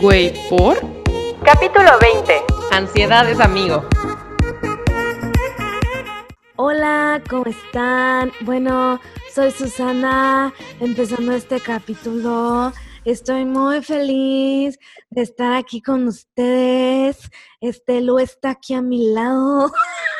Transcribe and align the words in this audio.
Güey, 0.00 0.32
¿por? 0.48 0.78
Capítulo 1.44 1.90
20. 2.00 2.32
Ansiedad 2.70 3.28
es 3.28 3.38
amigo. 3.38 3.84
Hola, 6.56 7.22
¿cómo 7.28 7.44
están? 7.44 8.32
Bueno, 8.40 8.98
soy 9.34 9.50
Susana, 9.50 10.54
empezando 10.80 11.32
este 11.32 11.60
capítulo. 11.60 12.72
Estoy 13.04 13.44
muy 13.44 13.82
feliz 13.82 14.78
de 15.10 15.20
estar 15.20 15.52
aquí 15.52 15.82
con 15.82 16.08
ustedes. 16.08 17.30
Este 17.60 18.00
Lu 18.00 18.18
está 18.18 18.52
aquí 18.52 18.72
a 18.72 18.80
mi 18.80 19.12
lado. 19.12 19.70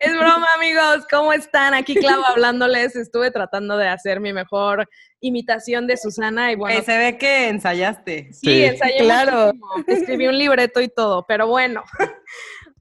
Es 0.00 0.12
broma, 0.12 0.46
amigos. 0.56 1.06
¿Cómo 1.10 1.32
están? 1.32 1.72
Aquí 1.74 1.94
Clau 1.94 2.22
hablándoles. 2.24 2.94
Estuve 2.96 3.30
tratando 3.30 3.76
de 3.76 3.88
hacer 3.88 4.20
mi 4.20 4.32
mejor 4.32 4.88
imitación 5.20 5.86
de 5.86 5.96
Susana 5.96 6.52
y 6.52 6.56
bueno. 6.56 6.78
Eh, 6.78 6.82
se 6.82 6.96
ve 6.98 7.18
que 7.18 7.48
ensayaste. 7.48 8.28
Sí, 8.32 8.40
Sí. 8.46 8.64
ensayé 8.64 8.98
Claro. 8.98 9.52
muchísimo. 9.54 9.84
Escribí 9.86 10.26
un 10.28 10.38
libreto 10.38 10.80
y 10.80 10.88
todo, 10.88 11.24
pero 11.26 11.46
bueno. 11.46 11.82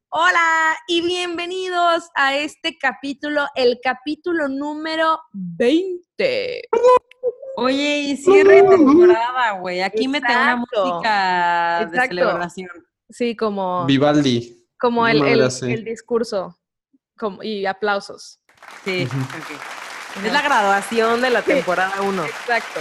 Hola 0.10 0.76
y 0.88 1.02
bienvenidos 1.05 2.10
a 2.16 2.36
este 2.36 2.78
capítulo, 2.78 3.46
el 3.55 3.80
capítulo 3.84 4.48
número 4.48 5.20
20. 5.34 6.62
Oye, 7.58 7.98
y 8.00 8.18
cierre 8.18 8.62
de 8.62 8.70
temporada, 8.70 9.52
güey. 9.60 9.82
Aquí 9.82 10.08
mete 10.08 10.26
una 10.32 10.52
Exacto. 10.54 10.86
música 10.86 11.77
de 11.80 11.84
Exacto. 11.86 12.08
celebración. 12.16 12.70
Sí, 13.10 13.36
como, 13.36 13.86
Vivaldi. 13.86 14.66
como 14.80 15.08
el, 15.08 15.22
el- 15.26 15.41
el 15.41 15.84
discurso 15.86 16.58
como, 17.18 17.44
y 17.44 17.66
aplausos. 17.66 18.40
Sí, 18.84 19.08
ok. 19.12 20.26
Es 20.26 20.32
la 20.32 20.41
graduación 20.41 21.22
de 21.22 21.30
la 21.30 21.41
temporada 21.41 22.02
1. 22.02 22.26
Exacto. 22.26 22.80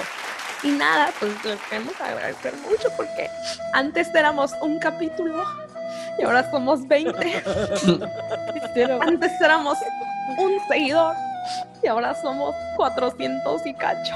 Y 0.63 0.71
nada, 0.71 1.13
pues 1.19 1.45
les 1.45 1.61
queremos 1.63 2.01
agradecer 2.01 2.55
mucho 2.59 2.89
porque 2.97 3.29
antes 3.73 4.15
éramos 4.15 4.53
un 4.63 4.79
capítulo 4.79 5.45
y 6.19 6.23
ahora 6.25 6.51
somos 6.51 6.87
20. 6.87 7.43
antes 9.01 9.33
éramos 9.41 9.79
un 10.39 10.59
seguidor 10.69 11.15
y 11.83 11.89
ahora 11.89 12.15
somos 12.15 12.55
400 12.77 13.67
y 13.67 13.75
cacho. 13.75 14.15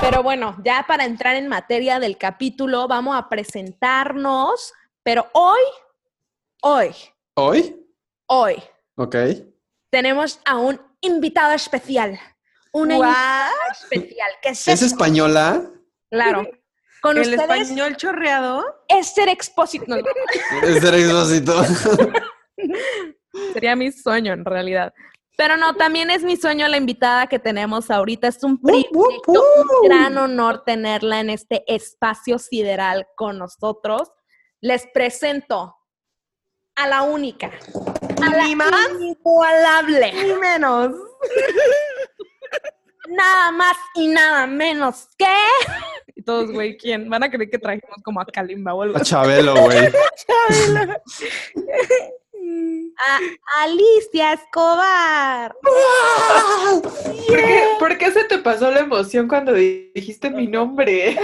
Pero 0.00 0.22
bueno, 0.22 0.56
ya 0.64 0.84
para 0.86 1.04
entrar 1.04 1.36
en 1.36 1.48
materia 1.48 1.98
del 1.98 2.16
capítulo, 2.16 2.86
vamos 2.86 3.16
a 3.16 3.28
presentarnos, 3.28 4.72
pero 5.02 5.26
hoy, 5.32 5.60
hoy, 6.62 6.94
¿Hoy? 7.34 7.76
hoy 8.26 8.62
Ok. 8.96 9.16
Tenemos 9.90 10.40
a 10.44 10.56
un 10.56 10.80
invitado 11.00 11.52
especial. 11.52 12.18
Una 12.72 12.94
invitada 12.94 13.52
especial 13.72 14.30
que 14.42 14.50
¿Es 14.50 14.82
española? 14.82 15.62
Claro. 16.10 16.46
Con 17.00 17.16
El 17.16 17.30
ustedes, 17.34 17.62
español 17.62 17.96
chorreado. 17.96 18.64
Esther 18.88 19.28
Expósito. 19.28 19.84
No, 19.86 19.96
no, 19.96 20.68
Es 20.68 20.80
ser 20.80 20.94
exósito. 20.94 21.64
sería 23.52 23.76
mi 23.76 23.92
sueño 23.92 24.32
en 24.32 24.44
realidad. 24.44 24.92
Pero 25.36 25.56
no, 25.56 25.76
también 25.76 26.10
es 26.10 26.24
mi 26.24 26.36
sueño 26.36 26.66
la 26.66 26.76
invitada 26.76 27.28
que 27.28 27.38
tenemos 27.38 27.92
ahorita. 27.92 28.26
Es 28.26 28.42
un 28.42 28.60
privilegio, 28.60 29.20
un 29.28 29.88
gran 29.88 30.18
honor 30.18 30.64
tenerla 30.64 31.20
en 31.20 31.30
este 31.30 31.62
espacio 31.72 32.40
sideral 32.40 33.06
con 33.14 33.38
nosotros. 33.38 34.10
Les 34.60 34.88
presento 34.92 35.76
a 36.74 36.88
la 36.88 37.02
única, 37.02 37.52
Ni 38.20 38.54
más 38.56 38.90
inigualable, 39.00 40.12
ni 40.12 40.32
menos. 40.34 40.92
nada 43.08 43.50
más 43.52 43.76
y 43.94 44.08
nada 44.08 44.46
menos 44.46 45.08
que... 45.16 45.24
Y 46.14 46.22
todos, 46.22 46.52
güey, 46.52 46.76
¿quién? 46.76 47.08
Van 47.08 47.22
a 47.22 47.30
creer 47.30 47.48
que 47.48 47.58
trajimos 47.58 47.96
como 48.04 48.20
a 48.20 48.26
Kalimba 48.26 48.74
o 48.74 48.82
algo 48.82 48.98
A. 48.98 49.00
Chabelo, 49.00 49.54
güey. 49.60 49.78
A 53.00 53.18
Alicia 53.62 54.32
Escobar. 54.32 55.54
¿Por 56.82 57.36
qué, 57.36 57.64
por 57.78 57.96
qué 57.98 58.10
se 58.10 58.24
te 58.24 58.38
pasó 58.38 58.72
la 58.72 58.80
emoción 58.80 59.28
cuando 59.28 59.52
di- 59.52 59.92
dijiste 59.94 60.30
mi 60.30 60.48
nombre? 60.48 61.16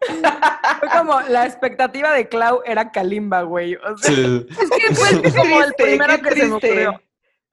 Fue 0.00 0.88
como 0.96 1.20
la 1.22 1.46
expectativa 1.46 2.12
de 2.12 2.28
Clau 2.28 2.62
era 2.64 2.90
Kalimba, 2.90 3.42
güey. 3.42 3.74
O 3.76 3.96
sea, 3.98 4.14
Sí. 4.14 4.46
Es 4.48 4.70
que 4.70 4.94
fue 4.94 5.32
como 5.36 5.62
el 5.62 5.74
primero 5.74 6.22
que 6.22 6.30
se 6.32 6.46
me 6.46 6.54
ocurrió. 6.54 7.02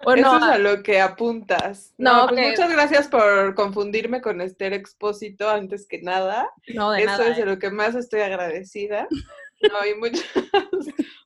Bueno, 0.03 0.27
Eso 0.27 0.37
es 0.37 0.43
a 0.43 0.57
lo 0.59 0.83
que 0.83 1.01
apuntas. 1.01 1.93
No, 1.97 2.27
No, 2.27 2.27
pues 2.29 2.49
muchas 2.49 2.71
gracias 2.71 3.07
por 3.07 3.55
confundirme 3.55 4.21
con 4.21 4.41
Esther 4.41 4.73
Expósito 4.73 5.49
antes 5.49 5.87
que 5.87 6.01
nada. 6.03 6.47
no 6.75 6.91
de 6.91 6.99
Eso 7.03 7.11
nada. 7.11 7.27
es 7.29 7.37
de 7.37 7.43
¿eh? 7.43 7.45
lo 7.47 7.57
que 7.57 7.71
más 7.71 7.95
estoy 7.95 8.21
agradecida. 8.21 9.07
No, 9.59 9.83
y 9.87 9.95
muchas, 9.95 10.23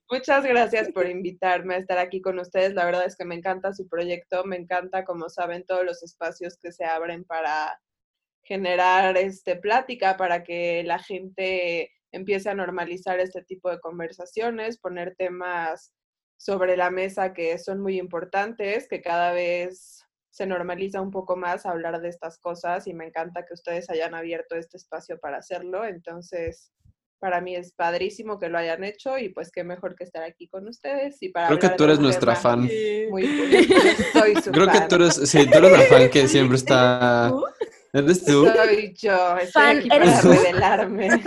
muchas 0.10 0.46
gracias 0.46 0.90
por 0.94 1.06
invitarme 1.06 1.76
a 1.76 1.80
estar 1.80 1.98
aquí 1.98 2.22
con 2.22 2.40
ustedes. 2.40 2.74
La 2.76 2.86
verdad 2.86 3.04
es 3.06 3.18
que 3.18 3.26
me 3.26 3.36
encanta 3.36 3.74
su 3.74 3.90
proyecto, 3.90 4.46
me 4.46 4.56
encanta, 4.56 5.04
como 5.04 5.28
saben, 5.28 5.66
todos 5.66 5.84
los 5.84 6.02
espacios 6.02 6.58
que 6.58 6.72
se 6.72 6.86
abren 6.86 7.26
para 7.26 7.78
generar 8.44 9.18
este 9.18 9.56
plática, 9.56 10.18
para 10.18 10.44
que 10.44 10.84
la 10.84 11.00
gente 11.00 11.92
empiece 12.12 12.50
a 12.50 12.56
normalizar 12.56 13.20
este 13.20 13.42
tipo 13.44 13.70
de 13.70 13.80
conversaciones, 13.80 14.78
poner 14.78 15.16
temas 15.16 15.94
sobre 16.38 16.76
la 16.76 16.90
mesa 16.90 17.34
que 17.34 17.58
son 17.60 17.82
muy 17.82 18.00
importantes, 18.00 18.88
que 18.88 19.02
cada 19.02 19.32
vez 19.32 20.04
se 20.32 20.48
normaliza 20.48 21.02
un 21.02 21.12
poco 21.12 21.36
más 21.36 21.66
hablar 21.66 22.02
de 22.02 22.10
estas 22.10 22.40
cosas 22.40 22.88
y 22.88 22.94
me 22.94 23.06
encanta 23.06 23.46
que 23.46 23.54
ustedes 23.54 23.90
hayan 23.90 24.16
abierto 24.16 24.56
este 24.56 24.78
espacio 24.78 25.20
para 25.20 25.38
hacerlo. 25.38 25.86
Entonces, 25.86 26.72
para 27.20 27.42
mí 27.42 27.56
es 27.56 27.74
padrísimo 27.74 28.40
que 28.40 28.50
lo 28.50 28.58
hayan 28.58 28.84
hecho 28.84 29.18
y 29.20 29.30
pues 29.30 29.52
qué 29.52 29.64
mejor 29.64 29.96
que 29.96 30.04
estar 30.04 30.24
aquí 30.24 30.48
con 30.48 30.68
ustedes 30.68 31.22
y 31.22 31.30
para 31.30 31.48
Creo 31.48 31.60
que 31.60 31.70
tú 31.70 31.84
eres 31.84 32.00
nuestra 32.00 32.34
tema 32.34 32.42
fan. 32.42 32.70
Muy 33.10 33.28
soy 34.14 34.36
su 34.42 34.52
Creo 34.52 34.68
que 34.68 34.82
tú 34.90 34.96
eres, 34.96 35.16
sí, 35.30 35.46
tú 35.48 35.58
eres 35.60 35.72
la 35.72 35.82
fan 35.82 36.10
que 36.10 36.28
siempre 36.28 36.58
está. 36.58 37.32
¿Eres 37.94 38.24
tú? 38.26 38.46
Soy 38.46 38.94
yo, 38.98 39.38
estoy 39.38 39.52
Fan, 39.52 39.78
aquí 39.80 39.90
eres 39.92 40.10
para 40.10 40.22
tú. 40.22 40.32
revelarme. 40.32 41.10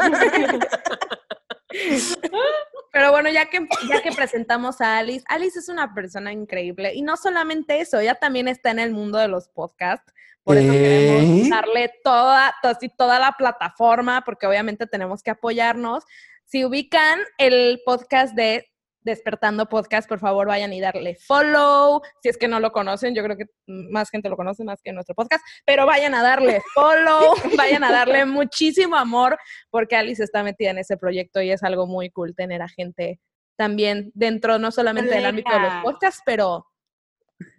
Pero 2.93 3.11
bueno, 3.11 3.29
ya 3.29 3.47
que, 3.47 3.67
ya 3.89 4.01
que 4.03 4.13
presentamos 4.13 4.81
a 4.81 4.99
Alice, 4.99 5.25
Alice 5.29 5.59
es 5.59 5.69
una 5.69 5.93
persona 5.95 6.33
increíble. 6.33 6.95
Y 6.95 7.03
no 7.03 7.17
solamente 7.17 7.81
eso, 7.81 7.99
ella 7.99 8.15
también 8.15 8.47
está 8.47 8.71
en 8.71 8.79
el 8.79 8.93
mundo 8.93 9.19
de 9.19 9.27
los 9.29 9.49
podcasts. 9.49 10.13
Por 10.45 10.57
eso 10.57 10.73
¿Eh? 10.73 10.79
queremos 10.79 11.49
darle 11.51 11.93
toda, 12.05 12.55
to- 12.63 12.69
así, 12.69 12.89
toda 12.89 13.19
la 13.19 13.33
plataforma, 13.33 14.23
porque 14.25 14.47
obviamente 14.47 14.87
tenemos 14.87 15.23
que 15.23 15.31
apoyarnos. 15.33 16.05
Si 16.45 16.65
ubican 16.65 17.19
el 17.39 17.81
podcast 17.85 18.35
de 18.35 18.71
Despertando 19.05 19.69
Podcast, 19.69 20.09
por 20.09 20.19
favor 20.19 20.47
vayan 20.47 20.73
y 20.73 20.81
darle 20.81 21.15
follow. 21.15 22.01
Si 22.23 22.31
es 22.31 22.39
que 22.39 22.49
no 22.49 22.59
lo 22.59 22.73
conocen, 22.73 23.15
yo 23.15 23.23
creo 23.23 23.37
que 23.37 23.45
más 23.67 24.11
gente 24.11 24.31
lo 24.31 24.37
conoce 24.37 24.65
más 24.65 24.81
que 24.83 24.93
nuestro 24.93 25.15
podcast, 25.15 25.45
pero 25.67 25.85
vayan 25.85 26.15
a 26.15 26.23
darle 26.23 26.63
follow, 26.75 27.35
vayan 27.59 27.85
a 27.85 27.93
darle 27.93 28.25
muchísimo 28.25 28.97
amor, 28.97 29.39
porque 29.71 29.97
Alice 29.97 30.25
está 30.25 30.43
metida 30.43 30.71
en 30.71 30.79
ese 30.79 30.97
proyecto 30.97 31.43
y 31.43 31.51
es 31.51 31.63
algo 31.63 31.87
muy 31.87 32.11
cool 32.11 32.35
tener 32.35 32.63
a 32.63 32.69
gente 32.69 33.21
también 33.57 34.11
dentro, 34.15 34.59
no 34.59 34.71
solamente 34.73 35.15
del 35.15 35.27
ámbito 35.27 35.53
de 35.53 35.61
los 35.61 35.83
podcasts, 35.83 36.23
pero 36.25 36.67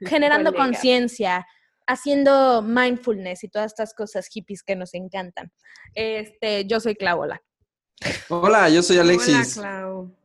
generando 0.02 0.54
conciencia, 0.54 1.46
haciendo 1.88 2.62
mindfulness 2.62 3.44
y 3.44 3.50
todas 3.50 3.68
estas 3.68 3.94
cosas 3.94 4.28
hippies 4.28 4.64
que 4.64 4.76
nos 4.76 4.94
encantan. 4.94 5.52
Este, 5.94 6.66
yo 6.66 6.80
soy 6.80 6.96
Clauola. 6.96 7.42
Hola, 8.30 8.70
yo 8.70 8.82
soy 8.82 8.98
Alexis. 8.98 9.58
Hola, 9.58 9.68
Clau. 9.70 10.25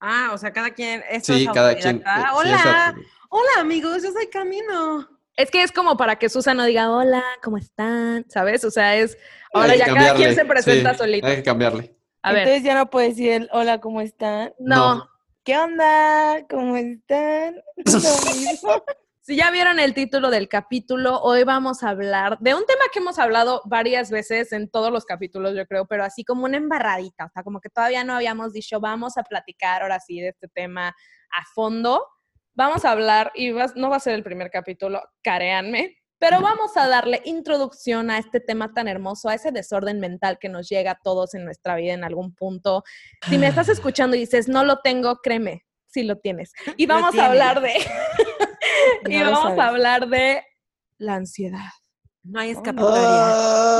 Ah, 0.00 0.30
o 0.32 0.38
sea, 0.38 0.52
cada 0.52 0.70
quien. 0.70 1.02
esto 1.10 1.32
Sí, 1.34 1.44
es 1.46 1.52
cada 1.52 1.74
quien. 1.74 2.02
autodidacta. 2.06 2.30
sí, 2.30 2.36
Hola. 2.36 2.94
Hola, 3.28 3.60
amigos. 3.60 4.02
Yo 4.02 4.12
soy 4.12 4.28
Camino. 4.28 5.08
Es 5.36 5.50
que 5.50 5.62
es 5.62 5.72
como 5.72 5.96
para 5.96 6.16
que 6.16 6.28
Susan 6.28 6.56
no 6.56 6.64
diga 6.64 6.90
hola, 6.90 7.22
¿cómo 7.42 7.58
están? 7.58 8.24
¿Sabes? 8.30 8.64
O 8.64 8.70
sea, 8.70 8.96
es 8.96 9.18
ahora 9.52 9.76
ya 9.76 9.86
cada 9.86 10.14
quien 10.14 10.34
se 10.34 10.44
presenta 10.46 10.92
sí, 10.92 10.98
solito. 10.98 11.26
Hay 11.26 11.36
que 11.36 11.42
cambiarle. 11.42 11.94
A 12.22 12.32
ver, 12.32 12.42
Entonces 12.42 12.64
ya 12.64 12.74
no 12.74 12.88
puedo 12.90 13.06
decir 13.06 13.32
el 13.32 13.48
hola, 13.52 13.78
¿cómo 13.80 14.00
están? 14.00 14.54
no. 14.58 14.94
no. 14.96 15.10
¿Qué 15.44 15.56
onda? 15.56 16.44
¿Cómo 16.50 16.76
están? 16.76 17.62
Si 19.26 19.34
ya 19.34 19.50
vieron 19.50 19.80
el 19.80 19.92
título 19.92 20.30
del 20.30 20.48
capítulo, 20.48 21.20
hoy 21.20 21.42
vamos 21.42 21.82
a 21.82 21.88
hablar 21.88 22.38
de 22.38 22.54
un 22.54 22.64
tema 22.64 22.84
que 22.92 23.00
hemos 23.00 23.18
hablado 23.18 23.60
varias 23.64 24.08
veces 24.08 24.52
en 24.52 24.70
todos 24.70 24.92
los 24.92 25.04
capítulos, 25.04 25.56
yo 25.56 25.66
creo, 25.66 25.84
pero 25.84 26.04
así 26.04 26.22
como 26.22 26.44
una 26.44 26.58
embarradita, 26.58 27.24
o 27.24 27.28
sea, 27.30 27.42
como 27.42 27.60
que 27.60 27.68
todavía 27.68 28.04
no 28.04 28.14
habíamos 28.14 28.52
dicho, 28.52 28.78
vamos 28.78 29.18
a 29.18 29.24
platicar 29.24 29.82
ahora 29.82 29.98
sí 29.98 30.20
de 30.20 30.28
este 30.28 30.46
tema 30.46 30.90
a 30.90 31.44
fondo. 31.56 32.06
Vamos 32.54 32.84
a 32.84 32.92
hablar, 32.92 33.32
y 33.34 33.50
no 33.50 33.90
va 33.90 33.96
a 33.96 34.00
ser 34.00 34.14
el 34.14 34.22
primer 34.22 34.48
capítulo, 34.48 35.02
caréanme, 35.24 35.96
pero 36.20 36.40
vamos 36.40 36.76
a 36.76 36.86
darle 36.86 37.20
introducción 37.24 38.12
a 38.12 38.18
este 38.18 38.38
tema 38.38 38.74
tan 38.74 38.86
hermoso, 38.86 39.28
a 39.28 39.34
ese 39.34 39.50
desorden 39.50 39.98
mental 39.98 40.38
que 40.38 40.48
nos 40.48 40.68
llega 40.68 40.92
a 40.92 41.00
todos 41.02 41.34
en 41.34 41.44
nuestra 41.44 41.74
vida 41.74 41.94
en 41.94 42.04
algún 42.04 42.32
punto. 42.32 42.84
Si 43.28 43.38
me 43.38 43.48
estás 43.48 43.70
escuchando 43.70 44.14
y 44.14 44.20
dices, 44.20 44.46
no 44.46 44.62
lo 44.62 44.82
tengo, 44.82 45.16
créeme, 45.16 45.66
sí 45.88 46.04
lo 46.04 46.16
tienes. 46.16 46.52
Y 46.76 46.86
vamos 46.86 47.18
a 47.18 47.26
hablar 47.26 47.60
de... 47.60 47.72
y 49.06 49.16
No 49.18 49.24
vamos 49.30 49.42
sabes. 49.42 49.58
a 49.60 49.66
hablar 49.68 50.08
de 50.08 50.44
la 50.98 51.14
ansiedad. 51.14 51.70
No 52.22 52.40
hay 52.40 52.52
No, 52.52 52.58
escapatoria. 52.58 53.02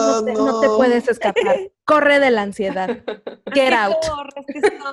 No 0.06 0.24
te, 0.24 0.32
no 0.34 0.60
te 0.60 0.68
puedes 0.68 1.08
escapar. 1.08 1.56
Corre 1.84 2.18
de 2.20 2.30
la 2.30 2.42
ansiedad. 2.42 2.88
Get 3.54 3.72
out. 3.72 3.96
Corres, 4.08 4.46
que 4.46 4.78
no, 4.78 4.92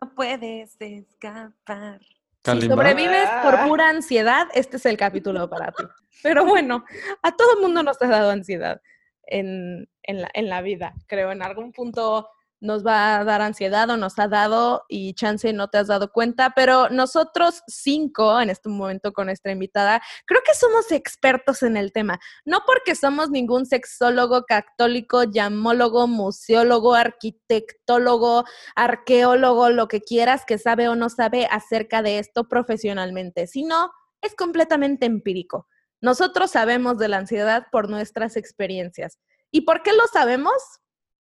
no 0.00 0.14
puedes 0.14 0.76
escapar. 0.80 2.00
Si 2.44 2.60
sobrevives 2.68 3.28
por 3.42 3.54
Ah. 3.56 3.64
pura 3.66 3.88
ansiedad, 3.88 4.46
este 4.54 4.76
es 4.76 4.86
el 4.86 4.96
capítulo 4.96 5.50
para 5.50 5.72
ti. 5.72 5.82
Pero 6.22 6.44
bueno, 6.46 6.84
a 7.22 7.32
todo 7.36 7.56
el 7.56 7.60
mundo 7.62 7.82
nos 7.82 8.00
ha 8.00 8.06
dado 8.06 8.30
ansiedad 8.30 8.80
en, 9.24 9.88
en 10.04 10.22
la, 10.22 10.30
en 10.32 10.48
la 10.48 10.62
vida. 10.62 10.94
Creo 11.08 11.32
en 11.32 11.42
algún 11.42 11.72
punto 11.72 12.30
nos 12.60 12.86
va 12.86 13.18
a 13.18 13.24
dar 13.24 13.42
ansiedad 13.42 13.88
o 13.90 13.96
nos 13.96 14.18
ha 14.18 14.28
dado 14.28 14.84
y 14.88 15.14
chance 15.14 15.52
no 15.52 15.68
te 15.68 15.78
has 15.78 15.88
dado 15.88 16.10
cuenta, 16.12 16.52
pero 16.54 16.88
nosotros 16.88 17.62
cinco 17.66 18.40
en 18.40 18.50
este 18.50 18.68
momento 18.68 19.12
con 19.12 19.26
nuestra 19.26 19.52
invitada, 19.52 20.02
creo 20.26 20.40
que 20.44 20.54
somos 20.54 20.90
expertos 20.92 21.62
en 21.62 21.76
el 21.76 21.92
tema. 21.92 22.18
No 22.44 22.60
porque 22.66 22.94
somos 22.94 23.30
ningún 23.30 23.66
sexólogo, 23.66 24.44
católico, 24.44 25.24
llamólogo, 25.24 26.06
museólogo, 26.06 26.94
arquitectólogo, 26.94 28.44
arqueólogo, 28.74 29.70
lo 29.70 29.88
que 29.88 30.00
quieras 30.00 30.44
que 30.46 30.58
sabe 30.58 30.88
o 30.88 30.96
no 30.96 31.10
sabe 31.10 31.46
acerca 31.50 32.02
de 32.02 32.18
esto 32.18 32.48
profesionalmente, 32.48 33.46
sino 33.46 33.92
es 34.22 34.34
completamente 34.34 35.06
empírico. 35.06 35.68
Nosotros 36.00 36.50
sabemos 36.50 36.98
de 36.98 37.08
la 37.08 37.18
ansiedad 37.18 37.66
por 37.70 37.88
nuestras 37.88 38.36
experiencias. 38.36 39.18
¿Y 39.50 39.62
por 39.62 39.82
qué 39.82 39.92
lo 39.92 40.06
sabemos? 40.06 40.52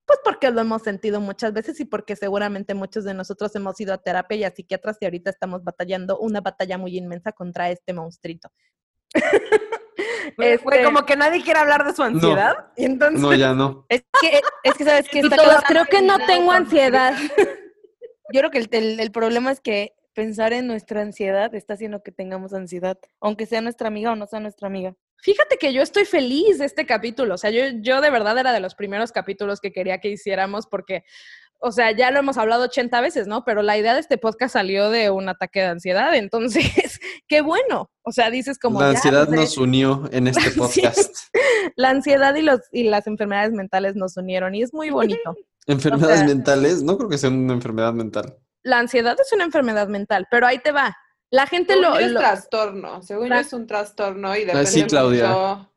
Pues 0.05 0.19
porque 0.23 0.51
lo 0.51 0.61
hemos 0.61 0.83
sentido 0.83 1.19
muchas 1.19 1.51
veces 1.53 1.79
y 1.79 1.85
porque 1.85 2.15
seguramente 2.15 2.73
muchos 2.75 3.03
de 3.05 3.13
nosotros 3.15 3.55
hemos 3.55 3.79
ido 3.79 3.93
a 3.93 3.97
terapia 3.97 4.37
y 4.37 4.43
a 4.43 4.51
psiquiatras 4.51 4.97
y 5.01 5.05
ahorita 5.05 5.31
estamos 5.31 5.63
batallando 5.63 6.19
una 6.19 6.41
batalla 6.41 6.77
muy 6.77 6.95
inmensa 6.97 7.31
contra 7.31 7.69
este 7.71 7.93
monstruito. 7.93 8.49
Este- 10.37 10.83
como 10.83 11.05
que 11.05 11.15
nadie 11.15 11.41
quiere 11.43 11.59
hablar 11.59 11.85
de 11.85 11.93
su 11.93 12.03
ansiedad. 12.03 12.67
Y 12.75 12.85
entonces, 12.85 13.21
No, 13.21 13.33
ya 13.33 13.53
no. 13.53 13.85
Es 13.89 14.03
que, 14.21 14.41
es 14.63 14.73
que 14.73 14.83
sabes 14.83 15.07
que 15.09 15.19
y 15.19 15.21
está 15.21 15.37
todos, 15.37 15.49
claro- 15.63 15.65
creo 15.67 15.85
que 15.85 16.01
no 16.05 16.17
tengo 16.25 16.51
ansiedad. 16.51 17.13
Yo 18.33 18.41
creo 18.41 18.51
que 18.51 18.57
el, 18.57 18.67
el- 18.71 18.99
el 18.99 19.11
problema 19.11 19.51
es 19.51 19.61
que 19.61 19.93
pensar 20.13 20.51
en 20.53 20.67
nuestra 20.67 21.01
ansiedad 21.01 21.53
está 21.55 21.75
haciendo 21.75 22.01
que 22.03 22.11
tengamos 22.11 22.53
ansiedad, 22.53 22.97
aunque 23.21 23.45
sea 23.45 23.61
nuestra 23.61 23.87
amiga 23.87 24.11
o 24.11 24.15
no 24.15 24.25
sea 24.27 24.39
nuestra 24.39 24.67
amiga. 24.67 24.95
Fíjate 25.21 25.57
que 25.57 25.73
yo 25.73 25.81
estoy 25.81 26.05
feliz 26.05 26.59
de 26.59 26.65
este 26.65 26.85
capítulo. 26.85 27.33
O 27.35 27.37
sea, 27.37 27.49
yo, 27.49 27.61
yo 27.81 28.01
de 28.01 28.09
verdad 28.11 28.37
era 28.37 28.53
de 28.53 28.59
los 28.59 28.75
primeros 28.75 29.11
capítulos 29.11 29.59
que 29.59 29.71
quería 29.71 29.99
que 29.99 30.09
hiciéramos 30.09 30.67
porque, 30.67 31.03
o 31.59 31.71
sea, 31.71 31.91
ya 31.91 32.11
lo 32.11 32.19
hemos 32.19 32.37
hablado 32.37 32.65
80 32.65 33.01
veces, 33.01 33.27
¿no? 33.27 33.43
Pero 33.43 33.63
la 33.63 33.77
idea 33.77 33.95
de 33.95 34.01
este 34.01 34.17
podcast 34.19 34.53
salió 34.53 34.89
de 34.91 35.09
un 35.09 35.27
ataque 35.27 35.61
de 35.61 35.67
ansiedad. 35.67 36.13
Entonces, 36.13 36.99
qué 37.27 37.41
bueno. 37.41 37.89
O 38.03 38.11
sea, 38.11 38.29
dices 38.29 38.59
como... 38.59 38.79
La 38.81 38.89
ansiedad 38.89 39.27
nos 39.27 39.57
unió 39.57 40.07
en 40.11 40.27
este 40.27 40.51
podcast. 40.57 41.15
La 41.75 41.89
ansiedad 41.89 42.35
y, 42.35 42.43
los, 42.43 42.59
y 42.71 42.83
las 42.83 43.07
enfermedades 43.07 43.51
mentales 43.51 43.95
nos 43.95 44.15
unieron 44.17 44.53
y 44.53 44.61
es 44.61 44.73
muy 44.73 44.91
bonito. 44.91 45.35
Enfermedades 45.67 46.19
sea- 46.19 46.27
mentales, 46.27 46.83
no 46.83 46.97
creo 46.97 47.09
que 47.09 47.17
sea 47.17 47.31
una 47.31 47.53
enfermedad 47.53 47.93
mental. 47.93 48.37
La 48.61 48.77
ansiedad 48.79 49.15
es 49.19 49.31
una 49.33 49.43
enfermedad 49.43 49.87
mental, 49.87 50.27
pero 50.29 50.45
ahí 50.45 50.59
te 50.59 50.71
va. 50.71 50.95
La 51.29 51.47
gente 51.47 51.73
Según 51.73 51.89
lo... 51.89 51.99
es 51.99 52.11
lo- 52.11 52.19
trastorno, 52.19 53.01
según 53.01 53.29
yo 53.29 53.35
es 53.35 53.51
un 53.53 53.67
trastorno 53.67 54.35
y 54.35 54.41
depende 54.45 54.67
sí, 54.67 54.83
Claudia. 54.85 55.27
mucho. 55.27 55.71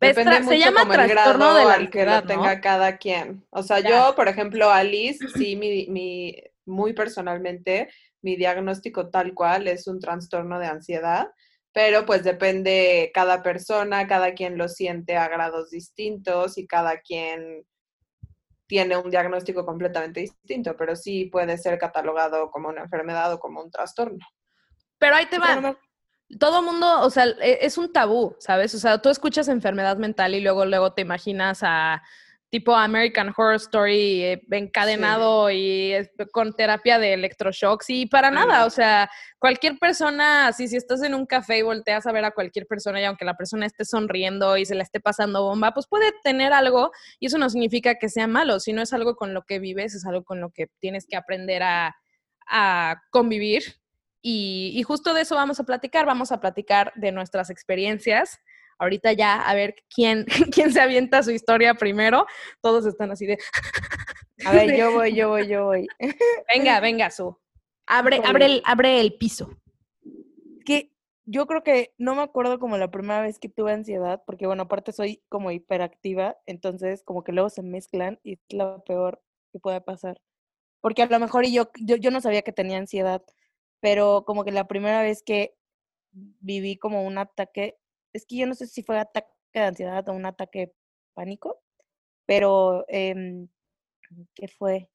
Depende 0.00 0.30
Tra- 0.32 0.38
se 0.38 0.42
mucho 0.44 0.56
llama 0.56 0.80
como 0.80 0.94
el 0.94 1.08
trastorno 1.10 1.38
grado 1.44 1.54
de 1.58 1.64
la 1.64 1.74
al 1.74 1.90
que 1.90 2.04
lo 2.04 2.12
ansiedad, 2.12 2.22
¿no? 2.22 2.28
tenga 2.42 2.60
cada 2.60 2.96
quien. 2.96 3.46
O 3.50 3.62
sea, 3.62 3.80
Ya. 3.80 3.90
yo, 3.90 4.14
por 4.14 4.28
ejemplo, 4.28 4.70
Alice, 4.70 5.26
sí, 5.36 5.56
mi, 5.56 5.86
mi, 5.88 6.36
muy 6.64 6.92
personalmente, 6.94 7.90
mi 8.22 8.36
diagnóstico 8.36 9.10
tal 9.10 9.34
cual 9.34 9.68
es 9.68 9.86
un 9.86 10.00
trastorno 10.00 10.58
de 10.58 10.66
ansiedad, 10.66 11.28
pero 11.72 12.06
pues 12.06 12.24
depende 12.24 13.10
cada 13.14 13.42
persona, 13.42 14.06
cada 14.06 14.32
quien 14.34 14.56
lo 14.56 14.68
siente 14.68 15.16
a 15.16 15.28
grados 15.28 15.70
distintos 15.70 16.56
y 16.56 16.66
cada 16.66 17.00
quien 17.00 17.66
tiene 18.66 18.96
un 18.96 19.10
diagnóstico 19.10 19.66
completamente 19.66 20.20
distinto, 20.20 20.76
pero 20.76 20.94
sí 20.96 21.26
puede 21.26 21.58
ser 21.58 21.78
catalogado 21.78 22.50
como 22.50 22.68
una 22.68 22.82
enfermedad 22.82 23.32
o 23.34 23.38
como 23.40 23.62
un 23.62 23.70
trastorno. 23.70 24.24
Pero 25.00 25.16
ahí 25.16 25.26
te 25.26 25.40
va. 25.40 25.56
no 25.56 25.62
me- 25.62 25.76
todo 26.38 26.62
mundo, 26.62 27.00
o 27.00 27.10
sea, 27.10 27.24
e- 27.40 27.58
es 27.62 27.76
un 27.76 27.92
tabú, 27.92 28.36
¿sabes? 28.38 28.72
O 28.76 28.78
sea, 28.78 29.02
tú 29.02 29.08
escuchas 29.08 29.48
enfermedad 29.48 29.96
mental 29.96 30.32
y 30.36 30.40
luego, 30.40 30.64
luego 30.64 30.92
te 30.92 31.02
imaginas 31.02 31.58
a 31.64 32.00
tipo 32.50 32.74
American 32.74 33.28
Horror 33.36 33.54
Story 33.56 34.22
eh, 34.24 34.42
encadenado 34.50 35.50
y 35.50 35.92
eh, 35.92 36.10
con 36.32 36.52
terapia 36.52 36.98
de 36.98 37.14
electroshocks 37.14 37.90
y 37.90 38.06
para 38.06 38.30
nada, 38.30 38.64
o 38.66 38.70
sea, 38.70 39.08
cualquier 39.38 39.78
persona, 39.78 40.48
así 40.48 40.66
si 40.68 40.76
estás 40.76 41.02
en 41.02 41.14
un 41.14 41.26
café 41.26 41.58
y 41.58 41.62
volteas 41.62 42.06
a 42.06 42.12
ver 42.12 42.24
a 42.24 42.32
cualquier 42.32 42.66
persona 42.66 43.00
y 43.00 43.04
aunque 43.04 43.24
la 43.24 43.34
persona 43.36 43.66
esté 43.66 43.84
sonriendo 43.84 44.56
y 44.56 44.66
se 44.66 44.74
la 44.74 44.82
esté 44.82 44.98
pasando 45.00 45.42
bomba, 45.44 45.72
pues 45.72 45.86
puede 45.88 46.12
tener 46.24 46.52
algo 46.52 46.90
y 47.20 47.26
eso 47.26 47.38
no 47.38 47.48
significa 47.50 47.94
que 47.96 48.08
sea 48.08 48.26
malo, 48.28 48.58
sino 48.60 48.82
es 48.82 48.92
algo 48.92 49.14
con 49.16 49.32
lo 49.32 49.42
que 49.42 49.58
vives, 49.60 49.94
es 49.94 50.04
algo 50.06 50.22
con 50.24 50.40
lo 50.40 50.50
que 50.50 50.66
tienes 50.80 51.06
que 51.08 51.16
aprender 51.16 51.62
a, 51.62 51.96
a 52.48 52.96
convivir 53.10 53.79
y, 54.22 54.72
y 54.74 54.82
justo 54.82 55.14
de 55.14 55.22
eso 55.22 55.34
vamos 55.34 55.60
a 55.60 55.64
platicar, 55.64 56.06
vamos 56.06 56.32
a 56.32 56.40
platicar 56.40 56.92
de 56.96 57.12
nuestras 57.12 57.50
experiencias. 57.50 58.40
Ahorita 58.78 59.12
ya 59.12 59.40
a 59.42 59.54
ver 59.54 59.74
quién, 59.94 60.26
quién 60.54 60.72
se 60.72 60.80
avienta 60.80 61.22
su 61.22 61.30
historia 61.30 61.74
primero. 61.74 62.26
Todos 62.60 62.86
están 62.86 63.10
así 63.10 63.26
de, 63.26 63.38
A 64.44 64.52
ver, 64.52 64.76
yo 64.76 64.92
voy, 64.92 65.14
yo 65.14 65.28
voy, 65.28 65.46
yo 65.48 65.64
voy. 65.66 65.86
venga, 66.52 66.80
venga, 66.80 67.10
Su. 67.10 67.36
Abre, 67.86 68.20
abre, 68.24 68.46
el, 68.46 68.62
abre 68.64 69.00
el 69.00 69.14
piso. 69.14 69.56
que 70.64 70.92
yo 71.24 71.46
creo 71.46 71.62
que 71.64 71.92
no 71.98 72.14
me 72.14 72.22
acuerdo 72.22 72.60
como 72.60 72.78
la 72.78 72.90
primera 72.90 73.20
vez 73.20 73.38
que 73.38 73.48
tuve 73.48 73.72
ansiedad, 73.72 74.22
porque 74.26 74.46
bueno, 74.46 74.64
aparte 74.64 74.92
soy 74.92 75.22
como 75.28 75.50
hiperactiva, 75.50 76.36
entonces 76.46 77.02
como 77.02 77.24
que 77.24 77.32
luego 77.32 77.50
se 77.50 77.62
mezclan 77.62 78.20
y 78.22 78.34
es 78.34 78.40
lo 78.50 78.84
peor 78.84 79.20
que 79.52 79.58
puede 79.58 79.80
pasar. 79.80 80.20
Porque 80.80 81.02
a 81.02 81.06
lo 81.06 81.18
mejor 81.18 81.44
y 81.44 81.52
yo, 81.52 81.70
yo, 81.80 81.96
yo 81.96 82.10
no 82.10 82.20
sabía 82.20 82.42
que 82.42 82.52
tenía 82.52 82.78
ansiedad, 82.78 83.22
pero 83.80 84.24
como 84.26 84.44
que 84.44 84.52
la 84.52 84.68
primera 84.68 85.02
vez 85.02 85.22
que 85.22 85.54
viví 86.12 86.76
como 86.76 87.04
un 87.04 87.18
ataque, 87.18 87.76
es 88.12 88.26
que 88.26 88.36
yo 88.36 88.46
no 88.46 88.54
sé 88.54 88.66
si 88.66 88.82
fue 88.82 88.98
ataque 88.98 89.28
de 89.54 89.60
ansiedad 89.60 90.08
o 90.08 90.12
un 90.12 90.26
ataque 90.26 90.72
pánico, 91.14 91.60
pero 92.26 92.84
em, 92.88 93.48
¿qué 94.34 94.48
fue? 94.48 94.90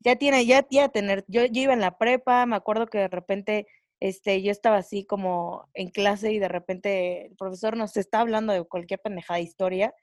Ya 0.00 0.16
tiene, 0.16 0.46
ya, 0.46 0.66
ya 0.70 0.88
tener, 0.90 1.24
yo, 1.28 1.44
yo 1.46 1.62
iba 1.62 1.74
en 1.74 1.80
la 1.80 1.98
prepa, 1.98 2.46
me 2.46 2.56
acuerdo 2.56 2.86
que 2.86 2.98
de 2.98 3.08
repente 3.08 3.66
este, 4.00 4.42
yo 4.42 4.52
estaba 4.52 4.76
así 4.78 5.04
como 5.04 5.68
en 5.74 5.90
clase 5.90 6.32
y 6.32 6.38
de 6.38 6.48
repente 6.48 7.26
el 7.26 7.36
profesor 7.36 7.76
nos 7.76 7.96
está 7.96 8.20
hablando 8.20 8.52
de 8.52 8.64
cualquier 8.64 9.00
pendejada 9.00 9.38
de 9.38 9.44
historia 9.44 9.94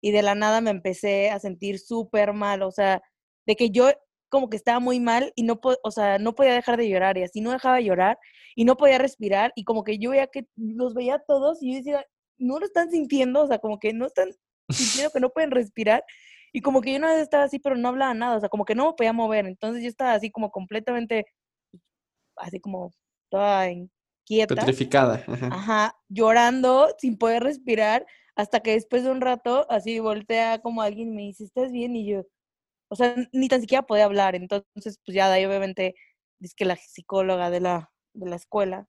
y 0.00 0.12
de 0.12 0.22
la 0.22 0.34
nada 0.34 0.60
me 0.60 0.70
empecé 0.70 1.30
a 1.30 1.40
sentir 1.40 1.78
súper 1.78 2.32
mal, 2.32 2.62
o 2.62 2.70
sea, 2.70 3.02
de 3.46 3.56
que 3.56 3.70
yo 3.70 3.90
como 4.28 4.50
que 4.50 4.56
estaba 4.56 4.80
muy 4.80 5.00
mal 5.00 5.32
y 5.36 5.42
no, 5.42 5.60
o 5.82 5.90
sea, 5.90 6.18
no 6.18 6.34
podía 6.34 6.54
dejar 6.54 6.76
de 6.76 6.88
llorar 6.88 7.16
y 7.18 7.22
así 7.22 7.40
no 7.40 7.52
dejaba 7.52 7.76
de 7.76 7.84
llorar 7.84 8.18
y 8.56 8.64
no 8.64 8.76
podía 8.76 8.98
respirar 8.98 9.52
y 9.54 9.64
como 9.64 9.84
que 9.84 9.98
yo 9.98 10.10
veía 10.10 10.26
que 10.26 10.46
los 10.56 10.94
veía 10.94 11.16
a 11.16 11.22
todos 11.24 11.62
y 11.62 11.72
yo 11.72 11.78
decía, 11.78 12.06
no 12.38 12.58
lo 12.58 12.66
están 12.66 12.90
sintiendo, 12.90 13.42
o 13.42 13.46
sea, 13.46 13.58
como 13.58 13.78
que 13.78 13.92
no 13.92 14.06
están 14.06 14.30
sintiendo 14.70 15.12
que 15.12 15.20
no 15.20 15.30
pueden 15.30 15.50
respirar 15.50 16.04
y 16.52 16.60
como 16.60 16.80
que 16.80 16.92
yo 16.92 16.98
una 16.98 17.12
vez 17.12 17.22
estaba 17.22 17.44
así, 17.44 17.58
pero 17.58 17.76
no 17.76 17.88
hablaba 17.88 18.14
nada, 18.14 18.36
o 18.36 18.40
sea, 18.40 18.48
como 18.48 18.64
que 18.64 18.74
no 18.74 18.86
me 18.86 18.92
podía 18.94 19.12
mover, 19.12 19.46
entonces 19.46 19.82
yo 19.82 19.88
estaba 19.88 20.14
así 20.14 20.30
como 20.30 20.50
completamente, 20.50 21.26
así 22.36 22.60
como 22.60 22.92
toda 23.28 23.68
inquieta. 23.70 24.54
Petrificada. 24.54 25.24
ajá. 25.26 25.46
Ajá, 25.48 25.96
llorando 26.08 26.88
sin 26.98 27.18
poder 27.18 27.42
respirar, 27.42 28.06
hasta 28.36 28.60
que 28.60 28.72
después 28.72 29.04
de 29.04 29.10
un 29.10 29.20
rato 29.20 29.66
así 29.68 29.98
voltea 29.98 30.60
como 30.60 30.82
alguien 30.82 31.12
y 31.12 31.14
me 31.16 31.22
dice, 31.22 31.44
¿estás 31.44 31.72
bien? 31.72 31.96
Y 31.96 32.06
yo, 32.06 32.24
o 32.94 32.96
sea, 32.96 33.14
ni 33.32 33.48
tan 33.48 33.60
siquiera 33.60 33.82
podía 33.82 34.04
hablar. 34.04 34.34
Entonces, 34.36 34.98
pues 35.04 35.14
ya 35.14 35.28
de 35.28 35.34
ahí 35.34 35.44
obviamente, 35.44 35.94
dice 36.38 36.54
que 36.56 36.64
la 36.64 36.76
psicóloga 36.76 37.50
de 37.50 37.60
la, 37.60 37.90
de 38.14 38.30
la 38.30 38.36
escuela 38.36 38.88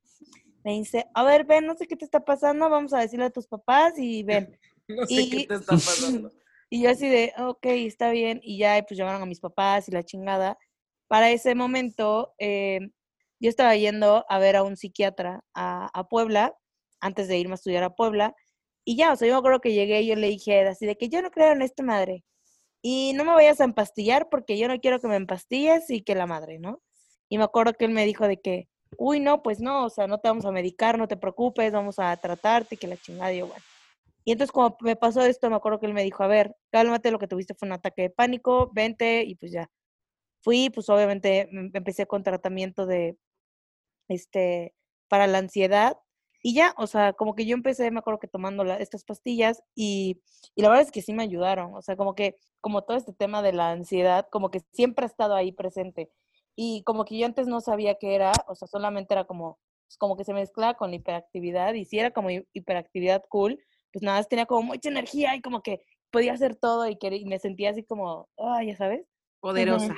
me 0.64 0.74
dice, 0.74 1.06
a 1.14 1.24
ver, 1.24 1.46
ven, 1.46 1.66
no 1.66 1.76
sé 1.76 1.88
qué 1.88 1.96
te 1.96 2.06
está 2.06 2.24
pasando, 2.24 2.70
vamos 2.70 2.94
a 2.94 3.00
decirle 3.00 3.26
a 3.26 3.30
tus 3.32 3.48
papás 3.48 3.94
y 3.98 4.24
ven. 4.24 4.58
No 4.88 5.04
sé 5.08 5.14
Y- 5.16 5.30
qué 5.32 5.48
te 5.48 5.56
está 5.56 5.74
pasando. 5.74 6.32
Y 6.70 6.84
yo 6.84 6.90
así 6.90 7.08
de, 7.10 7.32
ok, 7.38 7.66
está 7.66 8.10
bien. 8.12 8.40
Y 8.44 8.58
ya, 8.60 8.84
pues 8.88 8.98
llamaron 8.98 9.22
a 9.22 9.26
mis 9.28 9.40
papás 9.40 9.88
y 9.88 9.92
la 9.92 10.04
chingada. 10.04 10.58
Para 11.08 11.30
ese 11.32 11.54
momento, 11.56 12.34
eh, 12.40 12.80
yo 13.40 13.50
estaba 13.50 13.76
yendo 13.76 14.26
a 14.30 14.40
ver 14.40 14.56
a 14.56 14.64
un 14.64 14.76
psiquiatra 14.78 15.44
a, 15.54 15.90
a 15.94 16.08
Puebla, 16.08 16.56
antes 17.00 17.28
de 17.28 17.38
irme 17.38 17.54
a 17.54 17.56
estudiar 17.56 17.84
a 17.84 17.96
Puebla. 17.96 18.36
Y 18.84 18.98
ya, 18.98 19.14
o 19.14 19.16
sea, 19.16 19.28
yo 19.28 19.34
me 19.36 19.40
acuerdo 19.40 19.62
que 19.62 19.74
llegué 19.74 20.02
y 20.02 20.08
yo 20.08 20.16
le 20.16 20.28
dije 20.28 20.68
así 20.68 20.86
de 20.88 20.96
que 20.98 21.08
yo 21.10 21.22
no 21.22 21.30
creo 21.32 21.52
en 21.52 21.62
esta 21.62 21.84
madre. 21.84 22.24
Y 22.88 23.13
no 23.13 23.24
me 23.25 23.32
vayas 23.34 23.62
a 23.62 23.63
empastillar 23.65 24.30
porque 24.30 24.58
yo 24.60 24.68
no 24.68 24.80
quiero 24.80 25.00
que 25.00 25.08
me 25.08 25.15
empastilles 25.15 25.89
y 25.89 26.01
que 26.04 26.13
la 26.15 26.27
madre, 26.27 26.60
¿no? 26.60 26.82
Y 27.30 27.38
me 27.39 27.44
acuerdo 27.46 27.74
que 27.74 27.86
él 27.86 27.92
me 27.92 28.06
dijo 28.06 28.27
de 28.27 28.39
que, 28.39 28.70
uy, 28.98 29.20
no, 29.20 29.42
pues 29.42 29.60
no, 29.60 29.86
o 29.86 29.89
sea, 29.89 30.06
no 30.08 30.20
te 30.20 30.27
vamos 30.30 30.46
a 30.46 30.51
medicar, 30.51 30.98
no 31.00 31.08
te 31.08 31.18
preocupes, 31.18 31.72
vamos 31.74 31.98
a 32.00 32.15
tratarte 32.18 32.77
que 32.77 32.88
la 32.88 32.98
chingada. 32.98 33.34
Y 33.34 33.42
bueno. 33.42 33.56
Y 34.25 34.34
entonces 34.34 34.51
cuando 34.51 34.77
me 34.82 34.96
pasó 34.96 35.22
esto, 35.25 35.50
me 35.50 35.56
acuerdo 35.58 35.80
que 35.80 35.88
él 35.88 35.94
me 35.94 36.04
dijo, 36.04 36.24
a 36.24 36.27
ver, 36.27 36.56
cálmate, 36.72 37.12
lo 37.12 37.20
que 37.20 37.27
tuviste 37.27 37.56
fue 37.56 37.68
un 37.68 37.74
ataque 37.74 38.04
de 38.04 38.10
pánico, 38.12 38.72
vente, 38.74 39.24
y 39.24 39.36
pues 39.36 39.51
ya. 39.51 39.70
Fui, 40.42 40.70
pues 40.72 40.89
obviamente 40.89 41.50
me- 41.51 41.72
empecé 41.74 42.08
con 42.08 42.24
tratamiento 42.24 42.86
de, 42.88 43.18
este, 44.08 44.74
para 45.10 45.27
la 45.27 45.39
ansiedad. 45.39 45.98
Y 46.48 46.54
ya, 46.54 46.75
o 46.78 46.86
sea, 46.86 47.14
como 47.14 47.34
que 47.34 47.48
yo 47.48 47.56
empecé, 47.56 47.90
me 47.90 47.98
acuerdo 47.98 48.20
que 48.20 48.28
tomando 48.28 48.64
la- 48.64 48.78
estas 48.78 49.04
pastillas 49.04 49.64
y, 49.74 50.22
y 50.54 50.62
la 50.62 50.70
verdad 50.70 50.84
es 50.84 50.92
que 50.92 51.02
sí 51.02 51.12
me 51.12 51.24
ayudaron. 51.24 51.74
O 51.74 51.82
sea, 51.82 51.96
como 51.98 52.14
que, 52.14 52.38
como 52.62 52.84
todo 52.84 52.96
este 52.98 53.14
tema 53.14 53.42
de 53.42 53.52
la 53.52 53.72
ansiedad, 53.72 54.28
como 54.32 54.52
que 54.52 54.60
siempre 54.72 55.06
ha 55.06 55.08
estado 55.08 55.34
ahí 55.34 55.52
presente. 55.52 56.12
Y 56.56 56.84
como 56.84 57.04
que 57.04 57.18
yo 57.18 57.25
antes 57.25 57.48
no 57.48 57.62
sabía 57.62 57.96
qué 57.96 58.14
era, 58.14 58.46
o 58.48 58.54
sea, 58.54 58.68
solamente 58.68 59.16
era 59.16 59.25
como, 59.25 59.58
pues, 59.88 59.98
como 59.98 60.16
que 60.16 60.24
se 60.24 60.36
mezclaba 60.36 60.75
con 60.75 60.92
la 60.92 60.98
hiperactividad 60.98 61.74
y 61.74 61.84
si 61.86 61.98
era 61.98 62.12
como 62.12 62.30
hi- 62.30 62.48
hiperactividad 62.54 63.24
cool, 63.28 63.58
pues 63.92 64.04
nada 64.04 64.24
tenía 64.25 64.46
como 64.46 64.62
mucha 64.62 64.90
energía 64.90 65.36
y 65.36 65.42
como 65.42 65.64
que 65.64 65.82
podía 66.12 66.34
hacer 66.34 66.56
todo 66.56 66.88
y, 66.88 66.96
y 67.02 67.25
me 67.25 67.40
sentía 67.40 67.72
así 67.72 67.84
como, 67.84 68.30
ah, 68.38 68.64
ya 68.64 68.78
sabes. 68.78 69.04
Poderosa. 69.40 69.96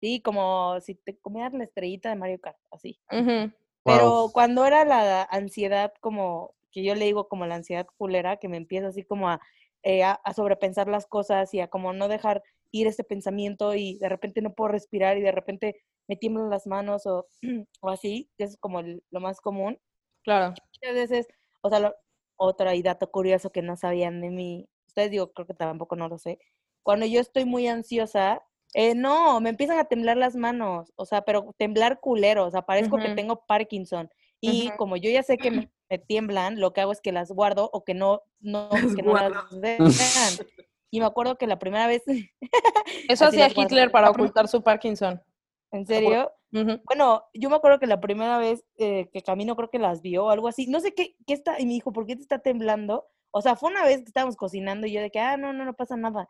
Sí, 0.00 0.20
como 0.22 0.80
si 0.80 0.96
te 0.96 1.16
comieras 1.20 1.52
la 1.54 1.62
estrellita 1.62 2.08
de 2.08 2.16
Mario 2.16 2.40
Kart, 2.40 2.58
así. 2.72 2.98
Ujú. 3.12 3.52
Pero 3.96 4.30
cuando 4.32 4.66
era 4.66 4.84
la 4.84 5.22
ansiedad, 5.24 5.92
como 6.00 6.54
que 6.70 6.82
yo 6.84 6.94
le 6.94 7.06
digo 7.06 7.28
como 7.28 7.46
la 7.46 7.56
ansiedad 7.56 7.86
culera, 7.96 8.36
que 8.38 8.48
me 8.48 8.56
empieza 8.58 8.88
así 8.88 9.04
como 9.04 9.28
a, 9.30 9.40
eh, 9.82 10.02
a, 10.04 10.12
a 10.12 10.34
sobrepensar 10.34 10.88
las 10.88 11.06
cosas 11.06 11.52
y 11.54 11.60
a 11.60 11.68
como 11.68 11.92
no 11.92 12.08
dejar 12.08 12.42
ir 12.70 12.86
este 12.86 13.04
pensamiento 13.04 13.74
y 13.74 13.98
de 13.98 14.08
repente 14.08 14.42
no 14.42 14.52
puedo 14.54 14.68
respirar 14.68 15.16
y 15.16 15.22
de 15.22 15.32
repente 15.32 15.82
me 16.08 16.16
tiemblan 16.16 16.50
las 16.50 16.66
manos 16.66 17.06
o, 17.06 17.26
o 17.80 17.88
así, 17.90 18.30
que 18.36 18.44
es 18.44 18.56
como 18.58 18.80
el- 18.80 19.02
lo 19.10 19.20
más 19.20 19.40
común. 19.40 19.78
Claro. 20.22 20.54
Muchas 20.82 20.94
veces, 20.94 21.28
o 21.62 21.70
sea, 21.70 21.80
lo- 21.80 21.94
otro 22.36 22.72
y 22.72 22.82
dato 22.82 23.10
curioso 23.10 23.50
que 23.50 23.62
no 23.62 23.76
sabían 23.76 24.20
de 24.20 24.30
mí, 24.30 24.68
ustedes 24.86 25.10
digo, 25.10 25.32
creo 25.32 25.46
que 25.46 25.54
tampoco 25.54 25.96
no 25.96 26.08
lo 26.08 26.18
sé, 26.18 26.38
cuando 26.84 27.06
yo 27.06 27.20
estoy 27.20 27.44
muy 27.44 27.66
ansiosa, 27.68 28.42
eh, 28.74 28.94
no, 28.94 29.40
me 29.40 29.50
empiezan 29.50 29.78
a 29.78 29.84
temblar 29.84 30.16
las 30.16 30.36
manos, 30.36 30.92
o 30.96 31.06
sea, 31.06 31.22
pero 31.22 31.54
temblar 31.56 32.00
culero, 32.00 32.46
o 32.46 32.50
sea, 32.50 32.62
parezco 32.62 32.98
que 32.98 33.10
tengo 33.10 33.44
Parkinson. 33.46 34.10
Y 34.40 34.70
como 34.76 34.96
yo 34.96 35.10
ya 35.10 35.22
sé 35.22 35.36
que 35.36 35.50
me, 35.50 35.70
me 35.90 35.98
tiemblan, 35.98 36.60
lo 36.60 36.72
que 36.72 36.80
hago 36.80 36.92
es 36.92 37.00
que 37.00 37.12
las 37.12 37.32
guardo 37.32 37.70
o 37.72 37.84
que 37.84 37.94
no, 37.94 38.22
no, 38.40 38.68
Las 38.70 38.94
que 38.94 39.02
no 39.02 39.14
las 39.14 39.60
vean. 39.60 39.78
Y 40.90 41.00
me 41.00 41.06
acuerdo 41.06 41.36
que 41.36 41.46
la 41.46 41.58
primera 41.58 41.86
vez, 41.86 42.02
Eso 43.08 43.26
hacía. 43.26 43.48
Hitler 43.54 43.90
para 43.90 44.08
ocultar 44.08 44.48
su 44.48 44.62
Parkinson. 44.62 45.22
en 45.70 45.86
serio, 45.86 46.32
bueno, 46.50 47.24
yo 47.34 47.50
me 47.50 47.56
acuerdo 47.56 47.78
que 47.78 47.86
la 47.86 48.00
primera 48.00 48.38
vez 48.38 48.64
eh, 48.78 49.10
que 49.12 49.22
camino 49.22 49.54
creo 49.54 49.68
que 49.68 49.78
las 49.78 50.00
vio 50.00 50.24
o 50.24 50.30
algo 50.30 50.48
así. 50.48 50.66
No 50.66 50.80
sé 50.80 50.94
qué, 50.94 51.14
qué 51.26 51.34
está, 51.34 51.60
y 51.60 51.66
me 51.66 51.74
dijo, 51.74 51.92
¿por 51.92 52.06
qué 52.06 52.16
te 52.16 52.22
está 52.22 52.38
temblando? 52.38 53.06
O 53.30 53.42
sea, 53.42 53.54
fue 53.54 53.70
una 53.70 53.84
vez 53.84 53.98
que 53.98 54.04
estábamos 54.04 54.36
cocinando 54.36 54.86
y 54.86 54.92
yo 54.92 55.02
de 55.02 55.10
que, 55.10 55.20
ah, 55.20 55.36
no, 55.36 55.52
no, 55.52 55.66
no 55.66 55.74
pasa 55.74 55.96
nada. 55.98 56.26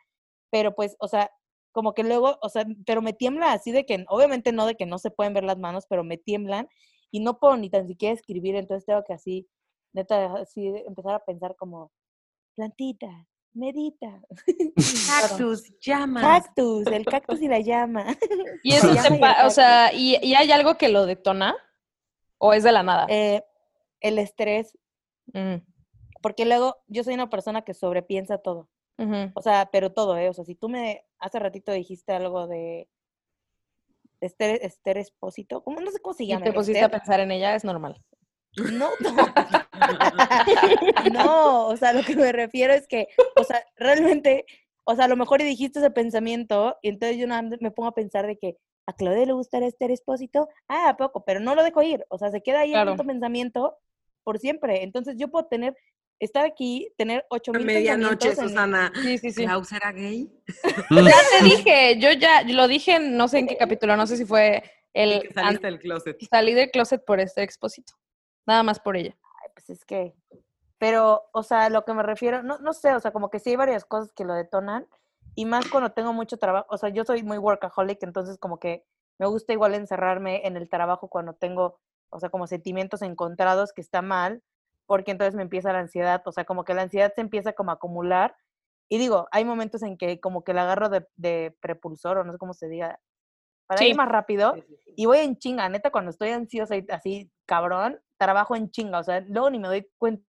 Pero 0.51 0.75
pues, 0.75 0.97
o 0.99 1.07
sea, 1.07 1.31
como 1.73 1.95
que 1.95 2.03
luego, 2.05 2.39
o 2.43 2.49
sea, 2.49 2.67
pero 2.87 3.03
me 3.03 3.13
tiembla 3.13 3.53
así 3.53 3.73
de 3.73 3.85
que, 3.87 4.05
obviamente 4.09 4.53
no 4.53 4.67
de 4.67 4.75
que 4.77 4.87
no 4.87 4.99
se 4.99 5.11
pueden 5.11 5.35
ver 5.35 5.45
las 5.45 5.59
manos, 5.59 5.87
pero 5.89 6.05
me 6.05 6.17
tiemblan 6.19 6.69
y 7.11 7.21
no 7.21 7.39
puedo 7.39 7.57
ni 7.57 7.71
tan 7.71 7.87
siquiera 7.87 8.15
escribir, 8.15 8.55
entonces 8.57 8.85
tengo 8.87 9.03
que 9.05 9.13
así, 9.15 9.49
neta, 9.93 10.35
así 10.35 10.67
empezar 10.87 11.15
a 11.15 11.25
pensar 11.25 11.57
como, 11.57 11.91
plantita, 12.55 13.27
medita. 13.55 14.21
Cactus, 15.09 15.73
llamas. 15.81 16.45
Cactus, 16.45 16.87
el 16.89 17.05
cactus 17.05 17.41
y 17.41 17.49
la 17.49 17.61
llama. 17.61 18.07
Y 18.63 18.73
eso 18.75 18.89
llama 18.95 19.03
te 19.09 19.11
y 19.11 19.15
el 19.15 19.21
pa- 19.21 19.47
o 19.47 19.51
sea, 19.51 19.93
¿y, 19.93 20.17
y 20.23 20.35
hay 20.35 20.51
algo 20.53 20.77
que 20.77 20.89
lo 20.89 21.07
detona? 21.07 21.57
¿O 22.39 22.53
es 22.53 22.63
de 22.65 22.73
la 22.73 22.83
nada? 22.83 23.07
Eh, 23.09 23.43
el 24.01 24.19
estrés, 24.19 24.77
Mm, 25.35 25.57
porque 26.23 26.47
luego 26.47 26.77
yo 26.87 27.05
soy 27.05 27.13
una 27.13 27.29
persona 27.29 27.63
que 27.63 27.75
sobrepiensa 27.75 28.39
todo. 28.39 28.69
O 29.35 29.43
sea, 29.43 29.69
pero 29.71 29.93
todo, 29.93 30.17
¿eh? 30.17 30.29
O 30.29 30.33
sea, 30.33 30.45
si 30.45 30.55
tú 30.55 30.69
me 30.69 31.05
hace 31.19 31.39
ratito 31.39 31.73
dijiste 31.73 32.13
algo 32.13 32.47
de 32.49 32.89
Esther, 34.21 34.59
Esther 34.63 34.99
Espósito, 34.99 35.63
¿cómo? 35.63 35.81
No 35.81 35.91
sé 35.91 36.01
cómo 36.01 36.15
se 36.15 36.27
llama. 36.27 36.45
te 36.45 36.53
pusiste 36.53 36.83
a 36.83 36.89
pensar 36.89 37.21
en 37.21 37.31
ella, 37.31 37.55
es 37.55 37.65
normal. 37.65 38.03
No, 38.73 38.91
no. 39.01 39.13
no, 41.13 41.67
o 41.69 41.77
sea, 41.77 41.93
lo 41.93 42.03
que 42.03 42.17
me 42.17 42.33
refiero 42.33 42.73
es 42.73 42.89
que, 42.89 43.09
o 43.37 43.45
sea, 43.45 43.63
realmente, 43.77 44.45
o 44.85 44.97
sea, 44.97 45.05
a 45.05 45.09
lo 45.09 45.17
mejor 45.17 45.43
dijiste 45.43 45.79
ese 45.79 45.91
pensamiento 45.91 46.77
y 46.83 46.89
entonces 46.89 47.19
yo 47.19 47.29
me 47.61 47.71
pongo 47.71 47.89
a 47.89 47.95
pensar 47.95 48.27
de 48.27 48.37
que 48.37 48.57
a 48.87 48.95
Claudia 48.95 49.27
le 49.27 49.33
gusta 49.35 49.59
Esther 49.59 49.91
Espósito, 49.91 50.49
ah, 50.67 50.89
¿a 50.89 50.97
poco, 50.97 51.25
pero 51.25 51.41
no 51.41 51.55
lo 51.55 51.63
dejo 51.63 51.83
ir, 51.83 52.05
o 52.09 52.19
sea, 52.19 52.31
se 52.31 52.43
queda 52.43 52.61
ahí 52.61 52.71
Claro. 52.71 52.93
el 52.93 52.97
puto 52.97 53.07
pensamiento 53.07 53.77
por 54.25 54.39
siempre. 54.39 54.83
Entonces 54.83 55.17
yo 55.19 55.29
puedo 55.29 55.47
tener, 55.47 55.77
estar 56.19 56.45
aquí, 56.45 56.93
tener 56.97 57.25
ocho 57.31 57.53
A 57.55 57.59
mil 57.59 57.67
medianoche, 57.67 58.35
Susana. 58.35 58.93
Sí, 59.03 59.19
sí, 59.19 59.33
sí. 59.33 59.45
¿Klaus 59.45 59.73
era 59.73 59.93
gay? 59.93 60.31
Ya 60.91 61.17
te 61.39 61.45
dije, 61.45 61.99
yo 61.99 62.13
ya 62.13 62.43
lo 62.43 62.69
dije, 62.69 62.99
no 62.99 63.29
sé 63.29 63.39
en 63.39 63.47
qué 63.47 63.57
capítulo, 63.57 63.97
no 63.97 64.07
sé 64.07 64.17
si 64.17 64.25
fue 64.25 64.63
el 64.95 65.23
que 65.23 65.33
saliste 65.33 65.67
del 65.67 65.79
closet. 65.79 66.19
salí 66.31 66.55
del 66.55 66.71
closet 66.71 67.05
por 67.05 67.21
este 67.21 67.43
expósito. 67.43 67.95
Nada 68.47 68.63
más 68.63 68.81
por 68.81 68.97
ella. 68.97 69.17
Ay, 69.43 69.51
pues 69.55 69.71
es 69.71 69.85
que, 69.85 70.15
pero, 70.79 71.29
o 71.33 71.43
sea, 71.43 71.69
lo 71.69 71.85
que 71.85 71.93
me 71.93 72.03
refiero, 72.03 72.43
no, 72.43 72.59
no 72.59 72.73
sé, 72.73 72.95
o 72.95 73.01
sea, 73.01 73.11
como 73.11 73.31
que 73.31 73.39
sí 73.39 73.51
hay 73.51 73.57
varias 73.57 73.85
cosas 73.85 74.13
que 74.13 74.25
lo 74.25 74.35
detonan, 74.35 74.87
y 75.35 75.45
más 75.45 75.69
cuando 75.69 75.93
tengo 75.93 76.13
mucho 76.13 76.37
trabajo, 76.37 76.67
o 76.71 76.79
sea, 76.79 76.89
yo 76.89 77.05
soy 77.05 77.23
muy 77.23 77.39
workaholic, 77.39 78.03
entonces 78.03 78.39
como 78.39 78.59
que 78.59 78.85
me 79.19 79.27
gusta 79.27 79.53
igual 79.53 79.75
encerrarme 79.75 80.47
en 80.47 80.57
el 80.57 80.69
trabajo 80.69 81.09
cuando 81.09 81.35
tengo, 81.35 81.79
o 82.11 82.21
sea, 82.21 82.31
como 82.31 82.47
sentimientos 82.47 83.03
encontrados 83.03 83.73
que 83.73 83.81
está 83.81 84.03
mal, 84.03 84.43
porque 84.89 85.11
entonces 85.11 85.35
me 85.35 85.43
empieza 85.43 85.71
la 85.71 85.81
ansiedad, 85.81 86.23
o 86.25 86.33
sea, 86.33 86.45
como 86.45 86.65
que 86.65 86.73
la 86.73 86.83
ansiedad 86.83 87.13
se 87.15 87.21
empieza 87.21 87.53
como 87.53 87.71
a 87.71 87.75
acumular, 87.75 88.35
y 88.89 88.97
digo, 88.97 89.29
hay 89.33 89.45
momentos 89.45 89.83
en 89.83 89.99
que 89.99 90.19
como 90.19 90.43
que 90.45 90.55
la 90.55 90.63
agarro 90.63 90.89
de, 90.89 91.07
de 91.15 91.55
prepulsor, 91.61 92.17
o 92.17 92.25
no 92.25 92.33
sé 92.33 92.39
cómo 92.39 92.55
se 92.55 92.69
diga, 92.69 92.99
para 93.67 93.83
Sí. 93.83 93.89
ir 93.91 93.97
más 93.97 94.09
rápido, 94.09 94.57
y 94.97 95.05
voy 95.05 95.19
en 95.19 95.37
chinga, 95.37 95.69
neta, 95.69 95.91
cuando 95.91 96.11
estoy 96.11 96.31
ansiosa 96.31 96.75
y 96.75 96.87
así, 96.89 97.31
cabrón, 97.45 98.01
trabajo 98.17 98.57
en 98.57 98.71
chinga, 98.71 99.01
o 99.01 99.05
sea, 99.05 99.21
luego 99.21 99.51
ni 99.51 99.59
me 99.59 99.69
doy 99.69 99.87
cuenta 99.99 100.25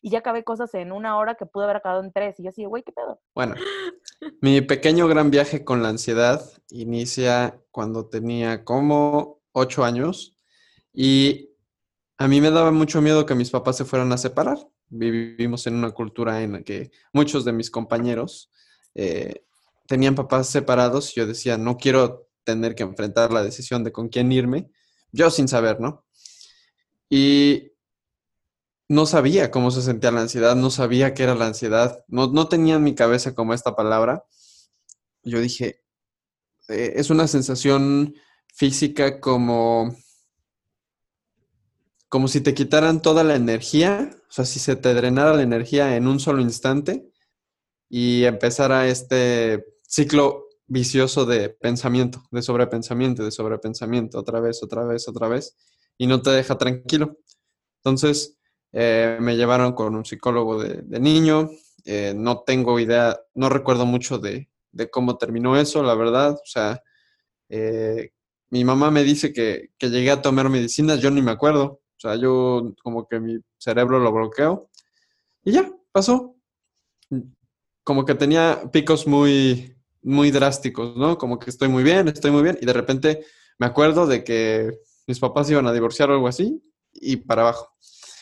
y 0.00 0.10
ya 0.10 0.18
acabé 0.18 0.42
cosas 0.42 0.74
en 0.74 0.90
una 0.90 1.16
hora 1.16 1.36
que 1.36 1.46
pude 1.46 1.62
haber 1.62 1.76
acabado 1.76 2.02
en 2.02 2.12
tres. 2.12 2.40
Y 2.40 2.42
yo 2.42 2.48
así, 2.48 2.64
güey, 2.64 2.82
¿qué 2.82 2.90
pedo? 2.90 3.20
Bueno, 3.36 3.54
mi 4.40 4.60
pequeño 4.60 5.06
gran 5.06 5.30
viaje 5.30 5.64
con 5.64 5.84
la 5.84 5.90
ansiedad 5.90 6.42
inicia 6.70 7.60
cuando 7.70 8.08
tenía 8.08 8.64
como 8.64 9.38
ocho 9.52 9.84
años 9.84 10.36
y 10.92 11.51
a 12.22 12.28
mí 12.28 12.40
me 12.40 12.52
daba 12.52 12.70
mucho 12.70 13.02
miedo 13.02 13.26
que 13.26 13.34
mis 13.34 13.50
papás 13.50 13.76
se 13.76 13.84
fueran 13.84 14.12
a 14.12 14.16
separar. 14.16 14.56
Vivimos 14.88 15.66
en 15.66 15.74
una 15.74 15.90
cultura 15.90 16.40
en 16.40 16.52
la 16.52 16.62
que 16.62 16.92
muchos 17.12 17.44
de 17.44 17.52
mis 17.52 17.68
compañeros 17.68 18.48
eh, 18.94 19.44
tenían 19.88 20.14
papás 20.14 20.46
separados 20.46 21.10
y 21.10 21.14
yo 21.16 21.26
decía, 21.26 21.58
no 21.58 21.76
quiero 21.76 22.28
tener 22.44 22.76
que 22.76 22.84
enfrentar 22.84 23.32
la 23.32 23.42
decisión 23.42 23.82
de 23.82 23.90
con 23.90 24.08
quién 24.08 24.30
irme, 24.30 24.70
yo 25.10 25.32
sin 25.32 25.48
saber, 25.48 25.80
¿no? 25.80 26.04
Y 27.10 27.72
no 28.86 29.04
sabía 29.06 29.50
cómo 29.50 29.72
se 29.72 29.82
sentía 29.82 30.12
la 30.12 30.20
ansiedad, 30.20 30.54
no 30.54 30.70
sabía 30.70 31.14
qué 31.14 31.24
era 31.24 31.34
la 31.34 31.46
ansiedad, 31.46 32.04
no, 32.06 32.28
no 32.28 32.46
tenía 32.46 32.76
en 32.76 32.84
mi 32.84 32.94
cabeza 32.94 33.34
como 33.34 33.52
esta 33.52 33.74
palabra. 33.74 34.26
Yo 35.24 35.40
dije, 35.40 35.82
eh, 36.68 36.92
es 36.94 37.10
una 37.10 37.26
sensación 37.26 38.14
física 38.54 39.18
como, 39.18 39.96
como 42.12 42.28
si 42.28 42.42
te 42.42 42.52
quitaran 42.52 43.00
toda 43.00 43.24
la 43.24 43.36
energía, 43.36 44.10
o 44.28 44.30
sea, 44.30 44.44
si 44.44 44.60
se 44.60 44.76
te 44.76 44.92
drenara 44.92 45.32
la 45.32 45.40
energía 45.40 45.96
en 45.96 46.06
un 46.06 46.20
solo 46.20 46.42
instante 46.42 47.10
y 47.88 48.24
empezara 48.24 48.86
este 48.86 49.64
ciclo 49.80 50.44
vicioso 50.66 51.24
de 51.24 51.48
pensamiento, 51.48 52.22
de 52.30 52.42
sobrepensamiento, 52.42 53.24
de 53.24 53.30
sobrepensamiento, 53.30 54.18
otra 54.18 54.40
vez, 54.40 54.62
otra 54.62 54.84
vez, 54.84 55.08
otra 55.08 55.26
vez, 55.28 55.56
y 55.96 56.06
no 56.06 56.20
te 56.20 56.28
deja 56.32 56.58
tranquilo. 56.58 57.16
Entonces, 57.78 58.36
eh, 58.72 59.16
me 59.18 59.34
llevaron 59.34 59.72
con 59.72 59.94
un 59.94 60.04
psicólogo 60.04 60.62
de, 60.62 60.82
de 60.82 61.00
niño. 61.00 61.48
eh, 61.86 62.12
no 62.14 62.42
tengo 62.42 62.78
idea, 62.78 63.18
no 63.34 63.48
recuerdo 63.48 63.86
mucho 63.86 64.18
de, 64.18 64.50
de, 64.70 64.90
cómo 64.90 65.16
terminó 65.16 65.56
eso, 65.56 65.82
la 65.82 65.94
verdad. 65.94 66.32
O 66.32 66.44
sea, 66.44 66.82
eh, 67.48 68.10
mi 68.50 68.64
mamá 68.64 68.90
me 68.90 69.02
dice 69.02 69.32
que, 69.32 69.70
que, 69.78 69.88
llegué 69.88 70.10
a 70.10 70.20
tomar 70.20 70.50
medicinas, 70.50 71.00
yo 71.00 71.10
ni 71.10 71.22
me 71.22 71.30
acuerdo. 71.30 71.81
O 72.02 72.08
sea, 72.08 72.16
yo 72.16 72.74
como 72.82 73.06
que 73.06 73.20
mi 73.20 73.38
cerebro 73.58 74.00
lo 74.00 74.10
bloqueo. 74.10 74.68
Y 75.44 75.52
ya, 75.52 75.72
pasó. 75.92 76.34
Como 77.84 78.04
que 78.04 78.16
tenía 78.16 78.62
picos 78.72 79.06
muy, 79.06 79.76
muy 80.02 80.32
drásticos, 80.32 80.96
¿no? 80.96 81.16
Como 81.16 81.38
que 81.38 81.50
estoy 81.50 81.68
muy 81.68 81.84
bien, 81.84 82.08
estoy 82.08 82.32
muy 82.32 82.42
bien. 82.42 82.58
Y 82.60 82.66
de 82.66 82.72
repente 82.72 83.24
me 83.58 83.66
acuerdo 83.66 84.08
de 84.08 84.24
que 84.24 84.80
mis 85.06 85.20
papás 85.20 85.48
iban 85.48 85.68
a 85.68 85.72
divorciar 85.72 86.10
o 86.10 86.14
algo 86.14 86.26
así 86.26 86.60
y 86.92 87.18
para 87.18 87.42
abajo. 87.42 87.72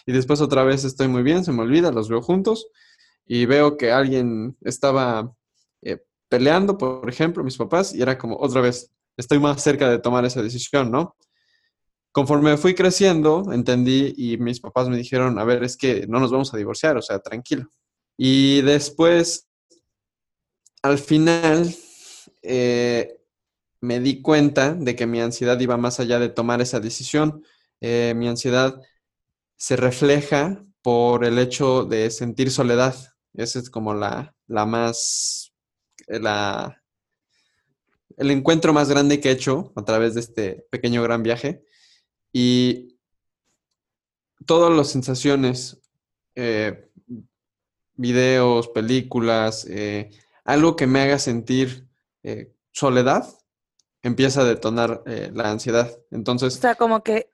Y 0.05 0.13
después 0.13 0.43
otra 0.43 0.63
vez 0.63 0.85
estoy 0.85 1.09
muy 1.09 1.23
bien, 1.23 1.43
se 1.43 1.53
me 1.53 1.63
olvida, 1.63 1.91
los 1.91 2.11
veo 2.11 2.21
juntos 2.21 2.69
y 3.25 3.47
veo 3.47 3.79
que 3.79 3.93
alguien 3.93 4.59
estaba 4.61 5.35
eh, 5.81 6.05
peleando, 6.29 6.77
por 6.77 7.09
ejemplo, 7.09 7.45
mis 7.45 7.57
papás, 7.57 7.95
y 7.95 8.03
era 8.03 8.19
como 8.19 8.37
otra 8.37 8.61
vez, 8.61 8.91
estoy 9.17 9.39
más 9.39 9.63
cerca 9.63 9.89
de 9.89 9.99
tomar 9.99 10.25
esa 10.27 10.43
decisión, 10.43 10.91
¿no? 10.91 11.17
Conforme 12.13 12.57
fui 12.57 12.75
creciendo, 12.75 13.53
entendí 13.53 14.15
y 14.17 14.37
mis 14.39 14.61
papás 14.61 14.89
me 14.89 14.97
dijeron, 14.97 15.39
a 15.39 15.45
ver, 15.45 15.63
es 15.63 15.77
que 15.77 16.07
no 16.09 16.19
nos 16.19 16.33
vamos 16.33 16.53
a 16.53 16.57
divorciar, 16.57 16.97
o 16.97 17.03
sea, 17.03 17.21
tranquilo. 17.21 17.71
Y 18.17 18.63
después, 18.63 19.49
al 20.83 20.99
final, 20.99 21.75
eh, 22.43 23.21
me 23.81 24.01
di 24.01 24.21
cuenta 24.23 24.75
de 24.75 24.95
que 24.95 25.07
mi 25.07 25.21
ansiedad 25.21 25.59
iba 25.61 25.77
más 25.77 26.01
allá 26.01 26.19
de 26.19 26.29
tomar 26.29 26.61
esa 26.61 26.81
decisión. 26.81 27.45
Eh, 27.81 28.13
mi 28.17 28.29
ansiedad 28.29 28.81
se 29.57 29.77
refleja 29.77 30.65
por 30.83 31.25
el 31.25 31.39
hecho 31.39 31.85
de 31.85 32.11
sentir 32.11 32.51
soledad. 32.51 32.95
Esa 33.35 33.59
es 33.59 33.71
como 33.71 33.95
la, 33.95 34.35
la 34.47 34.67
más, 34.67 35.53
la, 36.09 36.83
el 38.17 38.31
encuentro 38.31 38.73
más 38.73 38.89
grande 38.89 39.21
que 39.21 39.29
he 39.31 39.33
hecho 39.33 39.73
a 39.77 39.85
través 39.85 40.15
de 40.15 40.21
este 40.21 40.67
pequeño 40.71 41.03
gran 41.03 41.23
viaje. 41.23 41.65
Y 42.33 42.99
todas 44.47 44.77
las 44.77 44.89
sensaciones, 44.89 45.81
eh, 46.35 46.91
videos, 47.95 48.69
películas, 48.69 49.67
eh, 49.69 50.11
algo 50.45 50.77
que 50.77 50.87
me 50.87 51.01
haga 51.01 51.19
sentir 51.19 51.87
eh, 52.23 52.53
soledad, 52.73 53.27
empieza 54.03 54.41
a 54.41 54.45
detonar 54.45 55.03
la 55.07 55.51
ansiedad. 55.51 55.91
Entonces... 56.11 56.57
O 56.57 56.61
sea, 56.61 56.75
como 56.75 57.03
que, 57.03 57.31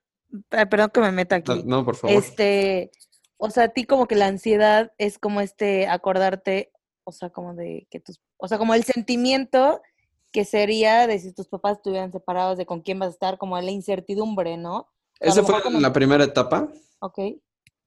perdón 0.50 0.91
que 0.93 1.00
me 1.00 1.12
meta 1.12 1.37
aquí. 1.37 1.62
No, 1.65 1.85
por 1.85 1.97
favor. 1.97 2.17
Este, 2.17 2.91
o 3.37 3.50
sea, 3.50 3.65
a 3.65 3.69
ti 3.69 3.85
como 3.85 4.07
que 4.07 4.17
la 4.17 4.26
ansiedad 4.26 4.93
es 4.99 5.19
como 5.19 5.41
este 5.41 5.87
acordarte, 5.87 6.73
o 7.05 7.12
sea, 7.12 7.31
como 7.31 7.55
de 7.55 7.87
que 7.91 8.00
tus, 8.00 8.21
o 8.37 8.49
sea, 8.49 8.59
como 8.59 8.75
el 8.75 8.85
sentimiento 8.85 9.81
que 10.37 10.45
sería 10.45 11.07
de 11.07 11.19
si 11.19 11.33
tus 11.33 11.49
papás 11.49 11.78
estuvieran 11.78 12.12
separados, 12.12 12.59
de 12.59 12.66
con 12.66 12.83
quién 12.83 12.99
vas 12.99 13.09
a 13.09 13.12
estar, 13.12 13.38
como 13.38 13.59
la 13.59 13.71
incertidumbre, 13.71 14.59
¿no? 14.59 14.87
Esa 15.19 15.43
fue 15.43 15.62
la 15.81 15.95
primera 15.95 16.25
etapa. 16.25 16.69
Ok. 16.99 17.19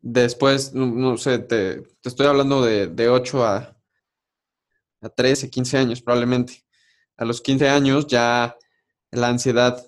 Después, 0.01 0.73
no, 0.73 1.15
sé, 1.17 1.37
te, 1.37 1.83
estoy 2.03 2.25
hablando 2.25 2.63
de, 2.63 2.87
de 2.87 3.07
8 3.07 3.45
a, 3.45 3.77
a 5.01 5.09
13, 5.09 5.51
15 5.51 5.77
años 5.77 6.01
probablemente. 6.01 6.65
A 7.17 7.25
los 7.25 7.39
15 7.39 7.69
años 7.69 8.07
ya 8.07 8.57
la 9.11 9.27
ansiedad, 9.27 9.85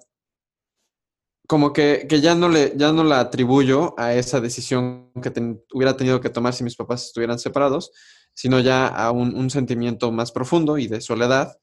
como 1.47 1.73
que, 1.73 2.07
ya, 2.21 2.35
no 2.35 2.47
le, 2.47 2.73
ya 2.75 2.91
no 2.91 3.03
la 3.03 3.21
atribuyo 3.21 3.95
a 3.97 4.13
esa 4.13 4.39
decisión 4.39 5.11
que 5.19 5.33
hubiera 5.73 5.97
tenido 5.97 6.21
que 6.21 6.29
tomar 6.29 6.53
si 6.53 6.63
mis 6.63 6.75
papás 6.75 7.07
estuvieran 7.07 7.39
separados, 7.39 7.91
sino 8.35 8.59
ya 8.59 8.85
a 8.85 9.09
un, 9.09 9.49
sentimiento 9.49 10.11
más 10.11 10.31
profundo 10.31 10.77
y 10.77 10.85
de 10.85 11.01
soledad 11.01 11.57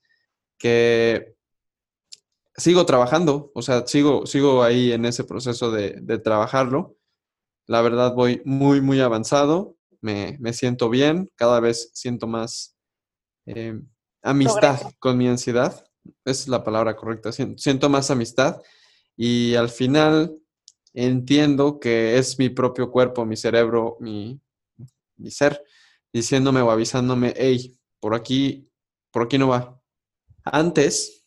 que 0.58 1.34
sigo 2.56 2.84
trabajando, 2.86 3.52
o 3.54 3.62
sea, 3.62 3.86
sigo, 3.86 4.26
sigo 4.26 4.62
ahí 4.62 4.92
en 4.92 5.04
ese 5.04 5.24
proceso 5.24 5.70
de, 5.70 5.98
de 6.00 6.18
trabajarlo 6.18 6.98
la 7.68 7.82
verdad 7.82 8.14
voy 8.14 8.42
muy, 8.44 8.80
muy 8.80 9.00
avanzado, 9.00 9.76
me, 10.00 10.38
siento 10.52 10.88
bien, 10.88 11.30
cada 11.36 11.60
vez 11.60 11.90
siento 11.92 12.26
más 12.26 12.76
eh, 13.46 13.78
amistad 14.22 14.80
con 14.98 15.18
mi 15.18 15.28
ansiedad, 15.28 15.84
es 16.24 16.48
la 16.48 16.64
palabra 16.64 16.96
correcta, 16.96 17.30
siento 17.30 17.88
más 17.90 18.10
amistad 18.10 18.62
y 19.16 19.54
al 19.54 19.68
final 19.68 20.38
entiendo 20.94 21.78
que 21.78 22.16
es 22.16 22.38
mi 22.38 22.48
propio 22.48 22.90
cuerpo, 22.90 23.26
mi 23.26 23.36
cerebro, 23.36 23.98
mi, 24.00 24.40
mi 25.16 25.30
ser, 25.30 25.62
diciéndome 26.10 26.62
o 26.62 26.70
avisándome, 26.70 27.34
hey, 27.36 27.78
por 28.00 28.14
aquí, 28.14 28.66
por 29.10 29.24
aquí 29.24 29.36
no 29.36 29.48
va. 29.48 29.77
Antes, 30.52 31.26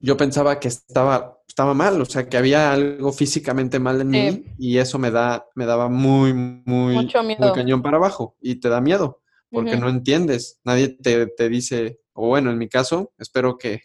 yo 0.00 0.16
pensaba 0.16 0.60
que 0.60 0.68
estaba 0.68 1.36
estaba 1.56 1.72
mal, 1.72 1.98
o 2.02 2.04
sea, 2.04 2.28
que 2.28 2.36
había 2.36 2.70
algo 2.70 3.14
físicamente 3.14 3.78
mal 3.78 4.02
en 4.02 4.08
mí 4.10 4.44
y 4.58 4.76
eso 4.76 4.98
me 4.98 5.10
da, 5.10 5.46
me 5.54 5.64
daba 5.64 5.88
muy, 5.88 6.34
muy, 6.34 6.94
muy 6.94 7.08
cañón 7.54 7.80
para 7.80 7.96
abajo 7.96 8.36
y 8.42 8.56
te 8.56 8.68
da 8.68 8.82
miedo 8.82 9.22
porque 9.50 9.76
no 9.76 9.88
entiendes, 9.88 10.60
nadie 10.64 10.88
te, 10.88 11.28
te, 11.28 11.48
dice, 11.48 12.00
o 12.12 12.28
bueno, 12.28 12.50
en 12.50 12.58
mi 12.58 12.68
caso, 12.68 13.14
espero 13.16 13.56
que, 13.56 13.84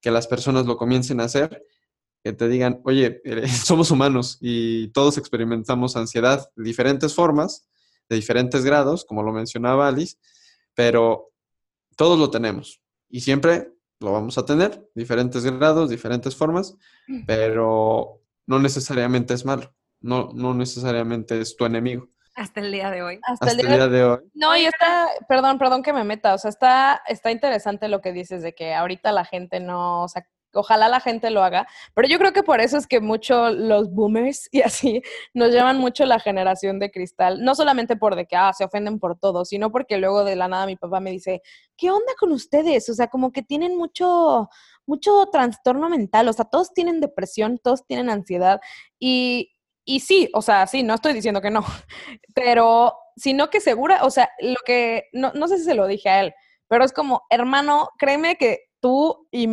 que 0.00 0.10
las 0.10 0.28
personas 0.28 0.66
lo 0.66 0.76
comiencen 0.76 1.18
a 1.20 1.24
hacer, 1.24 1.64
que 2.22 2.32
te 2.32 2.46
digan, 2.46 2.80
oye, 2.84 3.20
somos 3.64 3.90
humanos 3.90 4.38
y 4.40 4.88
todos 4.92 5.18
experimentamos 5.18 5.96
ansiedad 5.96 6.48
de 6.54 6.62
diferentes 6.62 7.14
formas, 7.14 7.66
de 8.08 8.16
diferentes 8.16 8.64
grados, 8.64 9.04
como 9.04 9.22
lo 9.22 9.32
mencionaba 9.32 9.88
Alice, 9.88 10.18
pero 10.74 11.32
todos 11.96 12.16
lo 12.16 12.30
tenemos 12.30 12.81
y 13.12 13.20
siempre 13.20 13.70
lo 14.00 14.10
vamos 14.10 14.36
a 14.38 14.44
tener, 14.44 14.90
diferentes 14.94 15.44
grados, 15.44 15.90
diferentes 15.90 16.34
formas, 16.34 16.76
mm. 17.06 17.24
pero 17.26 18.20
no 18.46 18.58
necesariamente 18.58 19.34
es 19.34 19.44
malo, 19.44 19.72
no, 20.00 20.30
no 20.34 20.54
necesariamente 20.54 21.40
es 21.40 21.56
tu 21.56 21.64
enemigo. 21.64 22.08
Hasta 22.34 22.60
el 22.60 22.72
día 22.72 22.90
de 22.90 23.02
hoy. 23.02 23.20
Hasta, 23.24 23.50
el, 23.50 23.58
día, 23.58 23.88
de... 23.88 24.04
hoy. 24.04 24.18
No, 24.32 24.56
y 24.56 24.64
está, 24.64 25.08
perdón, 25.28 25.58
perdón 25.58 25.82
que 25.82 25.92
me 25.92 26.02
meta, 26.02 26.32
o 26.32 26.38
sea, 26.38 26.48
está, 26.48 27.02
está 27.06 27.30
interesante 27.30 27.88
lo 27.88 28.00
que 28.00 28.12
dices 28.12 28.42
de 28.42 28.54
que 28.54 28.74
ahorita 28.74 29.12
la 29.12 29.26
gente 29.26 29.60
no, 29.60 30.04
o 30.04 30.08
sea, 30.08 30.26
ojalá 30.54 30.88
la 30.88 31.00
gente 31.00 31.30
lo 31.30 31.42
haga, 31.42 31.66
pero 31.94 32.08
yo 32.08 32.18
creo 32.18 32.32
que 32.32 32.42
por 32.42 32.60
eso 32.60 32.76
es 32.76 32.86
que 32.86 33.00
mucho 33.00 33.50
los 33.50 33.90
boomers 33.92 34.48
y 34.52 34.62
así 34.62 35.02
nos 35.34 35.52
llaman 35.52 35.78
mucho 35.78 36.04
la 36.06 36.20
generación 36.20 36.78
de 36.78 36.90
cristal, 36.90 37.42
no 37.42 37.54
solamente 37.54 37.96
por 37.96 38.16
de 38.16 38.26
que 38.26 38.36
ah, 38.36 38.52
se 38.52 38.64
ofenden 38.64 38.98
por 38.98 39.18
todo, 39.18 39.44
sino 39.44 39.70
porque 39.70 39.98
luego 39.98 40.24
de 40.24 40.36
la 40.36 40.48
nada 40.48 40.66
mi 40.66 40.76
papá 40.76 41.00
me 41.00 41.10
dice, 41.10 41.42
¿qué 41.76 41.90
onda 41.90 42.12
con 42.18 42.32
ustedes? 42.32 42.88
O 42.88 42.94
sea, 42.94 43.08
como 43.08 43.32
que 43.32 43.42
tienen 43.42 43.76
mucho 43.76 44.48
mucho 44.86 45.26
trastorno 45.30 45.88
mental, 45.88 46.28
o 46.28 46.32
sea, 46.32 46.44
todos 46.44 46.72
tienen 46.74 47.00
depresión, 47.00 47.58
todos 47.62 47.86
tienen 47.86 48.10
ansiedad 48.10 48.60
y 48.98 49.50
y 49.84 50.00
sí, 50.00 50.30
o 50.32 50.42
sea, 50.42 50.66
sí, 50.66 50.82
no 50.82 50.94
estoy 50.94 51.12
diciendo 51.12 51.40
que 51.40 51.50
no, 51.50 51.64
pero 52.34 52.94
sino 53.16 53.50
que 53.50 53.60
segura, 53.60 54.04
o 54.04 54.10
sea, 54.10 54.30
lo 54.40 54.56
que, 54.64 55.04
no, 55.12 55.32
no 55.34 55.48
sé 55.48 55.58
si 55.58 55.64
se 55.64 55.74
lo 55.74 55.86
dije 55.86 56.08
a 56.08 56.20
él, 56.20 56.34
pero 56.68 56.84
es 56.84 56.92
como, 56.92 57.22
hermano, 57.30 57.90
créeme 57.98 58.36
que 58.36 58.60
tú 58.80 59.28
y 59.30 59.48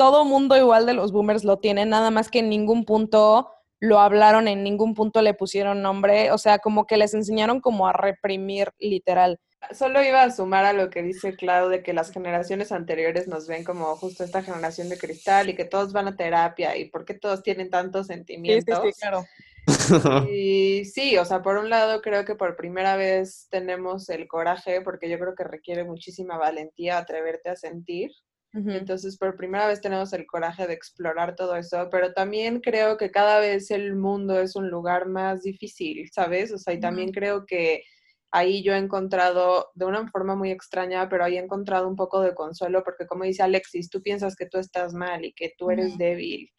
todo 0.00 0.24
mundo 0.24 0.56
igual 0.56 0.86
de 0.86 0.94
los 0.94 1.12
boomers 1.12 1.44
lo 1.44 1.58
tiene, 1.58 1.84
nada 1.84 2.10
más 2.10 2.30
que 2.30 2.38
en 2.38 2.48
ningún 2.48 2.86
punto 2.86 3.50
lo 3.80 4.00
hablaron, 4.00 4.48
en 4.48 4.64
ningún 4.64 4.94
punto 4.94 5.20
le 5.20 5.34
pusieron 5.34 5.82
nombre, 5.82 6.32
o 6.32 6.38
sea, 6.38 6.58
como 6.58 6.86
que 6.86 6.96
les 6.96 7.12
enseñaron 7.12 7.60
como 7.60 7.86
a 7.86 7.92
reprimir 7.92 8.70
literal. 8.78 9.38
Solo 9.72 10.02
iba 10.02 10.22
a 10.22 10.30
sumar 10.30 10.64
a 10.64 10.72
lo 10.72 10.88
que 10.88 11.02
dice 11.02 11.36
Clau 11.36 11.68
de 11.68 11.82
que 11.82 11.92
las 11.92 12.12
generaciones 12.12 12.72
anteriores 12.72 13.28
nos 13.28 13.46
ven 13.46 13.62
como 13.62 13.94
justo 13.96 14.24
esta 14.24 14.42
generación 14.42 14.88
de 14.88 14.96
cristal 14.96 15.50
y 15.50 15.54
que 15.54 15.66
todos 15.66 15.92
van 15.92 16.08
a 16.08 16.16
terapia 16.16 16.78
y 16.78 16.88
por 16.88 17.04
qué 17.04 17.12
todos 17.12 17.42
tienen 17.42 17.68
tantos 17.68 18.06
sentimientos. 18.06 18.80
Sí, 18.82 18.92
sí, 18.94 19.00
claro. 19.02 19.26
Y 20.32 20.86
sí, 20.86 21.18
o 21.18 21.26
sea, 21.26 21.42
por 21.42 21.58
un 21.58 21.68
lado 21.68 22.00
creo 22.00 22.24
que 22.24 22.36
por 22.36 22.56
primera 22.56 22.96
vez 22.96 23.48
tenemos 23.50 24.08
el 24.08 24.28
coraje, 24.28 24.80
porque 24.80 25.10
yo 25.10 25.18
creo 25.18 25.34
que 25.34 25.44
requiere 25.44 25.84
muchísima 25.84 26.38
valentía 26.38 26.96
atreverte 26.96 27.50
a 27.50 27.56
sentir. 27.56 28.12
Entonces, 28.52 29.16
por 29.16 29.36
primera 29.36 29.68
vez 29.68 29.80
tenemos 29.80 30.12
el 30.12 30.26
coraje 30.26 30.66
de 30.66 30.72
explorar 30.74 31.36
todo 31.36 31.54
eso, 31.54 31.88
pero 31.88 32.12
también 32.12 32.60
creo 32.60 32.96
que 32.96 33.12
cada 33.12 33.38
vez 33.38 33.70
el 33.70 33.94
mundo 33.94 34.40
es 34.40 34.56
un 34.56 34.68
lugar 34.68 35.06
más 35.06 35.42
difícil, 35.42 36.08
¿sabes? 36.12 36.52
O 36.52 36.58
sea, 36.58 36.74
y 36.74 36.80
también 36.80 37.12
creo 37.12 37.46
que 37.46 37.84
ahí 38.32 38.62
yo 38.64 38.74
he 38.74 38.78
encontrado, 38.78 39.70
de 39.74 39.84
una 39.84 40.08
forma 40.08 40.34
muy 40.34 40.50
extraña, 40.50 41.08
pero 41.08 41.24
ahí 41.24 41.36
he 41.36 41.40
encontrado 41.40 41.86
un 41.88 41.94
poco 41.94 42.20
de 42.20 42.34
consuelo, 42.34 42.82
porque 42.82 43.06
como 43.06 43.24
dice 43.24 43.44
Alexis, 43.44 43.88
tú 43.88 44.02
piensas 44.02 44.34
que 44.34 44.46
tú 44.46 44.58
estás 44.58 44.94
mal 44.94 45.24
y 45.24 45.32
que 45.32 45.54
tú 45.56 45.70
eres 45.70 45.96
débil. 45.96 46.50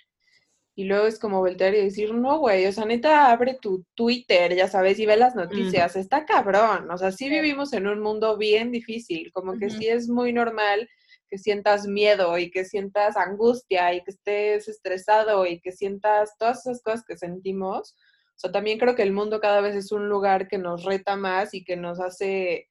Y 0.73 0.85
luego 0.85 1.05
es 1.05 1.19
como 1.19 1.39
voltear 1.39 1.75
y 1.75 1.81
decir, 1.81 2.13
no, 2.13 2.39
güey, 2.39 2.65
o 2.65 2.71
sea, 2.71 2.85
neta, 2.85 3.31
abre 3.31 3.57
tu 3.61 3.85
Twitter, 3.95 4.55
ya 4.55 4.69
sabes, 4.69 4.97
y 4.99 5.05
ve 5.05 5.17
las 5.17 5.35
noticias, 5.35 5.97
está 5.97 6.25
cabrón. 6.25 6.89
O 6.89 6.97
sea, 6.97 7.11
sí 7.11 7.29
vivimos 7.29 7.73
en 7.73 7.87
un 7.87 7.99
mundo 7.99 8.37
bien 8.37 8.71
difícil, 8.71 9.31
como 9.33 9.57
que 9.59 9.69
sí 9.69 9.87
es 9.89 10.07
muy 10.07 10.31
normal 10.31 10.87
que 11.31 11.37
sientas 11.37 11.87
miedo 11.87 12.37
y 12.37 12.51
que 12.51 12.65
sientas 12.65 13.15
angustia 13.15 13.93
y 13.93 14.03
que 14.03 14.11
estés 14.11 14.67
estresado 14.67 15.45
y 15.45 15.61
que 15.61 15.71
sientas 15.71 16.37
todas 16.37 16.59
esas 16.59 16.83
cosas 16.83 17.05
que 17.07 17.15
sentimos. 17.15 17.95
O 18.35 18.39
sea, 18.41 18.51
también 18.51 18.77
creo 18.77 18.95
que 18.95 19.03
el 19.03 19.13
mundo 19.13 19.39
cada 19.39 19.61
vez 19.61 19.73
es 19.75 19.93
un 19.93 20.09
lugar 20.09 20.49
que 20.49 20.57
nos 20.57 20.83
reta 20.83 21.15
más 21.15 21.53
y 21.53 21.63
que 21.63 21.77
nos 21.77 22.01
hace, 22.01 22.67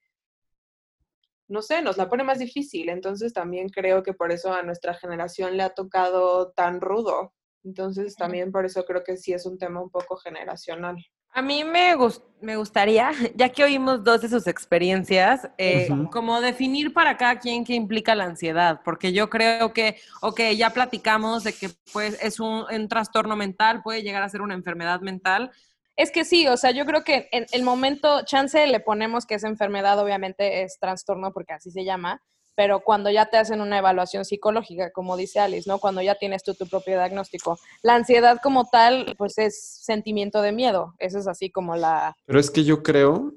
no 1.48 1.62
sé, 1.62 1.80
nos 1.80 1.96
la 1.96 2.10
pone 2.10 2.22
más 2.22 2.38
difícil. 2.38 2.90
Entonces 2.90 3.32
también 3.32 3.70
creo 3.70 4.02
que 4.02 4.12
por 4.12 4.30
eso 4.30 4.52
a 4.52 4.62
nuestra 4.62 4.92
generación 4.92 5.56
le 5.56 5.62
ha 5.62 5.70
tocado 5.70 6.52
tan 6.52 6.82
rudo. 6.82 7.32
Entonces 7.64 8.14
también 8.14 8.52
por 8.52 8.66
eso 8.66 8.84
creo 8.84 9.02
que 9.02 9.16
sí 9.16 9.32
es 9.32 9.46
un 9.46 9.56
tema 9.56 9.80
un 9.80 9.90
poco 9.90 10.16
generacional. 10.16 10.96
A 11.32 11.42
mí 11.42 11.62
me, 11.64 11.94
me 12.40 12.56
gustaría, 12.56 13.10
ya 13.34 13.48
que 13.50 13.64
oímos 13.64 14.02
dos 14.02 14.22
de 14.22 14.28
sus 14.28 14.46
experiencias, 14.46 15.48
eh, 15.58 15.88
como 16.10 16.40
definir 16.40 16.92
para 16.92 17.16
cada 17.16 17.38
quien 17.38 17.64
qué 17.64 17.74
implica 17.74 18.14
la 18.14 18.24
ansiedad, 18.24 18.80
porque 18.84 19.12
yo 19.12 19.30
creo 19.30 19.72
que, 19.72 19.96
ok, 20.22 20.40
ya 20.56 20.70
platicamos 20.70 21.44
de 21.44 21.52
que 21.52 21.70
pues, 21.92 22.18
es 22.22 22.40
un, 22.40 22.66
trastorno 22.88 23.36
mental, 23.36 23.82
puede 23.82 24.02
llegar 24.02 24.22
a 24.22 24.28
ser 24.28 24.42
una 24.42 24.54
enfermedad 24.54 25.00
mental. 25.00 25.50
Es 25.96 26.10
que 26.10 26.24
sí, 26.24 26.48
o 26.48 26.56
sea, 26.56 26.70
yo 26.70 26.86
creo 26.86 27.04
que 27.04 27.28
en 27.30 27.46
el 27.52 27.62
momento, 27.62 28.22
chance 28.24 28.66
le 28.66 28.80
ponemos 28.80 29.26
que 29.26 29.34
esa 29.34 29.48
enfermedad 29.48 29.98
obviamente 29.98 30.62
es 30.62 30.78
trastorno 30.80 31.32
porque 31.32 31.52
así 31.52 31.70
se 31.70 31.84
llama, 31.84 32.22
pero 32.60 32.80
cuando 32.80 33.08
ya 33.08 33.24
te 33.24 33.38
hacen 33.38 33.62
una 33.62 33.78
evaluación 33.78 34.26
psicológica, 34.26 34.90
como 34.92 35.16
dice 35.16 35.40
Alice, 35.40 35.66
¿no? 35.66 35.78
Cuando 35.78 36.02
ya 36.02 36.16
tienes 36.16 36.42
tú 36.42 36.52
tu 36.52 36.66
propio 36.66 36.98
diagnóstico. 36.98 37.58
La 37.80 37.94
ansiedad 37.94 38.38
como 38.42 38.66
tal, 38.66 39.14
pues 39.16 39.38
es 39.38 39.78
sentimiento 39.82 40.42
de 40.42 40.52
miedo. 40.52 40.94
Eso 40.98 41.18
es 41.18 41.26
así 41.26 41.48
como 41.48 41.74
la... 41.74 42.14
Pero 42.26 42.38
es 42.38 42.50
que 42.50 42.62
yo 42.64 42.82
creo 42.82 43.32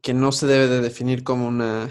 que 0.00 0.14
no 0.14 0.30
se 0.30 0.46
debe 0.46 0.68
de 0.68 0.80
definir 0.80 1.24
como 1.24 1.48
una 1.48 1.90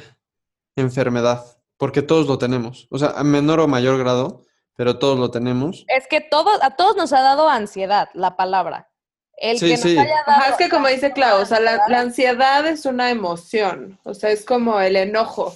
enfermedad, 0.77 1.43
porque 1.75 2.01
todos 2.01 2.25
lo 2.25 2.37
tenemos. 2.37 2.87
O 2.89 2.97
sea, 2.97 3.09
a 3.09 3.25
menor 3.25 3.59
o 3.59 3.67
mayor 3.67 3.99
grado, 3.99 4.45
pero 4.77 4.99
todos 4.99 5.19
lo 5.19 5.29
tenemos. 5.29 5.83
Es 5.89 6.07
que 6.07 6.21
todo, 6.21 6.51
a 6.63 6.77
todos 6.77 6.95
nos 6.95 7.11
ha 7.11 7.19
dado 7.19 7.49
ansiedad 7.49 8.07
la 8.13 8.37
palabra. 8.37 8.89
El 9.35 9.59
Sí, 9.59 9.65
que 9.65 9.71
nos 9.73 9.81
sí. 9.81 9.97
haya 9.97 10.23
dado 10.25 10.39
Ajá, 10.39 10.49
es 10.51 10.55
que 10.55 10.69
como 10.69 10.87
dice 10.87 11.11
Clau, 11.11 11.41
o 11.41 11.45
sea, 11.45 11.59
la, 11.59 11.81
la 11.89 11.99
ansiedad 11.99 12.65
es 12.65 12.85
una 12.85 13.11
emoción, 13.11 13.99
o 14.03 14.13
sea, 14.13 14.29
es 14.29 14.45
como 14.45 14.79
el 14.79 14.95
enojo. 14.95 15.53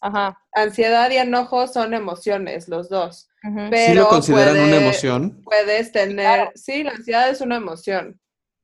Ajá. 0.00 0.38
Ansiedad 0.52 1.10
y 1.10 1.16
enojo 1.16 1.66
son 1.68 1.94
emociones, 1.94 2.68
los 2.68 2.88
dos. 2.88 3.28
ujú. 3.42 3.68
Pero 3.70 3.86
¿Sí 3.86 3.94
lo 3.94 4.08
consideran 4.08 4.58
una 4.58 4.76
emoción? 4.76 5.42
Puedes 5.44 5.92
tener, 5.92 6.16
claro. 6.26 6.50
sí, 6.54 6.82
la 6.82 6.90
ansiedad 6.92 7.28
es 7.30 7.40
una 7.40 7.56
emoción. 7.56 8.20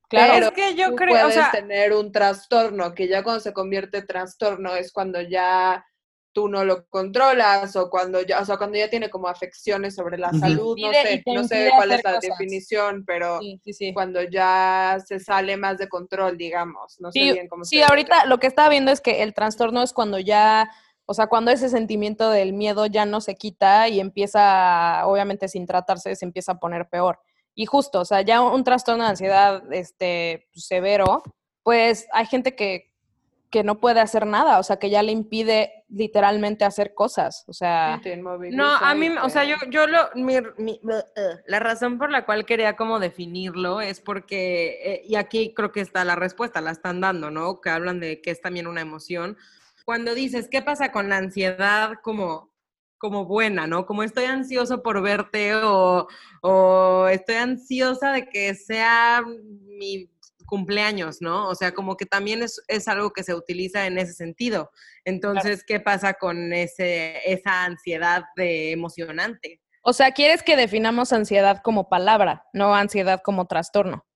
Claro. 0.09 0.35
pero 0.35 0.47
es 0.49 0.53
que 0.53 0.75
yo 0.75 0.91
tú 0.91 0.97
creo, 0.97 1.15
o 1.15 1.21
puedes 1.21 1.35
sea, 1.35 1.51
tener 1.53 1.95
un 1.95 2.13
trastorno, 2.13 2.93
que 2.95 3.09
ya 3.09 3.23
cuando 3.23 3.41
se 3.41 3.55
convierte 3.55 3.97
en 3.99 4.07
trastorno 4.07 4.75
es 4.75 4.93
cuando 4.93 5.23
ya 5.23 5.87
tú 6.35 6.49
no 6.49 6.65
lo 6.67 6.87
controlas 6.89 7.77
o 7.77 7.89
cuando 7.89 8.21
ya, 8.21 8.41
o 8.41 8.45
sea, 8.45 8.59
cuando 8.59 8.77
ya 8.77 8.89
tiene 8.91 9.09
como 9.09 9.29
afecciones 9.29 9.95
sobre 9.95 10.19
la 10.19 10.31
salud, 10.33 10.77
no 10.79 10.93
sé, 10.93 11.23
no 11.27 11.45
sé 11.45 11.71
cuál 11.77 11.93
es 11.93 12.05
la 12.05 12.15
cosas. 12.15 12.23
definición, 12.29 13.05
pero 13.07 13.39
Sí, 13.41 13.59
sí, 13.65 13.73
sí. 13.73 13.93
cuando 13.95 14.23
ya 14.23 14.99
se 15.07 15.19
sale 15.19 15.57
más 15.57 15.79
de 15.79 15.89
control, 15.89 16.37
digamos, 16.37 16.97
no 17.01 17.11
sé 17.11 17.19
Sí, 17.19 17.33
bien 17.33 17.49
cómo 17.49 17.65
sí, 17.65 17.79
se 17.79 17.85
ahorita 17.85 18.27
lo 18.27 18.39
que 18.39 18.47
estaba 18.49 18.69
viendo 18.69 18.93
es 18.93 19.01
que 19.01 19.23
el 19.23 19.33
trastorno 19.33 19.83
es 19.83 19.93
cuando 19.95 20.19
ya, 20.19 20.71
o 21.07 21.15
sea, 21.15 21.27
cuando 21.27 21.51
ese 21.51 21.69
sentimiento 21.69 22.31
del 22.31 22.53
miedo 22.53 22.87
ya 22.87 23.05
no 23.07 23.21
se 23.21 23.35
quita 23.35 23.89
y 23.89 24.01
empieza, 24.01 25.07
obviamente 25.07 25.49
sin 25.49 25.67
tratarse, 25.67 26.15
se 26.17 26.25
empieza 26.25 26.53
a 26.53 26.59
poner 26.61 26.89
peor. 26.89 27.21
Y 27.55 27.67
justo, 27.67 28.01
o 28.01 28.05
sea, 28.05 28.23
ya 28.23 28.41
un 28.41 28.65
trastorno 28.65 29.05
de 29.05 29.11
ansiedad 29.11 29.63
este, 29.73 30.49
severo, 30.55 31.23
pues 31.63 32.07
hay 32.13 32.27
gente 32.27 32.55
que, 32.57 32.91
que 33.51 33.63
no 33.63 33.79
puede 33.79 34.01
hacer 34.01 34.25
nada, 34.27 34.59
o 34.59 34.63
sea, 34.63 34.77
que 34.79 34.89
ya 34.89 35.03
le 35.03 35.13
impide 35.13 35.85
literalmente 35.91 36.65
hacer 36.65 36.95
cosas, 36.95 37.45
o 37.47 37.53
sea, 37.53 37.97
No, 38.57 38.75
a 38.87 38.95
mí, 38.95 39.09
o 39.23 39.29
sea, 39.29 39.45
yo, 39.45 39.57
yo 39.69 39.87
lo, 39.87 39.99
mi, 40.15 40.39
mi- 40.57 40.81
la 41.47 41.59
razón 41.59 41.99
por 41.99 42.11
la 42.11 42.25
cual 42.25 42.47
quería 42.47 42.77
como 42.77 42.99
definirlo 42.99 43.83
es 43.83 44.01
porque, 44.01 44.79
eh, 44.83 45.03
y 45.05 45.17
aquí 45.17 45.53
creo 45.53 45.71
que 45.71 45.83
está 45.83 46.03
la 46.07 46.17
respuesta, 46.17 46.63
la 46.63 46.71
están 46.71 47.03
dando, 47.03 47.31
¿no? 47.31 47.61
Que 47.61 47.69
hablan 47.69 48.01
de 48.01 48.23
que 48.23 48.31
es 48.31 48.41
también 48.41 48.67
una 48.67 48.81
emoción. 48.81 49.37
Cuando 49.85 50.15
dices, 50.15 50.49
¿qué 50.51 50.63
pasa 50.63 50.93
con 50.93 51.09
la 51.09 51.17
ansiedad 51.19 51.95
como, 52.03 52.53
como 52.99 53.27
buena, 53.27 53.67
¿no? 53.67 53.87
Como 53.87 54.03
estoy 54.03 54.25
ansioso 54.25 54.83
por 54.83 55.03
verte 55.03 55.55
o, 55.55 56.07
o 56.43 57.09
estoy 57.09 57.37
ansiosa 57.37 58.13
de 58.13 58.29
que 58.29 58.55
sea 58.55 59.23
mi 59.27 60.11
cumpleaños, 60.47 61.23
¿no? 61.23 61.49
O 61.49 61.55
sea, 61.55 61.73
como 61.73 61.97
que 61.97 62.07
también 62.07 62.43
es, 62.43 62.63
es 62.69 62.87
algo 62.89 63.13
que 63.13 63.23
se 63.23 63.35
utiliza 63.35 63.87
en 63.87 63.99
ese 63.99 64.13
sentido. 64.13 64.71
Entonces, 65.05 65.65
¿qué 65.67 65.81
pasa 65.81 66.15
con 66.15 66.53
ese, 66.53 67.19
esa 67.25 67.65
ansiedad 67.65 68.25
de 68.37 68.73
emocionante? 68.73 69.63
o 69.83 69.93
sea, 69.93 70.13
quieres 70.13 70.43
que 70.43 70.57
definamos 70.57 71.13
ansiedad 71.13 71.61
como 71.63 71.89
palabra, 71.89 72.45
no 72.53 72.75
ansiedad 72.75 73.21
como 73.23 73.47
trastorno. 73.47 74.07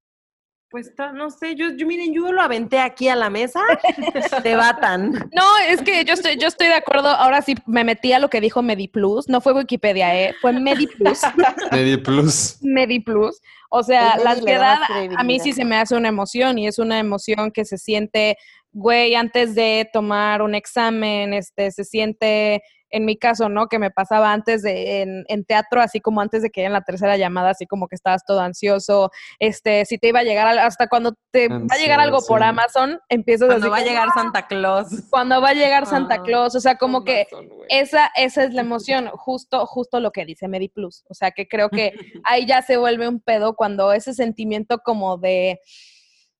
Pues 0.68 0.92
no 1.14 1.30
sé, 1.30 1.54
yo, 1.54 1.70
yo 1.76 1.86
miren, 1.86 2.12
yo 2.12 2.32
lo 2.32 2.42
aventé 2.42 2.80
aquí 2.80 3.08
a 3.08 3.14
la 3.14 3.30
mesa, 3.30 3.60
debatan. 4.42 5.12
No, 5.32 5.44
es 5.68 5.80
que 5.80 6.04
yo 6.04 6.14
estoy, 6.14 6.36
yo 6.38 6.48
estoy 6.48 6.66
de 6.66 6.74
acuerdo. 6.74 7.08
Ahora 7.08 7.40
sí 7.40 7.54
me 7.66 7.84
metí 7.84 8.12
a 8.12 8.18
lo 8.18 8.28
que 8.28 8.40
dijo 8.40 8.62
MediPlus. 8.62 9.28
No 9.28 9.40
fue 9.40 9.52
Wikipedia, 9.52 10.20
¿eh? 10.20 10.34
Fue 10.40 10.52
MediPlus. 10.52 11.20
MediPlus. 11.70 12.58
MediPlus. 12.62 13.40
O 13.70 13.82
sea, 13.84 14.16
la 14.18 14.32
ansiedad 14.32 14.78
a 15.16 15.22
mí 15.22 15.38
sí 15.38 15.52
se 15.52 15.64
me 15.64 15.76
hace 15.76 15.94
una 15.94 16.08
emoción 16.08 16.58
y 16.58 16.66
es 16.66 16.78
una 16.78 16.98
emoción 16.98 17.52
que 17.52 17.64
se 17.64 17.78
siente, 17.78 18.36
güey, 18.72 19.14
antes 19.14 19.54
de 19.54 19.88
tomar 19.92 20.42
un 20.42 20.54
examen, 20.54 21.32
este, 21.32 21.70
se 21.70 21.84
siente, 21.84 22.62
en 22.90 23.04
mi 23.04 23.16
caso, 23.16 23.48
¿no? 23.48 23.68
Que 23.68 23.78
me 23.78 23.90
pasaba 23.90 24.32
antes 24.32 24.62
de, 24.62 25.02
en, 25.02 25.24
en 25.28 25.44
teatro, 25.44 25.80
así 25.80 26.00
como 26.00 26.20
antes 26.20 26.42
de 26.42 26.50
que 26.50 26.64
en 26.64 26.72
la 26.72 26.82
tercera 26.82 27.16
llamada, 27.16 27.50
así 27.50 27.66
como 27.66 27.88
que 27.88 27.94
estabas 27.94 28.24
todo 28.24 28.40
ansioso, 28.40 29.10
este, 29.38 29.84
si 29.84 29.98
te 29.98 30.08
iba 30.08 30.20
a 30.20 30.24
llegar, 30.24 30.58
hasta 30.58 30.88
cuando 30.88 31.14
te 31.30 31.48
va 31.48 31.74
a 31.74 31.78
llegar 31.78 32.00
algo 32.00 32.18
por. 32.26 32.42
Amazon, 32.46 33.00
empiezas 33.08 33.48
Cuando 33.48 33.66
así 33.66 33.70
va 33.70 33.78
a 33.78 33.84
llegar 33.84 34.08
Santa 34.14 34.46
Claus. 34.46 34.86
cuando 35.10 35.40
va 35.40 35.48
a 35.48 35.54
llegar 35.54 35.84
Santa 35.86 36.16
Ah, 36.16 36.22
Claus, 36.22 36.54
o 36.54 36.60
sea, 36.60 36.76
como 36.76 37.04
que 37.04 37.26
esa, 37.68 38.10
esa 38.16 38.44
es 38.44 38.54
la 38.54 38.62
emoción, 38.62 39.08
justo, 39.08 39.66
justo 39.66 40.00
lo 40.00 40.10
que 40.10 40.24
dice 40.24 40.48
MediPlus. 40.48 41.04
O 41.08 41.14
sea, 41.14 41.30
que 41.30 41.48
creo 41.48 41.68
que 41.70 41.92
ahí 42.24 42.46
ya 42.46 42.62
se 42.62 42.76
vuelve 42.76 43.08
un 43.08 43.20
pedo 43.20 43.54
cuando 43.54 43.92
ese 43.92 44.14
sentimiento 44.14 44.78
como 44.78 45.18
de... 45.18 45.60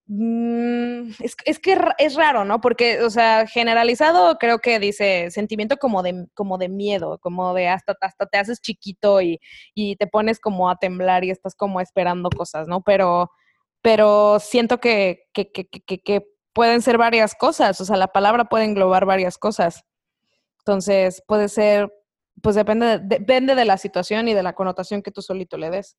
mm, 0.07 1.11
es, 1.21 1.37
es 1.45 1.59
que 1.59 1.79
es 1.99 2.15
raro, 2.15 2.45
¿no? 2.45 2.61
Porque, 2.61 3.03
o 3.03 3.11
sea, 3.11 3.47
generalizado 3.47 4.37
creo 4.39 4.59
que 4.61 4.79
dice 4.79 5.31
sentimiento 5.31 5.77
como 5.77 6.03
de, 6.03 6.27
como 6.35 6.59
de 6.59 6.69
miedo, 6.69 7.19
como 7.21 7.55
de 7.55 7.69
hasta, 7.69 7.97
hasta 8.01 8.27
te 8.27 8.39
haces 8.39 8.61
chiquito 8.61 9.21
y, 9.21 9.41
y 9.75 9.97
te 9.97 10.07
pones 10.07 10.41
como 10.41 10.71
a 10.71 10.77
temblar 10.77 11.25
y 11.25 11.31
estás 11.31 11.55
como 11.55 11.81
esperando 11.81 12.31
cosas, 12.31 12.69
¿no? 12.69 12.83
Pero, 12.83 13.31
pero 13.83 14.39
siento 14.41 14.79
que, 14.81 15.25
que, 15.33 15.51
que, 15.53 15.67
que- 15.69 16.27
pueden 16.53 16.81
ser 16.81 16.97
varias 16.97 17.35
cosas, 17.35 17.79
o 17.83 17.85
sea, 17.85 17.99
la 17.99 18.09
palabra 18.09 18.47
puede 18.47 18.65
englobar 18.65 19.05
varias 19.05 19.37
cosas. 19.37 19.85
Entonces, 20.61 21.23
puede 21.27 21.49
ser, 21.49 21.93
pues 22.43 22.57
depende 22.57 22.99
de, 22.99 22.99
depende 23.19 23.55
de 23.55 23.65
la 23.65 23.79
situación 23.79 24.29
y 24.29 24.35
de 24.35 24.43
la 24.43 24.55
connotación 24.55 25.03
que 25.03 25.11
tú 25.13 25.23
solito 25.23 25.57
le 25.59 25.71
des. 25.71 25.97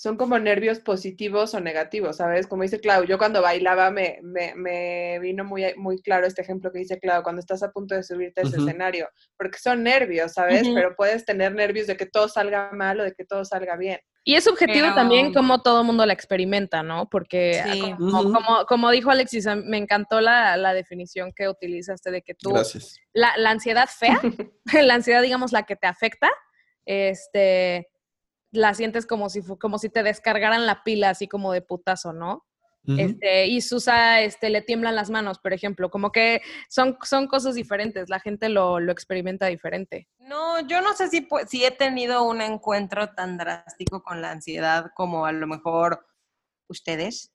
Son 0.00 0.16
como 0.16 0.38
nervios 0.38 0.80
positivos 0.80 1.52
o 1.52 1.60
negativos, 1.60 2.16
¿sabes? 2.16 2.46
Como 2.46 2.62
dice 2.62 2.80
Clau, 2.80 3.04
yo 3.04 3.18
cuando 3.18 3.42
bailaba 3.42 3.90
me, 3.90 4.18
me, 4.22 4.54
me 4.54 5.18
vino 5.18 5.44
muy, 5.44 5.74
muy 5.76 6.00
claro 6.00 6.26
este 6.26 6.40
ejemplo 6.40 6.72
que 6.72 6.78
dice 6.78 6.98
Clau, 6.98 7.22
cuando 7.22 7.40
estás 7.40 7.62
a 7.62 7.70
punto 7.70 7.94
de 7.94 8.02
subirte 8.02 8.40
a 8.40 8.44
ese 8.44 8.56
escenario, 8.56 9.10
porque 9.36 9.58
son 9.58 9.82
nervios, 9.82 10.32
¿sabes? 10.32 10.66
Pero 10.74 10.96
puedes 10.96 11.26
tener 11.26 11.52
nervios 11.54 11.86
de 11.86 11.98
que 11.98 12.06
todo 12.06 12.28
salga 12.28 12.70
mal 12.72 12.98
o 13.00 13.04
de 13.04 13.12
que 13.12 13.26
todo 13.26 13.44
salga 13.44 13.76
bien. 13.76 14.00
Y 14.24 14.36
es 14.36 14.44
subjetivo 14.44 14.84
Pero- 14.86 14.94
también 14.94 15.34
como 15.34 15.60
todo 15.60 15.84
mundo 15.84 16.06
la 16.06 16.14
experimenta, 16.14 16.82
¿no? 16.82 17.06
Porque 17.10 17.60
ah, 17.62 17.70
Sí. 17.70 17.80
como, 17.98 18.22
como, 18.32 18.64
como 18.66 18.90
dijo 18.90 19.10
Alexis, 19.10 19.46
me 19.66 19.76
encantó 19.76 20.22
la, 20.22 20.56
la 20.56 20.72
definición 20.72 21.30
que 21.36 21.46
utilizaste 21.46 22.10
de 22.10 22.22
que 22.22 22.32
tú, 22.34 22.52
Gracias. 22.54 22.96
la, 23.12 23.36
la 23.36 23.50
ansiedad 23.50 23.88
fea, 23.94 24.18
la 24.82 24.94
ansiedad, 24.94 25.20
digamos, 25.20 25.52
la 25.52 25.64
que 25.64 25.76
te 25.76 25.86
afecta, 25.86 26.30
este, 26.86 27.88
la 28.52 28.74
sientes 28.74 29.06
como 29.06 29.28
si, 29.28 29.42
como 29.42 29.78
si 29.78 29.88
te 29.88 30.02
descargaran 30.02 30.66
la 30.66 30.82
pila 30.82 31.10
así 31.10 31.28
como 31.28 31.52
de 31.52 31.62
putazo, 31.62 32.12
¿no? 32.12 32.46
Este, 32.86 33.46
y 33.46 33.60
Susa 33.60 34.22
este, 34.22 34.48
le 34.48 34.62
tiemblan 34.62 34.96
las 34.96 35.10
manos, 35.10 35.38
por 35.38 35.52
ejemplo, 35.52 35.90
como 35.90 36.10
que 36.12 36.40
son, 36.68 36.96
son 37.02 37.26
cosas 37.26 37.54
diferentes, 37.54 38.08
la 38.08 38.20
gente 38.20 38.48
lo, 38.48 38.80
lo 38.80 38.90
experimenta 38.90 39.46
diferente. 39.46 40.08
No, 40.18 40.66
yo 40.66 40.80
no 40.80 40.94
sé 40.94 41.08
si, 41.08 41.28
si 41.46 41.64
he 41.64 41.70
tenido 41.70 42.24
un 42.24 42.40
encuentro 42.40 43.10
tan 43.14 43.36
drástico 43.36 44.02
con 44.02 44.22
la 44.22 44.30
ansiedad 44.30 44.86
como 44.96 45.26
a 45.26 45.32
lo 45.32 45.46
mejor 45.46 46.06
ustedes, 46.68 47.32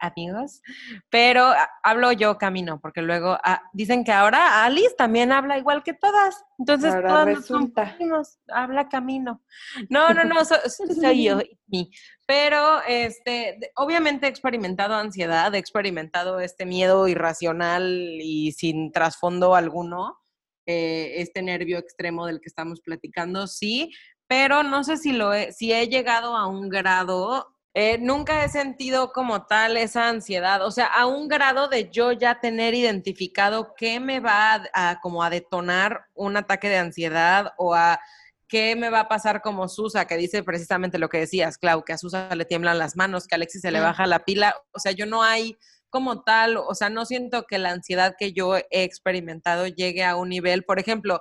amigos, 0.00 0.62
pero 1.10 1.52
hablo 1.82 2.12
yo 2.12 2.38
camino, 2.38 2.80
porque 2.80 3.02
luego 3.02 3.38
ah, 3.42 3.62
dicen 3.72 4.04
que 4.04 4.12
ahora 4.12 4.64
Alice 4.64 4.94
también 4.96 5.32
habla 5.32 5.58
igual 5.58 5.82
que 5.82 5.94
todas, 5.94 6.44
entonces 6.58 6.94
Ahora 6.94 7.08
todas 7.08 7.26
nos 7.28 7.46
confundimos, 7.48 8.38
habla 8.48 8.88
camino. 8.88 9.42
No, 9.88 10.12
no, 10.14 10.24
no, 10.24 10.44
so- 10.44 10.54
so- 10.68 10.86
soy 10.94 11.24
yo, 11.24 11.40
y- 11.70 11.90
pero 12.26 12.82
este, 12.86 13.58
obviamente 13.76 14.26
he 14.26 14.30
experimentado 14.30 14.94
ansiedad, 14.94 15.54
he 15.54 15.58
experimentado 15.58 16.40
este 16.40 16.66
miedo 16.66 17.08
irracional 17.08 17.84
y 18.20 18.52
sin 18.52 18.92
trasfondo 18.92 19.54
alguno 19.54 20.18
eh, 20.66 21.22
este 21.22 21.40
nervio 21.42 21.78
extremo 21.78 22.26
del 22.26 22.40
que 22.40 22.48
estamos 22.48 22.80
platicando, 22.82 23.46
sí, 23.46 23.90
pero 24.26 24.62
no 24.62 24.84
sé 24.84 24.98
si 24.98 25.12
lo 25.12 25.32
he, 25.32 25.52
si 25.52 25.72
he 25.72 25.88
llegado 25.88 26.36
a 26.36 26.46
un 26.46 26.68
grado, 26.68 27.56
eh, 27.74 27.98
nunca 28.00 28.42
he 28.44 28.48
sentido 28.48 29.12
como 29.12 29.46
tal 29.46 29.76
esa 29.76 30.08
ansiedad, 30.08 30.64
o 30.64 30.70
sea, 30.70 30.86
a 30.86 31.06
un 31.06 31.28
grado 31.28 31.68
de 31.68 31.90
yo 31.90 32.12
ya 32.12 32.40
tener 32.40 32.74
identificado 32.74 33.74
qué 33.76 34.00
me 34.00 34.20
va 34.20 34.54
a, 34.74 34.90
a 34.90 35.00
como 35.00 35.22
a 35.22 35.30
detonar 35.30 36.06
un 36.14 36.36
ataque 36.36 36.68
de 36.68 36.78
ansiedad 36.78 37.52
o 37.56 37.74
a 37.74 38.00
qué 38.48 38.74
me 38.76 38.88
va 38.90 39.00
a 39.00 39.08
pasar 39.08 39.42
como 39.42 39.68
Susa, 39.68 40.06
que 40.06 40.16
dice 40.16 40.42
precisamente 40.42 40.98
lo 40.98 41.08
que 41.10 41.18
decías, 41.18 41.58
Clau, 41.58 41.84
que 41.84 41.92
a 41.92 41.98
Susa 41.98 42.34
le 42.34 42.46
tiemblan 42.46 42.78
las 42.78 42.96
manos, 42.96 43.26
que 43.26 43.34
a 43.34 43.36
Alexis 43.36 43.60
se 43.60 43.70
le 43.70 43.78
Mm. 43.80 43.82
baja 43.82 44.06
la 44.06 44.20
pila, 44.24 44.54
o 44.72 44.78
sea, 44.80 44.92
yo 44.92 45.04
no 45.06 45.22
hay 45.22 45.56
como 45.90 46.22
tal, 46.22 46.56
o 46.56 46.74
sea, 46.74 46.90
no 46.90 47.04
siento 47.04 47.44
que 47.46 47.58
la 47.58 47.70
ansiedad 47.70 48.14
que 48.18 48.32
yo 48.32 48.56
he 48.56 48.82
experimentado 48.84 49.66
llegue 49.66 50.04
a 50.04 50.16
un 50.16 50.30
nivel, 50.30 50.64
por 50.64 50.78
ejemplo, 50.80 51.20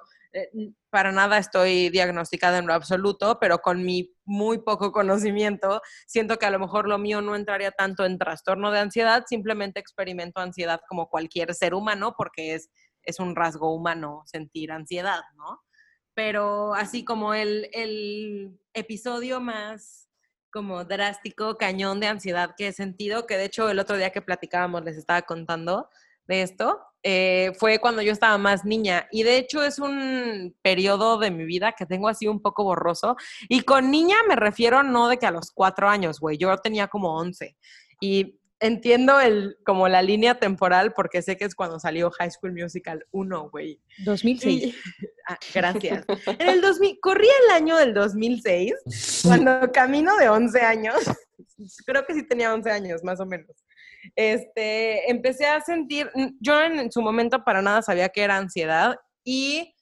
para 0.90 1.12
nada 1.12 1.38
estoy 1.38 1.90
diagnosticada 1.90 2.58
en 2.58 2.68
lo 2.68 2.74
absoluto, 2.74 3.38
pero 3.40 3.60
con 3.60 3.84
mi 3.84 4.16
muy 4.26 4.60
poco 4.60 4.92
conocimiento, 4.92 5.82
siento 6.06 6.38
que 6.38 6.46
a 6.46 6.52
lo 6.52 6.60
mejor 6.60 6.88
lo 6.88 6.98
mío 6.98 7.22
no 7.22 7.36
entraría 7.36 7.72
tanto 7.72 8.06
en 8.06 8.18
trastorno 8.18 8.72
de 8.72 8.80
ansiedad, 8.80 9.24
simplemente 9.28 9.80
experimento 9.80 10.40
ansiedad 10.40 10.82
como 10.88 11.10
cualquier 11.10 11.54
ser 11.54 11.74
humano, 11.74 12.16
porque 12.18 12.56
es, 12.56 12.70
es 13.04 13.20
un 13.20 13.36
rasgo 13.36 13.74
humano 13.74 14.24
sentir 14.26 14.72
ansiedad, 14.72 15.22
¿no? 15.36 15.62
Pero 16.14 16.74
así 16.74 17.06
como 17.06 17.34
el, 17.34 17.70
el 17.74 18.60
episodio 18.74 19.40
más 19.40 20.10
como 20.52 20.84
drástico, 20.86 21.58
cañón 21.58 22.00
de 22.00 22.08
ansiedad 22.08 22.56
que 22.58 22.70
he 22.70 22.74
sentido, 22.74 23.28
que 23.28 23.38
de 23.38 23.46
hecho 23.46 23.70
el 23.70 23.78
otro 23.78 23.98
día 23.98 24.10
que 24.10 24.24
platicábamos 24.24 24.84
les 24.84 24.98
estaba 24.98 25.22
contando 25.22 25.90
de 26.26 26.42
esto, 26.42 26.87
eh, 27.04 27.52
fue 27.58 27.80
cuando 27.80 28.02
yo 28.02 28.12
estaba 28.12 28.38
más 28.38 28.66
niña. 28.66 29.08
Y 29.12 29.24
de 29.24 29.38
hecho 29.38 29.64
es 29.64 29.80
un 29.80 30.56
periodo 30.62 31.18
de 31.18 31.32
mi 31.32 31.46
vida 31.46 31.74
que 31.78 31.86
tengo 31.86 32.10
así 32.10 32.28
un 32.28 32.42
poco 32.42 32.64
borroso. 32.64 33.16
Y 33.50 33.62
con 33.62 33.92
niña 33.92 34.18
me 34.28 34.36
refiero 34.36 34.84
no 34.84 35.08
de 35.08 35.18
que 35.18 35.26
a 35.26 35.32
los 35.32 35.52
cuatro 35.52 35.90
años, 35.90 36.20
güey, 36.20 36.38
yo 36.38 36.56
tenía 36.58 36.88
como 36.88 37.16
once. 37.16 37.56
Y 38.00 38.40
entiendo 38.60 39.20
el, 39.20 39.58
como 39.66 39.88
la 39.88 40.02
línea 40.02 40.40
temporal 40.40 40.94
porque 40.94 41.22
sé 41.22 41.38
que 41.38 41.46
es 41.46 41.56
cuando 41.56 41.80
salió 41.80 42.10
High 42.12 42.32
School 42.32 42.54
Musical 42.54 43.06
1, 43.12 43.50
güey. 43.50 43.80
2006. 44.00 44.76
Ah, 45.28 45.38
gracias. 45.54 46.06
En 46.40 46.50
el 46.50 46.62
2000, 46.62 47.00
corría 47.02 47.32
el 47.46 47.56
año 47.56 47.78
del 47.78 47.94
2006, 47.94 48.74
cuando 49.24 49.72
camino 49.74 50.16
de 50.18 50.30
11 50.30 50.62
años, 50.62 50.96
creo 51.86 52.06
que 52.06 52.14
sí 52.14 52.24
tenía 52.24 52.54
11 52.54 52.72
años, 52.72 53.04
más 53.04 53.20
o 53.20 53.26
menos. 53.26 53.52
Este, 54.16 55.10
empecé 55.12 55.46
a 55.46 55.62
sentir, 55.62 56.10
yo 56.40 56.62
en 56.62 56.92
su 56.92 57.02
momento 57.02 57.44
para 57.44 57.62
nada 57.62 57.82
sabía 57.82 58.10
que 58.10 58.24
era 58.24 58.38
ansiedad 58.38 58.98
y 59.24 59.74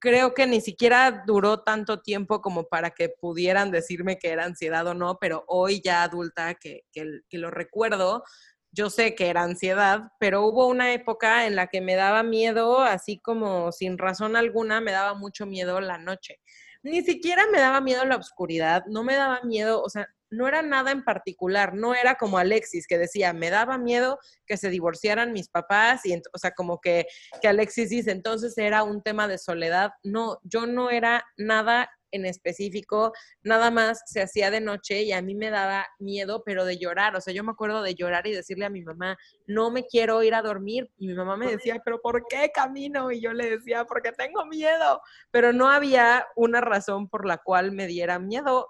creo 0.00 0.34
que 0.34 0.46
ni 0.46 0.60
siquiera 0.60 1.24
duró 1.26 1.60
tanto 1.60 2.00
tiempo 2.00 2.40
como 2.40 2.64
para 2.64 2.90
que 2.90 3.10
pudieran 3.10 3.70
decirme 3.70 4.18
que 4.18 4.30
era 4.30 4.44
ansiedad 4.44 4.86
o 4.86 4.94
no, 4.94 5.18
pero 5.20 5.44
hoy 5.46 5.80
ya 5.84 6.02
adulta 6.02 6.54
que, 6.54 6.82
que, 6.92 7.38
lo 7.38 7.50
recuerdo, 7.50 8.24
yo 8.72 8.88
sé 8.88 9.14
que 9.14 9.28
era 9.28 9.42
ansiedad, 9.42 10.04
pero 10.18 10.42
hubo 10.46 10.66
una 10.66 10.92
época 10.94 11.46
en 11.46 11.54
la 11.54 11.66
que 11.66 11.80
me 11.80 11.96
daba 11.96 12.22
miedo, 12.22 12.80
así 12.80 13.20
como 13.20 13.72
sin 13.72 13.98
razón 13.98 14.36
alguna, 14.36 14.80
me 14.80 14.92
daba 14.92 15.14
mucho 15.14 15.44
miedo 15.46 15.80
la 15.80 15.98
noche. 15.98 16.40
Ni 16.82 17.02
siquiera 17.02 17.44
me 17.52 17.60
daba 17.60 17.80
miedo 17.82 18.04
la 18.06 18.16
oscuridad, 18.16 18.84
no 18.86 19.04
me 19.04 19.16
daba 19.16 19.42
miedo, 19.42 19.82
o 19.82 19.90
sea, 19.90 20.08
no 20.30 20.48
era 20.48 20.62
nada 20.62 20.90
en 20.90 21.04
particular, 21.04 21.74
no 21.74 21.94
era 21.94 22.14
como 22.14 22.38
Alexis 22.38 22.86
que 22.86 22.98
decía, 22.98 23.32
me 23.32 23.50
daba 23.50 23.78
miedo 23.78 24.18
que 24.46 24.56
se 24.56 24.70
divorciaran 24.70 25.32
mis 25.32 25.48
papás 25.48 26.06
y, 26.06 26.14
o 26.14 26.38
sea, 26.38 26.52
como 26.52 26.80
que, 26.80 27.06
que 27.42 27.48
Alexis 27.48 27.90
dice, 27.90 28.10
entonces 28.12 28.56
era 28.58 28.82
un 28.82 29.02
tema 29.02 29.28
de 29.28 29.38
soledad. 29.38 29.90
No, 30.02 30.38
yo 30.44 30.66
no 30.66 30.90
era 30.90 31.24
nada 31.36 31.90
en 32.12 32.26
específico, 32.26 33.12
nada 33.42 33.70
más 33.70 34.02
se 34.06 34.22
hacía 34.22 34.50
de 34.50 34.60
noche 34.60 35.02
y 35.02 35.12
a 35.12 35.22
mí 35.22 35.34
me 35.34 35.50
daba 35.50 35.86
miedo, 35.98 36.42
pero 36.44 36.64
de 36.64 36.78
llorar, 36.78 37.16
o 37.16 37.20
sea, 37.20 37.32
yo 37.32 37.44
me 37.44 37.52
acuerdo 37.52 37.82
de 37.82 37.94
llorar 37.94 38.26
y 38.26 38.32
decirle 38.32 38.66
a 38.66 38.70
mi 38.70 38.82
mamá, 38.82 39.16
no 39.46 39.70
me 39.70 39.86
quiero 39.86 40.22
ir 40.22 40.34
a 40.34 40.42
dormir, 40.42 40.90
y 40.98 41.06
mi 41.06 41.14
mamá 41.14 41.36
me 41.36 41.50
decía, 41.50 41.80
pero 41.84 42.00
¿por 42.00 42.26
qué 42.28 42.50
camino? 42.52 43.10
Y 43.12 43.20
yo 43.20 43.32
le 43.32 43.50
decía, 43.50 43.84
porque 43.84 44.12
tengo 44.12 44.44
miedo, 44.46 45.00
pero 45.30 45.52
no 45.52 45.68
había 45.68 46.26
una 46.36 46.60
razón 46.60 47.08
por 47.08 47.26
la 47.26 47.38
cual 47.38 47.72
me 47.72 47.86
diera 47.86 48.18
miedo, 48.18 48.68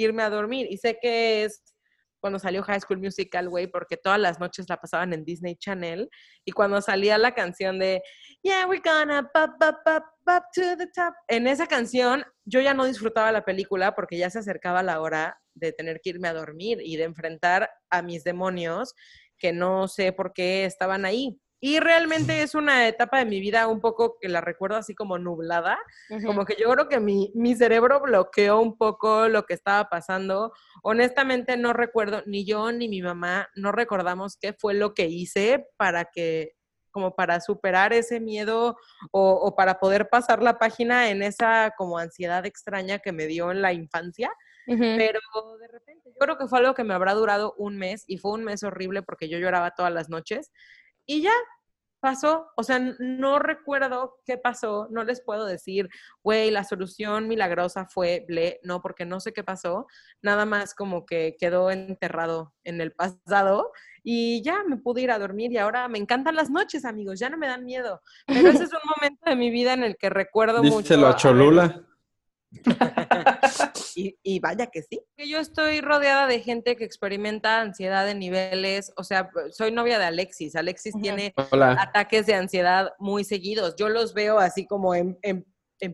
irme 0.00 0.22
a 0.22 0.30
dormir. 0.30 0.66
Y 0.70 0.78
sé 0.78 0.98
que 1.00 1.44
es 1.44 1.62
cuando 2.20 2.38
salió 2.38 2.62
High 2.62 2.80
School 2.80 2.98
Musical, 2.98 3.48
güey, 3.48 3.66
porque 3.66 3.96
todas 3.96 4.20
las 4.20 4.38
noches 4.38 4.66
la 4.68 4.76
pasaban 4.76 5.12
en 5.12 5.24
Disney 5.24 5.56
Channel. 5.56 6.08
Y 6.44 6.52
cuando 6.52 6.80
salía 6.82 7.18
la 7.18 7.34
canción 7.34 7.78
de 7.78 8.02
Yeah, 8.42 8.66
we're 8.66 8.82
gonna 8.84 9.28
pop, 9.34 9.52
pop, 9.58 9.76
pop, 9.84 10.04
pop 10.24 10.44
to 10.54 10.76
the 10.76 10.86
top. 10.94 11.14
En 11.28 11.46
esa 11.46 11.66
canción 11.66 12.24
yo 12.44 12.60
ya 12.60 12.74
no 12.74 12.84
disfrutaba 12.84 13.32
la 13.32 13.44
película 13.44 13.94
porque 13.94 14.18
ya 14.18 14.30
se 14.30 14.38
acercaba 14.38 14.82
la 14.82 15.00
hora 15.00 15.38
de 15.54 15.72
tener 15.72 16.00
que 16.02 16.10
irme 16.10 16.28
a 16.28 16.34
dormir 16.34 16.78
y 16.82 16.96
de 16.96 17.04
enfrentar 17.04 17.70
a 17.90 18.02
mis 18.02 18.24
demonios 18.24 18.94
que 19.38 19.52
no 19.52 19.88
sé 19.88 20.12
por 20.12 20.32
qué 20.32 20.64
estaban 20.64 21.04
ahí. 21.04 21.40
Y 21.60 21.78
realmente 21.78 22.42
es 22.42 22.54
una 22.54 22.88
etapa 22.88 23.18
de 23.18 23.26
mi 23.26 23.38
vida 23.38 23.68
un 23.68 23.80
poco 23.80 24.18
que 24.18 24.30
la 24.30 24.40
recuerdo 24.40 24.78
así 24.78 24.94
como 24.94 25.18
nublada, 25.18 25.78
como 26.24 26.46
que 26.46 26.56
yo 26.58 26.70
creo 26.70 26.88
que 26.88 27.00
mi, 27.00 27.30
mi, 27.34 27.54
cerebro 27.54 28.00
bloqueó 28.00 28.60
un 28.60 28.78
poco 28.78 29.28
lo 29.28 29.44
que 29.44 29.52
estaba 29.52 29.90
pasando. 29.90 30.52
Honestamente 30.82 31.58
no 31.58 31.74
recuerdo, 31.74 32.22
ni 32.24 32.46
yo 32.46 32.72
ni 32.72 32.88
mi 32.88 33.02
mamá, 33.02 33.50
no 33.54 33.72
recordamos 33.72 34.38
qué 34.38 34.54
fue 34.54 34.72
lo 34.72 34.94
que 34.94 35.06
hice 35.06 35.68
para 35.76 36.06
que, 36.06 36.52
como 36.90 37.14
para 37.14 37.40
superar 37.40 37.92
ese 37.92 38.20
miedo 38.20 38.78
o, 39.12 39.30
o 39.32 39.54
para 39.54 39.78
poder 39.80 40.08
pasar 40.08 40.42
la 40.42 40.58
página 40.58 41.10
en 41.10 41.22
esa 41.22 41.74
como 41.76 41.98
ansiedad 41.98 42.46
extraña 42.46 43.00
que 43.00 43.12
me 43.12 43.26
dio 43.26 43.50
en 43.50 43.60
la 43.60 43.74
infancia. 43.74 44.30
Pero 44.66 45.18
de 45.58 45.66
repente, 45.66 46.10
yo 46.10 46.18
creo 46.18 46.38
que 46.38 46.46
fue 46.46 46.60
algo 46.60 46.74
que 46.74 46.84
me 46.84 46.94
habrá 46.94 47.14
durado 47.14 47.54
un 47.58 47.76
mes 47.76 48.04
y 48.06 48.18
fue 48.18 48.32
un 48.32 48.44
mes 48.44 48.62
horrible 48.62 49.02
porque 49.02 49.28
yo 49.28 49.38
lloraba 49.38 49.72
todas 49.72 49.92
las 49.92 50.08
noches 50.08 50.52
y 51.10 51.22
ya 51.22 51.32
pasó, 51.98 52.46
o 52.56 52.62
sea, 52.62 52.78
no 53.00 53.40
recuerdo 53.40 54.20
qué 54.24 54.38
pasó, 54.38 54.86
no 54.92 55.02
les 55.02 55.20
puedo 55.20 55.44
decir, 55.44 55.88
güey, 56.22 56.52
la 56.52 56.62
solución 56.62 57.26
milagrosa 57.26 57.84
fue 57.86 58.24
ble, 58.28 58.60
no, 58.62 58.80
porque 58.80 59.04
no 59.04 59.18
sé 59.18 59.32
qué 59.32 59.42
pasó, 59.42 59.88
nada 60.22 60.46
más 60.46 60.72
como 60.72 61.04
que 61.06 61.36
quedó 61.36 61.72
enterrado 61.72 62.54
en 62.62 62.80
el 62.80 62.92
pasado 62.92 63.72
y 64.04 64.40
ya 64.42 64.62
me 64.62 64.76
pude 64.76 65.02
ir 65.02 65.10
a 65.10 65.18
dormir 65.18 65.50
y 65.50 65.58
ahora 65.58 65.88
me 65.88 65.98
encantan 65.98 66.36
las 66.36 66.48
noches, 66.48 66.84
amigos, 66.84 67.18
ya 67.18 67.28
no 67.28 67.36
me 67.36 67.48
dan 67.48 67.64
miedo, 67.64 68.00
pero 68.24 68.50
ese 68.50 68.64
es 68.64 68.72
un 68.72 68.80
momento 68.96 69.28
de 69.28 69.34
mi 69.34 69.50
vida 69.50 69.72
en 69.72 69.82
el 69.82 69.96
que 69.96 70.10
recuerdo 70.10 70.62
mucho. 70.62 70.78
Díselo 70.78 71.08
a 71.08 71.16
Cholula. 71.16 71.82
y, 73.96 74.40
vaya 74.40 74.66
que 74.66 74.82
sí. 74.82 75.00
Yo 75.16 75.38
estoy 75.38 75.80
rodeada 75.80 76.26
de 76.26 76.40
gente 76.40 76.76
que 76.76 76.84
experimenta 76.84 77.60
ansiedad 77.60 78.06
de 78.06 78.14
niveles, 78.14 78.92
o 78.96 79.04
sea, 79.04 79.30
soy 79.50 79.72
novia 79.72 79.98
de 79.98 80.06
Alexis. 80.06 80.56
Alexis 80.56 80.94
tiene 81.00 81.32
ataques 81.36 82.26
de 82.26 82.34
ansiedad 82.34 82.92
muy 82.98 83.24
seguidos. 83.24 83.74
Yo 83.76 83.88
los 83.88 84.14
veo 84.14 84.38
así 84.38 84.66
como 84.66 84.94
en, 84.94 85.18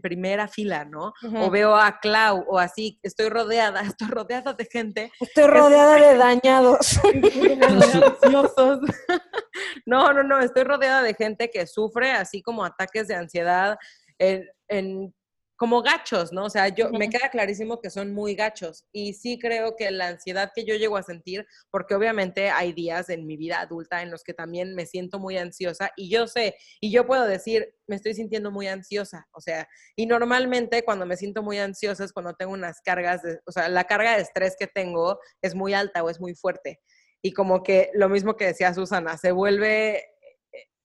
primera 0.03 0.49
fila, 0.49 0.85
¿no? 0.85 1.13
O 1.41 1.49
veo 1.49 1.77
a 1.77 2.01
Clau 2.01 2.45
o 2.49 2.59
así, 2.59 2.99
estoy 3.05 3.29
rodeada, 3.29 3.81
estoy 3.83 4.09
rodeada 4.09 4.53
de 4.53 4.65
gente. 4.65 5.13
Estoy 5.21 5.47
rodeada 5.47 5.95
de 5.95 6.17
dañados. 6.17 7.01
no, 9.87 10.13
no, 10.13 10.25
no, 10.25 10.41
estoy 10.41 10.65
rodeada 10.65 11.03
de 11.03 11.15
gente 11.15 11.51
que 11.51 11.69
sufre 11.69 12.11
así 12.11 12.43
como 12.43 12.65
ataques 12.65 13.07
de 13.07 13.15
ansiedad 13.15 13.79
en 14.19 15.15
como 15.57 15.83
gachos, 15.83 16.33
¿no? 16.33 16.45
O 16.45 16.51
sea, 16.51 16.69
yo 16.69 16.91
me 16.91 17.09
queda 17.09 17.31
clarísimo 17.31 17.81
que 17.81 17.91
son 17.91 18.13
muy 18.13 18.35
gachos 18.35 18.85
y 18.93 19.15
sí 19.15 19.39
creo 19.39 19.75
que 19.75 19.91
la 19.91 20.09
ansiedad 20.09 20.53
que 20.55 20.65
yo 20.65 20.75
llego 20.75 20.97
a 20.97 21.03
sentir, 21.03 21.47
porque 21.71 21.95
obviamente 21.95 22.51
hay 22.51 22.73
días 22.73 23.09
en 23.09 23.27
mi 23.27 23.37
vida 23.37 23.61
adulta 23.61 24.03
en 24.03 24.11
los 24.11 24.23
que 24.23 24.35
también 24.35 24.75
me 24.75 24.87
siento 24.87 25.19
muy 25.19 25.39
ansiosa 25.39 25.91
y 25.97 26.11
yo 26.11 26.27
sé, 26.27 26.57
y 26.81 26.91
yo 26.91 27.07
puedo 27.07 27.27
decir, 27.27 27.75
me 27.87 27.97
estoy 27.97 28.15
sintiendo 28.15 28.51
muy 28.51 28.69
ansiosa, 28.69 29.27
o 29.33 29.41
sea, 29.41 29.67
y 29.97 30.07
normalmente 30.07 30.85
cuando 30.85 31.07
me 31.07 31.17
siento 31.17 31.43
muy 31.43 31.59
ansiosa 31.59 32.05
es 32.05 32.13
cuando 32.13 32.35
tengo 32.35 32.53
unas 32.53 32.81
cargas, 32.83 33.23
de, 33.23 33.41
o 33.47 33.53
sea, 33.53 33.69
la 33.69 33.85
carga 33.85 34.17
de 34.17 34.23
estrés 34.23 34.57
que 34.59 34.67
tengo 34.67 35.19
es 35.41 35.55
muy 35.55 35.73
alta 35.73 36.03
o 36.03 36.11
es 36.11 36.21
muy 36.21 36.35
fuerte. 36.35 36.81
Y 37.23 37.33
como 37.33 37.63
que 37.63 37.91
lo 37.95 38.09
mismo 38.09 38.37
que 38.37 38.47
decía 38.47 38.75
Susana, 38.75 39.17
se 39.17 39.33
vuelve 39.33 39.99
eh, 39.99 40.05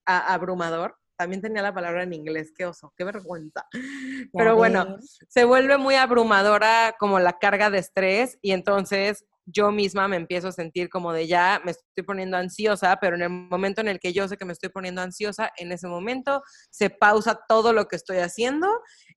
abrumador 0.06 0.96
también 1.22 1.40
tenía 1.40 1.62
la 1.62 1.72
palabra 1.72 2.02
en 2.02 2.14
inglés, 2.14 2.52
qué 2.52 2.66
oso, 2.66 2.92
qué 2.98 3.04
vergüenza. 3.04 3.68
Pero 4.34 4.56
bueno, 4.56 4.98
se 5.30 5.44
vuelve 5.44 5.78
muy 5.78 5.94
abrumadora 5.94 6.96
como 6.98 7.20
la 7.20 7.38
carga 7.38 7.70
de 7.70 7.78
estrés 7.78 8.40
y 8.42 8.54
entonces 8.54 9.24
yo 9.46 9.72
misma 9.72 10.08
me 10.08 10.16
empiezo 10.16 10.48
a 10.48 10.52
sentir 10.52 10.90
como 10.90 11.14
de 11.14 11.28
ya 11.28 11.62
me 11.64 11.72
estoy 11.72 12.04
poniendo 12.04 12.38
ansiosa, 12.38 12.98
pero 13.00 13.16
en 13.16 13.22
el 13.22 13.30
momento 13.30 13.82
en 13.82 13.88
el 13.88 14.00
que 14.00 14.14
yo 14.14 14.28
sé 14.28 14.36
que 14.36 14.46
me 14.46 14.54
estoy 14.54 14.70
poniendo 14.70 15.02
ansiosa, 15.02 15.52
en 15.58 15.72
ese 15.72 15.88
momento 15.88 16.42
se 16.72 16.90
pausa 16.90 17.40
todo 17.48 17.72
lo 17.72 17.88
que 17.88 17.98
estoy 17.98 18.18
haciendo 18.18 18.68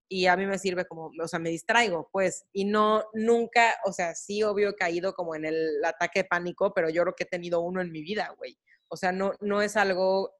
y 0.06 0.26
a 0.26 0.36
mí 0.36 0.44
me 0.44 0.58
sirve 0.58 0.86
como, 0.86 1.10
o 1.22 1.28
sea, 1.28 1.38
me 1.38 1.48
distraigo, 1.50 2.10
pues, 2.12 2.44
y 2.52 2.66
no, 2.66 3.04
nunca, 3.14 3.74
o 3.86 3.92
sea, 3.92 4.14
sí, 4.14 4.42
obvio 4.42 4.70
he 4.70 4.76
caído 4.76 5.14
como 5.14 5.34
en 5.34 5.46
el 5.46 5.82
ataque 5.84 6.20
de 6.20 6.28
pánico, 6.28 6.74
pero 6.74 6.90
yo 6.90 7.02
creo 7.02 7.14
que 7.14 7.24
he 7.24 7.28
tenido 7.28 7.60
uno 7.60 7.80
en 7.80 7.92
mi 7.92 8.02
vida, 8.02 8.34
güey. 8.36 8.58
O 8.88 8.96
sea, 8.96 9.12
no, 9.12 9.32
no 9.40 9.62
es 9.62 9.76
algo 9.76 10.34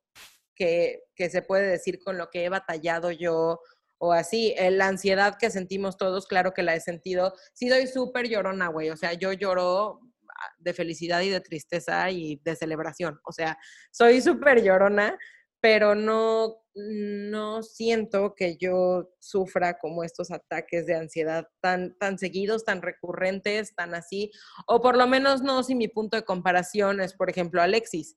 que, 0.55 1.03
se 1.17 1.43
puede 1.43 1.69
decir 1.69 1.99
con 2.03 2.19
lo 2.19 2.31
que 2.31 2.45
he 2.45 2.49
batallado 2.49 3.11
yo 3.11 3.61
o 3.99 4.13
así. 4.13 4.55
La 4.71 4.89
ansiedad 4.89 5.37
que 5.39 5.51
sentimos 5.51 5.97
todos, 5.97 6.27
claro 6.27 6.53
que 6.53 6.63
la 6.63 6.75
he 6.75 6.81
sentido. 6.81 7.35
Sí, 7.53 7.69
doy 7.69 7.87
súper 7.87 8.29
llorona, 8.29 8.69
güey. 8.69 8.91
O 8.91 8.97
sea, 8.97 9.15
yo 9.15 9.33
lloro 9.33 10.01
ah, 10.29 10.55
de 10.59 10.75
felicidad 10.75 11.21
y 11.23 11.31
de 11.31 11.41
tristeza 11.41 12.11
y 12.11 12.41
de 12.45 12.57
celebración. 12.57 13.21
O 13.25 13.33
sea, 13.33 13.59
soy 13.91 14.21
súper 14.21 14.63
llorona, 14.63 15.19
pero 15.61 15.95
no, 15.95 16.57
no 16.75 17.63
siento 17.63 18.35
que 18.35 18.57
yo 18.59 19.11
sufra 19.19 19.79
como 19.79 20.05
estos 20.05 20.31
ataques 20.31 20.87
de 20.87 20.97
ansiedad 20.97 21.49
tan, 21.61 21.97
tan 21.99 22.19
seguidos, 22.19 22.65
tan 22.65 22.83
recurrentes, 22.83 23.75
tan 23.75 23.95
así. 23.95 24.31
O 24.67 24.83
por 24.83 24.97
lo 24.97 25.07
menos 25.07 25.43
no 25.43 25.63
si 25.63 25.75
mi 25.75 25.89
punto 25.89 26.17
de 26.17 26.25
comparación 26.25 27.01
es, 27.01 27.15
por 27.15 27.31
ejemplo, 27.31 27.63
Alexis 27.63 28.17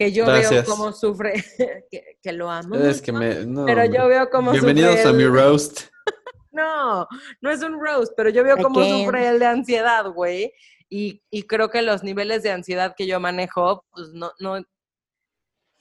que 0.00 0.12
yo 0.12 0.24
veo 0.24 0.64
cómo 0.64 0.94
sufre, 0.94 1.34
que, 2.22 2.32
lo 2.32 2.50
amo. 2.50 2.74
Es 2.74 3.02
que 3.02 3.12
me, 3.12 3.46
pero 3.66 3.84
yo 3.84 4.08
veo 4.08 4.30
cómo 4.30 4.50
Bienvenidos 4.50 5.04
a 5.04 5.12
mi 5.12 5.26
roast. 5.26 5.82
no, 6.52 7.06
no 7.42 7.50
es 7.50 7.62
un 7.62 7.78
roast, 7.78 8.14
pero 8.16 8.30
yo 8.30 8.42
veo 8.42 8.56
cómo 8.56 8.82
sufre 8.82 9.28
él 9.28 9.38
de 9.38 9.44
ansiedad, 9.44 10.06
güey. 10.10 10.54
Y, 10.88 11.22
y, 11.30 11.42
creo 11.42 11.68
que 11.68 11.82
los 11.82 12.02
niveles 12.02 12.42
de 12.42 12.50
ansiedad 12.50 12.94
que 12.96 13.06
yo 13.06 13.20
manejo, 13.20 13.84
pues 13.90 14.08
no, 14.14 14.32
no, 14.38 14.62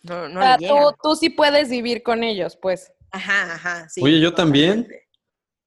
no, 0.01 0.27
no 0.27 0.41
o 0.41 0.91
tú, 0.91 0.97
tú 1.01 1.15
sí 1.15 1.29
puedes 1.29 1.69
vivir 1.69 2.03
con 2.03 2.21
ellos, 2.21 2.58
pues. 2.62 2.91
Ajá, 3.12 3.53
ajá, 3.53 3.88
sí. 3.88 4.01
Oye, 4.03 4.19
yo 4.19 4.34
también. 4.34 4.86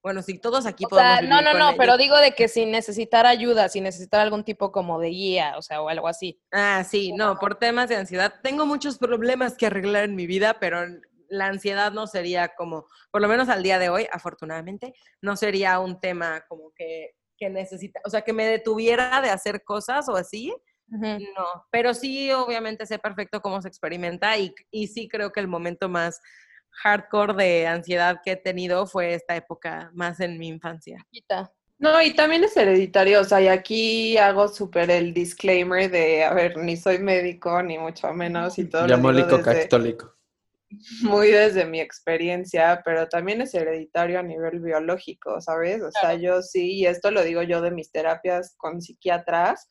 Bueno, 0.03 0.21
si 0.23 0.39
todos 0.39 0.67
aquí 0.67 0.85
podemos 0.85 1.23
No, 1.29 1.41
no, 1.41 1.55
no, 1.55 1.77
pero 1.77 1.97
digo 1.97 2.17
de 2.19 2.33
que 2.33 2.49
sin 2.49 2.73
necesitar 2.73 3.25
ayuda, 3.25 3.69
sin 3.69 3.85
necesitar 3.85 4.21
algún 4.21 4.43
tipo 4.45 4.73
como 4.73 4.99
de 4.99 5.09
guía, 5.11 5.55
o 5.57 5.63
sea, 5.63 5.81
o 5.81 5.89
algo 5.89 6.09
así. 6.09 6.41
Ah, 6.51 6.85
sí, 6.85 7.13
no, 7.13 7.39
por 7.39 7.55
temas 7.55 7.89
de 7.89 7.97
ansiedad. 7.97 8.35
Tengo 8.43 8.67
muchos 8.67 8.99
problemas 8.99 9.57
que 9.57 9.67
arreglar 9.67 10.05
en 10.05 10.17
mi 10.17 10.27
vida, 10.27 10.59
pero 10.59 10.81
la 11.29 11.47
ansiedad 11.47 11.93
no 11.93 12.07
sería 12.07 12.49
como, 12.57 12.87
por 13.11 13.23
lo 13.23 13.29
menos 13.29 13.49
al 13.49 13.63
día 13.63 13.79
de 13.79 13.91
hoy, 13.91 14.09
afortunadamente, 14.13 14.93
no 15.21 15.37
sería 15.37 15.79
un 15.79 16.01
tema 16.01 16.45
como 16.49 16.73
que, 16.75 17.15
que 17.39 17.49
necesita, 17.49 18.01
o 18.05 18.11
sea, 18.11 18.23
que 18.23 18.33
me 18.33 18.45
detuviera 18.45 19.21
de 19.21 19.31
hacer 19.31 19.63
cosas 19.63 20.09
o 20.09 20.17
así, 20.17 20.53
No, 20.89 21.67
pero 21.71 21.95
sí, 21.95 22.31
obviamente 22.33 22.85
sé 22.85 22.99
perfecto 22.99 23.41
cómo 23.41 23.63
se 23.63 23.69
experimenta 23.69 24.37
y, 24.37 24.55
y 24.71 24.89
sí 24.89 25.09
creo 25.09 25.33
que 25.33 25.41
el 25.41 25.49
momento 25.49 25.89
más 25.89 26.21
hardcore 26.73 27.35
de 27.35 27.67
ansiedad 27.67 28.21
que 28.25 28.33
he 28.33 28.37
tenido 28.37 28.87
fue 28.87 29.15
esta 29.15 29.37
época 29.37 29.91
más 29.95 30.21
en 30.21 30.39
mi 30.39 30.49
infancia. 30.49 31.07
No, 31.79 32.01
y 32.01 32.15
también 32.15 32.45
es 32.45 32.57
hereditario, 32.57 33.21
o 33.21 33.25
sea, 33.25 33.41
y 33.41 33.49
aquí 33.49 34.17
hago 34.17 34.49
súper 34.49 34.91
el 34.91 35.13
disclaimer 35.13 35.91
de, 35.91 36.25
a 36.25 36.33
ver, 36.33 36.57
ni 36.57 36.77
soy 36.77 36.99
médico, 36.99 37.61
ni 37.63 37.77
mucho 37.77 38.13
menos, 38.13 38.59
y 38.59 38.67
todo. 38.67 38.87
Diamólico 38.87 39.41
católico 39.43 40.15
muy 41.03 41.29
desde 41.29 41.65
mi 41.65 41.81
experiencia, 41.81 42.83
pero 42.85 43.09
también 43.09 43.41
es 43.41 43.55
hereditario 43.55 44.19
a 44.19 44.23
nivel 44.23 44.61
biológico, 44.61 45.41
¿sabes? 45.41 45.83
O 45.83 45.91
sea, 45.91 46.15
yo 46.15 46.43
sí, 46.43 46.75
y 46.75 46.87
esto 46.87 47.11
lo 47.11 47.23
digo 47.23 47.43
yo 47.43 47.61
de 47.61 47.71
mis 47.71 47.91
terapias 47.91 48.55
con 48.57 48.81
psiquiatras, 48.81 49.69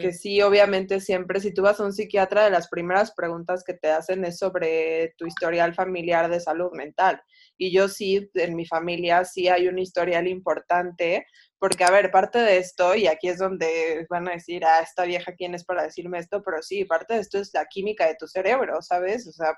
que 0.00 0.12
sí, 0.12 0.42
obviamente 0.42 1.00
siempre, 1.00 1.40
si 1.40 1.54
tú 1.54 1.62
vas 1.62 1.80
a 1.80 1.84
un 1.84 1.92
psiquiatra, 1.92 2.44
de 2.44 2.50
las 2.50 2.68
primeras 2.68 3.12
preguntas 3.12 3.64
que 3.64 3.74
te 3.74 3.90
hacen 3.90 4.24
es 4.24 4.38
sobre 4.38 5.14
tu 5.16 5.26
historial 5.26 5.74
familiar 5.74 6.30
de 6.30 6.40
salud 6.40 6.70
mental. 6.72 7.22
Y 7.62 7.72
yo 7.72 7.88
sí, 7.88 8.30
en 8.34 8.56
mi 8.56 8.64
familia 8.64 9.22
sí 9.26 9.48
hay 9.48 9.68
un 9.68 9.78
historial 9.78 10.26
importante, 10.26 11.26
porque, 11.58 11.84
a 11.84 11.90
ver, 11.90 12.10
parte 12.10 12.38
de 12.38 12.56
esto, 12.56 12.94
y 12.94 13.06
aquí 13.06 13.28
es 13.28 13.36
donde 13.36 14.06
van 14.08 14.26
a 14.28 14.32
decir, 14.32 14.64
ah, 14.64 14.80
esta 14.82 15.04
vieja, 15.04 15.34
¿quién 15.34 15.54
es 15.54 15.66
para 15.66 15.82
decirme 15.82 16.18
esto? 16.18 16.42
Pero 16.42 16.62
sí, 16.62 16.86
parte 16.86 17.12
de 17.14 17.20
esto 17.20 17.38
es 17.38 17.50
la 17.52 17.66
química 17.66 18.06
de 18.06 18.14
tu 18.14 18.26
cerebro, 18.26 18.80
¿sabes? 18.80 19.28
O 19.28 19.32
sea, 19.32 19.52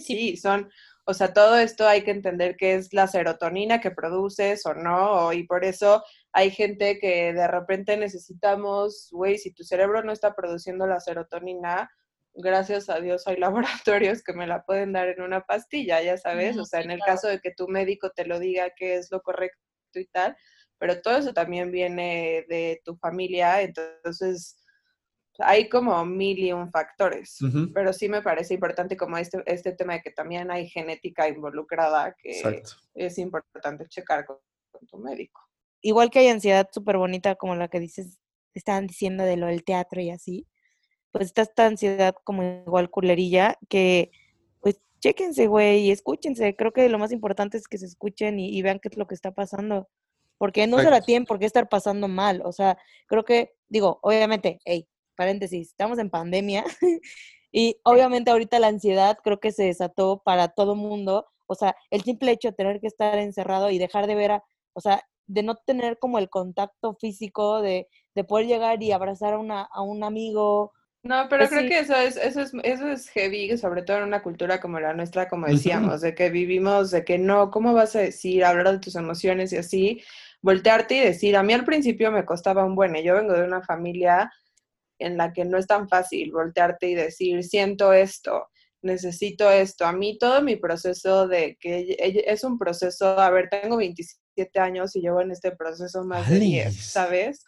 sí, 0.00 0.36
son, 0.36 0.70
o 1.04 1.14
sea, 1.14 1.32
todo 1.32 1.58
esto 1.58 1.88
hay 1.88 2.02
que 2.02 2.12
entender 2.12 2.56
que 2.56 2.76
es 2.76 2.92
la 2.92 3.08
serotonina 3.08 3.80
que 3.80 3.90
produces 3.90 4.64
o 4.64 4.74
no, 4.74 5.32
y 5.32 5.44
por 5.44 5.64
eso 5.64 6.04
hay 6.32 6.52
gente 6.52 7.00
que 7.00 7.32
de 7.32 7.48
repente 7.48 7.96
necesitamos, 7.96 9.08
güey, 9.10 9.36
si 9.36 9.52
tu 9.52 9.64
cerebro 9.64 10.04
no 10.04 10.12
está 10.12 10.32
produciendo 10.36 10.86
la 10.86 11.00
serotonina, 11.00 11.90
gracias 12.34 12.88
a 12.88 13.00
Dios 13.00 13.26
hay 13.26 13.36
laboratorios 13.86 14.22
que 14.22 14.32
me 14.32 14.46
la 14.46 14.64
pueden 14.64 14.92
dar 14.92 15.08
en 15.08 15.22
una 15.22 15.42
pastilla, 15.42 16.02
ya 16.02 16.16
sabes, 16.16 16.56
o 16.56 16.64
sea, 16.64 16.80
en 16.80 16.90
el 16.90 17.00
caso 17.00 17.28
de 17.28 17.40
que 17.40 17.52
tu 17.52 17.68
médico 17.68 18.10
te 18.10 18.26
lo 18.26 18.38
diga 18.38 18.70
que 18.76 18.96
es 18.96 19.10
lo 19.10 19.20
correcto 19.22 19.58
y 19.94 20.06
tal, 20.06 20.36
pero 20.78 21.00
todo 21.00 21.16
eso 21.16 21.32
también 21.32 21.72
viene 21.72 22.44
de 22.48 22.80
tu 22.84 22.96
familia, 22.96 23.62
entonces 23.62 24.58
hay 25.38 25.68
como 25.68 26.04
mil 26.04 26.38
y 26.38 26.52
un 26.52 26.70
factores, 26.70 27.38
pero 27.72 27.92
sí 27.92 28.08
me 28.08 28.22
parece 28.22 28.54
importante 28.54 28.96
como 28.96 29.18
este, 29.18 29.42
este 29.46 29.72
tema 29.72 29.94
de 29.94 30.02
que 30.02 30.10
también 30.10 30.50
hay 30.50 30.68
genética 30.68 31.28
involucrada 31.28 32.14
que 32.18 32.62
es 32.94 33.18
importante 33.18 33.86
checar 33.88 34.24
con, 34.24 34.38
tu 34.88 34.98
médico. 34.98 35.40
Igual 35.80 36.10
que 36.10 36.20
hay 36.20 36.28
ansiedad 36.28 36.68
súper 36.72 36.98
bonita 36.98 37.34
como 37.34 37.56
la 37.56 37.68
que 37.68 37.80
dices, 37.80 38.18
estaban 38.54 38.86
diciendo 38.86 39.24
de 39.24 39.36
lo 39.36 39.46
del 39.46 39.64
teatro 39.64 40.00
y 40.00 40.10
así, 40.10 40.46
pues 41.12 41.26
está 41.26 41.42
esta 41.42 41.66
ansiedad 41.66 42.14
como 42.24 42.42
igual 42.42 42.90
culerilla 42.90 43.58
que 43.68 44.10
pues 44.60 44.80
chéquense, 45.00 45.46
güey, 45.46 45.80
y 45.86 45.90
escúchense. 45.90 46.56
Creo 46.56 46.72
que 46.72 46.88
lo 46.88 46.98
más 46.98 47.12
importante 47.12 47.56
es 47.58 47.68
que 47.68 47.78
se 47.78 47.86
escuchen 47.86 48.38
y 48.38 48.60
vean 48.62 48.80
qué 48.80 48.88
es 48.88 48.96
lo 48.96 49.06
que 49.06 49.14
está 49.14 49.32
pasando 49.32 49.88
porque 50.38 50.66
no 50.68 50.78
se 50.78 50.90
la 50.90 51.00
tienen 51.00 51.26
por 51.26 51.38
qué 51.38 51.46
estar 51.46 51.68
pasando 51.68 52.08
mal. 52.08 52.42
O 52.44 52.52
sea, 52.52 52.78
creo 53.06 53.24
que, 53.24 53.54
digo, 53.68 53.98
obviamente, 54.02 54.60
hey, 54.64 54.88
paréntesis, 55.16 55.68
estamos 55.68 55.98
en 55.98 56.10
pandemia 56.10 56.64
y 57.52 57.76
obviamente 57.82 58.30
ahorita 58.30 58.60
la 58.60 58.68
ansiedad 58.68 59.18
creo 59.22 59.40
que 59.40 59.52
se 59.52 59.64
desató 59.64 60.22
para 60.24 60.48
todo 60.48 60.76
mundo. 60.76 61.26
O 61.46 61.54
sea, 61.56 61.76
el 61.90 62.02
simple 62.02 62.30
hecho 62.30 62.48
de 62.48 62.54
tener 62.54 62.80
que 62.80 62.86
estar 62.86 63.18
encerrado 63.18 63.70
y 63.70 63.78
dejar 63.78 64.06
de 64.06 64.14
ver 64.14 64.30
a, 64.30 64.44
o 64.74 64.80
sea, 64.80 65.02
de 65.26 65.42
no 65.42 65.56
tener 65.56 65.98
como 65.98 66.18
el 66.18 66.30
contacto 66.30 66.94
físico, 66.94 67.60
de, 67.60 67.88
de 68.14 68.24
poder 68.24 68.46
llegar 68.46 68.82
y 68.82 68.92
abrazar 68.92 69.34
a, 69.34 69.38
una, 69.38 69.62
a 69.62 69.82
un 69.82 70.04
amigo. 70.04 70.72
No, 71.04 71.26
pero 71.30 71.46
pues 71.46 71.50
creo 71.50 71.68
que 71.68 71.78
eso 71.78 71.94
es, 71.94 72.16
eso 72.16 72.40
es, 72.40 72.52
eso 72.64 72.88
es 72.88 73.08
heavy, 73.10 73.56
sobre 73.56 73.82
todo 73.82 73.98
en 73.98 74.04
una 74.04 74.22
cultura 74.22 74.60
como 74.60 74.80
la 74.80 74.92
nuestra, 74.94 75.28
como 75.28 75.46
decíamos, 75.46 76.00
de 76.00 76.14
que 76.14 76.28
vivimos, 76.28 76.90
de 76.90 77.04
que 77.04 77.18
no, 77.18 77.50
¿cómo 77.50 77.72
vas 77.72 77.94
a 77.96 78.00
decir, 78.00 78.44
hablar 78.44 78.72
de 78.72 78.78
tus 78.78 78.96
emociones 78.96 79.52
y 79.52 79.56
así? 79.58 80.02
voltearte 80.42 80.96
y 80.96 81.00
decir, 81.00 81.36
a 81.36 81.42
mí 81.42 81.52
al 81.52 81.64
principio 81.64 82.12
me 82.12 82.24
costaba 82.24 82.64
un 82.64 82.74
buen, 82.74 82.94
yo 83.02 83.14
vengo 83.14 83.34
de 83.34 83.44
una 83.44 83.62
familia 83.62 84.30
en 84.98 85.16
la 85.16 85.32
que 85.32 85.44
no 85.44 85.58
es 85.58 85.66
tan 85.66 85.88
fácil 85.88 86.32
voltearte 86.32 86.88
y 86.88 86.94
decir, 86.94 87.44
siento 87.44 87.92
esto, 87.92 88.48
necesito 88.82 89.50
esto. 89.50 89.86
A 89.86 89.92
mí 89.92 90.18
todo 90.18 90.42
mi 90.42 90.56
proceso 90.56 91.28
de 91.28 91.56
que 91.60 91.96
es 91.98 92.44
un 92.44 92.58
proceso, 92.58 93.18
a 93.18 93.30
ver, 93.30 93.48
tengo 93.48 93.76
27 94.38 94.60
años 94.60 94.94
y 94.94 95.00
llevo 95.00 95.20
en 95.20 95.32
este 95.32 95.50
proceso 95.50 96.04
más 96.04 96.28
de 96.28 96.38
10, 96.38 96.92
¿sabes? 96.92 97.44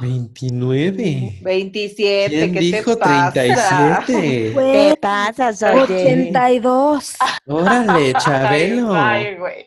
29. 0.00 1.38
27, 1.42 2.28
¿Quién 2.30 2.52
¿qué 2.52 2.60
dijo 2.60 2.96
te 2.96 3.00
pasa? 3.00 3.32
37? 3.32 4.52
¿Qué 4.54 4.96
pasa, 5.00 5.50
82. 5.50 7.16
Órale, 7.46 8.12
Chabelo. 8.24 8.94
Ay, 8.94 9.36
güey. 9.36 9.66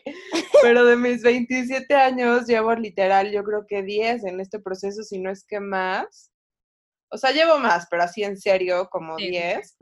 Pero 0.62 0.84
de 0.84 0.96
mis 0.96 1.22
27 1.22 1.94
años 1.94 2.46
llevo 2.46 2.74
literal, 2.74 3.30
yo 3.30 3.44
creo 3.44 3.64
que 3.66 3.82
10 3.82 4.24
en 4.24 4.40
este 4.40 4.58
proceso, 4.58 5.02
si 5.02 5.20
no 5.20 5.30
es 5.30 5.44
que 5.44 5.60
más. 5.60 6.32
O 7.08 7.18
sea, 7.18 7.30
llevo 7.30 7.58
más, 7.58 7.86
pero 7.88 8.02
así 8.02 8.24
en 8.24 8.36
serio, 8.36 8.88
como 8.90 9.16
10 9.16 9.76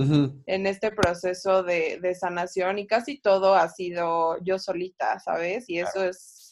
en 0.46 0.66
este 0.66 0.92
proceso 0.92 1.62
de, 1.62 1.98
de 2.02 2.14
sanación 2.14 2.78
y 2.78 2.86
casi 2.86 3.18
todo 3.18 3.54
ha 3.54 3.70
sido 3.70 4.36
yo 4.44 4.58
solita, 4.58 5.18
¿sabes? 5.20 5.64
Y 5.68 5.78
eso 5.78 6.04
es 6.04 6.43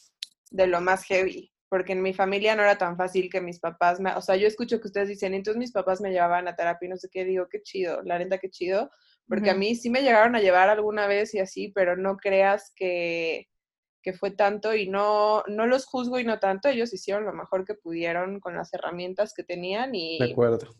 de 0.53 0.67
lo 0.67 0.79
más 0.79 1.03
heavy 1.03 1.53
porque 1.73 1.93
en 1.93 2.03
mi 2.03 2.13
familia 2.13 2.55
no 2.55 2.61
era 2.61 2.77
tan 2.77 2.95
fácil 2.95 3.31
que 3.31 3.41
mis 3.41 3.59
papás 3.59 3.99
me, 3.99 4.13
o 4.13 4.21
sea, 4.21 4.35
yo 4.35 4.45
escucho 4.45 4.79
que 4.79 4.85
ustedes 4.85 5.09
dicen, 5.09 5.33
entonces 5.33 5.57
mis 5.57 5.71
papás 5.71 6.01
me 6.01 6.11
llevaban 6.11 6.47
a 6.47 6.55
terapia 6.55 6.85
y 6.85 6.89
no 6.89 6.97
sé 6.97 7.09
qué, 7.11 7.25
digo, 7.25 7.47
qué 7.49 7.63
chido, 7.63 8.03
la 8.03 8.19
neta, 8.19 8.37
qué 8.37 8.51
chido, 8.51 8.91
porque 9.27 9.49
a 9.49 9.55
mí 9.55 9.73
sí 9.73 9.89
me 9.89 10.03
llegaron 10.03 10.35
a 10.35 10.39
llevar 10.39 10.69
alguna 10.69 11.07
vez 11.07 11.33
y 11.33 11.39
así, 11.39 11.69
pero 11.69 11.97
no 11.97 12.17
creas 12.17 12.71
que, 12.75 13.47
que 14.03 14.13
fue 14.13 14.29
tanto 14.29 14.75
y 14.75 14.87
no, 14.87 15.41
no 15.47 15.65
los 15.65 15.87
juzgo 15.87 16.19
y 16.19 16.23
no 16.23 16.37
tanto, 16.37 16.69
ellos 16.69 16.93
hicieron 16.93 17.25
lo 17.25 17.33
mejor 17.33 17.65
que 17.65 17.73
pudieron 17.73 18.39
con 18.39 18.55
las 18.55 18.71
herramientas 18.71 19.33
que 19.33 19.43
tenían 19.43 19.95
y 19.95 20.19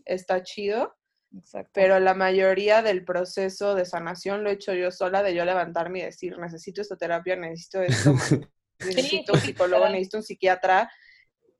está 0.05 0.43
chido. 0.43 0.93
Exacto. 1.35 1.71
Pero 1.73 1.99
la 1.99 2.13
mayoría 2.13 2.83
del 2.83 3.03
proceso 3.03 3.73
de 3.73 3.85
sanación 3.85 4.43
lo 4.43 4.51
he 4.51 4.53
hecho 4.53 4.75
yo 4.75 4.91
sola, 4.91 5.23
de 5.23 5.33
yo 5.33 5.43
levantarme 5.43 6.01
y 6.01 6.03
decir, 6.03 6.37
necesito 6.37 6.81
esta 6.81 6.97
terapia, 6.97 7.35
necesito 7.35 7.81
esto, 7.81 8.11
necesito 8.85 9.33
un 9.33 9.39
psicólogo, 9.39 9.87
necesito 9.89 10.17
un 10.17 10.23
psiquiatra. 10.23 10.91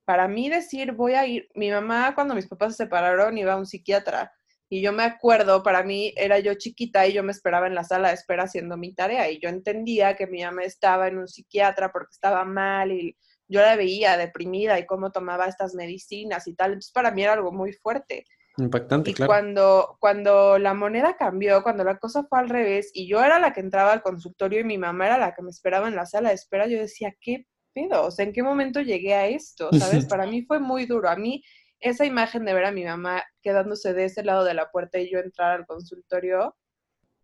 Para 0.06 0.28
mí 0.28 0.50
decir, 0.50 0.92
voy 0.94 1.14
a 1.14 1.26
ir, 1.26 1.50
mi 1.56 1.72
mamá 1.72 2.14
cuando 2.16 2.36
mis 2.36 2.48
papás 2.48 2.76
se 2.76 2.84
separaron 2.84 3.38
iba 3.38 3.54
a 3.54 3.58
un 3.58 3.66
psiquiatra. 3.66 4.34
Y 4.70 4.82
yo 4.82 4.92
me 4.92 5.04
acuerdo, 5.04 5.62
para 5.62 5.84
mí 5.84 6.14
era 6.18 6.40
yo 6.40 6.56
chiquita 6.56 7.06
y 7.06 7.14
yo 7.14 7.22
me 7.22 7.32
esperaba 7.32 7.68
en 7.68 7.76
la 7.76 7.84
sala 7.84 8.08
de 8.08 8.16
espera 8.16 8.44
haciendo 8.44 8.76
mi 8.76 8.94
tarea 8.96 9.30
y 9.30 9.40
yo 9.40 9.50
entendía 9.50 10.16
que 10.16 10.26
mi 10.26 10.44
mamá 10.44 10.64
estaba 10.64 11.08
en 11.08 11.20
un 11.20 11.28
psiquiatra 11.28 11.92
porque 11.92 12.14
estaba 12.14 12.44
mal 12.44 12.92
y 12.92 13.16
yo 13.48 13.62
la 13.62 13.76
veía 13.76 14.18
deprimida 14.18 14.80
y 14.80 14.88
cómo 14.88 15.12
tomaba 15.12 15.46
estas 15.46 15.76
medicinas 15.76 16.48
y 16.48 16.56
tal. 16.56 16.72
Entonces 16.72 16.92
para 16.92 17.12
mí 17.12 17.24
era 17.24 17.34
algo 17.34 17.52
muy 17.52 17.74
fuerte. 17.74 18.26
Impactante, 18.58 19.12
y 19.12 19.14
claro. 19.14 19.30
Cuando, 19.30 19.98
cuando 20.00 20.60
la 20.60 20.74
moneda 20.74 21.18
cambió, 21.18 21.64
cuando 21.64 21.84
la 21.84 21.98
cosa 21.98 22.24
fue 22.24 22.40
al 22.40 22.50
revés 22.50 22.92
y 22.94 23.08
yo 23.08 23.24
era 23.24 23.40
la 23.40 23.52
que 23.52 23.62
entraba 23.62 23.94
al 23.94 24.04
consultorio 24.04 24.60
y 24.60 24.64
mi 24.64 24.78
mamá 24.78 25.08
era 25.08 25.18
la 25.18 25.34
que 25.34 25.42
me 25.42 25.50
esperaba 25.50 25.88
en 25.88 25.96
la 25.96 26.06
sala 26.06 26.30
de 26.30 26.36
espera, 26.36 26.68
yo 26.68 26.78
decía, 26.78 27.16
¿qué 27.20 27.48
pedo? 27.74 28.06
O 28.06 28.12
sea, 28.12 28.26
¿en 28.26 28.34
qué 28.34 28.44
momento 28.44 28.82
llegué 28.82 29.16
a 29.16 29.28
esto? 29.28 29.70
¿Sabes? 29.74 30.06
Para 30.08 30.28
mí 30.28 30.44
fue 30.44 30.60
muy 30.60 30.86
duro. 30.86 31.10
A 31.10 31.16
mí 31.16 31.44
esa 31.80 32.06
imagen 32.06 32.46
de 32.46 32.54
ver 32.54 32.66
a 32.66 32.72
mi 32.72 32.86
mamá 32.86 33.24
quedándose 33.42 33.94
de 33.94 34.06
ese 34.06 34.24
lado 34.24 34.44
de 34.44 34.54
la 34.54 34.70
puerta 34.72 35.00
y 35.00 35.12
yo 35.12 35.20
entrar 35.20 35.52
al 35.52 35.66
consultorio, 35.66 36.56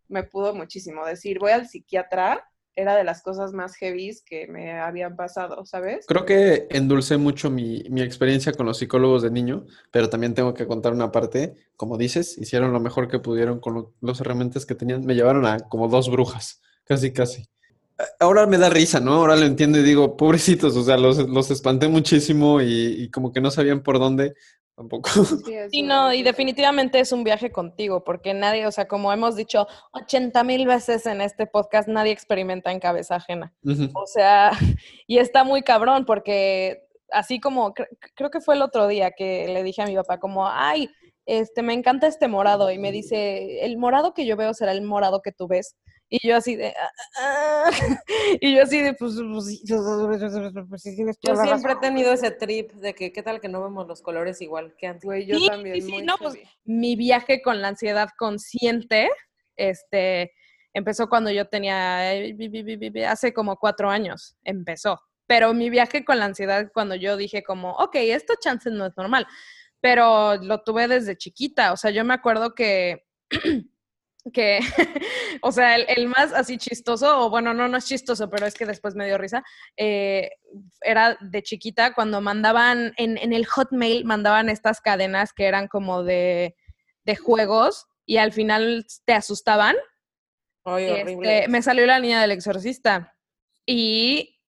me 0.07 0.23
pudo 0.23 0.55
muchísimo 0.55 1.05
decir, 1.05 1.39
voy 1.39 1.51
al 1.51 1.67
psiquiatra 1.67 2.48
era 2.75 2.95
de 2.95 3.03
las 3.03 3.21
cosas 3.21 3.51
más 3.53 3.75
heavies 3.75 4.21
que 4.21 4.47
me 4.47 4.79
habían 4.79 5.15
pasado, 5.15 5.65
¿sabes? 5.65 6.05
Creo 6.07 6.25
que 6.25 6.67
endulcé 6.69 7.17
mucho 7.17 7.49
mi, 7.49 7.83
mi, 7.89 8.01
experiencia 8.01 8.53
con 8.53 8.65
los 8.65 8.77
psicólogos 8.77 9.21
de 9.21 9.31
niño, 9.31 9.65
pero 9.91 10.09
también 10.09 10.33
tengo 10.33 10.53
que 10.53 10.67
contar 10.67 10.93
una 10.93 11.11
parte. 11.11 11.55
Como 11.75 11.97
dices, 11.97 12.37
hicieron 12.37 12.71
lo 12.71 12.79
mejor 12.79 13.07
que 13.07 13.19
pudieron 13.19 13.59
con 13.59 13.73
lo, 13.73 13.93
los 14.01 14.21
herramientas 14.21 14.65
que 14.65 14.75
tenían. 14.75 15.05
Me 15.05 15.15
llevaron 15.15 15.45
a 15.45 15.59
como 15.59 15.87
dos 15.87 16.09
brujas, 16.09 16.61
casi, 16.85 17.11
casi. 17.11 17.49
Ahora 18.19 18.47
me 18.47 18.57
da 18.57 18.69
risa, 18.69 19.01
¿no? 19.01 19.15
Ahora 19.15 19.35
lo 19.35 19.45
entiendo 19.45 19.77
y 19.77 19.83
digo, 19.83 20.15
pobrecitos, 20.15 20.75
o 20.77 20.83
sea, 20.83 20.97
los, 20.97 21.17
los 21.27 21.51
espanté 21.51 21.89
muchísimo 21.89 22.61
y, 22.61 22.95
y 22.97 23.11
como 23.11 23.33
que 23.33 23.41
no 23.41 23.51
sabían 23.51 23.83
por 23.83 23.99
dónde, 23.99 24.35
tampoco. 24.79 25.09
Sí, 25.71 25.81
no, 25.81 26.13
y 26.13 26.23
definitivamente 26.23 27.01
es 27.01 27.11
un 27.11 27.25
viaje 27.25 27.51
contigo, 27.51 28.05
porque 28.05 28.33
nadie, 28.33 28.65
o 28.65 28.71
sea, 28.71 28.87
como 28.87 29.11
hemos 29.11 29.35
dicho 29.35 29.67
80 29.91 30.41
mil 30.45 30.65
veces 30.65 31.05
en 31.05 31.19
este 31.19 31.47
podcast, 31.47 31.89
nadie 31.89 32.13
experimenta 32.13 32.71
en 32.71 32.79
cabeza 32.79 33.15
ajena. 33.15 33.53
O 33.93 34.05
sea, 34.05 34.51
y 35.05 35.17
está 35.17 35.43
muy 35.43 35.63
cabrón, 35.63 36.05
porque 36.05 36.87
así 37.11 37.41
como, 37.41 37.73
creo 37.73 38.31
que 38.31 38.39
fue 38.39 38.55
el 38.55 38.61
otro 38.61 38.87
día 38.87 39.11
que 39.11 39.49
le 39.49 39.63
dije 39.63 39.81
a 39.81 39.85
mi 39.85 39.95
papá, 39.95 40.17
como, 40.17 40.47
ay, 40.47 40.89
este, 41.25 41.61
me 41.61 41.73
encanta 41.73 42.07
este 42.07 42.29
morado, 42.29 42.71
y 42.71 42.77
me 42.77 42.93
dice, 42.93 43.65
el 43.65 43.77
morado 43.77 44.13
que 44.13 44.25
yo 44.25 44.37
veo 44.37 44.53
será 44.53 44.71
el 44.71 44.81
morado 44.81 45.21
que 45.21 45.33
tú 45.33 45.49
ves. 45.49 45.75
Y 46.09 46.27
yo 46.27 46.37
así 46.37 46.55
de, 46.55 46.69
"Ah, 46.69 46.89
ah, 47.19 47.63
ah". 47.65 47.71
y 48.41 48.55
yo 48.55 48.63
así 48.63 48.81
de, 48.81 48.93
pues, 48.93 49.13
pues, 49.15 49.45
sí, 49.45 49.63
pues, 50.69 50.81
sí, 50.81 50.95
Yo 51.21 51.35
siempre 51.35 51.73
he 51.73 51.75
tenido 51.75 52.11
ese 52.11 52.31
trip 52.31 52.71
de 52.73 52.95
que 52.95 53.11
qué 53.13 53.21
tal 53.21 53.39
que 53.39 53.47
no 53.47 53.61
vemos 53.63 53.87
los 53.87 54.01
colores 54.01 54.41
igual 54.41 54.75
que 54.77 54.87
antes. 54.87 55.05
Güey, 55.05 55.25
yo 55.27 55.35
Sí, 55.37 55.47
también. 55.47 55.75
sí, 55.75 55.81
sí, 55.83 55.91
muy 55.91 56.03
no, 56.03 56.15
pues, 56.17 56.35
mi 56.65 56.95
viaje 56.95 57.41
con 57.41 57.61
la 57.61 57.67
ansiedad 57.69 58.09
consciente, 58.17 59.09
este, 59.55 60.31
empezó 60.73 61.09
cuando 61.09 61.29
yo 61.31 61.47
tenía, 61.47 62.15
eh, 62.15 63.05
hace 63.07 63.33
como 63.33 63.57
cuatro 63.57 63.89
años, 63.89 64.35
empezó. 64.43 64.99
Pero 65.27 65.53
mi 65.53 65.69
viaje 65.69 66.03
con 66.03 66.17
la 66.17 66.25
ansiedad, 66.25 66.71
cuando 66.73 66.95
yo 66.95 67.15
dije 67.17 67.43
como, 67.43 67.73
ok, 67.73 67.95
esto 67.95 68.33
chance 68.41 68.71
no 68.71 68.87
es 68.87 68.93
normal, 68.97 69.27
pero 69.79 70.37
lo 70.37 70.63
tuve 70.63 70.87
desde 70.87 71.15
chiquita. 71.17 71.71
O 71.71 71.77
sea, 71.77 71.91
yo 71.91 72.03
me 72.03 72.15
acuerdo 72.15 72.55
que, 72.55 73.05
que, 74.31 74.59
o 75.41 75.51
sea, 75.51 75.75
el, 75.75 75.85
el 75.89 76.07
más 76.07 76.33
así 76.33 76.57
chistoso, 76.57 77.19
o 77.25 77.29
bueno, 77.29 77.53
no, 77.53 77.67
no 77.67 77.77
es 77.77 77.85
chistoso, 77.85 78.29
pero 78.29 78.45
es 78.45 78.53
que 78.55 78.65
después 78.65 78.95
me 78.95 79.05
dio 79.05 79.17
risa, 79.17 79.43
eh, 79.77 80.31
era 80.81 81.17
de 81.21 81.43
chiquita 81.43 81.93
cuando 81.93 82.21
mandaban 82.21 82.93
en, 82.97 83.17
en 83.17 83.33
el 83.33 83.45
Hotmail, 83.45 84.05
mandaban 84.05 84.49
estas 84.49 84.81
cadenas 84.81 85.33
que 85.33 85.45
eran 85.45 85.67
como 85.67 86.03
de, 86.03 86.55
de 87.05 87.15
juegos 87.15 87.87
y 88.05 88.17
al 88.17 88.31
final 88.33 88.85
te 89.05 89.13
asustaban. 89.13 89.75
Ay, 90.65 90.85
Este, 90.85 91.01
horrible. 91.01 91.47
me 91.47 91.61
salió 91.61 91.85
la 91.85 91.99
niña 91.99 92.21
del 92.21 92.31
exorcista 92.31 93.15
y 93.65 94.38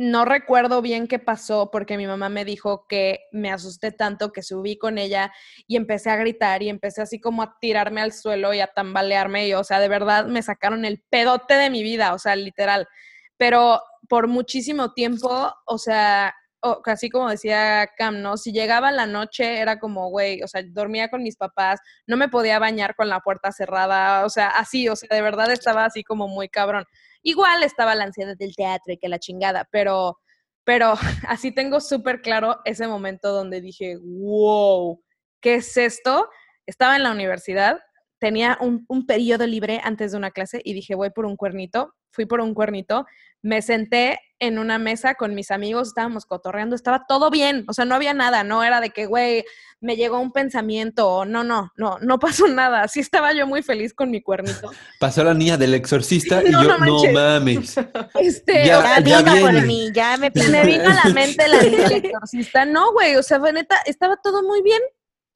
no 0.00 0.24
recuerdo 0.24 0.82
bien 0.82 1.06
qué 1.08 1.18
pasó 1.18 1.70
porque 1.70 1.96
mi 1.98 2.06
mamá 2.06 2.28
me 2.30 2.44
dijo 2.44 2.86
que 2.88 3.20
me 3.32 3.50
asusté 3.52 3.92
tanto 3.92 4.32
que 4.32 4.42
subí 4.42 4.78
con 4.78 4.98
ella 4.98 5.32
y 5.66 5.76
empecé 5.76 6.10
a 6.10 6.16
gritar 6.16 6.62
y 6.62 6.68
empecé 6.70 7.02
así 7.02 7.20
como 7.20 7.42
a 7.42 7.58
tirarme 7.60 8.00
al 8.00 8.12
suelo 8.12 8.54
y 8.54 8.60
a 8.60 8.68
tambalearme 8.68 9.48
y 9.48 9.54
o 9.54 9.64
sea, 9.64 9.80
de 9.80 9.88
verdad 9.88 10.26
me 10.26 10.42
sacaron 10.42 10.84
el 10.86 11.02
pedote 11.10 11.54
de 11.54 11.70
mi 11.70 11.82
vida, 11.82 12.14
o 12.14 12.18
sea, 12.18 12.36
literal. 12.36 12.88
Pero 13.36 13.80
por 14.08 14.26
muchísimo 14.28 14.92
tiempo, 14.92 15.52
o 15.66 15.78
sea, 15.78 16.34
o- 16.62 16.80
así 16.86 17.10
como 17.10 17.30
decía 17.30 17.88
Cam, 17.96 18.20
¿no? 18.22 18.36
Si 18.36 18.52
llegaba 18.52 18.90
la 18.92 19.06
noche 19.06 19.58
era 19.60 19.78
como, 19.78 20.08
güey, 20.10 20.42
o 20.42 20.48
sea, 20.48 20.62
dormía 20.66 21.08
con 21.10 21.22
mis 21.22 21.36
papás, 21.36 21.80
no 22.06 22.16
me 22.16 22.28
podía 22.28 22.58
bañar 22.58 22.94
con 22.96 23.08
la 23.08 23.20
puerta 23.20 23.52
cerrada, 23.52 24.24
o 24.26 24.30
sea, 24.30 24.48
así, 24.48 24.88
o 24.88 24.96
sea, 24.96 25.08
de 25.14 25.22
verdad 25.22 25.50
estaba 25.52 25.84
así 25.86 26.04
como 26.04 26.28
muy 26.28 26.48
cabrón. 26.48 26.84
Igual 27.22 27.62
estaba 27.62 27.94
la 27.94 28.04
ansiedad 28.04 28.36
del 28.36 28.54
teatro 28.54 28.92
y 28.92 28.98
que 28.98 29.08
la 29.08 29.18
chingada, 29.18 29.68
pero, 29.70 30.18
pero 30.64 30.94
así 31.28 31.52
tengo 31.52 31.80
súper 31.80 32.20
claro 32.22 32.60
ese 32.64 32.86
momento 32.86 33.32
donde 33.32 33.60
dije, 33.60 33.96
wow, 34.00 35.02
¿qué 35.40 35.56
es 35.56 35.76
esto? 35.76 36.28
Estaba 36.66 36.96
en 36.96 37.02
la 37.02 37.12
universidad, 37.12 37.80
tenía 38.18 38.58
un, 38.60 38.84
un 38.88 39.06
periodo 39.06 39.46
libre 39.46 39.80
antes 39.82 40.12
de 40.12 40.18
una 40.18 40.30
clase 40.30 40.60
y 40.64 40.74
dije, 40.74 40.94
voy 40.94 41.10
por 41.10 41.26
un 41.26 41.36
cuernito, 41.36 41.94
fui 42.12 42.26
por 42.26 42.40
un 42.40 42.54
cuernito, 42.54 43.06
me 43.42 43.62
senté 43.62 44.20
en 44.38 44.58
una 44.58 44.78
mesa 44.78 45.14
con 45.16 45.34
mis 45.34 45.50
amigos, 45.50 45.88
estábamos 45.88 46.24
cotorreando, 46.24 46.74
estaba 46.74 47.04
todo 47.06 47.30
bien, 47.30 47.64
o 47.68 47.74
sea, 47.74 47.84
no 47.84 47.94
había 47.94 48.14
nada, 48.14 48.42
no 48.42 48.64
era 48.64 48.80
de 48.80 48.88
que, 48.90 49.04
güey, 49.04 49.44
me 49.80 49.96
llegó 49.96 50.18
un 50.18 50.32
pensamiento, 50.32 51.08
o 51.08 51.24
no, 51.26 51.44
no, 51.44 51.72
no, 51.76 51.98
no 52.00 52.18
pasó 52.18 52.48
nada, 52.48 52.88
sí 52.88 53.00
estaba 53.00 53.32
yo 53.34 53.46
muy 53.46 53.62
feliz 53.62 53.92
con 53.92 54.10
mi 54.10 54.22
cuernito. 54.22 54.70
Pasó 54.98 55.24
la 55.24 55.34
niña 55.34 55.56
del 55.58 55.74
exorcista 55.74 56.42
y 56.46 56.50
No, 56.50 56.62
yo, 56.62 56.78
no 56.78 57.12
mames. 57.12 57.76
Este, 58.18 58.64
Ya- 58.66 59.00
ya 59.00 59.20
vino 59.20 59.40
por 59.42 59.52
viene. 59.52 59.66
mí, 59.66 59.90
ya 59.94 60.16
me 60.16 60.30
me 60.50 60.64
vino 60.64 60.84
a 60.88 60.94
la 61.04 61.12
mente 61.12 61.46
la 61.48 61.60
niña 61.62 61.88
del 61.88 62.04
exorcista. 62.06 62.64
No, 62.64 62.92
güey, 62.92 63.16
o 63.16 63.22
sea, 63.22 63.38
fue 63.40 63.52
neta, 63.52 63.76
estaba 63.84 64.16
todo 64.22 64.42
muy 64.42 64.62
bien. 64.62 64.80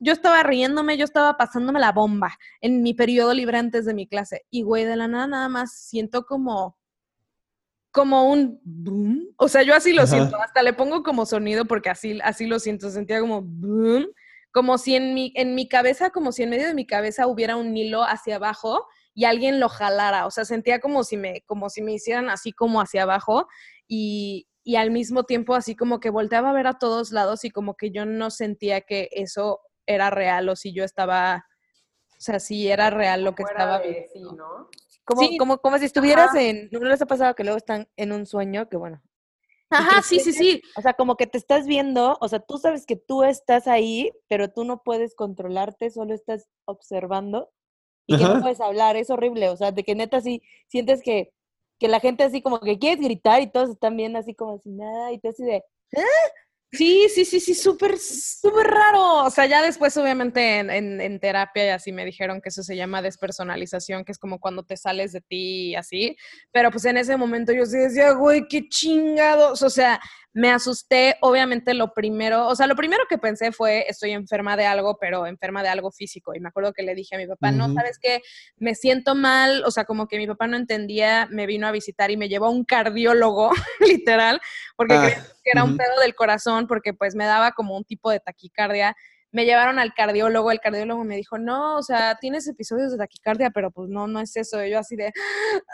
Yo 0.01 0.13
estaba 0.13 0.43
riéndome, 0.43 0.97
yo 0.99 1.05
estaba 1.05 1.37
pasándome 1.37 1.79
la 1.81 1.93
bomba 1.93 2.37
en 2.61 2.83
mi 2.83 2.95
periodo 2.95 3.33
libre 3.33 3.59
antes 3.59 3.87
de 3.87 3.95
mi 3.95 4.07
clase. 4.07 4.45
Y, 4.51 4.63
güey, 4.63 4.85
de 4.85 4.97
la 4.97 5.09
nada 5.09 5.27
nada 5.27 5.49
más 5.49 5.73
siento 5.75 6.25
como, 6.27 6.77
como 7.95 8.29
un 8.29 8.61
boom. 8.65 9.33
O 9.37 9.47
sea, 9.47 9.63
yo 9.63 9.73
así 9.73 9.93
lo 9.93 10.03
Ajá. 10.03 10.11
siento. 10.11 10.37
Hasta 10.43 10.65
le 10.65 10.73
pongo 10.73 11.05
como 11.05 11.25
sonido 11.27 11.65
porque 11.65 11.91
así, 11.91 12.19
así 12.25 12.47
lo 12.49 12.59
siento. 12.59 12.91
Sentía 12.91 13.21
como 13.21 13.41
boom. 13.41 14.09
Como 14.53 14.79
si 14.79 14.97
en 14.97 15.15
mi, 15.15 15.33
en 15.37 15.55
mi 15.55 15.69
cabeza, 15.69 16.11
como 16.11 16.33
si 16.33 16.43
en 16.43 16.51
medio 16.51 16.67
de 16.67 16.75
mi 16.75 16.87
cabeza 16.87 17.29
hubiera 17.29 17.55
un 17.57 17.77
hilo 17.77 18.03
hacia 18.03 18.37
abajo 18.37 18.85
y 19.15 19.27
alguien 19.27 19.61
lo 19.61 19.69
jalara. 19.69 20.27
O 20.27 20.33
sea, 20.33 20.45
sentía 20.45 20.81
como 20.81 21.05
si 21.05 21.17
me, 21.17 21.43
como 21.43 21.71
si 21.71 21.83
me 21.83 21.93
hicieran 21.93 22.31
así 22.31 22.51
como 22.53 22.81
hacia 22.81 23.05
abajo 23.05 23.47
y, 23.87 24.49
y 24.65 24.75
al 24.75 24.91
mismo 24.91 25.23
tiempo 25.23 25.55
así 25.55 25.77
como 25.77 26.01
que 26.01 26.11
volteaba 26.11 26.51
a 26.51 26.55
ver 26.55 26.67
a 26.67 26.79
todos 26.81 27.13
lados 27.13 27.45
y 27.45 27.51
como 27.51 27.77
que 27.77 27.93
yo 27.93 28.07
no 28.07 28.31
sentía 28.31 28.81
que 28.81 29.09
eso 29.13 29.61
era 29.87 30.11
real 30.11 30.49
o 30.49 30.57
si 30.57 30.73
yo 30.75 30.83
estaba, 30.83 31.45
o 32.11 32.21
sea, 32.21 32.41
si 32.41 32.69
era 32.69 32.91
real 32.91 33.23
lo 33.23 33.37
que 33.37 33.45
Fuera 33.45 33.61
estaba 33.61 33.79
de 33.79 34.09
viendo. 34.13 34.31
sí, 34.31 34.37
¿no? 34.37 34.69
Como, 35.05 35.21
Sí. 35.23 35.37
como, 35.37 35.59
como 35.59 35.79
si 35.79 35.85
estuvieras 35.85 36.35
en. 36.35 36.69
¿No 36.73 36.81
les 36.81 37.03
ha 37.03 37.07
pasado 37.07 37.35
que 37.35 37.45
luego 37.45 37.59
están 37.59 37.89
en 37.97 38.13
un 38.13 38.27
sueño? 38.27 38.69
Que 38.69 38.77
bueno. 38.77 39.03
Ajá, 39.71 40.03
sí, 40.03 40.21
sí, 40.21 40.33
sí. 40.33 40.63
O 40.77 40.83
sea, 40.83 40.95
como 40.95 41.17
que 41.17 41.27
te 41.27 41.37
estás 41.39 41.67
viendo, 41.67 42.17
o 42.21 42.29
sea, 42.29 42.39
tú 42.39 42.59
sabes 42.59 42.87
que 42.87 42.97
tú 42.97 43.25
estás 43.25 43.67
ahí, 43.67 44.13
pero 44.29 44.51
tú 44.53 44.65
no 44.65 44.83
puedes 44.83 45.15
controlarte, 45.17 45.91
solo 45.91 46.15
estás 46.15 46.49
observando 46.65 47.51
y 48.07 48.17
que 48.17 48.23
no 48.25 48.31
Ajá. 48.33 48.41
puedes 48.43 48.61
hablar, 48.61 48.97
es 48.97 49.11
horrible, 49.11 49.49
o 49.49 49.57
sea, 49.57 49.73
de 49.73 49.83
que 49.83 49.95
neta 49.95 50.21
sí 50.21 50.43
sientes 50.69 51.03
que, 51.03 51.33
que 51.81 51.89
la 51.89 51.99
gente 52.01 52.23
así 52.23 52.41
como 52.43 52.61
que 52.61 52.79
quieres 52.79 53.03
gritar 53.03 53.43
y 53.43 53.51
todos 53.51 53.71
están 53.71 53.97
viendo 53.97 54.19
así 54.19 54.35
como 54.35 54.59
si 54.59 54.71
nada 54.71 55.11
y 55.13 55.19
tú 55.19 55.29
así 55.29 55.43
de, 55.43 55.65
Sí, 56.77 57.07
sí, 57.15 57.25
sí, 57.25 57.41
sí, 57.41 57.55
súper, 57.55 57.99
súper 57.99 58.67
raro. 58.67 59.25
O 59.25 59.31
sea, 59.31 59.47
ya 59.47 59.63
después, 59.63 59.97
obviamente, 59.97 60.59
en, 60.59 60.71
en, 60.71 61.01
en 61.01 61.21
terapia 61.21 61.67
y 61.67 61.69
así 61.69 61.93
me 61.93 62.05
dijeron 62.05 62.41
que 62.41 62.49
eso 62.49 62.63
se 62.63 62.75
llama 62.77 63.01
despersonalización, 63.03 64.05
que 64.05 64.13
es 64.13 64.19
como 64.19 64.41
cuando 64.41 64.65
te 64.65 64.77
sales 64.77 65.13
de 65.13 65.21
ti 65.21 65.71
y 65.71 65.75
así. 65.77 66.17
Pero 66.53 66.71
pues 66.71 66.85
en 66.87 66.97
ese 66.97 67.17
momento 67.17 67.53
yo 67.53 67.65
sí 67.67 67.79
decía, 67.79 68.13
güey, 68.13 68.49
qué 68.49 68.69
chingados. 68.69 69.63
O 69.63 69.71
sea, 69.71 70.01
me 70.35 70.51
asusté, 70.51 71.17
obviamente, 71.21 71.75
lo 71.75 71.95
primero, 71.95 72.49
o 72.49 72.57
sea, 72.57 72.67
lo 72.67 72.75
primero 72.75 73.05
que 73.09 73.19
pensé 73.19 73.53
fue, 73.53 73.87
estoy 73.89 74.11
enferma 74.11 74.57
de 74.57 74.67
algo, 74.67 74.99
pero 75.01 75.29
enferma 75.29 75.63
de 75.63 75.69
algo 75.69 75.93
físico. 75.93 76.35
Y 76.35 76.41
me 76.41 76.49
acuerdo 76.49 76.73
que 76.73 76.83
le 76.83 76.97
dije 76.97 77.15
a 77.15 77.19
mi 77.19 77.27
papá, 77.29 77.53
no. 77.53 77.73
¿sabes 77.73 78.01
qué? 78.01 78.21
Me 78.57 78.75
siento 78.75 79.15
mal, 79.15 79.63
o 79.65 79.71
sea, 79.71 79.85
como 79.85 80.09
que 80.09 80.19
mi 80.19 80.27
papá 80.27 80.49
no 80.49 80.57
entendía, 80.57 81.29
me 81.31 81.47
vino 81.47 81.69
a 81.69 81.73
visitar 81.73 82.11
y 82.11 82.17
me 82.17 82.29
llevó 82.29 82.47
a 82.47 82.51
un 82.51 82.65
cardiólogo, 82.65 83.51
literal, 83.81 84.41
porque 84.77 84.95
Ah, 84.95 85.03
creía 85.03 85.23
que 85.45 85.51
era 85.53 85.63
un 85.63 85.77
pedo 85.77 86.01
del 86.03 86.17
corazón, 86.17 86.67
porque 86.67 86.93
pues 86.95 87.15
me 87.15 87.27
daba 87.27 87.53
como 87.53 87.77
un 87.77 87.85
tipo 87.85 88.11
de 88.11 88.19
taquicardia. 88.19 88.97
Me 89.35 89.45
llevaron 89.45 89.79
al 89.79 89.93
cardiólogo, 89.95 90.51
el 90.53 90.61
cardiólogo 90.61 91.03
me 91.05 91.17
dijo, 91.17 91.39
no, 91.39 91.77
o 91.77 91.83
sea, 91.83 92.17
tienes 92.21 92.47
episodios 92.47 92.93
de 92.93 92.99
taquicardia, 92.99 93.51
pero 93.51 93.71
pues 93.73 93.91
no, 93.91 94.07
no 94.07 94.21
es 94.21 94.37
eso. 94.37 94.65
Y 94.65 94.71
yo 94.71 94.79
así 94.79 94.95
de, 94.97 95.13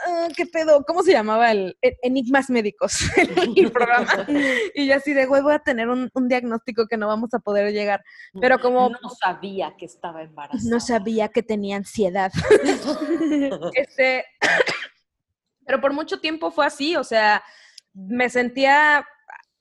"Ah, 0.06 0.28
¿qué 0.36 0.46
pedo? 0.46 0.82
¿Cómo 0.86 1.02
se 1.02 1.12
llamaba 1.12 1.52
el 1.52 1.76
Enigmas 2.02 2.48
Médicos? 2.50 3.00
el 3.56 3.70
programa. 3.70 4.26
Y 4.74 4.86
yo 4.86 4.96
así 4.96 5.12
de, 5.12 5.26
güey, 5.26 5.42
voy 5.42 5.52
a 5.54 5.58
tener 5.58 5.88
un, 5.88 6.10
un 6.14 6.28
diagnóstico 6.28 6.86
que 6.88 6.96
no 6.96 7.06
vamos 7.06 7.34
a 7.34 7.38
poder 7.38 7.72
llegar. 7.72 8.02
Pero 8.40 8.58
como 8.60 8.88
No 8.90 9.10
sabía 9.10 9.74
que 9.78 9.84
estaba 9.84 10.22
embarazada. 10.22 10.70
no 10.70 10.80
sabía 10.80 11.28
que 11.28 11.42
tenía 11.42 11.76
ansiedad. 11.76 12.32
este, 13.74 14.24
pero 15.66 15.80
por 15.80 15.92
mucho 15.92 16.18
tiempo 16.20 16.50
fue 16.50 16.66
así, 16.66 16.96
o 16.96 17.04
sea, 17.04 17.42
me 17.92 18.30
sentía 18.30 19.06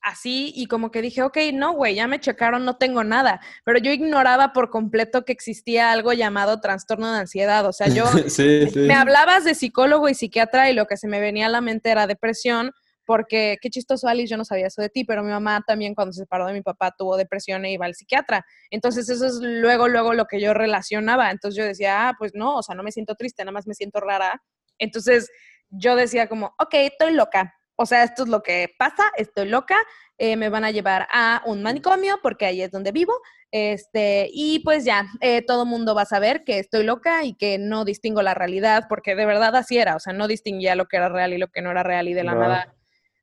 así 0.02 0.52
y 0.54 0.66
como 0.66 0.90
que 0.90 1.02
dije, 1.02 1.22
ok, 1.22 1.36
no, 1.52 1.72
güey, 1.72 1.94
ya 1.94 2.06
me 2.06 2.20
checaron, 2.20 2.64
no 2.64 2.76
tengo 2.76 3.04
nada, 3.04 3.40
pero 3.64 3.78
yo 3.78 3.92
ignoraba 3.92 4.52
por 4.52 4.70
completo 4.70 5.24
que 5.24 5.32
existía 5.32 5.92
algo 5.92 6.12
llamado 6.12 6.60
trastorno 6.60 7.12
de 7.12 7.20
ansiedad, 7.20 7.66
o 7.66 7.72
sea, 7.72 7.88
yo 7.88 8.06
sí, 8.28 8.68
sí. 8.68 8.78
me 8.80 8.94
hablabas 8.94 9.44
de 9.44 9.54
psicólogo 9.54 10.08
y 10.08 10.14
psiquiatra 10.14 10.70
y 10.70 10.74
lo 10.74 10.86
que 10.86 10.96
se 10.96 11.08
me 11.08 11.20
venía 11.20 11.46
a 11.46 11.50
la 11.50 11.60
mente 11.60 11.90
era 11.90 12.06
depresión, 12.06 12.72
porque 13.10 13.56
qué 13.60 13.70
chistoso, 13.70 14.06
Alice, 14.06 14.30
yo 14.30 14.36
no 14.36 14.44
sabía 14.44 14.68
eso 14.68 14.82
de 14.82 14.88
ti, 14.88 15.04
pero 15.04 15.24
mi 15.24 15.30
mamá 15.30 15.64
también 15.66 15.96
cuando 15.96 16.12
se 16.12 16.20
separó 16.20 16.46
de 16.46 16.52
mi 16.52 16.62
papá 16.62 16.94
tuvo 16.96 17.16
depresión 17.16 17.64
e 17.64 17.72
iba 17.72 17.84
al 17.84 17.96
psiquiatra. 17.96 18.46
Entonces 18.70 19.08
eso 19.08 19.26
es 19.26 19.40
luego, 19.40 19.88
luego 19.88 20.14
lo 20.14 20.26
que 20.26 20.40
yo 20.40 20.54
relacionaba. 20.54 21.32
Entonces 21.32 21.58
yo 21.58 21.64
decía, 21.64 22.08
ah, 22.08 22.14
pues 22.16 22.36
no, 22.36 22.58
o 22.58 22.62
sea, 22.62 22.76
no 22.76 22.84
me 22.84 22.92
siento 22.92 23.16
triste, 23.16 23.42
nada 23.42 23.50
más 23.50 23.66
me 23.66 23.74
siento 23.74 23.98
rara. 23.98 24.40
Entonces 24.78 25.28
yo 25.70 25.96
decía 25.96 26.28
como, 26.28 26.54
ok, 26.60 26.72
estoy 26.74 27.14
loca. 27.14 27.52
O 27.82 27.86
sea, 27.86 28.04
esto 28.04 28.24
es 28.24 28.28
lo 28.28 28.42
que 28.42 28.74
pasa, 28.78 29.10
estoy 29.16 29.48
loca, 29.48 29.74
eh, 30.18 30.36
me 30.36 30.50
van 30.50 30.64
a 30.64 30.70
llevar 30.70 31.08
a 31.10 31.40
un 31.46 31.62
manicomio 31.62 32.18
porque 32.22 32.44
ahí 32.44 32.60
es 32.60 32.70
donde 32.70 32.92
vivo. 32.92 33.14
Este, 33.50 34.28
y 34.34 34.58
pues 34.58 34.84
ya, 34.84 35.06
eh, 35.22 35.40
todo 35.40 35.64
mundo 35.64 35.94
va 35.94 36.02
a 36.02 36.04
saber 36.04 36.44
que 36.44 36.58
estoy 36.58 36.84
loca 36.84 37.24
y 37.24 37.32
que 37.32 37.56
no 37.56 37.86
distingo 37.86 38.20
la 38.20 38.34
realidad, 38.34 38.84
porque 38.86 39.14
de 39.14 39.24
verdad 39.24 39.56
así 39.56 39.78
era, 39.78 39.96
o 39.96 39.98
sea, 39.98 40.12
no 40.12 40.28
distinguía 40.28 40.74
lo 40.74 40.88
que 40.88 40.98
era 40.98 41.08
real 41.08 41.32
y 41.32 41.38
lo 41.38 41.48
que 41.48 41.62
no 41.62 41.70
era 41.70 41.82
real 41.82 42.06
y 42.06 42.12
de 42.12 42.22
la 42.22 42.34
nada, 42.34 42.76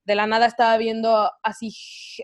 de 0.05 0.15
la 0.15 0.25
nada 0.25 0.47
estaba 0.47 0.75
viendo 0.77 1.31
así, 1.43 1.71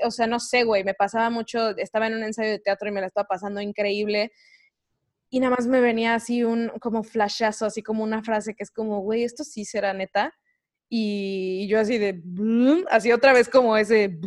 o 0.04 0.10
sea, 0.10 0.26
no 0.26 0.40
sé, 0.40 0.64
güey, 0.64 0.84
me 0.84 0.96
pasaba 0.96 1.30
mucho, 1.30 1.78
estaba 1.78 2.08
en 2.08 2.16
un 2.16 2.24
ensayo 2.24 2.50
de 2.50 2.60
teatro 2.60 2.90
y 2.90 2.92
me 2.92 3.02
la 3.02 3.08
estaba 3.08 3.28
pasando 3.28 3.62
increíble 3.62 4.32
y 5.30 5.40
nada 5.40 5.56
más 5.56 5.68
me 5.68 5.82
venía 5.82 6.16
así 6.16 6.44
un 6.44 6.72
como 6.80 7.04
flashazo, 7.04 7.68
así 7.68 7.84
como 7.84 8.04
una 8.04 8.24
frase 8.24 8.56
que 8.56 8.64
es 8.64 8.72
como, 8.72 9.02
güey, 9.02 9.24
esto 9.24 9.44
sí 9.44 9.66
será 9.66 9.94
neta. 9.94 10.34
Y 10.90 11.68
yo 11.68 11.80
así 11.80 11.98
de, 11.98 12.22
así 12.90 13.12
otra 13.12 13.34
vez 13.34 13.50
como 13.50 13.76
ese. 13.78 14.18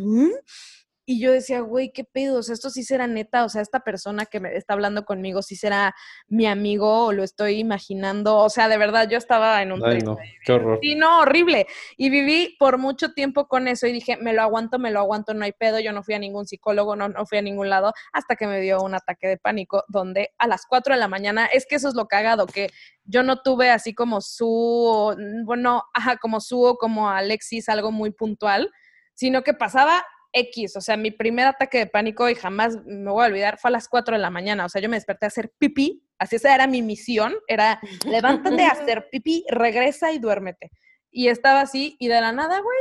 Y 1.09 1.21
yo 1.21 1.31
decía, 1.31 1.61
güey, 1.61 1.93
qué 1.93 2.03
pedo, 2.03 2.39
o 2.39 2.43
sea, 2.43 2.53
esto 2.53 2.69
sí 2.69 2.83
será 2.83 3.07
neta, 3.07 3.45
o 3.45 3.49
sea, 3.49 3.61
esta 3.61 3.79
persona 3.79 4.25
que 4.25 4.41
me 4.41 4.53
está 4.57 4.73
hablando 4.73 5.05
conmigo 5.05 5.41
sí 5.41 5.55
será 5.55 5.95
mi 6.27 6.45
amigo 6.45 7.05
o 7.05 7.13
lo 7.13 7.23
estoy 7.23 7.59
imaginando, 7.59 8.35
o 8.35 8.49
sea, 8.49 8.67
de 8.67 8.77
verdad, 8.77 9.07
yo 9.09 9.17
estaba 9.17 9.61
en 9.61 9.71
un... 9.71 9.85
Ay, 9.85 9.99
no, 9.99 10.17
qué 10.43 10.51
horror. 10.51 10.79
Sí, 10.81 10.95
no, 10.95 11.19
horrible. 11.19 11.65
Y 11.95 12.09
viví 12.09 12.57
por 12.59 12.77
mucho 12.77 13.13
tiempo 13.13 13.47
con 13.47 13.69
eso 13.69 13.87
y 13.87 13.93
dije, 13.93 14.17
me 14.17 14.33
lo 14.33 14.41
aguanto, 14.41 14.79
me 14.79 14.91
lo 14.91 14.99
aguanto, 14.99 15.33
no 15.33 15.45
hay 15.45 15.53
pedo, 15.53 15.79
yo 15.79 15.93
no 15.93 16.03
fui 16.03 16.13
a 16.13 16.19
ningún 16.19 16.45
psicólogo, 16.45 16.97
no, 16.97 17.07
no 17.07 17.25
fui 17.25 17.37
a 17.37 17.41
ningún 17.41 17.69
lado, 17.69 17.93
hasta 18.11 18.35
que 18.35 18.45
me 18.45 18.59
dio 18.59 18.81
un 18.81 18.93
ataque 18.93 19.29
de 19.29 19.37
pánico, 19.37 19.85
donde 19.87 20.31
a 20.37 20.45
las 20.45 20.65
4 20.65 20.93
de 20.93 20.99
la 20.99 21.07
mañana, 21.07 21.45
es 21.45 21.65
que 21.65 21.75
eso 21.75 21.87
es 21.87 21.95
lo 21.95 22.09
cagado, 22.09 22.47
que 22.47 22.69
yo 23.05 23.23
no 23.23 23.41
tuve 23.41 23.69
así 23.69 23.93
como 23.93 24.19
su, 24.19 25.15
bueno, 25.45 25.85
ajá, 25.93 26.17
como 26.17 26.41
su 26.41 26.61
o 26.65 26.75
como 26.75 27.09
Alexis, 27.09 27.69
algo 27.69 27.93
muy 27.93 28.11
puntual, 28.11 28.69
sino 29.13 29.41
que 29.41 29.53
pasaba 29.53 30.05
X, 30.31 30.75
o 30.75 30.81
sea, 30.81 30.97
mi 30.97 31.11
primer 31.11 31.47
ataque 31.47 31.79
de 31.79 31.87
pánico 31.87 32.29
y 32.29 32.35
jamás 32.35 32.77
me 32.85 33.11
voy 33.11 33.23
a 33.23 33.27
olvidar 33.27 33.57
fue 33.57 33.69
a 33.69 33.71
las 33.71 33.87
4 33.87 34.15
de 34.15 34.21
la 34.21 34.29
mañana, 34.29 34.65
o 34.65 34.69
sea, 34.69 34.81
yo 34.81 34.89
me 34.89 34.97
desperté 34.97 35.25
a 35.25 35.27
hacer 35.27 35.51
pipí, 35.57 36.03
así 36.17 36.35
esa 36.35 36.53
era 36.53 36.67
mi 36.67 36.81
misión, 36.81 37.35
era 37.47 37.79
levántate 38.05 38.63
a 38.63 38.71
hacer 38.71 39.07
pipí, 39.11 39.45
regresa 39.49 40.11
y 40.11 40.19
duérmete. 40.19 40.71
Y 41.11 41.29
estaba 41.29 41.61
así 41.61 41.95
y 41.99 42.07
de 42.07 42.21
la 42.21 42.31
nada, 42.31 42.59
güey, 42.59 42.77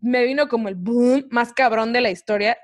me 0.00 0.24
vino 0.24 0.48
como 0.48 0.68
el 0.68 0.74
boom 0.74 1.26
más 1.30 1.52
cabrón 1.52 1.92
de 1.92 2.00
la 2.00 2.10
historia. 2.10 2.58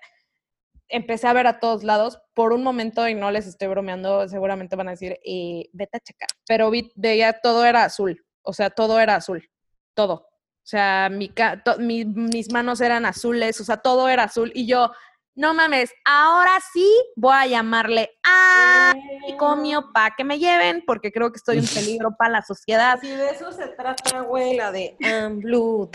Empecé 0.88 1.26
a 1.26 1.32
ver 1.32 1.46
a 1.46 1.58
todos 1.58 1.84
lados 1.84 2.20
por 2.34 2.52
un 2.52 2.62
momento 2.62 3.08
y 3.08 3.14
no 3.14 3.30
les 3.30 3.46
estoy 3.46 3.68
bromeando, 3.68 4.28
seguramente 4.28 4.76
van 4.76 4.88
a 4.88 4.92
decir, 4.92 5.18
eh, 5.24 5.68
vete 5.72 5.96
a 5.96 6.00
checar, 6.00 6.28
pero 6.46 6.70
vi, 6.70 6.92
veía 6.96 7.40
todo 7.40 7.64
era 7.64 7.84
azul, 7.84 8.24
o 8.42 8.52
sea, 8.52 8.70
todo 8.70 9.00
era 9.00 9.16
azul, 9.16 9.48
todo. 9.94 10.31
O 10.64 10.66
sea, 10.72 11.08
mi, 11.10 11.32
mi, 11.78 12.04
mis 12.04 12.52
manos 12.52 12.80
eran 12.80 13.04
azules, 13.04 13.60
o 13.60 13.64
sea, 13.64 13.78
todo 13.78 14.08
era 14.08 14.24
azul. 14.24 14.52
Y 14.54 14.66
yo, 14.66 14.92
no 15.34 15.54
mames, 15.54 15.90
ahora 16.04 16.58
sí 16.72 16.86
voy 17.16 17.34
a 17.34 17.46
llamarle 17.46 18.10
a 18.22 18.92
comio 19.38 19.90
para 19.92 20.14
que 20.14 20.24
me 20.24 20.38
lleven, 20.38 20.84
porque 20.86 21.10
creo 21.10 21.32
que 21.32 21.38
estoy 21.38 21.58
un 21.58 21.66
peligro 21.74 22.14
para 22.18 22.30
la 22.30 22.42
sociedad. 22.42 22.98
Si 23.00 23.08
de 23.08 23.30
eso 23.30 23.50
se 23.50 23.68
trata, 23.68 24.20
güey, 24.20 24.56
la 24.56 24.70
de 24.70 24.94
I'm 25.00 25.40
blue, 25.40 25.90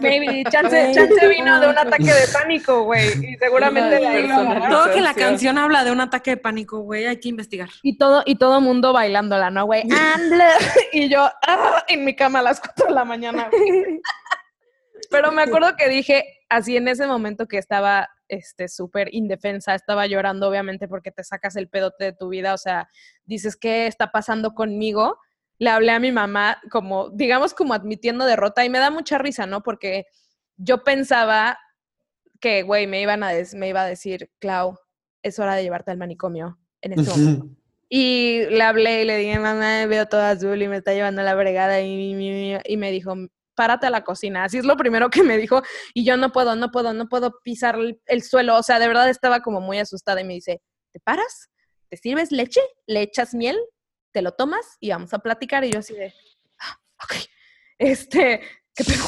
Maybe, 0.00 0.44
chance, 0.50 0.92
chance 0.94 1.28
vino 1.28 1.60
de 1.60 1.68
un 1.68 1.78
ataque 1.78 2.04
de 2.04 2.28
pánico, 2.32 2.84
güey, 2.84 3.32
y 3.32 3.36
seguramente 3.36 4.00
la 4.00 4.68
Todo 4.68 4.92
que 4.92 5.00
la 5.00 5.14
canción 5.14 5.58
habla 5.58 5.84
de 5.84 5.92
un 5.92 6.00
ataque 6.00 6.30
de 6.30 6.36
pánico, 6.38 6.80
güey, 6.80 7.06
hay 7.06 7.20
que 7.20 7.28
investigar. 7.28 7.68
Y 7.82 7.98
todo, 7.98 8.22
y 8.24 8.36
todo 8.36 8.60
mundo 8.60 8.92
bailándola, 8.92 9.50
¿no, 9.50 9.66
güey? 9.66 9.82
I'm 9.90 10.30
blue. 10.30 10.42
y 10.92 11.08
yo, 11.10 11.28
ah, 11.46 11.84
en 11.88 12.04
mi 12.04 12.16
cama 12.16 12.38
a 12.38 12.42
las 12.42 12.60
4 12.60 12.86
de 12.86 12.92
la 12.92 13.04
mañana, 13.04 13.50
Pero 15.10 15.32
me 15.32 15.42
acuerdo 15.42 15.76
que 15.76 15.88
dije, 15.88 16.39
así 16.50 16.76
en 16.76 16.88
ese 16.88 17.06
momento 17.06 17.46
que 17.46 17.56
estaba 17.56 18.10
este 18.28 18.68
súper 18.68 19.08
indefensa, 19.14 19.74
estaba 19.74 20.06
llorando 20.06 20.48
obviamente 20.48 20.88
porque 20.88 21.10
te 21.10 21.24
sacas 21.24 21.56
el 21.56 21.68
pedote 21.68 22.04
de 22.04 22.12
tu 22.12 22.28
vida, 22.28 22.52
o 22.52 22.58
sea, 22.58 22.88
dices, 23.24 23.56
¿qué 23.56 23.86
está 23.86 24.10
pasando 24.10 24.52
conmigo? 24.52 25.18
Le 25.58 25.70
hablé 25.70 25.92
a 25.92 26.00
mi 26.00 26.12
mamá 26.12 26.60
como, 26.70 27.10
digamos, 27.10 27.54
como 27.54 27.72
admitiendo 27.72 28.24
derrota 28.24 28.64
y 28.64 28.70
me 28.70 28.78
da 28.78 28.90
mucha 28.90 29.18
risa, 29.18 29.46
¿no? 29.46 29.62
Porque 29.62 30.06
yo 30.56 30.84
pensaba 30.84 31.58
que, 32.40 32.62
güey, 32.62 32.86
me, 32.86 33.00
iban 33.00 33.22
a 33.22 33.30
me 33.54 33.68
iba 33.68 33.82
a 33.82 33.86
decir, 33.86 34.30
Clau, 34.38 34.78
es 35.22 35.38
hora 35.38 35.54
de 35.54 35.62
llevarte 35.62 35.90
al 35.90 35.98
manicomio 35.98 36.58
en 36.80 36.98
este 36.98 37.10
momento. 37.10 37.56
Y 37.88 38.44
le 38.50 38.62
hablé 38.62 39.02
y 39.02 39.04
le 39.04 39.16
dije, 39.16 39.38
mamá, 39.38 39.84
veo 39.86 40.06
todo 40.06 40.22
azul 40.22 40.62
y 40.62 40.68
me 40.68 40.76
está 40.76 40.94
llevando 40.94 41.22
la 41.22 41.34
bregada 41.34 41.80
y, 41.80 42.60
y 42.64 42.76
me 42.76 42.90
dijo, 42.92 43.16
párate 43.60 43.86
a 43.86 43.90
la 43.90 44.04
cocina. 44.04 44.44
Así 44.44 44.56
es 44.56 44.64
lo 44.64 44.74
primero 44.78 45.10
que 45.10 45.22
me 45.22 45.36
dijo 45.36 45.62
y 45.92 46.02
yo 46.02 46.16
no 46.16 46.32
puedo, 46.32 46.56
no 46.56 46.70
puedo, 46.70 46.94
no 46.94 47.10
puedo 47.10 47.40
pisar 47.44 47.76
el, 48.06 48.22
suelo. 48.22 48.56
O 48.56 48.62
sea, 48.62 48.78
de 48.78 48.88
verdad 48.88 49.10
estaba 49.10 49.42
como 49.42 49.60
muy 49.60 49.78
asustada 49.78 50.22
y 50.22 50.24
me 50.24 50.32
dice, 50.32 50.62
¿te 50.92 51.00
paras? 51.00 51.50
¿Te 51.90 51.98
sirves 51.98 52.32
leche? 52.32 52.62
¿Le 52.86 53.02
echas 53.02 53.34
miel? 53.34 53.58
¿Te 54.12 54.22
lo 54.22 54.32
tomas? 54.32 54.78
Y 54.80 54.88
vamos 54.88 55.12
a 55.12 55.18
platicar. 55.18 55.62
Y 55.66 55.72
yo 55.72 55.80
así 55.80 55.92
de, 55.92 56.14
ah, 56.58 56.80
ok, 57.04 57.16
este, 57.76 58.40
¿qué 58.74 58.84
pedo? 58.84 59.04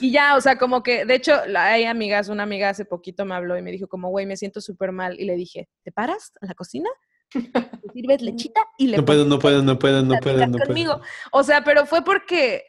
Y 0.00 0.12
ya, 0.12 0.34
o 0.34 0.40
sea, 0.40 0.56
como 0.56 0.82
que, 0.82 1.04
de 1.04 1.16
hecho, 1.16 1.38
hay 1.54 1.84
amigas, 1.84 2.30
una 2.30 2.44
amiga 2.44 2.70
hace 2.70 2.86
poquito 2.86 3.26
me 3.26 3.34
habló 3.34 3.58
y 3.58 3.62
me 3.62 3.70
dijo 3.70 3.86
como, 3.86 4.08
güey, 4.08 4.24
me 4.24 4.38
siento 4.38 4.62
súper 4.62 4.92
mal. 4.92 5.20
Y 5.20 5.26
le 5.26 5.36
dije, 5.36 5.68
¿te 5.84 5.92
paras 5.92 6.32
a 6.40 6.46
la 6.46 6.54
cocina? 6.54 6.88
¿Te 7.32 7.92
sirves 7.92 8.22
lechita? 8.22 8.62
Y 8.78 8.86
le 8.86 8.96
no 8.96 9.04
puedo, 9.04 9.26
no 9.26 9.38
puedo, 9.38 9.62
no 9.62 9.78
puedo, 9.78 10.02
no 10.02 10.16
puedo, 10.22 10.46
no 10.46 10.58
puedo. 10.58 11.02
O 11.32 11.42
sea, 11.42 11.62
pero 11.64 11.84
fue 11.84 12.02
porque 12.02 12.64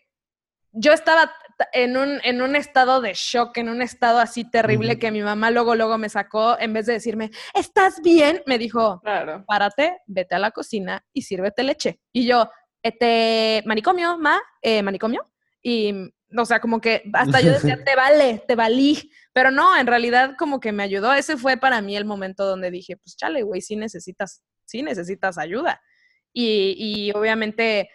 yo 0.74 0.94
estaba 0.94 1.34
en 1.74 1.98
un, 1.98 2.20
en 2.24 2.42
un 2.42 2.56
estado 2.56 3.02
de 3.02 3.14
shock, 3.14 3.58
en 3.58 3.70
un 3.70 3.82
estado 3.82 4.20
así 4.20 4.50
terrible 4.50 4.98
que 4.98 5.12
mi 5.12 5.22
mamá 5.22 5.52
luego, 5.52 5.76
luego 5.76 5.98
me 5.98 6.10
sacó, 6.10 6.58
en 6.60 6.74
vez 6.74 6.86
de 6.86 6.94
decirme, 6.94 7.32
¿estás 7.54 8.02
bien? 8.02 8.42
Me 8.46 8.58
dijo, 8.58 9.00
claro. 9.02 9.44
párate, 9.46 10.00
vete 10.08 10.36
a 10.36 10.40
la 10.40 10.52
cocina 10.52 11.06
y 11.14 11.24
sírvete 11.24 11.64
leche. 11.64 12.00
Y 12.12 12.26
yo, 12.26 12.50
este, 12.82 13.64
manicomio, 13.66 14.18
ma, 14.18 14.42
eh, 14.62 14.82
manicomio. 14.82 15.26
Y, 15.62 15.94
o 16.36 16.46
sea, 16.46 16.60
como 16.60 16.82
que 16.82 17.04
hasta 17.14 17.42
yo 17.42 17.52
decía, 17.52 17.78
te 17.86 17.96
vale, 17.96 18.44
te 18.48 18.56
valí. 18.56 19.12
Pero 19.34 19.52
no, 19.52 19.78
en 19.78 19.88
realidad 19.88 20.36
como 20.38 20.60
que 20.60 20.72
me 20.72 20.84
ayudó. 20.84 21.14
Ese 21.14 21.38
fue 21.38 21.58
para 21.58 21.82
mí 21.82 21.96
el 21.96 22.06
momento 22.06 22.46
donde 22.46 22.72
dije, 22.72 22.98
pues 22.98 23.16
chale, 23.16 23.44
güey, 23.44 23.62
sí 23.62 23.76
necesitas, 23.76 24.42
sí 24.66 24.82
necesitas 24.82 25.38
ayuda. 25.38 25.82
Y, 26.34 26.76
y 26.78 27.12
obviamente 27.12 27.90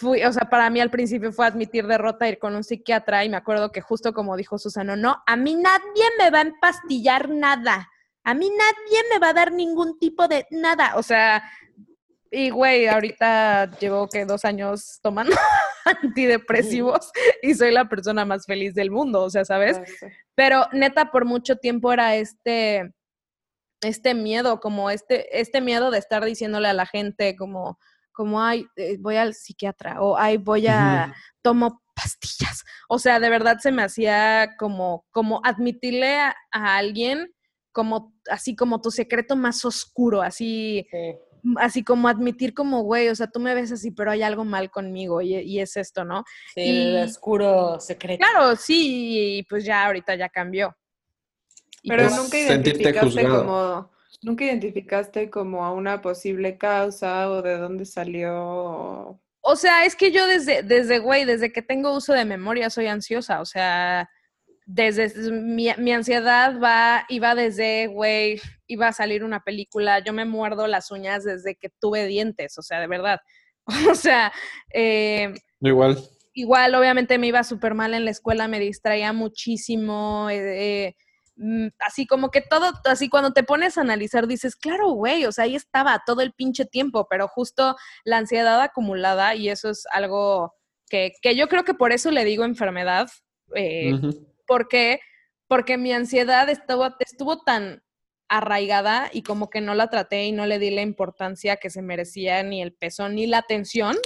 fui, 0.00 0.24
o 0.24 0.32
sea, 0.32 0.48
para 0.48 0.70
mí 0.70 0.80
al 0.80 0.90
principio 0.90 1.32
fue 1.32 1.46
admitir 1.46 1.86
derrota, 1.86 2.28
ir 2.28 2.38
con 2.38 2.56
un 2.56 2.64
psiquiatra 2.64 3.24
y 3.24 3.28
me 3.28 3.36
acuerdo 3.36 3.70
que 3.70 3.82
justo 3.82 4.12
como 4.14 4.36
dijo 4.36 4.58
Susana, 4.58 4.96
no, 4.96 5.22
a 5.26 5.36
mí 5.36 5.54
nadie 5.54 6.04
me 6.18 6.30
va 6.30 6.38
a 6.38 6.42
empastillar 6.42 7.28
nada, 7.28 7.88
a 8.24 8.34
mí 8.34 8.50
nadie 8.50 9.02
me 9.12 9.18
va 9.18 9.28
a 9.28 9.34
dar 9.34 9.52
ningún 9.52 9.98
tipo 9.98 10.26
de 10.26 10.46
nada, 10.50 10.96
o 10.96 11.02
sea, 11.02 11.42
y 12.30 12.50
güey, 12.50 12.86
ahorita 12.86 13.70
llevo 13.78 14.08
que 14.08 14.24
dos 14.24 14.44
años 14.44 15.00
tomando 15.02 15.36
antidepresivos 16.02 17.10
y 17.42 17.54
soy 17.54 17.72
la 17.72 17.88
persona 17.88 18.24
más 18.24 18.46
feliz 18.46 18.74
del 18.74 18.90
mundo, 18.90 19.22
o 19.22 19.30
sea, 19.30 19.44
¿sabes? 19.44 19.80
Pero 20.34 20.66
neta, 20.72 21.10
por 21.10 21.26
mucho 21.26 21.56
tiempo 21.56 21.92
era 21.92 22.16
este, 22.16 22.94
este 23.82 24.14
miedo, 24.14 24.60
como 24.60 24.90
este, 24.90 25.40
este 25.40 25.60
miedo 25.60 25.90
de 25.90 25.98
estar 25.98 26.24
diciéndole 26.24 26.68
a 26.68 26.72
la 26.72 26.86
gente 26.86 27.36
como, 27.36 27.78
como, 28.12 28.42
ay, 28.42 28.66
eh, 28.76 28.96
voy 28.98 29.16
al 29.16 29.34
psiquiatra 29.34 30.00
o 30.02 30.16
ay, 30.16 30.36
voy 30.36 30.66
a, 30.66 31.14
tomo 31.42 31.82
pastillas. 31.94 32.64
O 32.88 32.98
sea, 32.98 33.20
de 33.20 33.30
verdad 33.30 33.58
se 33.60 33.72
me 33.72 33.82
hacía 33.82 34.56
como, 34.58 35.04
como 35.10 35.40
admitirle 35.44 36.16
a, 36.18 36.34
alguien 36.52 37.32
como, 37.72 38.14
así 38.30 38.56
como 38.56 38.80
tu 38.80 38.90
secreto 38.90 39.36
más 39.36 39.64
oscuro, 39.64 40.22
así, 40.22 40.86
así 41.56 41.84
como 41.84 42.08
admitir 42.08 42.52
como, 42.52 42.82
güey, 42.82 43.08
o 43.08 43.14
sea, 43.14 43.28
tú 43.28 43.38
me 43.38 43.54
ves 43.54 43.70
así, 43.70 43.90
pero 43.90 44.10
hay 44.10 44.22
algo 44.22 44.44
mal 44.44 44.70
conmigo 44.70 45.22
y, 45.22 45.60
es 45.60 45.76
esto, 45.76 46.04
¿no? 46.04 46.24
Sí, 46.54 46.62
el 46.62 47.04
oscuro 47.04 47.78
secreto. 47.78 48.24
Claro, 48.24 48.56
sí, 48.56 49.38
y 49.38 49.42
pues 49.44 49.64
ya 49.64 49.86
ahorita 49.86 50.16
ya 50.16 50.28
cambió. 50.28 50.76
pero 51.86 52.08
pues 52.08 52.16
nunca 52.16 52.38
identificaste 52.38 53.22
como 53.22 53.90
¿Nunca 54.22 54.44
identificaste 54.44 55.30
como 55.30 55.64
a 55.64 55.72
una 55.72 56.02
posible 56.02 56.58
causa 56.58 57.30
o 57.30 57.40
de 57.40 57.56
dónde 57.56 57.86
salió? 57.86 59.18
O 59.40 59.56
sea, 59.56 59.86
es 59.86 59.96
que 59.96 60.12
yo 60.12 60.26
desde, 60.26 60.62
desde, 60.62 60.98
güey, 60.98 61.24
desde 61.24 61.52
que 61.52 61.62
tengo 61.62 61.96
uso 61.96 62.12
de 62.12 62.26
memoria 62.26 62.68
soy 62.68 62.86
ansiosa, 62.86 63.40
o 63.40 63.46
sea, 63.46 64.10
desde 64.66 65.32
mi, 65.32 65.68
mi 65.78 65.92
ansiedad 65.92 66.60
va, 66.62 67.06
iba 67.08 67.34
desde, 67.34 67.86
güey, 67.86 68.40
iba 68.66 68.88
a 68.88 68.92
salir 68.92 69.24
una 69.24 69.40
película, 69.40 70.00
yo 70.00 70.12
me 70.12 70.26
muerdo 70.26 70.66
las 70.66 70.90
uñas 70.90 71.24
desde 71.24 71.56
que 71.56 71.70
tuve 71.80 72.06
dientes, 72.06 72.58
o 72.58 72.62
sea, 72.62 72.80
de 72.80 72.86
verdad. 72.86 73.20
O 73.90 73.94
sea, 73.94 74.32
eh, 74.74 75.32
igual. 75.60 75.98
Igual, 76.32 76.74
obviamente 76.74 77.18
me 77.18 77.28
iba 77.28 77.42
súper 77.44 77.74
mal 77.74 77.94
en 77.94 78.04
la 78.04 78.10
escuela, 78.10 78.48
me 78.48 78.58
distraía 78.58 79.12
muchísimo. 79.12 80.28
Eh, 80.30 80.86
eh 80.86 80.96
así 81.78 82.06
como 82.06 82.30
que 82.30 82.42
todo, 82.42 82.72
así 82.84 83.08
cuando 83.08 83.32
te 83.32 83.42
pones 83.42 83.78
a 83.78 83.80
analizar 83.80 84.26
dices, 84.26 84.56
claro, 84.56 84.90
güey, 84.90 85.24
o 85.24 85.32
sea, 85.32 85.44
ahí 85.44 85.56
estaba 85.56 86.02
todo 86.04 86.20
el 86.20 86.32
pinche 86.32 86.66
tiempo, 86.66 87.06
pero 87.08 87.28
justo 87.28 87.76
la 88.04 88.18
ansiedad 88.18 88.60
acumulada 88.60 89.34
y 89.34 89.48
eso 89.48 89.70
es 89.70 89.86
algo 89.90 90.54
que, 90.88 91.12
que 91.22 91.36
yo 91.36 91.48
creo 91.48 91.64
que 91.64 91.74
por 91.74 91.92
eso 91.92 92.10
le 92.10 92.24
digo 92.24 92.44
enfermedad, 92.44 93.08
eh, 93.54 93.92
porque, 94.46 95.00
porque 95.48 95.78
mi 95.78 95.92
ansiedad 95.92 96.48
estuvo, 96.50 96.88
estuvo 96.98 97.42
tan 97.42 97.82
arraigada 98.28 99.08
y 99.12 99.22
como 99.22 99.50
que 99.50 99.60
no 99.60 99.74
la 99.74 99.88
traté 99.88 100.24
y 100.24 100.32
no 100.32 100.46
le 100.46 100.58
di 100.58 100.70
la 100.70 100.82
importancia 100.82 101.56
que 101.56 101.70
se 101.70 101.82
merecía, 101.82 102.42
ni 102.42 102.60
el 102.62 102.74
peso, 102.74 103.08
ni 103.08 103.26
la 103.26 103.38
atención. 103.38 103.96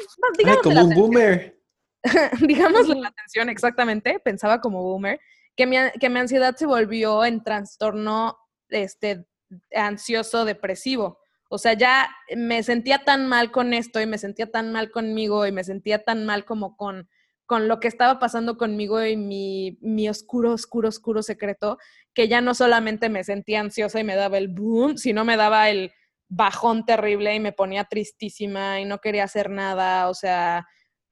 como 0.63 0.81
un 0.83 0.95
boomer. 0.95 1.61
digamos 2.47 2.87
la 2.89 3.09
atención, 3.09 3.49
exactamente, 3.49 4.21
pensaba 4.21 4.61
como 4.61 4.83
boomer 4.83 5.19
que 5.57 5.67
mi, 5.67 5.77
que 6.01 6.09
mi 6.11 6.21
ansiedad 6.21 6.57
se 6.57 6.67
volvió 6.67 7.25
en 7.25 7.43
trastorno 7.43 8.39
este, 8.69 9.27
ansioso 9.75 10.45
depresivo. 10.45 11.19
O 11.49 11.59
sea, 11.59 11.75
ya 11.75 12.11
me 12.37 12.63
sentía 12.63 13.05
tan 13.05 13.29
mal 13.29 13.53
con 13.53 13.75
esto 13.75 14.01
y 14.01 14.07
me 14.07 14.19
sentía 14.19 14.51
tan 14.51 14.73
mal 14.73 14.91
conmigo 14.91 15.47
y 15.47 15.53
me 15.53 15.63
sentía 15.63 16.03
tan 16.03 16.27
mal 16.27 16.45
como 16.45 16.77
con, 16.77 17.09
con 17.47 17.69
lo 17.69 17.79
que 17.81 17.89
estaba 17.89 18.19
pasando 18.19 18.57
conmigo 18.57 19.05
y 19.05 19.17
mi, 19.17 19.79
mi 19.81 20.09
oscuro, 20.09 20.53
oscuro, 20.53 20.89
oscuro 20.89 21.23
secreto, 21.23 21.79
que 22.13 22.29
ya 22.29 22.41
no 22.41 22.55
solamente 22.55 23.09
me 23.09 23.23
sentía 23.23 23.61
ansiosa 23.61 24.01
y 24.01 24.05
me 24.05 24.17
daba 24.17 24.39
el 24.39 24.49
boom, 24.49 24.97
sino 24.97 25.25
me 25.25 25.37
daba 25.37 25.71
el 25.71 25.93
bajón 26.29 26.85
terrible 26.85 27.35
y 27.35 27.41
me 27.41 27.53
ponía 27.53 27.85
tristísima 27.85 28.81
y 28.81 28.85
no 28.85 28.99
quería 28.99 29.25
hacer 29.25 29.51
nada, 29.51 30.09
o 30.09 30.15
sea, 30.15 30.67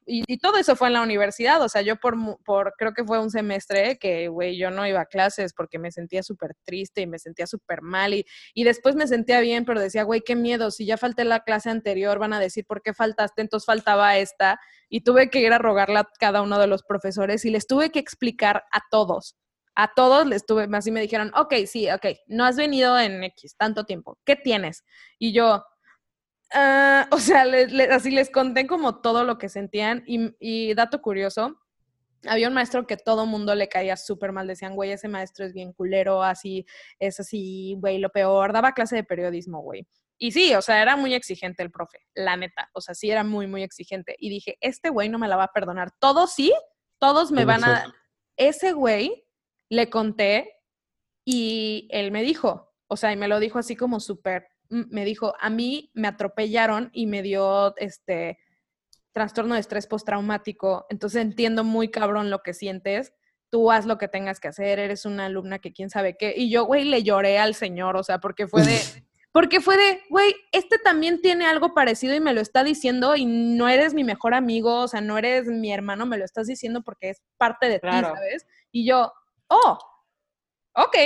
y, 0.07 0.39
todo 0.39 0.57
eso 0.57 0.77
fue 0.77 0.89
en 0.89 0.95
la 0.95 1.03
universidad, 1.03 1.63
o 1.63 1.69
sea, 1.69 1.83
yo 1.83 1.97
por, 1.97 2.17
por 2.45 2.75
creo 2.77 2.93
que 2.93 3.05
fue 3.05 3.21
un 3.21 3.31
semestre 3.31 3.99
que, 3.99 4.29
güey, 4.29 4.59
yo 4.59 4.71
no 4.71 4.87
iba 4.87 5.01
a 5.01 5.07
clases 5.07 5.55
porque 5.55 5.79
me 5.79 5.93
sentía 5.93 6.23
súper 6.23 6.55
triste 6.65 7.01
y 7.03 7.07
me 7.07 7.19
sentía 7.19 7.47
súper 7.47 7.83
mal 7.83 8.15
y, 8.15 8.25
y 8.55 8.65
después 8.65 8.97
me 8.97 9.07
sentía 9.07 9.41
bien, 9.41 9.65
pero 9.65 9.81
decía, 9.81 10.03
güey, 10.03 10.23
qué 10.23 10.35
miedo, 10.37 10.71
si 10.71 10.87
ya 10.87 10.97
falté 10.97 11.25
la 11.25 11.41
clase 11.41 11.71
anterior 11.71 12.19
van 12.19 12.33
a 12.33 12.41
decir, 12.41 12.65
¿por 12.67 12.83
qué 12.83 12.95
faltaste? 12.95 13.43
Entonces 13.43 13.67
faltaba 13.67 14.17
esta 14.17 14.59
y 14.89 15.03
tuve 15.03 15.31
que 15.31 15.41
ir 15.41 15.53
a 15.53 15.59
rogarle 15.59 15.99
a 16.01 16.09
cada 16.19 16.43
uno 16.43 16.59
de 16.59 16.67
los 16.67 16.83
profesores 16.83 17.45
y 17.45 17.51
les 17.51 17.67
tuve 17.67 17.91
que 17.91 17.99
explicar 17.99 18.65
a 18.73 18.83
todos, 18.91 19.37
a 19.75 19.93
todos 19.95 20.27
les 20.27 20.45
tuve, 20.45 20.69
así 20.73 20.91
me 20.91 21.01
dijeron, 21.01 21.33
ok, 21.35 21.55
sí, 21.67 21.91
ok, 21.91 22.07
no 22.27 22.45
has 22.45 22.57
venido 22.57 22.99
en 22.99 23.25
X 23.25 23.57
tanto 23.57 23.85
tiempo, 23.85 24.19
¿qué 24.25 24.37
tienes? 24.37 24.85
Y 25.19 25.33
yo, 25.33 25.65
Ah, 26.53 27.09
o 27.11 27.19
sea, 27.19 27.45
así 27.91 28.11
les 28.11 28.31
conté 28.31 28.67
como 28.67 29.01
todo 29.01 29.25
lo 29.25 29.39
que 29.39 29.49
sentían 29.49 30.05
y, 30.07 30.75
dato 30.75 31.01
curioso, 31.01 31.59
había 32.27 32.49
un 32.49 32.55
maestro 32.55 32.87
que 32.87 32.97
todo 32.97 33.27
mundo 33.27 33.55
le 33.55 33.69
caía 33.69 33.97
súper 33.97 34.33
mal, 34.33 34.47
decían, 34.47 34.75
güey, 34.75 34.93
ese 34.93 35.09
maestro 35.09 35.45
es 35.45 35.55
bien 35.55 35.73
culero, 35.73 36.23
así, 36.23 36.67
es 36.99 37.19
así, 37.21 37.77
güey, 37.79 37.99
lo 37.99 38.11
peor, 38.11 38.53
daba 38.53 38.73
clase 38.73 38.97
de 38.97 39.05
periodismo, 39.05 39.61
güey. 39.63 39.87
Y 40.19 40.33
sí, 40.33 40.55
o 40.55 40.63
sea, 40.63 40.81
era 40.81 40.95
muy 40.95 41.15
exigente 41.15 41.63
el 41.63 41.71
profe, 41.71 41.99
la 42.15 42.37
neta, 42.37 42.71
o 42.75 42.81
sea, 42.81 42.95
sí 42.95 43.11
era 43.11 43.25
muy, 43.25 43.47
muy 43.47 43.63
exigente. 43.63 44.15
Y 44.19 44.29
dije, 44.29 44.57
este 44.61 44.91
güey 44.91 45.09
no 45.09 45.19
me 45.19 45.27
la 45.27 45.37
va 45.37 45.45
a 45.45 45.53
perdonar. 45.53 45.91
Todos 45.99 46.33
sí, 46.35 46.53
todos 46.99 47.33
me 47.33 47.45
van 47.45 47.65
a... 47.65 47.93
Ese 48.37 48.73
güey 48.73 49.27
le 49.69 49.91
conté 49.91 50.61
y 51.25 51.89
él 51.91 52.13
me 52.13 52.23
dijo, 52.23 52.73
o 52.87 52.97
sea, 52.97 53.11
y 53.11 53.17
me 53.17 53.27
lo 53.27 53.41
dijo 53.41 53.59
así 53.59 53.75
como 53.75 53.99
súper 53.99 54.52
me 54.73 55.05
dijo, 55.05 55.35
a 55.39 55.51
mí 55.51 55.91
me 55.95 56.09
atropellaron 56.09 56.91
y 56.93 57.07
me 57.07 57.23
dio 57.23 57.77
este 57.77 58.39
trastorno 59.12 59.55
de 59.55 59.61
estrés 59.61 59.87
postraumático, 59.87 60.87
entonces 60.89 61.20
entiendo 61.20 61.64
muy 61.64 61.91
cabrón 61.91 62.31
lo 62.31 62.43
que 62.43 62.55
sientes, 62.55 63.12
tú 63.51 63.70
haz 63.70 63.85
lo 63.85 63.99
que 63.99 64.09
tengas 64.09 64.41
que 64.41 64.49
hacer, 64.49 64.79
eres 64.79 65.05
una 65.05 65.27
alumna 65.27 65.59
que 65.59 65.73
quién 65.73 65.91
sabe 65.91 66.16
qué, 66.16 66.33
y 66.35 66.51
yo, 66.51 66.64
güey, 66.64 66.85
le 66.85 67.03
lloré 67.03 67.39
al 67.39 67.55
señor, 67.55 67.97
o 67.97 68.03
sea, 68.03 68.18
porque 68.18 68.49
fue 68.49 68.64
de, 68.64 68.81
porque 69.33 69.61
fue 69.61 69.77
de, 69.77 70.01
güey, 70.09 70.35
este 70.53 70.79
también 70.79 71.20
tiene 71.20 71.45
algo 71.45 71.75
parecido 71.75 72.14
y 72.14 72.20
me 72.20 72.33
lo 72.33 72.41
está 72.41 72.64
diciendo 72.64 73.14
y 73.14 73.27
no 73.27 73.68
eres 73.68 73.93
mi 73.93 74.05
mejor 74.05 74.33
amigo, 74.33 74.81
o 74.81 74.89
sea, 74.89 75.03
no 75.03 75.18
eres 75.18 75.47
mi 75.47 75.70
hermano, 75.70 76.07
me 76.07 76.16
lo 76.16 76.25
estás 76.25 76.47
diciendo 76.47 76.83
porque 76.83 77.11
es 77.11 77.23
parte 77.37 77.68
de 77.68 77.79
ti, 77.79 77.89
¿sabes? 77.89 78.47
Y 78.70 78.87
yo, 78.87 79.12
oh, 79.49 79.79
ok, 80.75 80.97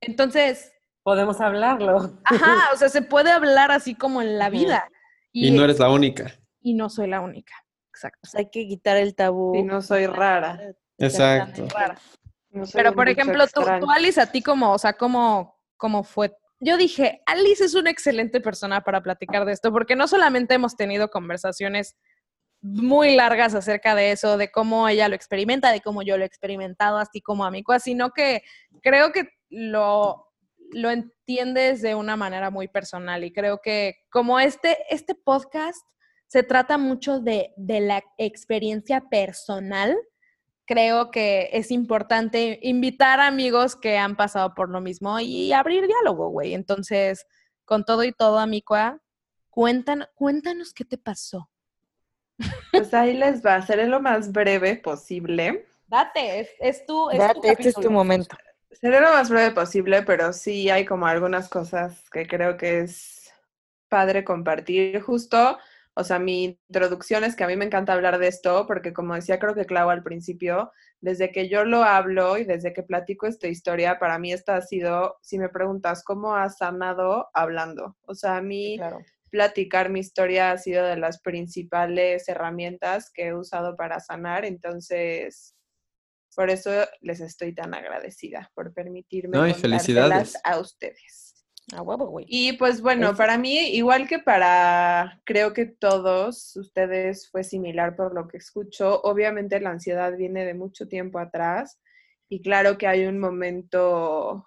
entonces 0.00 0.73
podemos 1.04 1.40
hablarlo. 1.40 2.18
Ajá, 2.24 2.70
o 2.74 2.76
sea, 2.76 2.88
se 2.88 3.02
puede 3.02 3.30
hablar 3.30 3.70
así 3.70 3.94
como 3.94 4.20
en 4.20 4.38
la 4.38 4.50
vida. 4.50 4.90
Y, 5.30 5.52
no 5.52 5.62
eres 5.62 5.78
la 5.78 5.90
única. 5.90 6.32
Y 6.60 6.74
no 6.74 6.88
soy 6.88 7.08
la 7.08 7.20
única. 7.20 7.54
Exacto. 7.92 8.18
O 8.24 8.26
sea, 8.26 8.40
hay 8.40 8.50
que 8.50 8.66
quitar 8.66 8.96
el 8.96 9.14
tabú. 9.14 9.54
Y 9.54 9.62
no 9.62 9.80
soy 9.82 10.06
rara. 10.06 10.58
Exacto. 10.98 11.68
Pero, 12.72 12.92
por 12.94 13.08
ejemplo, 13.08 13.44
tú, 13.46 13.90
Alice, 13.90 14.20
a 14.20 14.30
ti 14.30 14.42
como, 14.42 14.72
o 14.72 14.78
sea, 14.78 14.94
¿cómo, 14.94 15.60
¿cómo 15.76 16.04
fue? 16.04 16.32
Yo 16.60 16.76
dije, 16.76 17.20
Alice 17.26 17.64
es 17.64 17.74
una 17.74 17.90
excelente 17.90 18.40
persona 18.40 18.80
para 18.80 19.02
platicar 19.02 19.44
de 19.44 19.52
esto, 19.52 19.72
porque 19.72 19.96
no 19.96 20.08
solamente 20.08 20.54
hemos 20.54 20.76
tenido 20.76 21.10
conversaciones 21.10 21.96
muy 22.62 23.16
largas 23.16 23.54
acerca 23.54 23.94
de 23.94 24.12
eso, 24.12 24.38
de 24.38 24.50
cómo 24.50 24.88
ella 24.88 25.08
lo 25.08 25.16
experimenta, 25.16 25.72
de 25.72 25.82
cómo 25.82 26.02
yo 26.02 26.16
lo 26.16 26.22
he 26.22 26.26
experimentado, 26.26 26.96
así 26.96 27.20
como 27.20 27.44
amigo, 27.44 27.78
sino 27.80 28.10
que 28.10 28.42
creo 28.82 29.12
que 29.12 29.28
lo 29.50 30.23
lo 30.74 30.90
entiendes 30.90 31.80
de 31.82 31.94
una 31.94 32.16
manera 32.16 32.50
muy 32.50 32.68
personal 32.68 33.24
y 33.24 33.32
creo 33.32 33.60
que 33.62 33.96
como 34.10 34.40
este, 34.40 34.78
este 34.90 35.14
podcast 35.14 35.86
se 36.26 36.42
trata 36.42 36.78
mucho 36.78 37.20
de, 37.20 37.52
la 37.56 38.02
experiencia 38.18 39.02
personal, 39.08 39.96
creo 40.66 41.10
que 41.10 41.50
es 41.52 41.70
importante 41.70 42.58
invitar 42.62 43.20
a 43.20 43.28
amigos 43.28 43.76
que 43.76 43.98
han 43.98 44.16
pasado 44.16 44.54
por 44.54 44.68
lo 44.68 44.80
mismo 44.80 45.20
y 45.20 45.52
abrir 45.52 45.86
diálogo, 45.86 46.28
güey. 46.30 46.54
Entonces, 46.54 47.26
con 47.64 47.84
todo 47.84 48.02
y 48.02 48.12
todo, 48.12 48.38
Amicua, 48.38 49.00
cuéntanos, 49.50 50.08
cuéntanos 50.14 50.74
qué 50.74 50.84
te 50.84 50.98
pasó. 50.98 51.48
Pues 52.72 52.92
ahí 52.92 53.14
les 53.14 53.44
va, 53.44 53.54
a 53.54 53.62
ser 53.64 53.86
lo 53.86 54.00
más 54.00 54.32
breve 54.32 54.76
posible. 54.76 55.66
Date, 55.86 56.40
es, 56.40 56.48
es 56.58 56.84
tu, 56.84 57.08
Date, 57.10 57.48
este 57.48 57.68
es 57.68 57.74
tu 57.76 57.90
momento. 57.90 58.36
Seré 58.80 59.00
lo 59.00 59.10
más 59.10 59.30
breve 59.30 59.54
posible, 59.54 60.02
pero 60.02 60.32
sí 60.32 60.70
hay 60.70 60.84
como 60.84 61.06
algunas 61.06 61.48
cosas 61.48 62.08
que 62.10 62.26
creo 62.26 62.56
que 62.56 62.80
es 62.80 63.32
padre 63.88 64.24
compartir. 64.24 65.00
Justo, 65.00 65.58
o 65.94 66.04
sea, 66.04 66.18
mi 66.18 66.58
introducción 66.68 67.24
es 67.24 67.36
que 67.36 67.44
a 67.44 67.46
mí 67.46 67.56
me 67.56 67.64
encanta 67.64 67.92
hablar 67.92 68.18
de 68.18 68.28
esto, 68.28 68.66
porque 68.66 68.92
como 68.92 69.14
decía, 69.14 69.38
creo 69.38 69.54
que 69.54 69.66
Clau 69.66 69.90
al 69.90 70.02
principio, 70.02 70.72
desde 71.00 71.30
que 71.30 71.48
yo 71.48 71.64
lo 71.64 71.84
hablo 71.84 72.36
y 72.36 72.44
desde 72.44 72.72
que 72.72 72.82
platico 72.82 73.26
esta 73.26 73.48
historia, 73.48 73.98
para 73.98 74.18
mí 74.18 74.32
esta 74.32 74.56
ha 74.56 74.62
sido, 74.62 75.18
si 75.22 75.38
me 75.38 75.48
preguntas, 75.48 76.02
¿cómo 76.02 76.34
has 76.34 76.58
sanado 76.58 77.28
hablando? 77.32 77.96
O 78.02 78.14
sea, 78.14 78.38
a 78.38 78.42
mí 78.42 78.80
platicar 79.30 79.90
mi 79.90 80.00
historia 80.00 80.50
ha 80.52 80.58
sido 80.58 80.84
de 80.84 80.96
las 80.96 81.20
principales 81.20 82.28
herramientas 82.28 83.10
que 83.12 83.28
he 83.28 83.34
usado 83.34 83.76
para 83.76 84.00
sanar, 84.00 84.44
entonces 84.44 85.53
por 86.34 86.50
eso 86.50 86.70
les 87.00 87.20
estoy 87.20 87.54
tan 87.54 87.74
agradecida 87.74 88.50
por 88.54 88.72
permitirme 88.72 89.36
no, 89.36 89.54
felicidades 89.54 90.36
a 90.44 90.58
ustedes. 90.58 91.34
A 91.72 91.80
huevo, 91.80 92.06
güey. 92.06 92.26
Y 92.28 92.52
pues 92.54 92.82
bueno, 92.82 93.14
para 93.16 93.38
mí, 93.38 93.56
igual 93.74 94.06
que 94.06 94.18
para 94.18 95.22
creo 95.24 95.54
que 95.54 95.64
todos 95.64 96.54
ustedes 96.56 97.30
fue 97.30 97.42
similar 97.42 97.96
por 97.96 98.14
lo 98.14 98.28
que 98.28 98.36
escucho. 98.36 99.00
Obviamente 99.02 99.58
la 99.60 99.70
ansiedad 99.70 100.14
viene 100.14 100.44
de 100.44 100.52
mucho 100.52 100.86
tiempo 100.88 101.18
atrás 101.18 101.80
y 102.28 102.42
claro 102.42 102.76
que 102.76 102.86
hay 102.86 103.06
un 103.06 103.18
momento 103.18 104.46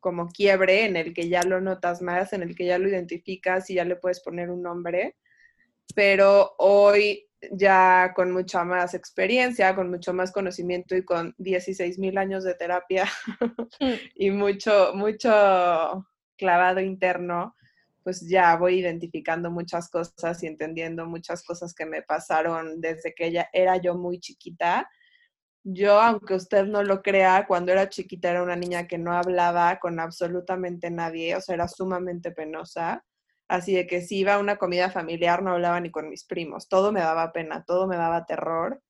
como 0.00 0.28
quiebre 0.28 0.84
en 0.84 0.96
el 0.96 1.14
que 1.14 1.28
ya 1.28 1.42
lo 1.42 1.60
notas 1.60 2.00
más, 2.00 2.32
en 2.32 2.42
el 2.42 2.54
que 2.54 2.66
ya 2.66 2.78
lo 2.78 2.88
identificas 2.88 3.68
y 3.68 3.74
ya 3.74 3.84
le 3.84 3.96
puedes 3.96 4.20
poner 4.20 4.50
un 4.50 4.62
nombre. 4.62 5.16
Pero 5.94 6.54
hoy 6.58 7.28
ya 7.52 8.12
con 8.14 8.32
mucha 8.32 8.64
más 8.64 8.94
experiencia, 8.94 9.74
con 9.74 9.90
mucho 9.90 10.12
más 10.12 10.32
conocimiento 10.32 10.96
y 10.96 11.04
con 11.04 11.34
16 11.38 11.98
mil 11.98 12.18
años 12.18 12.44
de 12.44 12.54
terapia 12.54 13.06
mm. 13.80 13.92
y 14.14 14.30
mucho, 14.30 14.92
mucho 14.94 16.06
clavado 16.36 16.80
interno, 16.80 17.54
pues 18.02 18.26
ya 18.28 18.56
voy 18.56 18.80
identificando 18.80 19.50
muchas 19.50 19.88
cosas 19.88 20.42
y 20.42 20.46
entendiendo 20.46 21.06
muchas 21.06 21.42
cosas 21.42 21.74
que 21.74 21.86
me 21.86 22.02
pasaron 22.02 22.80
desde 22.80 23.14
que 23.14 23.26
ella 23.26 23.48
era 23.52 23.76
yo 23.78 23.94
muy 23.96 24.20
chiquita. 24.20 24.88
Yo, 25.62 25.98
aunque 25.98 26.34
usted 26.34 26.66
no 26.66 26.82
lo 26.82 27.02
crea, 27.02 27.46
cuando 27.46 27.72
era 27.72 27.88
chiquita 27.88 28.30
era 28.30 28.42
una 28.42 28.56
niña 28.56 28.86
que 28.86 28.98
no 28.98 29.12
hablaba 29.12 29.78
con 29.78 29.98
absolutamente 29.98 30.90
nadie, 30.90 31.34
o 31.36 31.40
sea, 31.40 31.54
era 31.54 31.68
sumamente 31.68 32.32
penosa 32.32 33.02
Así 33.48 33.74
de 33.74 33.86
que 33.86 34.00
si 34.00 34.18
iba 34.18 34.34
a 34.34 34.38
una 34.38 34.56
comida 34.56 34.90
familiar 34.90 35.42
no 35.42 35.52
hablaba 35.52 35.80
ni 35.80 35.90
con 35.90 36.08
mis 36.08 36.24
primos, 36.24 36.68
todo 36.68 36.92
me 36.92 37.00
daba 37.00 37.32
pena, 37.32 37.64
todo 37.64 37.86
me 37.86 37.96
daba 37.96 38.24
terror. 38.26 38.82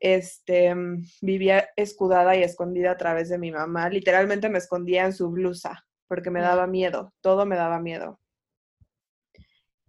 Este, 0.00 0.74
mm, 0.74 1.04
vivía 1.22 1.68
escudada 1.76 2.36
y 2.36 2.42
escondida 2.42 2.92
a 2.92 2.96
través 2.96 3.28
de 3.28 3.38
mi 3.38 3.50
mamá, 3.50 3.88
literalmente 3.90 4.48
me 4.48 4.58
escondía 4.58 5.04
en 5.04 5.12
su 5.12 5.30
blusa 5.30 5.84
porque 6.08 6.30
me 6.30 6.40
daba 6.40 6.66
miedo, 6.66 7.12
todo 7.20 7.46
me 7.46 7.56
daba 7.56 7.80
miedo. 7.80 8.18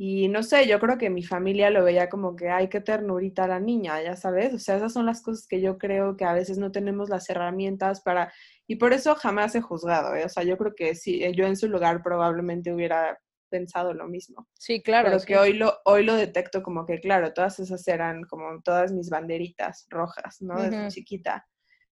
Y 0.01 0.29
no 0.29 0.43
sé, 0.43 0.65
yo 0.65 0.79
creo 0.79 0.97
que 0.97 1.09
mi 1.09 1.23
familia 1.23 1.69
lo 1.69 1.83
veía 1.83 2.07
como 2.09 2.35
que, 2.37 2.49
ay, 2.49 2.69
qué 2.69 2.79
ternurita 2.79 3.47
la 3.47 3.59
niña, 3.59 4.01
ya 4.01 4.15
sabes. 4.15 4.53
O 4.53 4.59
sea, 4.59 4.77
esas 4.77 4.93
son 4.93 5.05
las 5.05 5.21
cosas 5.21 5.45
que 5.45 5.59
yo 5.59 5.77
creo 5.77 6.15
que 6.15 6.23
a 6.23 6.31
veces 6.33 6.57
no 6.57 6.71
tenemos 6.71 7.09
las 7.09 7.29
herramientas 7.29 7.99
para... 8.01 8.31
Y 8.65 8.77
por 8.77 8.93
eso 8.93 9.15
jamás 9.15 9.55
he 9.55 9.61
juzgado, 9.61 10.15
¿eh? 10.15 10.23
O 10.23 10.29
sea, 10.29 10.43
yo 10.43 10.57
creo 10.57 10.73
que 10.73 10.95
si 10.95 11.19
yo 11.35 11.45
en 11.45 11.57
su 11.57 11.67
lugar 11.67 12.01
probablemente 12.01 12.73
hubiera 12.73 13.19
pensado 13.49 13.93
lo 13.93 14.07
mismo. 14.07 14.47
Sí, 14.53 14.81
claro. 14.81 15.09
Pero 15.09 15.23
que 15.25 15.37
hoy 15.37 15.53
lo, 15.53 15.79
hoy 15.85 16.03
lo 16.03 16.15
detecto 16.15 16.63
como 16.63 16.85
que, 16.85 16.99
claro, 16.99 17.33
todas 17.33 17.59
esas 17.59 17.87
eran 17.87 18.23
como 18.23 18.61
todas 18.61 18.91
mis 18.91 19.09
banderitas 19.09 19.85
rojas, 19.89 20.41
¿no? 20.41 20.61
Desde 20.61 20.87
chiquita. 20.89 21.47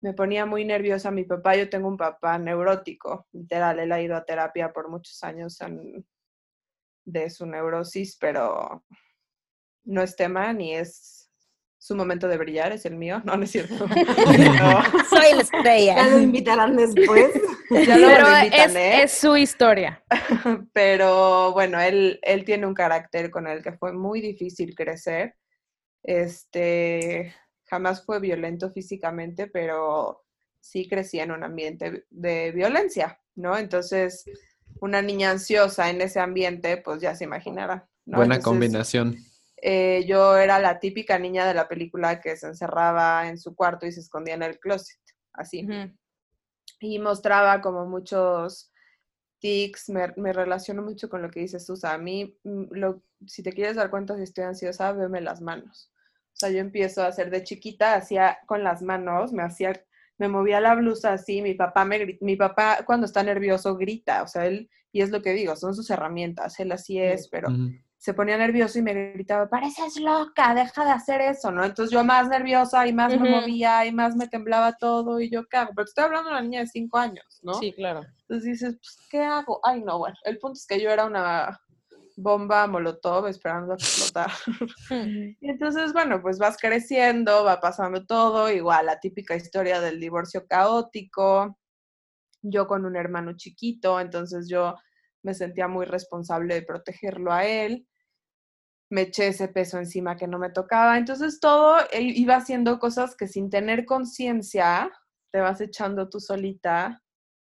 Me 0.01 0.13
ponía 0.13 0.45
muy 0.47 0.65
nerviosa 0.65 1.11
mi 1.11 1.25
papá. 1.25 1.55
Yo 1.55 1.69
tengo 1.69 1.87
un 1.87 1.97
papá 1.97 2.39
neurótico, 2.39 3.27
literal. 3.33 3.79
Él 3.79 3.91
ha 3.91 4.01
ido 4.01 4.15
a 4.15 4.25
terapia 4.25 4.73
por 4.73 4.89
muchos 4.89 5.21
años 5.23 5.59
de 7.05 7.29
su 7.29 7.45
neurosis, 7.45 8.17
pero 8.19 8.83
no 9.83 10.01
es 10.01 10.15
tema 10.15 10.53
ni 10.53 10.75
es 10.75 11.20
su 11.81 11.95
momento 11.95 12.27
de 12.27 12.37
brillar 12.37 12.71
es 12.71 12.85
el 12.85 12.95
mío. 12.95 13.21
No, 13.25 13.35
no 13.35 13.43
es 13.43 13.51
cierto. 13.51 13.75
Soy 15.09 15.33
la 15.33 15.41
estrella. 15.41 15.95
Ya 15.95 16.07
lo 16.09 16.19
invitarán 16.19 16.75
después. 16.75 17.31
ya 17.71 17.97
lo 17.97 18.07
Pero 18.07 18.27
es, 18.37 18.75
¿eh? 18.75 19.03
es, 19.03 19.11
su 19.13 19.35
historia. 19.35 20.03
Pero 20.73 21.53
bueno, 21.53 21.79
él, 21.81 22.19
él 22.21 22.45
tiene 22.45 22.67
un 22.67 22.75
carácter 22.75 23.31
con 23.31 23.47
el 23.47 23.63
que 23.63 23.73
fue 23.73 23.93
muy 23.93 24.21
difícil 24.21 24.75
crecer. 24.75 25.35
Este, 26.03 27.33
jamás 27.65 28.05
fue 28.05 28.19
violento 28.19 28.71
físicamente, 28.71 29.47
pero 29.47 30.23
sí 30.59 30.87
crecí 30.87 31.19
en 31.19 31.31
un 31.31 31.43
ambiente 31.43 32.05
de 32.11 32.51
violencia, 32.51 33.19
¿no? 33.35 33.57
Entonces, 33.57 34.23
una 34.81 35.01
niña 35.01 35.31
ansiosa 35.31 35.89
en 35.89 36.01
ese 36.01 36.19
ambiente, 36.19 36.77
pues 36.77 37.01
ya 37.01 37.15
se 37.15 37.23
imaginará. 37.23 37.89
¿no? 38.05 38.17
Buena 38.17 38.35
Entonces, 38.35 38.43
combinación. 38.43 39.30
Eh, 39.61 40.03
yo 40.07 40.37
era 40.37 40.59
la 40.59 40.79
típica 40.79 41.19
niña 41.19 41.45
de 41.45 41.53
la 41.53 41.67
película 41.67 42.19
que 42.19 42.35
se 42.35 42.47
encerraba 42.47 43.27
en 43.27 43.37
su 43.37 43.55
cuarto 43.55 43.85
y 43.85 43.91
se 43.91 43.99
escondía 43.99 44.33
en 44.33 44.43
el 44.43 44.59
closet, 44.59 44.99
así. 45.33 45.67
Y 46.79 46.97
mostraba 46.97 47.61
como 47.61 47.85
muchos 47.85 48.71
tics, 49.39 49.89
me, 49.89 50.13
me 50.17 50.33
relaciono 50.33 50.81
mucho 50.81 51.09
con 51.09 51.21
lo 51.21 51.29
que 51.29 51.41
dice 51.41 51.59
Susa. 51.59 51.93
A 51.93 51.97
mí, 51.99 52.35
mm, 52.43 52.63
lo, 52.71 53.03
si 53.27 53.43
te 53.43 53.53
quieres 53.53 53.75
dar 53.75 53.91
cuenta 53.91 54.17
si 54.17 54.23
estoy 54.23 54.45
ansiosa, 54.45 54.93
veme 54.93 55.21
las 55.21 55.41
manos. 55.41 55.91
O 56.33 56.37
sea, 56.41 56.49
yo 56.49 56.59
empiezo 56.59 57.03
a 57.03 57.07
hacer 57.07 57.29
de 57.29 57.43
chiquita, 57.43 57.93
hacía 57.93 58.39
con 58.47 58.63
las 58.63 58.81
manos, 58.81 59.31
me 59.31 59.43
hacía, 59.43 59.79
me 60.17 60.27
movía 60.27 60.59
la 60.59 60.73
blusa 60.73 61.13
así, 61.13 61.41
mi 61.41 61.53
papá 61.53 61.85
me 61.85 62.17
mi 62.21 62.35
papá 62.35 62.79
cuando 62.85 63.05
está 63.05 63.21
nervioso 63.21 63.75
grita, 63.75 64.23
o 64.23 64.27
sea, 64.27 64.45
él, 64.47 64.69
y 64.91 65.01
es 65.01 65.11
lo 65.11 65.21
que 65.21 65.33
digo, 65.33 65.55
son 65.55 65.75
sus 65.75 65.89
herramientas, 65.89 66.59
él 66.59 66.71
así 66.71 66.99
es, 66.99 67.27
pero. 67.27 67.49
Se 68.01 68.15
ponía 68.15 68.35
nervioso 68.35 68.79
y 68.79 68.81
me 68.81 69.11
gritaba, 69.13 69.47
pareces 69.47 69.97
loca, 70.01 70.55
deja 70.55 70.83
de 70.83 70.89
hacer 70.89 71.21
eso, 71.21 71.51
¿no? 71.51 71.63
Entonces 71.63 71.93
yo 71.93 72.03
más 72.03 72.27
nerviosa 72.27 72.87
y 72.87 72.93
más 72.93 73.15
me 73.15 73.29
movía 73.29 73.85
y 73.85 73.91
más 73.91 74.15
me 74.15 74.27
temblaba 74.27 74.73
todo 74.73 75.19
y 75.19 75.29
yo, 75.29 75.45
¿qué 75.45 75.57
hago? 75.57 75.73
Pero 75.75 75.85
estoy 75.85 76.05
hablando 76.05 76.29
de 76.29 76.33
una 76.33 76.41
niña 76.41 76.61
de 76.61 76.67
cinco 76.67 76.97
años, 76.97 77.39
¿no? 77.43 77.53
Sí, 77.53 77.71
claro. 77.73 78.01
Entonces 78.21 78.43
dices, 78.53 78.73
pues, 78.73 79.07
¿qué 79.07 79.21
hago? 79.21 79.59
Ay, 79.63 79.83
no, 79.83 79.99
bueno, 79.99 80.15
el 80.23 80.39
punto 80.39 80.57
es 80.57 80.65
que 80.65 80.81
yo 80.81 80.89
era 80.89 81.05
una 81.05 81.61
bomba 82.17 82.65
molotov 82.65 83.27
esperando 83.27 83.73
a 83.73 83.75
explotar. 83.75 84.31
y 85.39 85.47
entonces, 85.47 85.93
bueno, 85.93 86.23
pues 86.23 86.39
vas 86.39 86.57
creciendo, 86.57 87.43
va 87.43 87.59
pasando 87.59 88.03
todo, 88.07 88.49
igual 88.49 88.87
la 88.87 88.99
típica 88.99 89.35
historia 89.35 89.79
del 89.79 89.99
divorcio 89.99 90.47
caótico, 90.47 91.55
yo 92.41 92.65
con 92.65 92.83
un 92.83 92.95
hermano 92.95 93.33
chiquito, 93.37 93.99
entonces 93.99 94.49
yo 94.49 94.73
me 95.21 95.35
sentía 95.35 95.67
muy 95.67 95.85
responsable 95.85 96.55
de 96.55 96.63
protegerlo 96.63 97.31
a 97.31 97.45
él, 97.45 97.87
me 98.91 99.03
eché 99.03 99.27
ese 99.27 99.47
peso 99.47 99.77
encima 99.77 100.17
que 100.17 100.27
no 100.27 100.37
me 100.37 100.49
tocaba, 100.49 100.97
entonces 100.97 101.39
todo 101.39 101.79
eh, 101.91 102.01
iba 102.01 102.35
haciendo 102.35 102.77
cosas 102.77 103.15
que 103.15 103.27
sin 103.27 103.49
tener 103.49 103.85
conciencia 103.85 104.91
te 105.31 105.39
vas 105.39 105.61
echando 105.61 106.09
tú 106.09 106.19
solita 106.19 107.01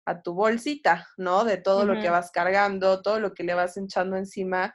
a 0.08 0.22
tu 0.22 0.34
bolsita, 0.34 1.08
¿no? 1.18 1.44
De 1.44 1.58
todo 1.58 1.86
lo 1.86 2.00
que 2.02 2.10
vas 2.10 2.32
cargando, 2.32 3.02
todo 3.02 3.20
lo 3.20 3.34
que 3.34 3.44
le 3.44 3.54
vas 3.54 3.78
echando 3.78 4.18
encima 4.18 4.74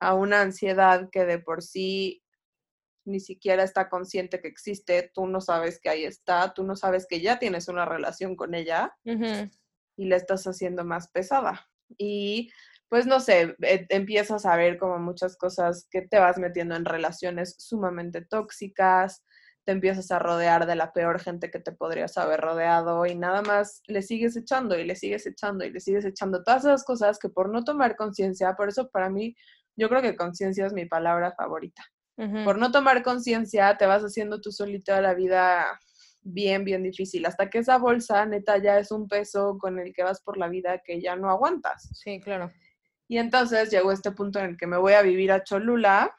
a 0.00 0.14
una 0.14 0.40
ansiedad 0.40 1.08
que 1.10 1.24
de 1.24 1.38
por 1.40 1.62
sí 1.62 2.22
ni 3.06 3.20
siquiera 3.20 3.62
está 3.64 3.88
consciente 3.88 4.40
que 4.40 4.48
existe, 4.48 5.10
tú 5.12 5.26
no 5.26 5.40
sabes 5.40 5.80
que 5.80 5.90
ahí 5.90 6.04
está, 6.04 6.54
tú 6.54 6.64
no 6.64 6.76
sabes 6.76 7.06
que 7.08 7.20
ya 7.20 7.38
tienes 7.38 7.68
una 7.68 7.84
relación 7.84 8.36
con 8.36 8.54
ella 8.54 8.96
y 9.96 10.06
la 10.06 10.16
estás 10.16 10.46
haciendo 10.46 10.84
más 10.84 11.08
pesada. 11.08 11.68
Y 11.98 12.50
pues 12.94 13.06
no 13.08 13.18
sé, 13.18 13.56
e- 13.62 13.86
empiezas 13.88 14.46
a 14.46 14.54
ver 14.54 14.78
como 14.78 15.00
muchas 15.00 15.36
cosas 15.36 15.88
que 15.90 16.02
te 16.02 16.20
vas 16.20 16.38
metiendo 16.38 16.76
en 16.76 16.84
relaciones 16.84 17.56
sumamente 17.58 18.22
tóxicas, 18.24 19.24
te 19.64 19.72
empiezas 19.72 20.12
a 20.12 20.20
rodear 20.20 20.64
de 20.64 20.76
la 20.76 20.92
peor 20.92 21.18
gente 21.18 21.50
que 21.50 21.58
te 21.58 21.72
podrías 21.72 22.16
haber 22.18 22.40
rodeado 22.40 23.04
y 23.04 23.16
nada 23.16 23.42
más 23.42 23.82
le 23.88 24.00
sigues 24.00 24.36
echando 24.36 24.78
y 24.78 24.84
le 24.84 24.94
sigues 24.94 25.26
echando 25.26 25.64
y 25.64 25.72
le 25.72 25.80
sigues 25.80 26.04
echando 26.04 26.44
todas 26.44 26.64
esas 26.66 26.84
cosas 26.84 27.18
que 27.18 27.28
por 27.28 27.50
no 27.50 27.64
tomar 27.64 27.96
conciencia, 27.96 28.54
por 28.54 28.68
eso 28.68 28.88
para 28.90 29.10
mí 29.10 29.34
yo 29.74 29.88
creo 29.88 30.00
que 30.00 30.14
conciencia 30.14 30.64
es 30.64 30.72
mi 30.72 30.86
palabra 30.86 31.32
favorita 31.36 31.82
por 32.44 32.58
no 32.58 32.70
tomar 32.70 33.02
conciencia, 33.02 33.76
te 33.76 33.86
vas 33.86 34.04
haciendo 34.04 34.40
tú 34.40 34.52
solita 34.52 35.00
la 35.00 35.14
vida 35.14 35.80
bien, 36.22 36.64
bien 36.64 36.84
difícil, 36.84 37.26
hasta 37.26 37.50
que 37.50 37.58
esa 37.58 37.78
bolsa 37.78 38.24
neta 38.24 38.58
ya 38.58 38.78
es 38.78 38.92
un 38.92 39.08
peso 39.08 39.58
con 39.58 39.80
el 39.80 39.92
que 39.92 40.04
vas 40.04 40.20
por 40.22 40.36
la 40.38 40.48
vida 40.48 40.80
que 40.84 41.00
ya 41.02 41.16
no 41.16 41.28
aguantas. 41.28 41.90
Sí, 41.92 42.20
claro. 42.20 42.52
Y 43.08 43.18
entonces 43.18 43.70
llegó 43.70 43.92
este 43.92 44.12
punto 44.12 44.38
en 44.38 44.46
el 44.50 44.56
que 44.56 44.66
me 44.66 44.78
voy 44.78 44.94
a 44.94 45.02
vivir 45.02 45.30
a 45.32 45.44
Cholula, 45.44 46.14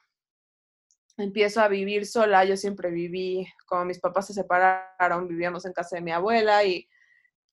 empiezo 1.18 1.62
a 1.62 1.68
vivir 1.68 2.06
sola, 2.06 2.46
yo 2.46 2.58
siempre 2.58 2.92
viví, 2.92 3.48
como 3.66 3.86
mis 3.86 4.00
papás 4.00 4.28
se 4.28 4.34
separaron, 4.34 5.28
vivíamos 5.28 5.66
en 5.66 5.74
casa 5.74 5.96
de 5.96 6.02
mi 6.02 6.12
abuela 6.12 6.64
y 6.64 6.88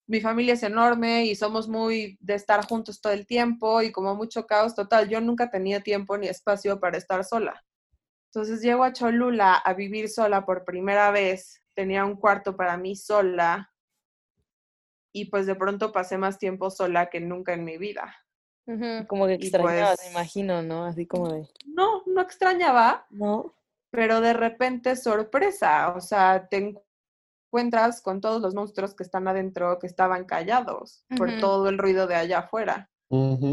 mi 0.06 0.20
familia 0.20 0.54
es 0.54 0.62
enorme 0.62 1.26
y 1.26 1.34
somos 1.36 1.68
muy 1.68 2.18
de 2.20 2.34
estar 2.34 2.66
juntos 2.66 3.00
todo 3.00 3.12
el 3.12 3.26
tiempo 3.26 3.82
y 3.82 3.92
como 3.92 4.14
mucho 4.14 4.46
caos 4.46 4.74
total, 4.74 5.08
yo 5.08 5.20
nunca 5.20 5.50
tenía 5.50 5.80
tiempo 5.80 6.18
ni 6.18 6.28
espacio 6.28 6.80
para 6.80 6.98
estar 6.98 7.24
sola. 7.24 7.64
Entonces 8.26 8.62
llego 8.62 8.82
a 8.82 8.92
Cholula 8.92 9.54
a 9.54 9.74
vivir 9.74 10.08
sola 10.08 10.44
por 10.44 10.64
primera 10.64 11.10
vez, 11.10 11.62
tenía 11.74 12.04
un 12.04 12.16
cuarto 12.16 12.56
para 12.56 12.76
mí 12.76 12.96
sola. 12.96 13.70
Y 15.14 15.26
pues 15.26 15.46
de 15.46 15.54
pronto 15.54 15.92
pasé 15.92 16.16
más 16.16 16.38
tiempo 16.38 16.70
sola 16.70 17.10
que 17.10 17.20
nunca 17.20 17.52
en 17.52 17.64
mi 17.64 17.76
vida. 17.76 18.16
Como 19.08 19.26
que 19.26 19.34
extrañabas, 19.34 19.96
pues- 19.96 20.06
me 20.06 20.12
imagino, 20.12 20.62
¿no? 20.62 20.84
Así 20.84 21.06
como 21.06 21.32
de, 21.32 21.48
No, 21.66 22.02
no 22.06 22.20
extrañaba, 22.20 23.06
no, 23.10 23.54
pero 23.90 24.20
de 24.20 24.32
repente 24.32 24.96
sorpresa, 24.96 25.94
o 25.94 26.00
sea, 26.00 26.46
te 26.48 26.76
encuentras 27.50 28.00
con 28.00 28.20
todos 28.20 28.40
los 28.40 28.54
monstruos 28.54 28.94
que 28.94 29.02
están 29.02 29.28
adentro, 29.28 29.78
que 29.78 29.86
estaban 29.86 30.24
callados 30.24 31.04
por 31.16 31.28
todo 31.40 31.68
el 31.68 31.78
ruido 31.78 32.06
de 32.06 32.14
allá 32.14 32.40
afuera. 32.40 32.88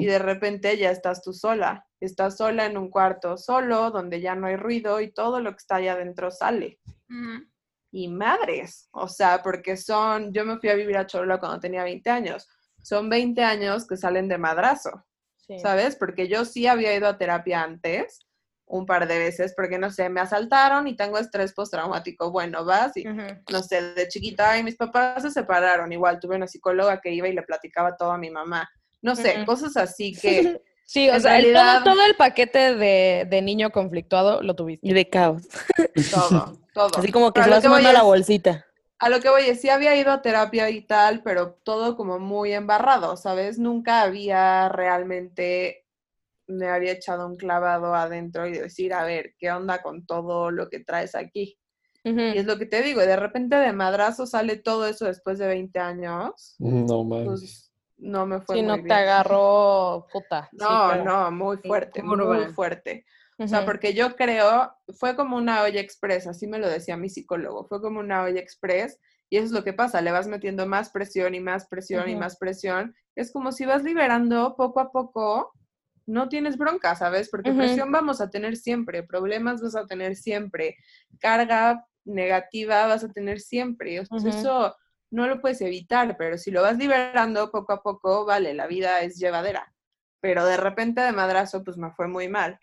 Y 0.01 0.05
de 0.05 0.19
repente 0.19 0.77
ya 0.77 0.89
estás 0.89 1.21
tú 1.21 1.33
sola, 1.33 1.85
estás 1.99 2.37
sola 2.37 2.65
en 2.65 2.77
un 2.77 2.89
cuarto 2.89 3.35
solo, 3.37 3.91
donde 3.91 4.21
ya 4.21 4.33
no 4.35 4.47
hay 4.47 4.55
ruido 4.55 5.01
y 5.01 5.11
todo 5.11 5.41
lo 5.41 5.51
que 5.51 5.57
está 5.57 5.75
allá 5.75 5.93
adentro 5.93 6.31
sale. 6.31 6.79
Y 7.91 8.07
madres, 8.07 8.87
o 8.91 9.07
sea, 9.09 9.41
porque 9.43 9.75
son, 9.75 10.31
yo 10.31 10.45
me 10.45 10.59
fui 10.59 10.69
a 10.69 10.75
vivir 10.75 10.95
a 10.97 11.05
Cholula 11.07 11.39
cuando 11.39 11.59
tenía 11.59 11.83
20 11.83 12.09
años, 12.09 12.47
son 12.81 13.09
20 13.09 13.43
años 13.43 13.87
que 13.87 13.97
salen 13.97 14.27
de 14.27 14.37
madrazo. 14.37 15.05
Sí. 15.47 15.57
¿sabes? 15.59 15.95
Porque 15.95 16.27
yo 16.27 16.45
sí 16.45 16.67
había 16.67 16.93
ido 16.95 17.07
a 17.07 17.17
terapia 17.17 17.63
antes, 17.63 18.19
un 18.67 18.85
par 18.85 19.07
de 19.07 19.17
veces, 19.17 19.53
porque 19.57 19.79
no 19.79 19.89
sé, 19.89 20.07
me 20.09 20.21
asaltaron 20.21 20.87
y 20.87 20.95
tengo 20.95 21.17
estrés 21.17 21.53
postraumático. 21.53 22.29
Bueno, 22.29 22.63
vas 22.65 22.95
y, 22.97 23.03
no 23.03 23.63
sé, 23.63 23.81
de 23.93 24.07
chiquita 24.07 24.59
y 24.59 24.63
mis 24.63 24.75
papás 24.75 25.23
se 25.23 25.31
separaron. 25.31 25.91
Igual 25.91 26.19
tuve 26.19 26.35
una 26.35 26.45
psicóloga 26.47 27.01
que 27.01 27.11
iba 27.11 27.27
y 27.27 27.33
le 27.33 27.41
platicaba 27.41 27.97
todo 27.97 28.11
a 28.11 28.19
mi 28.19 28.29
mamá. 28.29 28.69
No 29.01 29.15
sé, 29.15 29.43
cosas 29.45 29.75
así 29.77 30.13
que 30.21 30.61
Sí, 30.85 31.07
o 31.09 31.13
En 31.15 31.21
sea, 31.21 31.37
el- 31.39 31.53
todo, 31.53 31.83
todo 31.95 32.05
el 32.05 32.15
paquete 32.15 32.75
de, 32.75 33.25
de 33.29 33.41
niño 33.41 33.71
conflictuado 33.71 34.41
lo 34.43 34.55
tuviste. 34.55 34.87
y 34.87 34.93
de 34.93 35.07
caos. 35.09 35.43
todo, 36.11 36.57
todo. 36.73 36.89
Así 36.97 37.11
como 37.11 37.31
que 37.33 37.41
Pero 37.41 37.59
se 37.61 37.67
a 37.67 37.69
lo 37.69 37.75
va 37.75 37.79
que 37.81 37.87
a 37.87 37.93
la 37.93 37.99
es- 37.99 38.05
bolsita. 38.05 38.65
A 38.99 39.09
lo 39.09 39.21
que 39.21 39.29
voy 39.29 39.43
sí 39.55 39.69
había 39.69 39.95
ido 39.95 40.11
a 40.11 40.21
terapia 40.21 40.69
y 40.69 40.81
tal, 40.81 41.23
pero 41.23 41.53
todo 41.63 41.95
como 41.95 42.19
muy 42.19 42.53
embarrado, 42.53 43.15
¿sabes? 43.15 43.57
Nunca 43.57 44.01
había 44.01 44.67
realmente, 44.69 45.85
me 46.47 46.67
había 46.67 46.91
echado 46.91 47.25
un 47.27 47.37
clavado 47.37 47.95
adentro 47.95 48.45
y 48.47 48.51
decir, 48.53 48.93
a 48.93 49.03
ver, 49.05 49.35
¿qué 49.39 49.51
onda 49.51 49.81
con 49.81 50.05
todo 50.05 50.51
lo 50.51 50.69
que 50.69 50.81
traes 50.81 51.15
aquí? 51.15 51.57
Y 52.03 52.37
es 52.37 52.45
lo 52.45 52.57
que 52.57 52.65
te 52.65 52.81
digo, 52.81 53.01
y 53.01 53.07
de 53.07 53.15
repente 53.15 53.55
de 53.55 53.71
madrazo 53.73 54.25
sale 54.25 54.57
todo 54.57 54.85
eso 54.87 55.05
después 55.05 55.37
de 55.39 55.47
20 55.47 55.79
años, 55.79 56.55
No 56.59 57.03
mames. 57.03 57.25
pues 57.25 57.71
no 57.97 58.25
me 58.25 58.41
fue 58.41 58.55
muy 58.55 58.65
no 58.65 58.75
bien. 58.75 58.87
te 58.87 58.93
agarró 58.93 60.07
puta. 60.11 60.49
Sí, 60.51 60.57
No, 60.57 60.95
no, 61.05 61.31
muy 61.31 61.57
fuerte, 61.57 62.03
muy 62.03 62.45
fuerte. 62.53 63.05
O 63.39 63.47
sea, 63.47 63.63
porque 63.65 63.93
yo 63.93 64.15
creo, 64.17 64.73
fue 64.97 65.15
como 65.15 65.37
una 65.37 65.63
olla 65.63 65.79
express, 65.79 66.27
así 66.27 66.45
me 66.45 66.59
lo 66.59 66.67
decía 66.67 66.97
mi 66.97 67.09
psicólogo, 67.09 67.65
fue 67.67 67.81
como 67.81 68.01
una 68.01 68.23
olla 68.23 68.39
express 68.41 68.99
y 69.29 69.37
eso 69.37 69.45
es 69.45 69.51
lo 69.51 69.63
que 69.63 69.71
pasa, 69.73 70.01
le 70.01 70.11
vas 70.11 70.27
metiendo 70.27 70.65
más 70.67 70.89
presión 70.89 71.33
y 71.35 71.39
más 71.39 71.67
presión 71.67 72.09
y 72.09 72.15
más 72.15 72.37
presión. 72.37 72.95
Es 73.15 73.31
como 73.31 73.51
si 73.51 73.65
vas 73.65 73.83
liberando 73.83 74.55
poco 74.57 74.79
a 74.81 74.91
poco, 74.91 75.53
no 76.05 76.27
tienes 76.27 76.57
bronca, 76.57 76.95
¿sabes? 76.95 77.29
Porque 77.29 77.51
Ujú. 77.51 77.59
presión 77.59 77.91
vamos 77.91 78.19
a 78.21 78.29
tener 78.29 78.57
siempre, 78.57 79.03
problemas 79.03 79.61
vas 79.61 79.75
a 79.75 79.85
tener 79.85 80.15
siempre, 80.15 80.75
carga 81.19 81.85
negativa 82.05 82.87
vas 82.87 83.03
a 83.03 83.11
tener 83.13 83.39
siempre. 83.39 83.99
O 83.99 84.05
sea, 84.05 84.17
Ujú. 84.17 84.27
Eso 84.29 84.75
no 85.11 85.27
lo 85.27 85.39
puedes 85.41 85.61
evitar, 85.61 86.17
pero 86.17 86.37
si 86.37 86.51
lo 86.51 86.61
vas 86.61 86.77
liberando 86.77 87.51
poco 87.51 87.73
a 87.73 87.81
poco, 87.83 88.25
vale, 88.25 88.53
la 88.53 88.67
vida 88.67 89.01
es 89.01 89.17
llevadera. 89.17 89.73
Pero 90.21 90.45
de 90.45 90.57
repente 90.57 91.01
de 91.01 91.11
madrazo, 91.13 91.63
pues 91.63 91.77
me 91.77 91.91
fue 91.91 92.07
muy 92.07 92.27
mal 92.27 92.59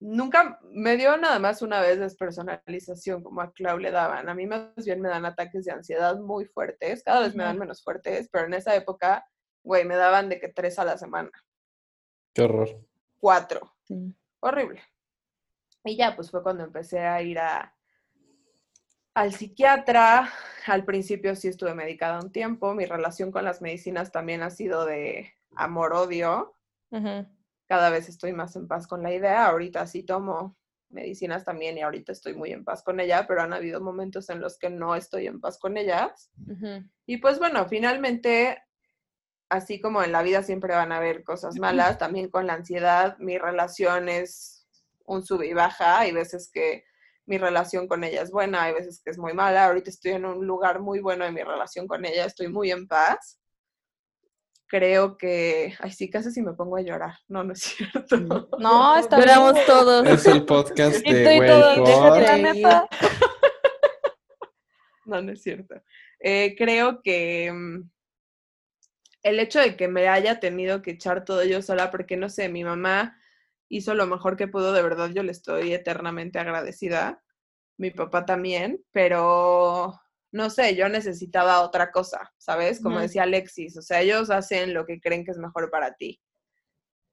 nunca 0.00 0.58
me 0.70 0.96
dio 0.96 1.16
nada 1.16 1.38
más 1.38 1.60
una 1.62 1.80
vez 1.80 1.98
despersonalización 1.98 3.22
como 3.22 3.40
a 3.40 3.52
Clau 3.52 3.78
le 3.78 3.90
daban. 3.90 4.28
A 4.28 4.34
mí 4.34 4.46
más 4.46 4.72
bien 4.84 5.00
me 5.00 5.08
dan 5.08 5.24
ataques 5.26 5.64
de 5.64 5.72
ansiedad 5.72 6.16
muy 6.18 6.44
fuertes, 6.46 7.02
cada 7.04 7.20
vez 7.20 7.34
me 7.34 7.44
dan 7.44 7.58
menos 7.58 7.82
fuertes, 7.82 8.28
pero 8.30 8.46
en 8.46 8.54
esa 8.54 8.74
época, 8.76 9.26
güey, 9.62 9.84
me 9.84 9.96
daban 9.96 10.28
de 10.28 10.38
que 10.40 10.48
tres 10.48 10.78
a 10.78 10.84
la 10.84 10.96
semana, 10.98 11.30
Qué 12.32 12.42
horror. 12.42 12.68
cuatro, 13.18 13.74
Sí. 13.84 14.14
horrible. 14.40 14.82
Y 15.84 15.96
ya, 15.96 16.14
pues 16.14 16.30
fue 16.30 16.42
cuando 16.42 16.64
empecé 16.64 17.00
a 17.00 17.22
ir 17.22 17.38
a, 17.38 17.74
al 19.14 19.32
psiquiatra. 19.32 20.30
Al 20.66 20.84
principio 20.84 21.34
sí 21.34 21.48
estuve 21.48 21.74
medicada 21.74 22.20
un 22.20 22.30
tiempo. 22.30 22.74
Mi 22.74 22.84
relación 22.84 23.32
con 23.32 23.44
las 23.44 23.62
medicinas 23.62 24.12
también 24.12 24.42
ha 24.42 24.50
sido 24.50 24.84
de 24.84 25.32
amor-odio. 25.56 26.54
Cada 27.68 27.90
vez 27.90 28.08
estoy 28.08 28.32
más 28.32 28.56
en 28.56 28.66
paz 28.66 28.86
con 28.86 29.02
la 29.02 29.12
idea. 29.12 29.46
Ahorita 29.46 29.86
sí 29.86 30.02
tomo 30.02 30.56
medicinas 30.90 31.44
también 31.44 31.76
y 31.76 31.82
ahorita 31.82 32.12
estoy 32.12 32.34
muy 32.34 32.50
en 32.50 32.64
paz 32.64 32.82
con 32.82 32.98
ella, 32.98 33.26
pero 33.28 33.42
han 33.42 33.52
habido 33.52 33.80
momentos 33.80 34.30
en 34.30 34.40
los 34.40 34.58
que 34.58 34.70
no 34.70 34.96
estoy 34.96 35.26
en 35.26 35.40
paz 35.40 35.58
con 35.58 35.76
ellas. 35.76 36.30
Y 37.06 37.18
pues 37.18 37.38
bueno, 37.38 37.68
finalmente, 37.68 38.62
así 39.50 39.80
como 39.80 40.02
en 40.02 40.12
la 40.12 40.22
vida 40.22 40.42
siempre 40.42 40.74
van 40.74 40.92
a 40.92 40.96
haber 40.96 41.24
cosas 41.24 41.56
malas, 41.56 41.98
también 41.98 42.30
con 42.30 42.46
la 42.46 42.54
ansiedad, 42.54 43.18
mi 43.18 43.36
relación 43.36 44.08
es 44.08 44.66
un 45.04 45.24
sube 45.24 45.46
y 45.46 45.52
baja, 45.52 46.00
hay 46.00 46.12
veces 46.12 46.50
que 46.52 46.84
mi 47.26 47.36
relación 47.36 47.86
con 47.86 48.04
ella 48.04 48.22
es 48.22 48.30
buena, 48.30 48.62
hay 48.62 48.72
veces 48.72 49.02
que 49.04 49.10
es 49.10 49.18
muy 49.18 49.34
mala, 49.34 49.66
ahorita 49.66 49.90
estoy 49.90 50.12
en 50.12 50.24
un 50.24 50.46
lugar 50.46 50.80
muy 50.80 51.00
bueno 51.00 51.26
de 51.26 51.32
mi 51.32 51.42
relación 51.42 51.86
con 51.86 52.06
ella, 52.06 52.24
estoy 52.24 52.48
muy 52.48 52.70
en 52.70 52.88
paz 52.88 53.37
creo 54.68 55.16
que, 55.16 55.74
ay 55.80 55.90
sí, 55.90 56.10
casi 56.10 56.30
si 56.30 56.42
me 56.42 56.52
pongo 56.52 56.76
a 56.76 56.82
llorar. 56.82 57.14
No, 57.26 57.42
no 57.42 57.54
es 57.54 57.60
cierto. 57.76 58.48
No, 58.58 58.96
está 58.96 59.18
Lloramos 59.18 59.66
todos. 59.66 60.06
Es 60.06 60.26
el 60.26 60.44
podcast 60.44 61.04
de 61.04 61.22
Estoy 61.22 61.46
todo-. 61.46 62.88
No, 65.06 65.22
no 65.22 65.32
es 65.32 65.42
cierto. 65.42 65.74
Eh, 66.20 66.54
creo 66.58 67.00
que 67.00 67.50
mm, 67.50 67.90
el 69.22 69.40
hecho 69.40 69.58
de 69.58 69.74
que 69.74 69.88
me 69.88 70.06
haya 70.06 70.38
tenido 70.38 70.82
que 70.82 70.90
echar 70.90 71.24
todo 71.24 71.44
yo 71.44 71.62
sola, 71.62 71.90
porque 71.90 72.18
no 72.18 72.28
sé, 72.28 72.50
mi 72.50 72.62
mamá 72.62 73.18
hizo 73.70 73.94
lo 73.94 74.06
mejor 74.06 74.36
que 74.36 74.48
pudo, 74.48 74.74
de 74.74 74.82
verdad 74.82 75.08
yo 75.08 75.22
le 75.22 75.32
estoy 75.32 75.72
eternamente 75.72 76.38
agradecida. 76.38 77.22
Mi 77.78 77.90
papá 77.90 78.26
también, 78.26 78.84
pero 78.92 79.98
no 80.30 80.50
sé, 80.50 80.76
yo 80.76 80.88
necesitaba 80.88 81.62
otra 81.62 81.90
cosa, 81.90 82.32
¿sabes? 82.36 82.82
Como 82.82 83.00
decía 83.00 83.22
Alexis, 83.22 83.76
o 83.78 83.82
sea, 83.82 84.02
ellos 84.02 84.30
hacen 84.30 84.74
lo 84.74 84.84
que 84.84 85.00
creen 85.00 85.24
que 85.24 85.30
es 85.30 85.38
mejor 85.38 85.70
para 85.70 85.94
ti. 85.94 86.20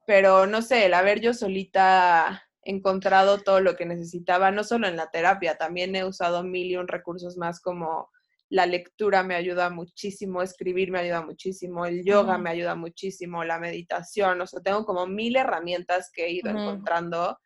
Pero 0.06 0.46
no 0.48 0.62
sé, 0.62 0.86
el 0.86 0.94
haber 0.94 1.22
yo 1.22 1.34
solita 1.34 2.44
encontrado 2.62 3.40
todo 3.40 3.62
lo 3.62 3.76
que 3.76 3.86
necesitaba, 3.86 4.52
no 4.52 4.64
solo 4.64 4.88
en 4.88 4.98
la 4.98 5.10
terapia, 5.12 5.56
también 5.56 5.96
he 5.96 6.04
usado 6.04 6.44
mil 6.44 6.72
y 6.72 6.78
un 6.78 6.88
recursos 6.88 7.38
más 7.38 7.62
como 7.62 8.10
la 8.50 8.66
lectura 8.66 9.24
me 9.24 9.36
ayuda 9.36 9.70
muchísimo, 9.70 10.42
escribir 10.42 10.92
me 10.92 11.00
ayuda 11.00 11.22
muchísimo, 11.22 11.86
el 11.86 12.04
yoga 12.04 12.38
me 12.38 12.50
ayuda 12.50 12.76
muchísimo, 12.76 13.44
la 13.44 13.60
meditación, 13.60 14.40
o 14.42 14.48
sea, 14.48 14.62
tengo 14.62 14.86
como 14.86 15.08
mil 15.08 15.36
herramientas 15.36 16.12
que 16.14 16.26
he 16.26 16.32
ido 16.32 16.52
encontrando 16.52 17.40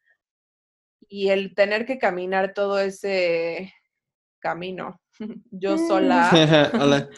y 1.08 1.30
el 1.30 1.56
tener 1.56 1.86
que 1.86 1.98
caminar 1.98 2.54
todo 2.54 2.80
ese 2.80 3.74
camino 4.40 5.00
yo 5.52 5.78
sola, 5.78 6.30
Hola. 6.80 7.10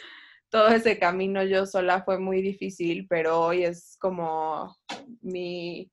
todo 0.49 0.69
ese 0.69 0.97
camino 0.99 1.43
yo 1.43 1.65
sola 1.65 2.03
fue 2.03 2.17
muy 2.19 2.41
difícil, 2.41 3.07
pero 3.07 3.41
hoy 3.41 3.63
es 3.63 3.97
como 3.99 4.75
mi 5.21 5.91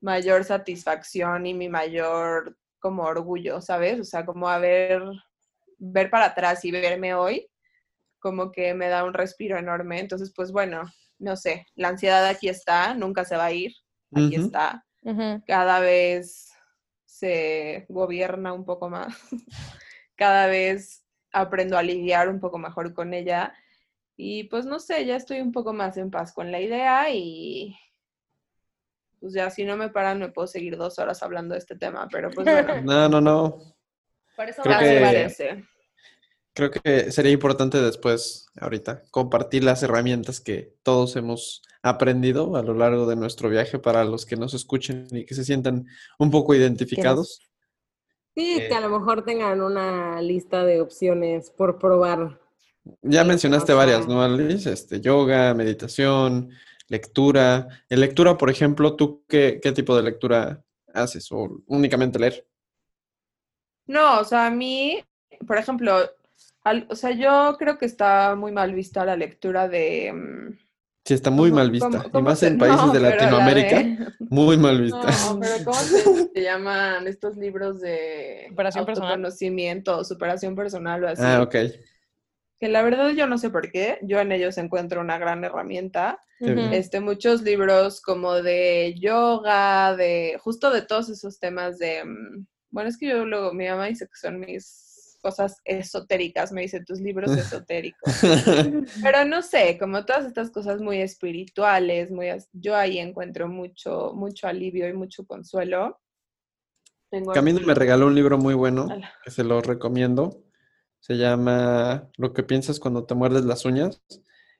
mayor 0.00 0.44
satisfacción 0.44 1.46
y 1.46 1.54
mi 1.54 1.68
mayor 1.68 2.56
como 2.78 3.04
orgullo, 3.04 3.62
¿sabes? 3.62 4.00
O 4.00 4.04
sea, 4.04 4.26
como 4.26 4.48
haber, 4.48 5.02
ver 5.78 6.10
para 6.10 6.26
atrás 6.26 6.64
y 6.66 6.70
verme 6.70 7.14
hoy, 7.14 7.48
como 8.18 8.52
que 8.52 8.74
me 8.74 8.88
da 8.88 9.04
un 9.04 9.14
respiro 9.14 9.56
enorme. 9.56 10.00
Entonces, 10.00 10.32
pues 10.36 10.52
bueno, 10.52 10.82
no 11.18 11.36
sé, 11.36 11.66
la 11.74 11.88
ansiedad 11.88 12.26
aquí 12.26 12.50
está, 12.50 12.94
nunca 12.94 13.24
se 13.24 13.36
va 13.36 13.46
a 13.46 13.52
ir, 13.52 13.72
aquí 14.14 14.34
está. 14.34 14.84
Cada 15.46 15.80
vez 15.80 16.50
se 17.06 17.86
gobierna 17.88 18.52
un 18.52 18.64
poco 18.64 18.90
más, 18.90 19.16
cada 20.16 20.46
vez 20.46 21.03
aprendo 21.34 21.76
a 21.76 21.82
lidiar 21.82 22.28
un 22.28 22.40
poco 22.40 22.58
mejor 22.58 22.94
con 22.94 23.12
ella. 23.12 23.52
Y 24.16 24.44
pues 24.44 24.64
no 24.64 24.78
sé, 24.78 25.04
ya 25.04 25.16
estoy 25.16 25.40
un 25.40 25.52
poco 25.52 25.72
más 25.72 25.96
en 25.96 26.10
paz 26.10 26.32
con 26.32 26.50
la 26.52 26.60
idea 26.60 27.10
y 27.10 27.76
pues 29.20 29.32
ya 29.32 29.50
si 29.50 29.64
no 29.64 29.76
me 29.76 29.88
paran 29.88 30.18
me 30.18 30.28
puedo 30.28 30.46
seguir 30.46 30.76
dos 30.76 30.98
horas 30.98 31.22
hablando 31.22 31.54
de 31.54 31.58
este 31.58 31.76
tema, 31.76 32.08
pero 32.12 32.30
pues 32.30 32.46
bueno, 32.46 32.82
No, 32.82 33.08
no, 33.08 33.20
no. 33.20 33.58
Por 34.36 34.48
eso 34.48 34.62
Creo 34.62 34.78
que- 34.78 35.00
parece. 35.00 35.64
Creo 36.56 36.70
que 36.70 37.10
sería 37.10 37.32
importante 37.32 37.80
después, 37.82 38.46
ahorita, 38.60 39.02
compartir 39.10 39.64
las 39.64 39.82
herramientas 39.82 40.40
que 40.40 40.76
todos 40.84 41.16
hemos 41.16 41.62
aprendido 41.82 42.54
a 42.54 42.62
lo 42.62 42.74
largo 42.74 43.06
de 43.06 43.16
nuestro 43.16 43.48
viaje 43.48 43.80
para 43.80 44.04
los 44.04 44.24
que 44.24 44.36
nos 44.36 44.54
escuchen 44.54 45.08
y 45.10 45.26
que 45.26 45.34
se 45.34 45.44
sientan 45.44 45.86
un 46.16 46.30
poco 46.30 46.54
identificados. 46.54 47.40
Sí, 48.34 48.56
Eh, 48.58 48.68
que 48.68 48.74
a 48.74 48.80
lo 48.80 48.88
mejor 48.90 49.24
tengan 49.24 49.60
una 49.62 50.20
lista 50.20 50.64
de 50.64 50.80
opciones 50.80 51.50
por 51.50 51.78
probar. 51.78 52.40
Ya 53.02 53.24
mencionaste 53.24 53.72
Ajá. 53.72 53.78
varias, 53.78 54.08
¿no, 54.08 54.22
Alice? 54.22 54.70
Este, 54.70 55.00
yoga, 55.00 55.54
meditación, 55.54 56.50
lectura. 56.88 57.68
En 57.88 58.00
lectura, 58.00 58.36
por 58.36 58.50
ejemplo, 58.50 58.96
¿tú 58.96 59.24
qué, 59.28 59.60
qué 59.62 59.72
tipo 59.72 59.96
de 59.96 60.02
lectura 60.02 60.62
haces? 60.92 61.30
¿O 61.32 61.62
únicamente 61.66 62.18
leer? 62.18 62.46
No, 63.86 64.20
o 64.20 64.24
sea, 64.24 64.46
a 64.46 64.50
mí, 64.50 65.02
por 65.46 65.56
ejemplo, 65.58 65.96
al- 66.64 66.86
o 66.90 66.96
sea, 66.96 67.10
yo 67.12 67.56
creo 67.58 67.78
que 67.78 67.86
está 67.86 68.34
muy 68.34 68.52
mal 68.52 68.74
vista 68.74 69.04
la 69.04 69.16
lectura 69.16 69.68
de... 69.68 70.56
Sí, 71.04 71.12
está 71.14 71.30
muy 71.30 71.50
¿cómo- 71.50 71.60
mal 71.60 71.70
vista. 71.70 72.02
cómo- 72.10 72.18
Y 72.18 72.22
más 72.22 72.38
se- 72.38 72.46
en 72.48 72.58
países 72.58 72.86
no, 72.86 72.92
de 72.92 73.00
la 73.00 73.10
Latinoamérica, 73.10 73.78
de- 73.78 73.98
muy 74.30 74.56
mal 74.56 74.80
vista. 74.80 75.02
No, 75.02 75.38
pero 75.40 75.54
¿cómo 75.64 75.76
se, 75.78 76.28
se 76.32 76.42
llaman 76.42 77.06
estos 77.06 77.36
libros 77.36 77.80
de 77.80 78.46
Superación 78.48 78.86
personal. 78.86 79.10
autoconocimiento, 79.10 80.04
superación 80.04 80.54
personal 80.56 81.04
o 81.04 81.08
así? 81.08 81.22
Ah, 81.24 81.42
ok. 81.42 81.56
Que 82.58 82.68
la 82.68 82.82
verdad 82.82 83.10
yo 83.10 83.26
no 83.26 83.36
sé 83.36 83.50
por 83.50 83.70
qué, 83.70 83.98
yo 84.02 84.18
en 84.20 84.32
ellos 84.32 84.56
encuentro 84.58 85.00
una 85.00 85.18
gran 85.18 85.44
herramienta. 85.44 86.18
Este, 86.40 87.00
muchos 87.00 87.42
libros 87.42 88.00
como 88.02 88.34
de 88.42 88.94
yoga, 88.98 89.96
de 89.96 90.36
justo 90.42 90.70
de 90.70 90.82
todos 90.82 91.08
esos 91.08 91.38
temas 91.38 91.78
de, 91.78 92.04
mm, 92.04 92.46
bueno, 92.70 92.88
es 92.90 92.98
que 92.98 93.08
yo 93.08 93.24
luego, 93.24 93.54
mi 93.54 93.66
mamá 93.66 93.86
dice 93.86 94.06
que 94.06 94.16
son 94.16 94.40
mis 94.40 94.93
cosas 95.24 95.56
esotéricas, 95.64 96.52
me 96.52 96.60
dice 96.60 96.84
tus 96.84 97.00
libros 97.00 97.32
esotéricos. 97.38 98.12
Pero 99.02 99.24
no 99.24 99.40
sé, 99.40 99.78
como 99.78 100.04
todas 100.04 100.26
estas 100.26 100.50
cosas 100.50 100.80
muy 100.82 101.00
espirituales, 101.00 102.10
muy, 102.10 102.26
yo 102.52 102.76
ahí 102.76 102.98
encuentro 102.98 103.48
mucho, 103.48 104.12
mucho 104.14 104.46
alivio 104.46 104.86
y 104.86 104.92
mucho 104.92 105.24
consuelo. 105.26 105.98
Tengo 107.10 107.32
Camino 107.32 107.58
aquí- 107.58 107.66
me 107.66 107.74
regaló 107.74 108.06
un 108.06 108.14
libro 108.14 108.36
muy 108.38 108.52
bueno 108.54 108.86
que 109.24 109.30
se 109.30 109.44
lo 109.44 109.60
recomiendo. 109.62 110.44
Se 111.00 111.16
llama 111.16 112.10
Lo 112.18 112.32
que 112.34 112.42
piensas 112.42 112.78
cuando 112.80 113.04
te 113.06 113.14
muerdes 113.14 113.44
las 113.46 113.64
uñas 113.64 114.02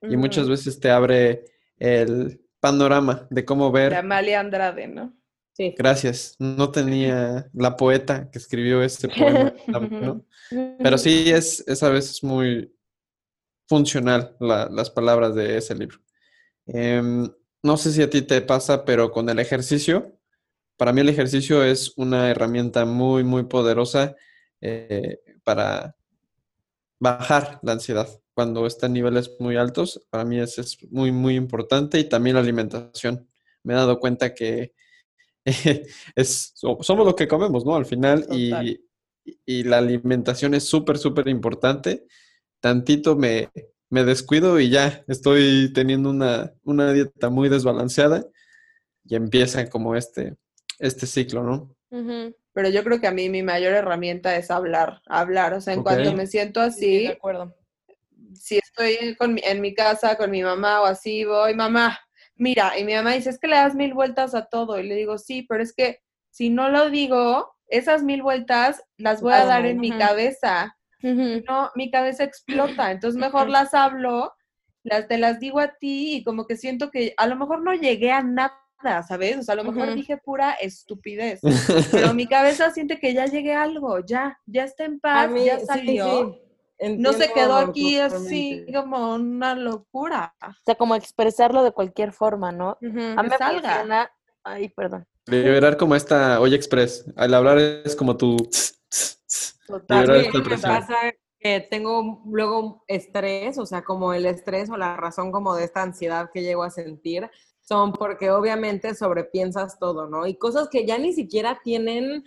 y 0.08 0.16
muchas 0.16 0.44
Ujú, 0.44 0.50
veces 0.52 0.80
te 0.80 0.90
abre 0.90 1.44
el 1.78 2.40
panorama 2.60 3.26
de 3.30 3.44
cómo 3.44 3.70
de 3.70 3.80
ver. 3.80 3.94
Amalia 3.96 4.40
Andrade, 4.40 4.86
¿no? 4.88 5.12
Sí. 5.56 5.74
Gracias. 5.78 6.34
No 6.38 6.70
tenía 6.70 7.48
la 7.54 7.76
poeta 7.76 8.28
que 8.30 8.38
escribió 8.38 8.82
este 8.82 9.08
poema, 9.08 9.54
bueno. 9.68 10.24
pero 10.50 10.98
sí 10.98 11.30
es, 11.30 11.64
es 11.68 11.82
a 11.82 11.90
veces 11.90 12.22
muy 12.24 12.74
funcional 13.68 14.36
la- 14.40 14.68
las 14.70 14.90
palabras 14.90 15.34
de 15.34 15.56
ese 15.58 15.74
libro. 15.74 15.98
Em, 16.66 17.28
no 17.62 17.76
sé 17.76 17.92
si 17.92 18.02
a 18.02 18.10
ti 18.10 18.22
te 18.22 18.40
pasa, 18.42 18.84
pero 18.84 19.10
con 19.12 19.28
el 19.28 19.38
ejercicio, 19.38 20.18
para 20.76 20.92
mí 20.92 21.00
el 21.02 21.08
ejercicio 21.08 21.62
es 21.64 21.92
una 21.96 22.30
herramienta 22.30 22.84
muy, 22.84 23.24
muy 23.24 23.44
poderosa 23.44 24.16
eh, 24.60 25.18
para 25.44 25.96
bajar 26.98 27.58
la 27.62 27.72
ansiedad. 27.72 28.08
Cuando 28.34 28.66
está 28.66 28.86
en 28.86 28.94
niveles 28.94 29.30
muy 29.38 29.56
altos, 29.56 30.04
para 30.10 30.24
mí 30.24 30.40
es, 30.40 30.58
es 30.58 30.76
muy, 30.90 31.12
muy 31.12 31.36
importante 31.36 31.98
y 31.98 32.08
también 32.08 32.34
la 32.34 32.40
alimentación. 32.42 33.28
Me 33.62 33.74
he 33.74 33.76
dado 33.76 34.00
cuenta 34.00 34.34
que 34.34 34.74
es, 36.14 36.52
so- 36.54 36.78
somos 36.82 37.06
lo 37.06 37.14
que 37.16 37.28
comemos, 37.28 37.64
¿no? 37.64 37.76
Al 37.76 37.86
final 37.86 38.26
y, 38.30 38.80
y 39.46 39.62
la 39.64 39.78
alimentación 39.78 40.54
es 40.54 40.64
súper, 40.64 40.98
súper 40.98 41.28
importante. 41.28 42.06
Tantito 42.60 43.16
me, 43.16 43.50
me 43.90 44.04
descuido 44.04 44.60
y 44.60 44.70
ya 44.70 45.04
estoy 45.08 45.72
teniendo 45.74 46.10
una, 46.10 46.52
una 46.64 46.92
dieta 46.92 47.30
muy 47.30 47.48
desbalanceada 47.48 48.26
y 49.04 49.16
empieza 49.16 49.68
como 49.68 49.96
este, 49.96 50.36
este 50.78 51.06
ciclo, 51.06 51.42
¿no? 51.44 51.74
Pero 52.52 52.68
yo 52.68 52.84
creo 52.84 53.00
que 53.00 53.06
a 53.08 53.12
mí 53.12 53.28
mi 53.28 53.42
mayor 53.42 53.74
herramienta 53.74 54.36
es 54.36 54.50
hablar, 54.50 55.02
hablar. 55.06 55.54
O 55.54 55.60
sea, 55.60 55.74
en 55.74 55.82
cuanto 55.82 56.12
me 56.14 56.26
siento 56.26 56.60
Sí, 56.62 56.66
así, 56.68 56.98
de 57.02 57.08
acuerdo. 57.08 57.54
si 58.34 58.58
estoy 58.58 59.16
con 59.16 59.34
mi- 59.34 59.42
en 59.44 59.60
mi 59.60 59.74
casa 59.74 60.16
con 60.16 60.30
mi 60.30 60.42
mamá 60.42 60.82
o 60.82 60.84
así, 60.86 61.24
voy, 61.24 61.54
mamá, 61.54 61.98
mira, 62.36 62.78
y 62.78 62.84
mi 62.84 62.94
mamá 62.94 63.12
dice, 63.12 63.30
es 63.30 63.38
que 63.38 63.48
le 63.48 63.56
das 63.56 63.74
mil 63.74 63.94
vueltas 63.94 64.34
a 64.34 64.46
todo. 64.46 64.78
Y 64.78 64.86
le 64.86 64.94
digo, 64.94 65.18
sí, 65.18 65.44
pero 65.48 65.62
es 65.62 65.74
que 65.74 66.00
si 66.30 66.50
no 66.50 66.68
lo 66.68 66.90
digo, 66.90 67.54
esas 67.68 68.02
mil 68.02 68.22
vueltas 68.22 68.82
las 68.96 69.20
voy 69.20 69.32
a 69.32 69.44
dar 69.44 69.66
en 69.66 69.78
mi 69.78 69.90
cabeza. 69.90 70.76
No, 71.00 71.70
mi 71.74 71.90
cabeza 71.90 72.24
explota. 72.24 72.90
Entonces 72.90 73.20
mejor 73.20 73.50
las 73.50 73.74
hablo, 73.74 74.32
las 74.82 75.06
te 75.06 75.18
las 75.18 75.38
digo 75.38 75.60
a 75.60 75.74
ti 75.74 76.16
y 76.16 76.24
como 76.24 76.46
que 76.46 76.56
siento 76.56 76.90
que 76.90 77.14
a 77.16 77.26
lo 77.26 77.36
mejor 77.36 77.62
no 77.62 77.74
llegué 77.74 78.10
a 78.10 78.22
nada, 78.22 79.02
¿sabes? 79.06 79.38
O 79.38 79.42
sea, 79.42 79.52
a 79.52 79.56
lo 79.56 79.64
mejor 79.64 79.94
dije 79.94 80.16
pura 80.16 80.52
estupidez. 80.52 81.40
Pero 81.92 82.14
mi 82.14 82.26
cabeza 82.26 82.70
siente 82.70 82.98
que 82.98 83.12
ya 83.12 83.26
llegué 83.26 83.54
a 83.54 83.62
algo, 83.62 84.00
ya, 84.04 84.38
ya 84.46 84.64
está 84.64 84.84
en 84.84 84.98
paz, 84.98 85.30
mí, 85.30 85.44
ya 85.44 85.58
sí, 85.60 85.66
salió. 85.66 86.06
sí, 86.06 86.43
No 86.98 87.12
se 87.12 87.32
quedó 87.32 87.56
aquí 87.56 87.98
así 87.98 88.66
como 88.72 89.14
una 89.14 89.54
locura. 89.54 90.34
O 90.42 90.64
sea, 90.64 90.74
como 90.74 90.94
expresarlo 90.94 91.62
de 91.62 91.72
cualquier 91.72 92.12
forma, 92.12 92.52
¿no? 92.52 92.78
Ujú. 92.80 93.00
A 93.16 93.22
mí 93.22 93.28
me 93.28 93.38
salga. 93.38 93.70
funciona, 93.70 94.10
ay, 94.42 94.68
perdón. 94.70 95.06
Liberar 95.26 95.76
como 95.76 95.94
esta 95.94 96.40
olla 96.40 96.56
express. 96.56 97.04
Al 97.16 97.34
hablar 97.34 97.58
es 97.58 97.96
como 97.96 98.16
tu... 98.16 98.36
Total, 99.66 100.30
me 100.46 100.58
pasa 100.58 100.96
que 101.38 101.60
tengo 101.60 102.22
luego 102.26 102.84
estrés, 102.86 103.58
o 103.58 103.66
sea, 103.66 103.82
como 103.82 104.12
el 104.14 104.26
estrés 104.26 104.70
o 104.70 104.76
la 104.76 104.96
razón 104.96 105.32
como 105.32 105.54
de 105.54 105.64
esta 105.64 105.82
ansiedad 105.82 106.30
que 106.32 106.42
llego 106.42 106.62
a 106.62 106.70
sentir, 106.70 107.30
son 107.60 107.92
porque 107.92 108.30
obviamente 108.30 108.94
sobrepiensas 108.94 109.78
todo, 109.78 110.06
¿no? 110.06 110.26
Y 110.26 110.36
cosas 110.36 110.68
que 110.68 110.86
ya 110.86 110.98
ni 110.98 111.12
siquiera 111.12 111.60
tienen 111.62 112.24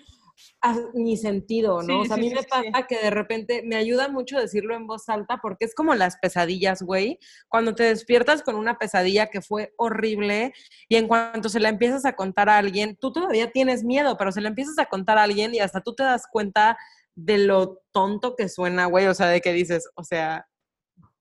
ni 0.94 1.18
sentido, 1.18 1.82
¿no? 1.82 2.02
o 2.02 2.06
sea, 2.06 2.16
a 2.16 2.20
mí 2.20 2.30
me 2.30 2.44
pasa 2.44 2.88
que 2.88 2.98
de 2.98 3.10
repente 3.10 3.64
me 3.66 3.76
ayuda 3.76 4.08
mucho 4.10 4.40
decirlo 4.40 4.76
en 4.76 4.88
voz 4.88 5.10
alta 5.10 5.40
porque 5.42 5.66
es 5.66 5.76
como 5.76 5.96
las 5.96 6.18
pesadillas, 6.18 6.82
güey. 6.82 7.20
Cuando 7.48 7.76
te 7.76 7.84
despiertas 7.84 8.44
con 8.44 8.56
una 8.56 8.78
pesadilla 8.78 9.28
que 9.28 9.42
fue 9.42 9.74
horrible 9.78 10.54
y 10.88 10.96
en 10.96 11.08
cuanto 11.08 11.50
se 11.50 11.60
la 11.60 11.70
empiezas 11.70 12.06
a 12.06 12.16
contar 12.16 12.50
a 12.50 12.58
alguien, 12.58 12.98
tú 13.00 13.12
todavía 13.12 13.52
tienes 13.52 13.84
miedo, 13.84 14.18
pero 14.18 14.32
se 14.32 14.42
la 14.42 14.50
empiezas 14.50 14.78
a 14.80 14.86
contar 14.86 15.18
a 15.18 15.24
alguien 15.24 15.54
y 15.54 15.60
hasta 15.60 15.82
tú 15.82 15.96
te 15.96 16.04
das 16.04 16.26
cuenta 16.32 16.78
de 17.16 17.40
lo 17.40 17.82
tonto 17.92 18.36
que 18.36 18.48
suena, 18.48 18.86
güey, 18.86 19.08
o 19.08 19.14
sea, 19.14 19.28
de 19.28 19.42
que 19.42 19.52
dices, 19.52 19.90
o 19.96 20.04
sea, 20.04 20.48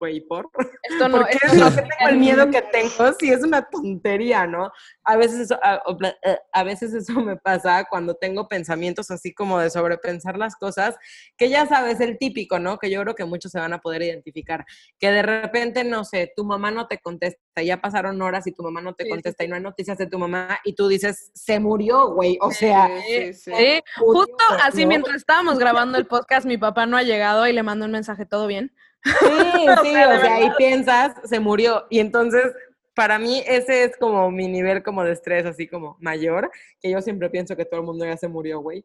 güey, 0.01 0.23
¿por? 0.23 0.51
Esto 0.83 1.09
no, 1.09 1.19
lo 1.19 1.27
que 1.27 1.39
tengo 1.39 1.67
el 2.09 2.17
miedo 2.17 2.51
que 2.51 2.63
tengo, 2.63 2.91
sí 3.21 3.31
es 3.31 3.45
una 3.45 3.69
tontería, 3.69 4.47
¿no? 4.47 4.73
A 5.05 5.17
veces, 5.17 5.41
eso, 5.41 5.59
a, 5.63 5.83
eh, 6.25 6.39
a, 6.53 6.65
veces 6.65 6.95
eso 6.95 7.21
me 7.21 7.37
pasa 7.37 7.85
cuando 7.89 8.15
tengo 8.15 8.49
pensamientos 8.49 9.11
así 9.11 9.35
como 9.35 9.59
de 9.61 9.69
sobrepensar 9.69 10.39
las 10.39 10.57
cosas, 10.57 10.97
que 11.37 11.51
ya 11.51 11.67
sabes, 11.67 12.01
el 12.01 12.17
típico, 12.17 12.59
¿no? 12.59 12.79
Que 12.79 12.91
yo 12.91 13.03
creo 13.03 13.15
que 13.15 13.27
muchos 13.27 13.53
se 13.53 13.61
van 13.61 13.75
a 13.75 13.81
poder 13.81 14.03
identificar, 14.03 14.65
que 14.99 15.11
de 15.11 15.23
repente, 15.23 15.85
no 15.85 16.05
sé, 16.05 16.33
tu 16.35 16.45
mamá 16.45 16.71
no 16.71 16.89
te 16.89 16.99
contesta, 16.99 17.63
ya 17.63 17.81
pasaron 17.83 18.21
horas 18.23 18.47
y 18.47 18.53
tu 18.53 18.63
mamá 18.63 18.81
no 18.81 18.95
te 18.95 19.09
contesta 19.09 19.45
y 19.45 19.49
no 19.49 19.57
hay 19.57 19.63
noticias 19.63 19.99
de 19.99 20.07
tu 20.07 20.19
mamá 20.19 20.61
y 20.65 20.75
tú 20.75 20.89
dices, 20.89 21.31
se 21.35 21.61
murió, 21.61 22.15
güey, 22.15 22.39
o 22.41 22.51
sea, 22.51 22.89
sí, 23.03 23.83
justo 23.99 24.45
así 24.63 24.87
mientras 24.87 25.17
estábamos 25.17 25.59
grabando 25.59 25.99
el 25.99 26.07
podcast, 26.07 26.47
mi 26.47 26.57
papá 26.57 26.87
no 26.87 26.97
ha 26.97 27.03
llegado 27.03 27.47
y 27.47 27.53
le 27.53 27.63
mando 27.63 27.85
un 27.85 27.93
mensaje, 27.93 28.25
¿todo 28.25 28.47
bien? 28.47 28.73
Sí, 29.05 29.13
sí, 29.83 29.95
o 29.97 30.21
sea, 30.21 30.35
ahí 30.37 30.51
piensas, 30.57 31.15
se 31.25 31.41
murió. 31.41 31.87
Y 31.91 32.01
entonces, 32.01 32.53
para 32.95 33.19
mí, 33.19 33.43
ese 33.47 33.85
es 33.85 33.97
como 33.97 34.31
mi 34.31 34.49
nivel 34.49 34.83
como 34.83 35.05
de 35.05 35.13
estrés, 35.13 35.47
así 35.47 35.67
como 35.67 35.97
mayor, 36.01 36.51
que 36.81 36.91
yo 36.91 37.01
siempre 37.01 37.31
pienso 37.31 37.57
que 37.57 37.65
todo 37.65 37.81
el 37.81 37.87
mundo 37.87 38.05
ya 38.05 38.17
se 38.17 38.29
murió, 38.29 38.61
güey. 38.61 38.85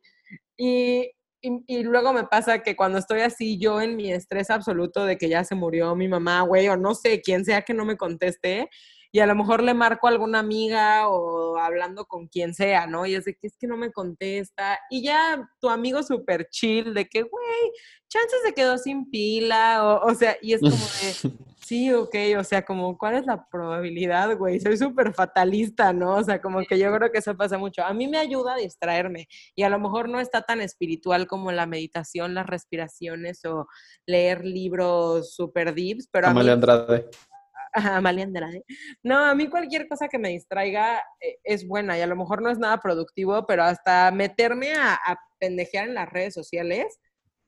Y, 0.58 1.12
y, 1.42 1.64
y, 1.68 1.84
luego 1.84 2.14
me 2.14 2.24
pasa 2.26 2.64
que 2.64 2.76
cuando 2.76 2.98
estoy 2.98 3.22
así, 3.22 3.58
yo 3.58 3.82
en 3.82 3.96
mi 3.96 4.12
estrés 4.12 4.50
absoluto 4.50 5.06
de 5.06 5.18
que 5.18 5.30
ya 5.30 5.44
se 5.44 5.56
murió 5.56 5.96
mi 5.96 6.08
mamá, 6.08 6.42
güey, 6.42 6.68
o 6.70 6.78
no 6.78 6.96
sé, 6.96 7.22
quién 7.22 7.46
sea 7.46 7.62
que 7.62 7.74
no 7.74 7.86
me 7.86 7.98
conteste, 7.98 8.70
y 9.16 9.22
a 9.22 9.26
lo 9.26 9.34
mejor 9.34 9.64
le 9.64 9.74
marco 9.74 10.08
a 10.08 10.10
alguna 10.10 10.40
amiga 10.40 11.08
o 11.08 11.58
hablando 11.58 12.04
con 12.04 12.28
quien 12.28 12.54
sea, 12.54 12.86
¿no? 12.86 13.06
Y 13.06 13.16
es 13.16 13.24
de 13.24 13.34
que 13.34 13.48
es 13.48 13.56
que 13.58 13.66
no 13.66 13.78
me 13.78 13.94
contesta. 13.94 14.78
Y 14.90 15.04
ya 15.04 15.50
tu 15.62 15.70
amigo 15.70 16.04
súper 16.04 16.50
chill 16.50 16.94
de 16.94 17.08
que, 17.08 17.22
güey, 17.22 17.72
chances 18.16 18.40
se 18.46 18.54
quedó 18.54 18.78
sin 18.78 19.10
pila, 19.10 19.84
o, 19.84 20.12
o 20.12 20.16
sea, 20.16 20.38
y 20.42 20.54
es 20.54 20.62
como 20.62 20.76
de, 20.76 20.76
sí, 21.66 21.92
ok, 21.92 22.16
o 22.38 22.44
sea, 22.44 22.64
como, 22.64 22.98
¿cuál 22.98 23.16
es 23.16 23.26
la 23.26 23.48
probabilidad, 23.50 24.38
güey? 24.38 24.60
Soy 24.60 24.78
súper 24.78 25.14
fatalista, 25.14 25.94
¿no? 25.94 26.16
O 26.16 26.24
sea, 26.24 26.42
como 26.42 26.64
que 26.64 26.78
yo 26.78 26.96
creo 26.96 27.12
que 27.12 27.18
eso 27.18 27.36
pasa 27.36 27.58
mucho. 27.58 27.84
A 27.84 27.94
mí 27.94 28.08
me 28.08 28.20
ayuda 28.20 28.54
a 28.54 28.58
distraerme 28.58 29.28
y 29.56 29.64
a 29.64 29.70
lo 29.70 29.80
mejor 29.80 30.08
no 30.08 30.20
está 30.20 30.44
tan 30.44 30.62
espiritual 30.62 31.28
como 31.28 31.52
la 31.52 31.66
meditación, 31.66 32.36
las 32.36 32.46
respiraciones 32.46 33.44
o 33.46 33.68
leer 34.06 34.46
libros 34.46 35.34
súper 35.34 35.74
deeps, 35.74 36.08
pero... 36.12 36.28
Amalia 36.28 36.54
a 36.54 36.56
mí, 36.56 36.62
Andrade. 36.62 37.10
Amalia 37.74 38.24
Andrade. 38.24 38.64
No, 39.04 39.26
a 39.26 39.36
mí 39.36 39.50
cualquier 39.50 39.88
cosa 39.88 40.08
que 40.08 40.20
me 40.20 40.30
distraiga 40.30 41.04
eh, 41.20 41.40
es 41.44 41.68
buena 41.68 41.98
y 41.98 42.02
a 42.02 42.08
lo 42.08 42.16
mejor 42.16 42.42
no 42.42 42.50
es 42.50 42.60
nada 42.60 42.80
productivo, 42.80 43.46
pero 43.48 43.64
hasta 43.64 44.12
meterme 44.12 44.74
a, 44.74 44.94
a 44.94 45.18
pendejear 45.40 45.88
en 45.88 45.96
las 45.96 46.10
redes 46.10 46.34
sociales, 46.34 47.00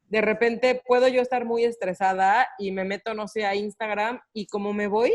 de 0.07 0.21
repente 0.21 0.81
puedo 0.85 1.07
yo 1.07 1.21
estar 1.21 1.45
muy 1.45 1.63
estresada 1.63 2.47
y 2.57 2.71
me 2.71 2.85
meto, 2.85 3.13
no 3.13 3.27
sé, 3.27 3.45
a 3.45 3.55
Instagram 3.55 4.19
y 4.33 4.47
como 4.47 4.73
me 4.73 4.87
voy, 4.87 5.13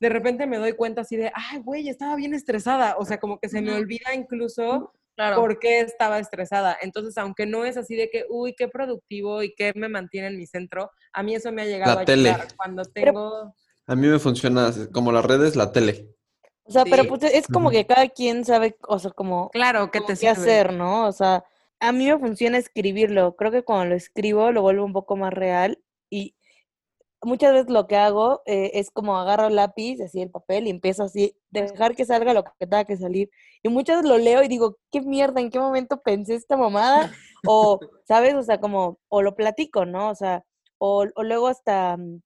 de 0.00 0.08
repente 0.08 0.46
me 0.46 0.58
doy 0.58 0.72
cuenta 0.72 1.02
así 1.02 1.16
de, 1.16 1.30
ay, 1.34 1.60
güey, 1.60 1.88
estaba 1.88 2.16
bien 2.16 2.34
estresada. 2.34 2.96
O 2.98 3.04
sea, 3.04 3.20
como 3.20 3.38
que 3.38 3.48
se 3.48 3.62
me 3.62 3.72
olvida 3.72 4.14
incluso 4.14 4.92
por 5.36 5.58
qué 5.58 5.80
estaba 5.80 6.18
estresada. 6.18 6.76
Entonces, 6.80 7.16
aunque 7.18 7.46
no 7.46 7.64
es 7.64 7.76
así 7.76 7.94
de 7.94 8.10
que, 8.10 8.24
uy, 8.28 8.54
qué 8.56 8.66
productivo 8.66 9.42
y 9.42 9.54
qué 9.54 9.72
me 9.76 9.88
mantiene 9.88 10.28
en 10.28 10.38
mi 10.38 10.46
centro, 10.46 10.90
a 11.12 11.22
mí 11.22 11.34
eso 11.34 11.52
me 11.52 11.62
ha 11.62 11.66
llegado 11.66 11.98
a 11.98 12.02
ayudar 12.02 12.48
cuando 12.56 12.82
tengo... 12.84 13.54
A 13.86 13.94
mí 13.94 14.06
me 14.08 14.18
funciona 14.18 14.72
como 14.92 15.12
las 15.12 15.24
redes, 15.24 15.54
la 15.54 15.70
tele. 15.70 16.08
O 16.64 16.72
sea, 16.72 16.84
pero 16.84 17.04
pues, 17.04 17.22
es 17.24 17.46
como 17.46 17.70
que 17.70 17.86
cada 17.86 18.08
quien 18.08 18.44
sabe, 18.44 18.76
o 18.88 18.98
sea, 18.98 19.10
como 19.10 19.50
claro, 19.50 19.90
¿qué 19.90 20.00
te 20.00 20.16
qué 20.16 20.28
hacer, 20.28 20.72
¿no? 20.72 21.06
O 21.06 21.12
sea, 21.12 21.44
a 21.82 21.92
mí 21.92 22.06
me 22.06 22.18
funciona 22.18 22.58
escribirlo. 22.58 23.36
Creo 23.36 23.50
que 23.52 23.64
cuando 23.64 23.90
lo 23.90 23.96
escribo 23.96 24.52
lo 24.52 24.62
vuelvo 24.62 24.84
un 24.84 24.92
poco 24.92 25.16
más 25.16 25.32
real 25.32 25.78
y 26.10 26.36
muchas 27.22 27.52
veces 27.52 27.70
lo 27.70 27.86
que 27.86 27.96
hago 27.96 28.42
eh, 28.46 28.72
es 28.74 28.90
como 28.90 29.16
agarro 29.18 29.48
el 29.48 29.56
lápiz, 29.56 30.00
así 30.00 30.22
el 30.22 30.30
papel 30.30 30.66
y 30.66 30.70
empiezo 30.70 31.04
así, 31.04 31.36
dejar 31.50 31.94
que 31.96 32.04
salga 32.06 32.34
lo 32.34 32.44
que 32.44 32.50
tenga 32.66 32.84
que 32.84 32.96
salir. 32.96 33.30
Y 33.62 33.68
muchas 33.68 33.98
veces 33.98 34.10
lo 34.10 34.18
leo 34.18 34.42
y 34.42 34.48
digo, 34.48 34.78
¿qué 34.90 35.02
mierda? 35.02 35.40
¿En 35.40 35.50
qué 35.50 35.58
momento 35.60 36.02
pensé 36.02 36.34
esta 36.36 36.56
mamada? 36.56 37.12
O, 37.44 37.80
¿sabes? 38.06 38.34
O 38.34 38.42
sea, 38.44 38.60
como, 38.60 39.00
o 39.08 39.20
lo 39.20 39.34
platico, 39.34 39.84
¿no? 39.84 40.10
O 40.10 40.14
sea, 40.14 40.44
o, 40.78 41.06
o 41.16 41.22
luego 41.24 41.48
hasta 41.48 41.96
mm, 41.96 42.20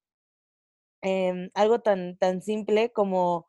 Em, 1.03 1.51
algo 1.55 1.79
tan, 1.81 2.17
tan 2.19 2.43
simple 2.43 2.91
como 2.91 3.49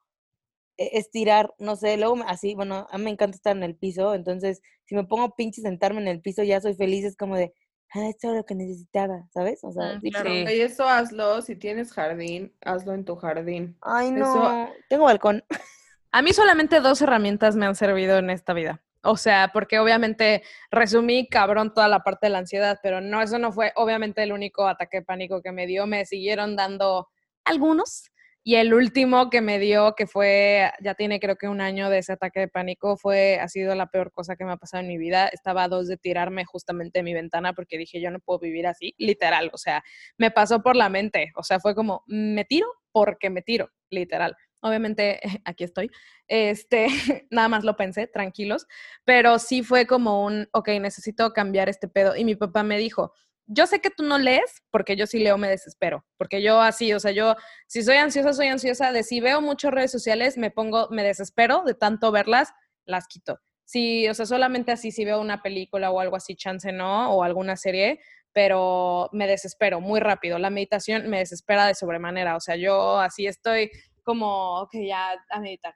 estirar, 0.77 1.53
no 1.59 1.75
sé, 1.75 1.97
luego 1.97 2.17
así, 2.27 2.55
bueno, 2.55 2.87
a 2.89 2.97
mí 2.97 3.05
me 3.05 3.09
encanta 3.11 3.35
estar 3.35 3.55
en 3.55 3.63
el 3.63 3.75
piso, 3.75 4.13
entonces 4.13 4.61
si 4.85 4.95
me 4.95 5.03
pongo 5.03 5.35
pinche 5.35 5.61
sentarme 5.61 6.01
en 6.01 6.07
el 6.07 6.21
piso 6.21 6.43
ya 6.43 6.61
soy 6.61 6.75
feliz, 6.75 7.03
es 7.03 7.17
como 7.17 7.35
de, 7.35 7.53
ah, 7.93 8.07
esto 8.07 8.29
es 8.29 8.37
lo 8.37 8.45
que 8.45 8.55
necesitaba, 8.55 9.27
¿sabes? 9.33 9.63
O 9.63 9.71
sea, 9.71 9.95
mm, 9.95 10.01
claro. 10.01 10.33
y 10.33 10.61
eso 10.61 10.87
hazlo, 10.87 11.41
si 11.41 11.55
tienes 11.55 11.91
jardín, 11.91 12.53
hazlo 12.61 12.93
en 12.93 13.05
tu 13.05 13.15
jardín. 13.15 13.77
Ay, 13.81 14.11
no, 14.11 14.69
tengo 14.89 15.05
balcón. 15.05 15.43
A 16.11 16.21
mí 16.21 16.31
solamente 16.33 16.79
dos 16.79 17.01
herramientas 17.01 17.55
me 17.55 17.65
han 17.65 17.75
servido 17.75 18.17
en 18.17 18.29
esta 18.29 18.53
vida. 18.53 18.81
O 19.03 19.17
sea, 19.17 19.51
porque 19.53 19.79
obviamente 19.79 20.43
resumí 20.71 21.27
cabrón 21.29 21.73
toda 21.73 21.87
la 21.87 21.99
parte 21.99 22.27
de 22.27 22.31
la 22.31 22.39
ansiedad, 22.39 22.79
pero 22.81 23.01
no, 23.01 23.21
eso 23.21 23.37
no 23.39 23.51
fue 23.51 23.71
obviamente 23.75 24.23
el 24.23 24.31
único 24.31 24.67
ataque 24.67 24.97
de 24.97 25.05
pánico 25.05 25.41
que 25.41 25.51
me 25.51 25.67
dio. 25.67 25.85
Me 25.85 26.05
siguieron 26.05 26.55
dando 26.55 27.07
algunos. 27.45 28.09
Y 28.47 28.55
el 28.55 28.73
último 28.73 29.29
que 29.29 29.41
me 29.41 29.59
dio, 29.59 29.93
que 29.93 30.07
fue, 30.07 30.71
ya 30.81 30.95
tiene 30.95 31.19
creo 31.19 31.35
que 31.35 31.49
un 31.49 31.59
año 31.59 31.89
de 31.89 31.97
ese 31.97 32.13
ataque 32.13 32.39
de 32.39 32.47
pánico, 32.47 32.95
fue, 32.95 33.41
ha 33.41 33.49
sido 33.49 33.75
la 33.75 33.87
peor 33.87 34.13
cosa 34.13 34.37
que 34.37 34.45
me 34.45 34.53
ha 34.53 34.55
pasado 34.55 34.79
en 34.79 34.87
mi 34.87 34.97
vida. 34.97 35.27
Estaba 35.27 35.65
a 35.65 35.67
dos 35.67 35.89
de 35.89 35.97
tirarme 35.97 36.45
justamente 36.45 36.99
de 36.99 37.03
mi 37.03 37.13
ventana 37.13 37.51
porque 37.51 37.77
dije, 37.77 37.99
yo 37.99 38.09
no 38.09 38.21
puedo 38.21 38.39
vivir 38.39 38.65
así, 38.65 38.95
literal. 38.97 39.51
O 39.51 39.57
sea, 39.57 39.83
me 40.17 40.31
pasó 40.31 40.63
por 40.63 40.77
la 40.77 40.87
mente. 40.87 41.33
O 41.35 41.43
sea, 41.43 41.59
fue 41.59 41.75
como, 41.75 42.05
me 42.07 42.45
tiro 42.45 42.67
porque 42.93 43.29
me 43.29 43.41
tiro, 43.41 43.69
literal. 43.89 44.33
Obviamente, 44.61 45.19
aquí 45.43 45.65
estoy. 45.65 45.91
Este, 46.29 46.87
nada 47.29 47.49
más 47.49 47.65
lo 47.65 47.75
pensé, 47.75 48.07
tranquilos. 48.07 48.65
Pero 49.03 49.39
sí 49.39 49.61
fue 49.61 49.85
como 49.85 50.23
un, 50.23 50.47
ok, 50.53 50.69
necesito 50.79 51.33
cambiar 51.33 51.67
este 51.67 51.89
pedo. 51.89 52.15
Y 52.15 52.23
mi 52.23 52.35
papá 52.37 52.63
me 52.63 52.77
dijo, 52.77 53.11
yo 53.47 53.65
sé 53.65 53.79
que 53.79 53.89
tú 53.89 54.03
no 54.03 54.17
lees, 54.19 54.61
porque 54.69 54.95
yo 54.95 55.07
sí 55.07 55.19
leo, 55.19 55.37
me 55.37 55.49
desespero, 55.49 56.05
porque 56.17 56.41
yo 56.41 56.61
así, 56.61 56.93
o 56.93 56.99
sea, 56.99 57.11
yo 57.11 57.35
si 57.67 57.81
soy 57.81 57.95
ansiosa, 57.95 58.33
soy 58.33 58.47
ansiosa, 58.47 58.91
de 58.91 59.03
si 59.03 59.21
veo 59.21 59.41
muchas 59.41 59.71
redes 59.71 59.91
sociales, 59.91 60.37
me 60.37 60.51
pongo, 60.51 60.89
me 60.91 61.03
desespero 61.03 61.63
de 61.63 61.73
tanto 61.73 62.11
verlas, 62.11 62.53
las 62.85 63.07
quito. 63.07 63.39
Si, 63.65 64.07
o 64.07 64.13
sea, 64.13 64.25
solamente 64.25 64.71
así, 64.71 64.91
si 64.91 65.05
veo 65.05 65.19
una 65.19 65.41
película 65.41 65.91
o 65.91 65.99
algo 65.99 66.15
así, 66.15 66.35
chance 66.35 66.71
no, 66.71 67.11
o 67.11 67.23
alguna 67.23 67.55
serie, 67.55 67.99
pero 68.33 69.09
me 69.13 69.27
desespero 69.27 69.81
muy 69.81 69.99
rápido. 69.99 70.37
La 70.39 70.49
meditación 70.49 71.09
me 71.09 71.19
desespera 71.19 71.65
de 71.65 71.75
sobremanera, 71.75 72.35
o 72.35 72.39
sea, 72.39 72.55
yo 72.55 72.99
así 72.99 73.27
estoy 73.27 73.71
como, 74.03 74.61
ok, 74.61 74.71
ya 74.85 75.15
a 75.29 75.39
meditar. 75.39 75.73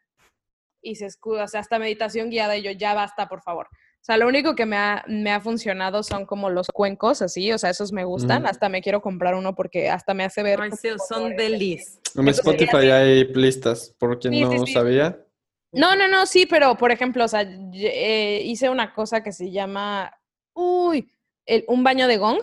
Y 0.82 0.96
se 0.96 1.06
escuda, 1.06 1.46
o 1.46 1.48
sea, 1.48 1.62
hasta 1.62 1.80
meditación 1.80 2.30
guiada 2.30 2.58
y 2.58 2.64
yo, 2.64 2.72
ya 2.72 2.94
basta, 2.94 3.28
por 3.28 3.42
favor. 3.42 3.68
O 4.02 4.04
sea, 4.04 4.18
lo 4.18 4.28
único 4.28 4.56
que 4.56 4.66
me 4.66 4.78
ha, 4.78 5.06
me 5.08 5.32
ha 5.32 5.40
funcionado 5.40 6.02
son 6.02 6.26
como 6.26 6.50
los 6.50 6.70
cuencos, 6.70 7.22
así, 7.22 7.52
o 7.52 7.60
sea, 7.60 7.70
esos 7.70 7.92
me 7.92 8.04
gustan. 8.04 8.48
Hasta 8.48 8.68
me 8.68 8.82
quiero 8.82 9.00
comprar 9.00 9.36
uno 9.36 9.54
porque 9.54 9.92
hasta 9.92 10.16
me 10.16 10.24
hace 10.24 10.42
ver. 10.42 10.60
Ay, 10.60 10.72
sí, 10.72 10.90
son 11.08 11.36
delis. 11.36 12.00
En 12.16 12.28
Spotify 12.30 12.90
hay 12.90 13.26
listas, 13.26 13.94
por 14.00 14.18
quien 14.20 14.42
no 14.42 14.66
sabía. 14.66 15.24
No, 15.72 15.96
no, 15.96 16.08
no, 16.08 16.26
sí, 16.26 16.48
pero 16.48 16.76
por 16.78 16.92
ejemplo, 16.92 17.24
o 17.24 17.28
sea, 17.28 17.42
eh, 17.44 18.42
hice 18.44 18.72
una 18.72 18.92
cosa 18.92 19.22
que 19.22 19.32
se 19.32 19.52
llama, 19.52 20.12
uy, 20.54 21.08
el, 21.46 21.64
un 21.68 21.84
baño 21.84 22.08
de 22.08 22.18
gong 22.18 22.42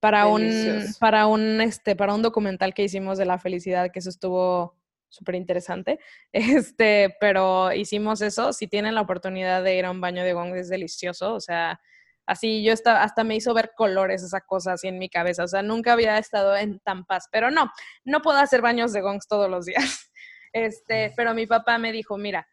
para 0.00 0.26
un, 0.26 0.50
para 0.98 1.28
un, 1.28 1.60
este, 1.60 1.94
para 1.94 2.14
un 2.14 2.22
documental 2.22 2.74
que 2.74 2.82
hicimos 2.82 3.16
de 3.16 3.26
la 3.26 3.38
felicidad, 3.38 3.92
que 3.92 4.00
eso 4.00 4.10
estuvo 4.10 4.74
súper 5.10 5.34
interesante. 5.34 5.98
Este, 6.32 7.14
pero 7.20 7.72
hicimos 7.72 8.22
eso. 8.22 8.52
Si 8.52 8.66
tienen 8.66 8.94
la 8.94 9.02
oportunidad 9.02 9.62
de 9.62 9.76
ir 9.76 9.84
a 9.84 9.90
un 9.90 10.00
baño 10.00 10.24
de 10.24 10.32
gong, 10.32 10.56
es 10.56 10.68
delicioso. 10.70 11.34
O 11.34 11.40
sea, 11.40 11.80
así 12.26 12.62
yo 12.64 12.72
estaba, 12.72 13.02
hasta 13.02 13.24
me 13.24 13.36
hizo 13.36 13.52
ver 13.52 13.72
colores 13.76 14.22
esa 14.22 14.40
cosa 14.40 14.72
así 14.74 14.88
en 14.88 14.98
mi 14.98 15.10
cabeza. 15.10 15.44
O 15.44 15.48
sea, 15.48 15.62
nunca 15.62 15.92
había 15.92 16.16
estado 16.18 16.56
en 16.56 16.80
tan 16.80 17.04
paz. 17.04 17.28
Pero 17.30 17.50
no, 17.50 17.70
no 18.04 18.22
puedo 18.22 18.38
hacer 18.38 18.62
baños 18.62 18.92
de 18.92 19.02
gongs 19.02 19.28
todos 19.28 19.50
los 19.50 19.66
días. 19.66 20.06
Este, 20.52 21.12
pero 21.16 21.32
mi 21.32 21.46
papá 21.46 21.78
me 21.78 21.92
dijo, 21.92 22.18
mira, 22.18 22.44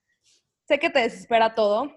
sé 0.67 0.77
que 0.77 0.91
te 0.91 0.99
desespera 0.99 1.55
todo, 1.55 1.91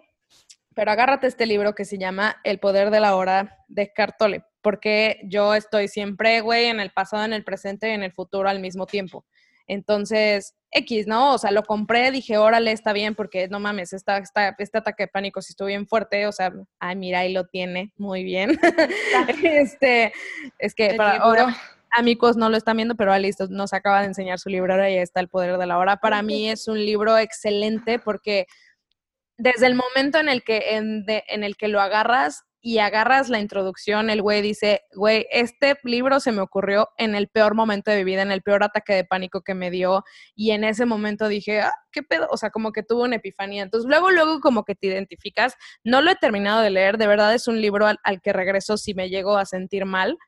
pero 0.74 0.92
agárrate 0.92 1.26
este 1.26 1.44
libro 1.44 1.74
que 1.74 1.84
se 1.84 1.98
llama 1.98 2.40
El 2.42 2.58
poder 2.58 2.90
de 2.90 3.00
la 3.00 3.16
hora 3.16 3.58
de 3.68 3.92
Cartole, 3.92 4.44
porque 4.62 5.20
yo 5.24 5.54
estoy 5.54 5.88
siempre, 5.88 6.40
güey, 6.40 6.66
en 6.66 6.80
el 6.80 6.90
pasado, 6.90 7.24
en 7.24 7.34
el 7.34 7.44
presente 7.44 7.90
y 7.90 7.92
en 7.92 8.02
el 8.02 8.12
futuro 8.12 8.48
al 8.48 8.60
mismo 8.60 8.86
tiempo. 8.86 9.26
Entonces, 9.70 10.56
X, 10.72 11.06
¿no? 11.06 11.32
O 11.32 11.38
sea, 11.38 11.52
lo 11.52 11.62
compré, 11.62 12.10
dije, 12.10 12.38
órale, 12.38 12.72
está 12.72 12.92
bien, 12.92 13.14
porque 13.14 13.46
no 13.46 13.60
mames, 13.60 13.92
esta, 13.92 14.18
esta, 14.18 14.56
este 14.58 14.78
ataque 14.78 15.04
de 15.04 15.08
pánico 15.08 15.40
sí 15.40 15.52
estuvo 15.52 15.68
bien 15.68 15.86
fuerte, 15.86 16.26
o 16.26 16.32
sea, 16.32 16.52
ay, 16.80 16.96
mira, 16.96 17.20
ahí 17.20 17.32
lo 17.32 17.46
tiene, 17.46 17.92
muy 17.96 18.24
bien. 18.24 18.58
este, 19.44 20.12
es 20.58 20.74
que 20.74 20.94
para 20.94 21.22
amigos 21.92 22.36
no 22.36 22.48
lo 22.48 22.56
están 22.56 22.78
viendo, 22.78 22.96
pero 22.96 23.16
listo, 23.18 23.46
nos 23.48 23.72
acaba 23.72 24.00
de 24.00 24.08
enseñar 24.08 24.40
su 24.40 24.48
libro, 24.48 24.72
ahora 24.72 24.90
y 24.90 24.96
está 24.96 25.20
El 25.20 25.28
Poder 25.28 25.56
de 25.56 25.66
la 25.66 25.78
Hora. 25.78 25.98
Para 25.98 26.20
mí 26.22 26.50
es 26.50 26.66
un 26.66 26.84
libro 26.84 27.16
excelente 27.16 28.00
porque 28.00 28.46
desde 29.38 29.66
el 29.66 29.76
momento 29.76 30.18
en 30.18 30.28
el 30.28 30.42
que, 30.42 30.74
en, 30.76 31.04
en 31.06 31.44
el 31.44 31.56
que 31.56 31.68
lo 31.68 31.80
agarras 31.80 32.42
y 32.62 32.78
agarras 32.78 33.30
la 33.30 33.40
introducción, 33.40 34.10
el 34.10 34.20
güey 34.20 34.42
dice, 34.42 34.82
güey, 34.94 35.26
este 35.30 35.78
libro 35.82 36.20
se 36.20 36.30
me 36.30 36.42
ocurrió 36.42 36.90
en 36.98 37.14
el 37.14 37.28
peor 37.28 37.54
momento 37.54 37.90
de 37.90 37.98
mi 37.98 38.04
vida, 38.04 38.22
en 38.22 38.32
el 38.32 38.42
peor 38.42 38.62
ataque 38.62 38.92
de 38.94 39.04
pánico 39.04 39.40
que 39.40 39.54
me 39.54 39.70
dio, 39.70 40.04
y 40.34 40.50
en 40.50 40.64
ese 40.64 40.84
momento 40.84 41.28
dije, 41.28 41.60
ah, 41.62 41.72
qué 41.90 42.02
pedo, 42.02 42.28
o 42.30 42.36
sea, 42.36 42.50
como 42.50 42.72
que 42.72 42.82
tuvo 42.82 43.04
una 43.04 43.16
epifanía. 43.16 43.62
Entonces, 43.62 43.88
luego, 43.88 44.10
luego 44.10 44.40
como 44.40 44.64
que 44.64 44.74
te 44.74 44.88
identificas, 44.88 45.54
no 45.84 46.02
lo 46.02 46.10
he 46.10 46.16
terminado 46.16 46.60
de 46.60 46.70
leer, 46.70 46.98
de 46.98 47.06
verdad 47.06 47.34
es 47.34 47.48
un 47.48 47.60
libro 47.60 47.86
al, 47.86 48.20
que 48.22 48.32
regreso 48.32 48.76
si 48.76 48.92
me 48.94 49.08
llego 49.08 49.36
a 49.38 49.46
sentir 49.46 49.86
mal, 49.86 50.18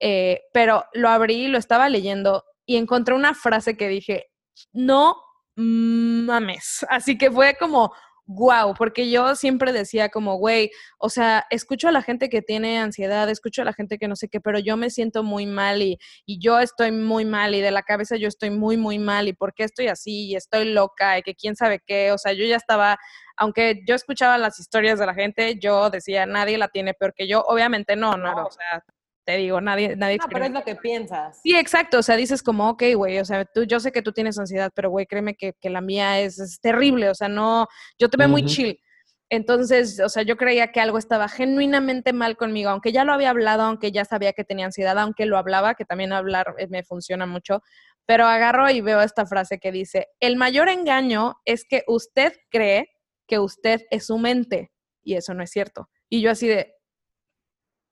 eh, 0.00 0.42
pero 0.52 0.84
lo 0.92 1.08
abrí, 1.08 1.48
lo 1.48 1.58
estaba 1.58 1.88
leyendo 1.88 2.44
y 2.66 2.76
encontré 2.76 3.14
una 3.14 3.34
frase 3.34 3.76
que 3.76 3.88
dije, 3.88 4.26
no 4.72 5.16
mames, 5.56 6.86
así 6.88 7.18
que 7.18 7.30
fue 7.30 7.56
como 7.58 7.92
wow, 8.28 8.74
porque 8.74 9.10
yo 9.10 9.34
siempre 9.34 9.72
decía 9.72 10.10
como, 10.10 10.36
güey, 10.36 10.70
o 10.98 11.08
sea, 11.08 11.46
escucho 11.48 11.88
a 11.88 11.92
la 11.92 12.02
gente 12.02 12.28
que 12.28 12.42
tiene 12.42 12.78
ansiedad, 12.78 13.28
escucho 13.30 13.62
a 13.62 13.64
la 13.64 13.72
gente 13.72 13.96
que 13.98 14.06
no 14.06 14.16
sé 14.16 14.28
qué, 14.28 14.38
pero 14.38 14.58
yo 14.58 14.76
me 14.76 14.90
siento 14.90 15.22
muy 15.22 15.46
mal 15.46 15.80
y, 15.80 15.98
y 16.26 16.38
yo 16.38 16.60
estoy 16.60 16.92
muy 16.92 17.24
mal 17.24 17.54
y 17.54 17.62
de 17.62 17.70
la 17.70 17.82
cabeza 17.82 18.16
yo 18.16 18.28
estoy 18.28 18.50
muy, 18.50 18.76
muy 18.76 18.98
mal 18.98 19.28
y 19.28 19.32
por 19.32 19.54
qué 19.54 19.64
estoy 19.64 19.88
así 19.88 20.26
y 20.26 20.36
estoy 20.36 20.66
loca 20.66 21.18
y 21.18 21.22
que 21.22 21.34
quién 21.34 21.56
sabe 21.56 21.80
qué, 21.84 22.12
o 22.12 22.18
sea, 22.18 22.34
yo 22.34 22.44
ya 22.44 22.56
estaba, 22.56 22.98
aunque 23.38 23.82
yo 23.86 23.94
escuchaba 23.94 24.36
las 24.36 24.60
historias 24.60 24.98
de 24.98 25.06
la 25.06 25.14
gente, 25.14 25.58
yo 25.58 25.88
decía, 25.88 26.26
nadie 26.26 26.58
la 26.58 26.68
tiene 26.68 26.92
peor 26.92 27.14
que 27.14 27.26
yo, 27.26 27.40
obviamente 27.46 27.96
no, 27.96 28.18
no, 28.18 28.44
o 28.44 28.50
sea, 28.50 28.84
te 29.28 29.36
digo, 29.36 29.60
nadie, 29.60 29.94
nadie 29.94 30.16
No, 30.16 30.24
pero 30.32 30.46
es 30.46 30.52
lo 30.52 30.64
que 30.64 30.74
piensas. 30.74 31.40
Sí, 31.42 31.54
exacto, 31.54 31.98
o 31.98 32.02
sea, 32.02 32.16
dices 32.16 32.42
como, 32.42 32.70
ok, 32.70 32.82
güey, 32.94 33.18
o 33.18 33.26
sea, 33.26 33.44
tú, 33.44 33.64
yo 33.64 33.78
sé 33.78 33.92
que 33.92 34.00
tú 34.00 34.10
tienes 34.10 34.38
ansiedad, 34.38 34.72
pero 34.74 34.88
güey, 34.88 35.04
créeme 35.04 35.34
que, 35.34 35.52
que 35.60 35.68
la 35.68 35.82
mía 35.82 36.18
es, 36.18 36.58
terrible, 36.62 37.10
o 37.10 37.14
sea, 37.14 37.28
no, 37.28 37.66
yo 37.98 38.08
te 38.08 38.16
veo 38.16 38.26
muy 38.30 38.46
chill. 38.46 38.80
Entonces, 39.28 40.00
o 40.00 40.08
sea, 40.08 40.22
yo 40.22 40.38
creía 40.38 40.72
que 40.72 40.80
algo 40.80 40.96
estaba 40.96 41.28
genuinamente 41.28 42.14
mal 42.14 42.38
conmigo, 42.38 42.70
aunque 42.70 42.90
ya 42.90 43.04
lo 43.04 43.12
había 43.12 43.28
hablado, 43.28 43.64
aunque 43.64 43.92
ya 43.92 44.06
sabía 44.06 44.32
que 44.32 44.44
tenía 44.44 44.64
ansiedad, 44.64 44.98
aunque 44.98 45.26
lo 45.26 45.36
hablaba, 45.36 45.74
que 45.74 45.84
también 45.84 46.14
hablar 46.14 46.54
eh, 46.56 46.66
me 46.70 46.82
funciona 46.82 47.26
mucho, 47.26 47.62
pero 48.06 48.24
agarro 48.24 48.70
y 48.70 48.80
veo 48.80 49.02
esta 49.02 49.26
frase 49.26 49.58
que 49.58 49.72
dice, 49.72 50.06
el 50.20 50.36
mayor 50.36 50.70
engaño 50.70 51.34
es 51.44 51.66
que 51.68 51.84
usted 51.86 52.32
cree 52.48 52.88
que 53.26 53.38
usted 53.38 53.82
es 53.90 54.06
su 54.06 54.16
mente, 54.16 54.72
y 55.02 55.16
eso 55.16 55.34
no 55.34 55.42
es 55.42 55.50
cierto. 55.50 55.90
Y 56.08 56.22
yo 56.22 56.30
así 56.30 56.48
de, 56.48 56.72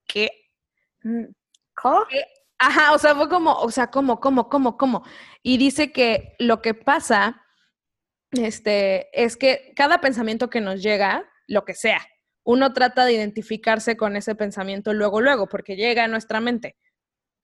¿qué? 0.06 0.30
Mm, 1.06 1.26
¿Cómo? 1.80 2.02
Eh, 2.10 2.26
ajá, 2.58 2.92
o 2.92 2.98
sea, 2.98 3.14
fue 3.14 3.28
como, 3.28 3.52
o 3.54 3.70
sea, 3.70 3.88
¿cómo, 3.90 4.18
cómo, 4.20 4.48
cómo, 4.48 4.76
cómo? 4.76 5.04
Y 5.42 5.56
dice 5.56 5.92
que 5.92 6.34
lo 6.40 6.62
que 6.62 6.74
pasa, 6.74 7.42
este, 8.32 9.08
es 9.12 9.36
que 9.36 9.72
cada 9.76 10.00
pensamiento 10.00 10.50
que 10.50 10.60
nos 10.60 10.82
llega, 10.82 11.24
lo 11.46 11.64
que 11.64 11.74
sea, 11.74 12.00
uno 12.44 12.72
trata 12.72 13.04
de 13.04 13.12
identificarse 13.12 13.96
con 13.96 14.16
ese 14.16 14.34
pensamiento 14.34 14.92
luego, 14.94 15.20
luego, 15.20 15.48
porque 15.48 15.76
llega 15.76 16.04
a 16.04 16.08
nuestra 16.08 16.40
mente. 16.40 16.76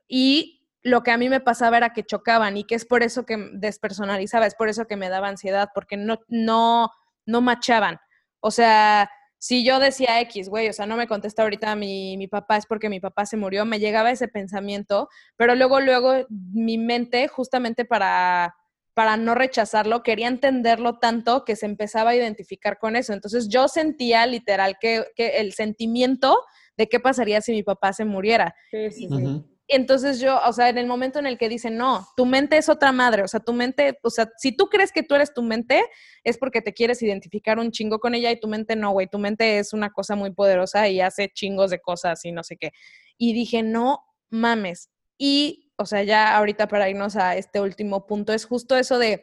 Y 0.08 0.68
lo 0.82 1.04
que 1.04 1.12
a 1.12 1.18
mí 1.18 1.28
me 1.28 1.40
pasaba 1.40 1.76
era 1.76 1.92
que 1.92 2.04
chocaban 2.04 2.56
y 2.56 2.64
que 2.64 2.74
es 2.74 2.84
por 2.84 3.04
eso 3.04 3.24
que 3.26 3.36
despersonalizaba, 3.52 4.46
es 4.46 4.56
por 4.56 4.68
eso 4.68 4.86
que 4.86 4.96
me 4.96 5.08
daba 5.08 5.28
ansiedad, 5.28 5.70
porque 5.74 5.96
no, 5.96 6.20
no, 6.28 6.90
no 7.26 7.40
machaban. 7.40 7.98
O 8.40 8.50
sea, 8.50 9.08
si 9.42 9.64
yo 9.64 9.80
decía 9.80 10.20
X, 10.20 10.48
güey, 10.48 10.68
o 10.68 10.72
sea, 10.72 10.86
no 10.86 10.96
me 10.96 11.08
contesta 11.08 11.42
ahorita 11.42 11.74
mi, 11.74 12.16
mi 12.16 12.28
papá, 12.28 12.58
es 12.58 12.64
porque 12.64 12.88
mi 12.88 13.00
papá 13.00 13.26
se 13.26 13.36
murió, 13.36 13.64
me 13.64 13.80
llegaba 13.80 14.12
ese 14.12 14.28
pensamiento, 14.28 15.08
pero 15.36 15.56
luego, 15.56 15.80
luego 15.80 16.14
mi 16.28 16.78
mente, 16.78 17.26
justamente 17.26 17.84
para, 17.84 18.54
para 18.94 19.16
no 19.16 19.34
rechazarlo, 19.34 20.04
quería 20.04 20.28
entenderlo 20.28 21.00
tanto 21.00 21.44
que 21.44 21.56
se 21.56 21.66
empezaba 21.66 22.10
a 22.10 22.14
identificar 22.14 22.78
con 22.78 22.94
eso. 22.94 23.14
Entonces 23.14 23.48
yo 23.48 23.66
sentía 23.66 24.24
literal 24.26 24.76
que, 24.80 25.06
que 25.16 25.40
el 25.40 25.54
sentimiento 25.54 26.38
de 26.76 26.88
qué 26.88 27.00
pasaría 27.00 27.40
si 27.40 27.50
mi 27.50 27.64
papá 27.64 27.92
se 27.92 28.04
muriera. 28.04 28.54
Sí, 28.70 28.92
sí, 28.92 29.08
sí 29.08 29.51
entonces 29.72 30.20
yo, 30.20 30.38
o 30.46 30.52
sea, 30.52 30.68
en 30.68 30.78
el 30.78 30.86
momento 30.86 31.18
en 31.18 31.26
el 31.26 31.38
que 31.38 31.48
dicen, 31.48 31.76
no, 31.76 32.06
tu 32.16 32.26
mente 32.26 32.56
es 32.56 32.68
otra 32.68 32.92
madre, 32.92 33.22
o 33.22 33.28
sea, 33.28 33.40
tu 33.40 33.52
mente, 33.52 33.98
o 34.02 34.10
sea, 34.10 34.30
si 34.38 34.52
tú 34.52 34.68
crees 34.68 34.92
que 34.92 35.02
tú 35.02 35.14
eres 35.14 35.32
tu 35.34 35.42
mente, 35.42 35.82
es 36.24 36.38
porque 36.38 36.62
te 36.62 36.72
quieres 36.72 37.02
identificar 37.02 37.58
un 37.58 37.70
chingo 37.70 37.98
con 37.98 38.14
ella 38.14 38.30
y 38.30 38.40
tu 38.40 38.48
mente 38.48 38.76
no, 38.76 38.92
güey, 38.92 39.06
tu 39.06 39.18
mente 39.18 39.58
es 39.58 39.72
una 39.72 39.90
cosa 39.90 40.16
muy 40.16 40.32
poderosa 40.32 40.88
y 40.88 41.00
hace 41.00 41.28
chingos 41.28 41.70
de 41.70 41.80
cosas 41.80 42.24
y 42.24 42.32
no 42.32 42.42
sé 42.42 42.56
qué. 42.56 42.72
Y 43.16 43.32
dije, 43.32 43.62
no 43.62 44.00
mames. 44.30 44.90
Y, 45.18 45.72
o 45.76 45.86
sea, 45.86 46.02
ya 46.02 46.36
ahorita 46.36 46.68
para 46.68 46.88
irnos 46.88 47.16
a 47.16 47.36
este 47.36 47.60
último 47.60 48.06
punto, 48.06 48.32
es 48.32 48.44
justo 48.44 48.76
eso 48.76 48.98
de 48.98 49.22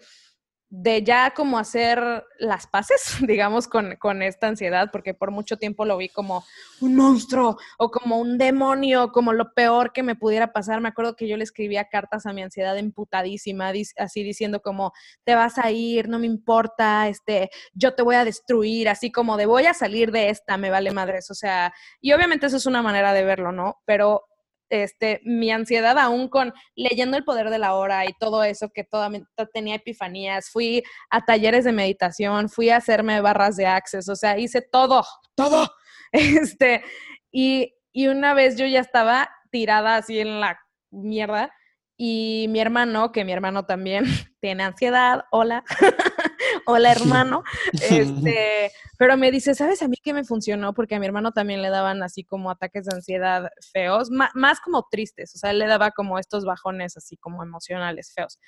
de 0.72 1.04
ya 1.04 1.32
como 1.32 1.58
hacer 1.58 2.24
las 2.38 2.68
paces, 2.68 3.18
digamos, 3.28 3.68
con, 3.68 3.96
con, 3.96 4.22
esta 4.22 4.48
ansiedad, 4.48 4.90
porque 4.92 5.14
por 5.14 5.32
mucho 5.32 5.58
tiempo 5.58 5.86
lo 5.86 5.98
vi 5.98 6.10
como 6.10 6.44
un 6.82 6.96
monstruo 6.96 7.58
o 7.78 7.90
como 7.90 8.18
un 8.18 8.38
demonio, 8.38 9.12
como 9.12 9.34
lo 9.34 9.54
peor 9.54 9.92
que 9.92 10.04
me 10.04 10.16
pudiera 10.16 10.54
pasar. 10.54 10.80
Me 10.82 10.90
acuerdo 10.90 11.16
que 11.16 11.28
yo 11.28 11.38
le 11.38 11.44
escribía 11.44 11.86
cartas 11.86 12.26
a 12.26 12.34
mi 12.34 12.44
ansiedad 12.44 12.78
emputadísima, 12.78 13.72
así 13.98 14.24
diciendo 14.24 14.62
como, 14.62 14.94
te 15.24 15.36
vas 15.36 15.58
a 15.58 15.72
ir, 15.72 16.08
no 16.08 16.20
me 16.20 16.28
importa, 16.28 17.08
este, 17.08 17.50
yo 17.74 17.96
te 17.96 18.04
voy 18.04 18.16
a 18.16 18.26
destruir, 18.26 18.90
así 18.90 19.12
como 19.12 19.38
de 19.38 19.48
voy 19.48 19.66
a 19.66 19.74
salir 19.74 20.12
de 20.12 20.30
esta, 20.30 20.58
me 20.58 20.70
vale 20.70 20.92
madres. 20.92 21.32
O 21.32 21.36
sea, 21.36 21.74
y 22.00 22.14
obviamente 22.14 22.46
eso 22.46 22.58
es 22.58 22.66
una 22.68 22.84
manera 22.84 23.14
de 23.14 23.24
verlo, 23.24 23.52
¿no? 23.52 23.82
Pero 23.86 24.29
este, 24.70 25.22
mi 25.24 25.52
ansiedad 25.52 25.98
aún 25.98 26.30
con 26.30 26.54
leyendo 26.76 27.18
El 27.18 27.24
Poder 27.24 27.50
de 27.50 27.60
la 27.60 27.74
Hora 27.74 28.06
y 28.06 28.14
todo 28.20 28.44
eso, 28.44 28.70
que 28.70 28.84
toda, 28.84 29.10
tenía 29.54 29.76
epifanías, 29.76 30.50
fui 30.50 30.84
a 31.10 31.26
talleres 31.26 31.66
de 31.66 31.72
meditación, 31.72 32.50
fui 32.50 32.70
a 32.70 32.78
hacerme 32.78 33.22
barras 33.22 33.56
de 33.56 33.66
access, 33.66 34.08
o 34.10 34.16
sea, 34.16 34.38
hice 34.38 34.62
todo, 34.62 35.04
todo. 35.36 35.70
Este, 36.12 36.84
y, 37.32 37.76
y 37.92 38.08
una 38.08 38.34
vez 38.34 38.58
yo 38.58 38.66
ya 38.66 38.80
estaba 38.80 39.30
tirada 39.52 39.96
así 39.96 40.20
en 40.20 40.40
la 40.40 40.60
mierda 40.90 41.54
y 42.02 42.48
mi 42.50 42.62
hermano, 42.62 43.12
que 43.12 43.26
mi 43.26 43.34
hermano 43.34 43.66
también 43.66 44.06
tiene 44.40 44.64
ansiedad, 44.64 45.26
hola, 45.32 45.66
hola 46.66 46.92
hermano, 47.24 47.44
este, 47.82 48.72
pero 48.98 49.18
me 49.18 49.32
dice, 49.32 49.56
¿sabes 49.56 49.82
a 49.82 49.88
mí 49.88 49.98
qué 50.02 50.14
me 50.14 50.24
funcionó? 50.24 50.74
Porque 50.74 50.96
a 50.96 51.00
mi 51.00 51.06
hermano 51.06 51.32
también 51.32 51.62
le 51.62 51.70
daban 51.70 52.04
así 52.04 52.24
como 52.24 52.52
ataques 52.52 52.86
de 52.86 52.96
ansiedad 52.96 53.50
feos, 53.74 54.10
más 54.12 54.60
como 54.60 54.88
tristes, 54.90 55.36
o 55.36 55.38
sea, 55.38 55.52
él 55.52 55.60
le 55.60 55.68
daba 55.68 55.92
como 55.92 56.20
estos 56.20 56.46
bajones 56.46 56.98
así 56.98 57.18
como 57.18 57.44
emocionales 57.44 58.14
feos. 58.14 58.40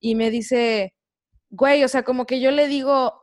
Y 0.00 0.14
me 0.14 0.30
dice, 0.30 0.94
güey, 1.50 1.84
o 1.84 1.88
sea, 1.88 2.02
como 2.02 2.26
que 2.26 2.40
yo 2.40 2.50
le 2.50 2.66
digo, 2.66 3.20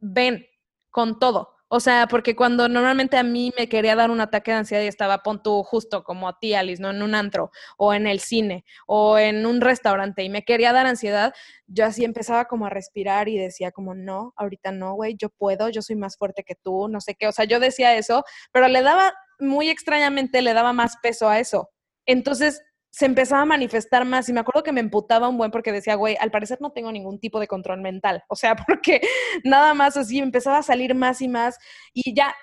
ven 0.00 0.46
con 0.90 1.18
todo. 1.18 1.56
O 1.74 1.80
sea, 1.80 2.06
porque 2.06 2.36
cuando 2.36 2.68
normalmente 2.68 3.16
a 3.16 3.22
mí 3.22 3.50
me 3.56 3.66
quería 3.66 3.96
dar 3.96 4.10
un 4.10 4.20
ataque 4.20 4.50
de 4.50 4.58
ansiedad 4.58 4.82
y 4.82 4.88
estaba, 4.88 5.22
pon 5.22 5.42
tú 5.42 5.62
justo 5.62 6.04
como 6.04 6.28
a 6.28 6.38
ti, 6.38 6.52
Alice, 6.52 6.82
¿no? 6.82 6.90
En 6.90 7.00
un 7.02 7.14
antro, 7.14 7.50
o 7.78 7.94
en 7.94 8.06
el 8.06 8.20
cine, 8.20 8.66
o 8.86 9.16
en 9.16 9.46
un 9.46 9.62
restaurante, 9.62 10.22
y 10.22 10.28
me 10.28 10.44
quería 10.44 10.74
dar 10.74 10.84
ansiedad, 10.86 11.32
yo 11.66 11.86
así 11.86 12.04
empezaba 12.04 12.44
como 12.44 12.66
a 12.66 12.68
respirar 12.68 13.30
y 13.30 13.38
decía 13.38 13.70
como, 13.72 13.94
no, 13.94 14.34
ahorita 14.36 14.70
no, 14.70 14.92
güey, 14.96 15.16
yo 15.18 15.30
puedo, 15.30 15.70
yo 15.70 15.80
soy 15.80 15.96
más 15.96 16.18
fuerte 16.18 16.44
que 16.44 16.56
tú, 16.56 16.88
no 16.88 17.00
sé 17.00 17.14
qué. 17.14 17.26
O 17.26 17.32
sea, 17.32 17.46
yo 17.46 17.58
decía 17.58 17.96
eso, 17.96 18.22
pero 18.52 18.68
le 18.68 18.82
daba, 18.82 19.14
muy 19.38 19.70
extrañamente, 19.70 20.42
le 20.42 20.52
daba 20.52 20.74
más 20.74 20.98
peso 21.02 21.30
a 21.30 21.38
eso. 21.40 21.70
Entonces, 22.04 22.60
se 22.92 23.06
empezaba 23.06 23.42
a 23.42 23.46
manifestar 23.46 24.04
más 24.04 24.28
y 24.28 24.34
me 24.34 24.40
acuerdo 24.40 24.62
que 24.62 24.72
me 24.72 24.80
emputaba 24.80 25.26
un 25.26 25.38
buen 25.38 25.50
porque 25.50 25.72
decía, 25.72 25.94
güey, 25.94 26.14
al 26.20 26.30
parecer 26.30 26.60
no 26.60 26.72
tengo 26.72 26.92
ningún 26.92 27.18
tipo 27.18 27.40
de 27.40 27.48
control 27.48 27.80
mental, 27.80 28.22
o 28.28 28.36
sea, 28.36 28.54
porque 28.68 29.00
nada 29.44 29.72
más 29.72 29.96
así 29.96 30.18
empezaba 30.18 30.58
a 30.58 30.62
salir 30.62 30.94
más 30.94 31.22
y 31.22 31.28
más 31.28 31.56
y 31.94 32.14
ya, 32.14 32.34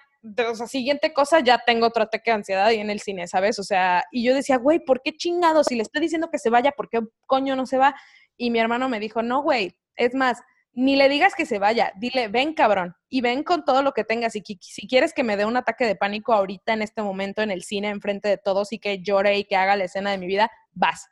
o 0.49 0.55
sea, 0.55 0.65
siguiente 0.65 1.13
cosa, 1.13 1.39
ya 1.39 1.59
tengo 1.65 1.85
otro 1.85 2.03
ataque 2.03 2.31
de 2.31 2.35
ansiedad 2.35 2.71
y 2.71 2.77
en 2.77 2.89
el 2.89 2.99
cine, 2.99 3.27
¿sabes? 3.27 3.59
O 3.59 3.63
sea, 3.63 4.03
y 4.11 4.25
yo 4.25 4.33
decía, 4.33 4.57
güey, 4.57 4.79
¿por 4.79 5.01
qué 5.03 5.15
chingado? 5.15 5.63
Si 5.63 5.75
le 5.75 5.83
estoy 5.83 6.01
diciendo 6.01 6.29
que 6.31 6.39
se 6.39 6.49
vaya, 6.49 6.71
¿por 6.71 6.89
qué 6.89 6.99
coño 7.27 7.55
no 7.55 7.67
se 7.67 7.77
va? 7.77 7.95
Y 8.35 8.49
mi 8.49 8.59
hermano 8.59 8.89
me 8.89 8.99
dijo, 8.99 9.21
no, 9.21 9.43
güey, 9.43 9.77
es 9.95 10.15
más, 10.15 10.41
ni 10.73 10.95
le 10.95 11.09
digas 11.09 11.35
que 11.35 11.45
se 11.45 11.59
vaya, 11.59 11.91
dile, 11.97 12.27
ven 12.27 12.53
cabrón, 12.53 12.95
y 13.09 13.21
ven 13.21 13.43
con 13.43 13.65
todo 13.65 13.81
lo 13.81 13.91
que 13.93 14.03
tengas. 14.03 14.35
Y 14.35 14.43
si 14.61 14.87
quieres 14.87 15.13
que 15.13 15.23
me 15.23 15.35
dé 15.35 15.45
un 15.45 15.57
ataque 15.57 15.85
de 15.85 15.95
pánico 15.95 16.33
ahorita, 16.33 16.73
en 16.73 16.81
este 16.81 17.01
momento, 17.01 17.41
en 17.41 17.51
el 17.51 17.63
cine, 17.63 17.89
enfrente 17.89 18.29
de 18.29 18.37
todos, 18.37 18.71
y 18.71 18.79
que 18.79 19.01
llore 19.01 19.37
y 19.37 19.45
que 19.45 19.55
haga 19.55 19.75
la 19.75 19.85
escena 19.85 20.11
de 20.11 20.17
mi 20.17 20.27
vida, 20.27 20.51
vas, 20.73 21.07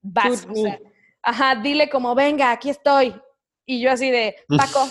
vas. 0.00 0.46
ajá, 1.22 1.56
dile 1.56 1.88
como, 1.88 2.14
venga, 2.14 2.50
aquí 2.50 2.70
estoy. 2.70 3.14
Y 3.66 3.80
yo 3.80 3.92
así 3.92 4.10
de, 4.10 4.36
Paco, 4.48 4.88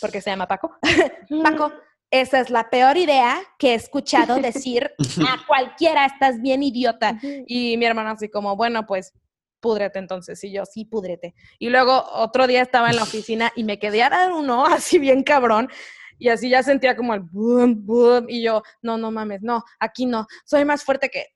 porque 0.00 0.20
se 0.20 0.30
llama 0.30 0.46
Paco, 0.46 0.76
Paco, 1.42 1.72
esa 2.10 2.40
es 2.40 2.50
la 2.50 2.68
peor 2.68 2.98
idea 2.98 3.40
que 3.58 3.70
he 3.70 3.74
escuchado 3.74 4.36
decir 4.36 4.90
a 5.28 5.46
cualquiera, 5.46 6.04
estás 6.04 6.40
bien 6.40 6.62
idiota. 6.62 7.18
Y 7.46 7.76
mi 7.78 7.86
hermano 7.86 8.10
así 8.10 8.28
como, 8.28 8.54
bueno, 8.54 8.86
pues 8.86 9.14
púdrete 9.62 9.98
entonces. 9.98 10.44
Y 10.44 10.52
yo, 10.52 10.66
sí, 10.66 10.84
púdrete. 10.84 11.34
Y 11.58 11.70
luego 11.70 12.04
otro 12.12 12.46
día 12.46 12.60
estaba 12.60 12.90
en 12.90 12.96
la 12.96 13.02
oficina 13.04 13.50
y 13.56 13.64
me 13.64 13.78
quedé 13.78 14.02
a 14.02 14.10
dar 14.10 14.32
uno 14.32 14.66
así 14.66 14.98
bien 14.98 15.22
cabrón. 15.22 15.70
Y 16.18 16.28
así 16.28 16.50
ya 16.50 16.62
sentía 16.62 16.94
como 16.94 17.14
el 17.14 17.20
boom, 17.20 17.86
boom. 17.86 18.26
Y 18.28 18.42
yo, 18.42 18.62
no, 18.82 18.98
no 18.98 19.10
mames, 19.10 19.40
no, 19.40 19.64
aquí 19.80 20.04
no. 20.04 20.26
Soy 20.44 20.66
más 20.66 20.84
fuerte 20.84 21.08
que... 21.08 21.28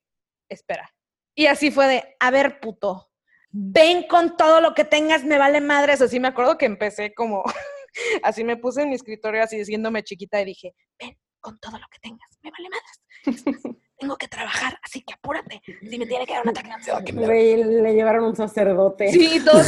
Espera. 0.49 0.89
Y 1.35 1.47
así 1.47 1.71
fue 1.71 1.89
de, 1.89 2.17
a 2.21 2.31
ver, 2.31 2.61
puto, 2.61 3.11
ven 3.51 4.07
con 4.07 4.37
todo 4.37 4.61
lo 4.61 4.75
que 4.75 4.85
tengas, 4.85 5.25
me 5.25 5.39
vale 5.39 5.61
madres. 5.61 6.01
Así 6.01 6.21
me 6.21 6.29
acuerdo 6.29 6.57
que 6.57 6.67
empecé 6.67 7.15
como, 7.15 7.43
así 8.23 8.45
me 8.45 8.57
puse 8.57 8.83
en 8.83 8.91
mi 8.91 8.95
escritorio 8.95 9.43
así 9.43 9.57
diciéndome 9.57 10.05
chiquita 10.05 10.41
y 10.41 10.45
dije, 10.45 10.75
ven 11.01 11.19
con 11.41 11.59
todo 11.59 11.79
lo 11.79 11.87
que 11.91 11.99
tengas, 12.01 12.39
me 12.43 12.51
vale 12.51 12.69
madres. 12.71 13.77
Tengo 13.99 14.17
que 14.17 14.29
trabajar, 14.29 14.79
así 14.83 15.03
que 15.03 15.15
apúrate. 15.15 15.63
Si 15.81 15.99
me 15.99 16.05
tiene 16.07 16.27
que 16.27 16.35
dar 16.35 16.43
un 16.43 16.51
ataque 16.51 16.69
de 16.69 16.75
ansiedad, 16.75 17.03
que 17.05 17.13
me 17.15 17.27
Le, 17.27 17.65
le 17.83 17.95
llevaron 17.95 18.25
un 18.25 18.37
sacerdote. 18.37 19.11
Sí, 19.11 19.41
todos. 19.45 19.67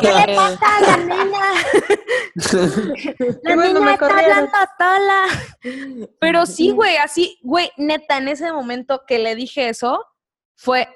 ¿Qué 0.00 0.08
le 0.26 0.34
pasa 0.34 0.76
a 0.76 0.80
la 0.80 0.96
niña? 1.04 1.40
La 3.42 3.54
Bueno, 3.54 3.80
niña 3.80 3.80
me 3.80 3.92
está 3.92 4.18
hablando 4.18 4.50
sola. 4.78 6.08
Pero 6.20 6.46
sí, 6.46 6.70
güey, 6.70 6.96
así, 6.96 7.38
güey, 7.42 7.70
neta, 7.76 8.18
en 8.18 8.28
ese 8.28 8.50
momento 8.52 9.02
que 9.06 9.18
le 9.18 9.34
dije 9.34 9.68
eso, 9.68 10.06
fue 10.54 10.88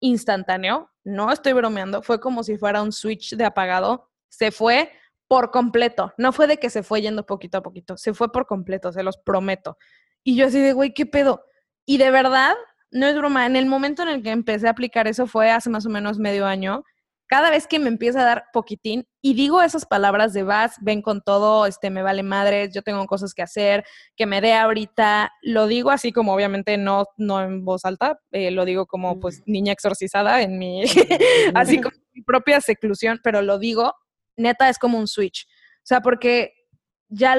instantáneo. 0.00 0.90
No 1.04 1.32
estoy 1.32 1.52
bromeando, 1.52 2.02
fue 2.02 2.20
como 2.20 2.42
si 2.42 2.56
fuera 2.58 2.82
un 2.82 2.92
switch 2.92 3.36
de 3.36 3.44
apagado. 3.44 4.10
Se 4.28 4.50
fue 4.50 4.90
por 5.28 5.50
completo. 5.50 6.12
No 6.18 6.32
fue 6.32 6.46
de 6.46 6.58
que 6.58 6.70
se 6.70 6.82
fue 6.82 7.00
yendo 7.00 7.24
poquito 7.26 7.58
a 7.58 7.62
poquito, 7.62 7.96
se 7.96 8.12
fue 8.14 8.32
por 8.32 8.46
completo, 8.46 8.92
se 8.92 9.02
los 9.02 9.16
prometo. 9.18 9.78
Y 10.24 10.36
yo 10.36 10.46
así 10.46 10.60
de, 10.60 10.72
güey, 10.72 10.92
¿qué 10.92 11.06
pedo? 11.06 11.44
Y 11.88 11.96
de 11.96 12.10
verdad, 12.10 12.54
no 12.90 13.06
es 13.06 13.16
broma, 13.16 13.46
en 13.46 13.56
el 13.56 13.64
momento 13.64 14.02
en 14.02 14.08
el 14.08 14.22
que 14.22 14.30
empecé 14.30 14.66
a 14.66 14.72
aplicar 14.72 15.08
eso 15.08 15.26
fue 15.26 15.50
hace 15.50 15.70
más 15.70 15.86
o 15.86 15.88
menos 15.88 16.18
medio 16.18 16.44
año. 16.44 16.84
Cada 17.26 17.48
vez 17.48 17.66
que 17.66 17.78
me 17.78 17.88
empieza 17.88 18.20
a 18.20 18.26
dar 18.26 18.44
poquitín 18.52 19.06
y 19.22 19.32
digo 19.32 19.62
esas 19.62 19.86
palabras 19.86 20.34
de 20.34 20.42
vas, 20.42 20.74
ven 20.82 21.00
con 21.00 21.22
todo, 21.22 21.64
este 21.64 21.88
me 21.88 22.02
vale 22.02 22.22
madres, 22.22 22.74
yo 22.74 22.82
tengo 22.82 23.06
cosas 23.06 23.32
que 23.32 23.40
hacer, 23.40 23.86
que 24.16 24.26
me 24.26 24.42
dé 24.42 24.52
ahorita, 24.52 25.32
lo 25.40 25.66
digo 25.66 25.90
así 25.90 26.12
como 26.12 26.34
obviamente 26.34 26.76
no, 26.76 27.06
no 27.16 27.40
en 27.40 27.64
voz 27.64 27.86
alta, 27.86 28.20
eh, 28.32 28.50
lo 28.50 28.66
digo 28.66 28.84
como 28.84 29.18
pues 29.18 29.42
niña 29.46 29.72
exorcizada 29.72 30.42
en 30.42 30.58
mi, 30.58 30.82
así 31.54 31.80
como 31.80 31.96
mi 32.12 32.20
propia 32.20 32.60
seclusión, 32.60 33.18
pero 33.24 33.40
lo 33.40 33.58
digo, 33.58 33.94
neta 34.36 34.68
es 34.68 34.78
como 34.78 34.98
un 34.98 35.08
switch. 35.08 35.46
O 35.78 35.86
sea, 35.88 36.02
porque 36.02 36.52
ya 37.08 37.34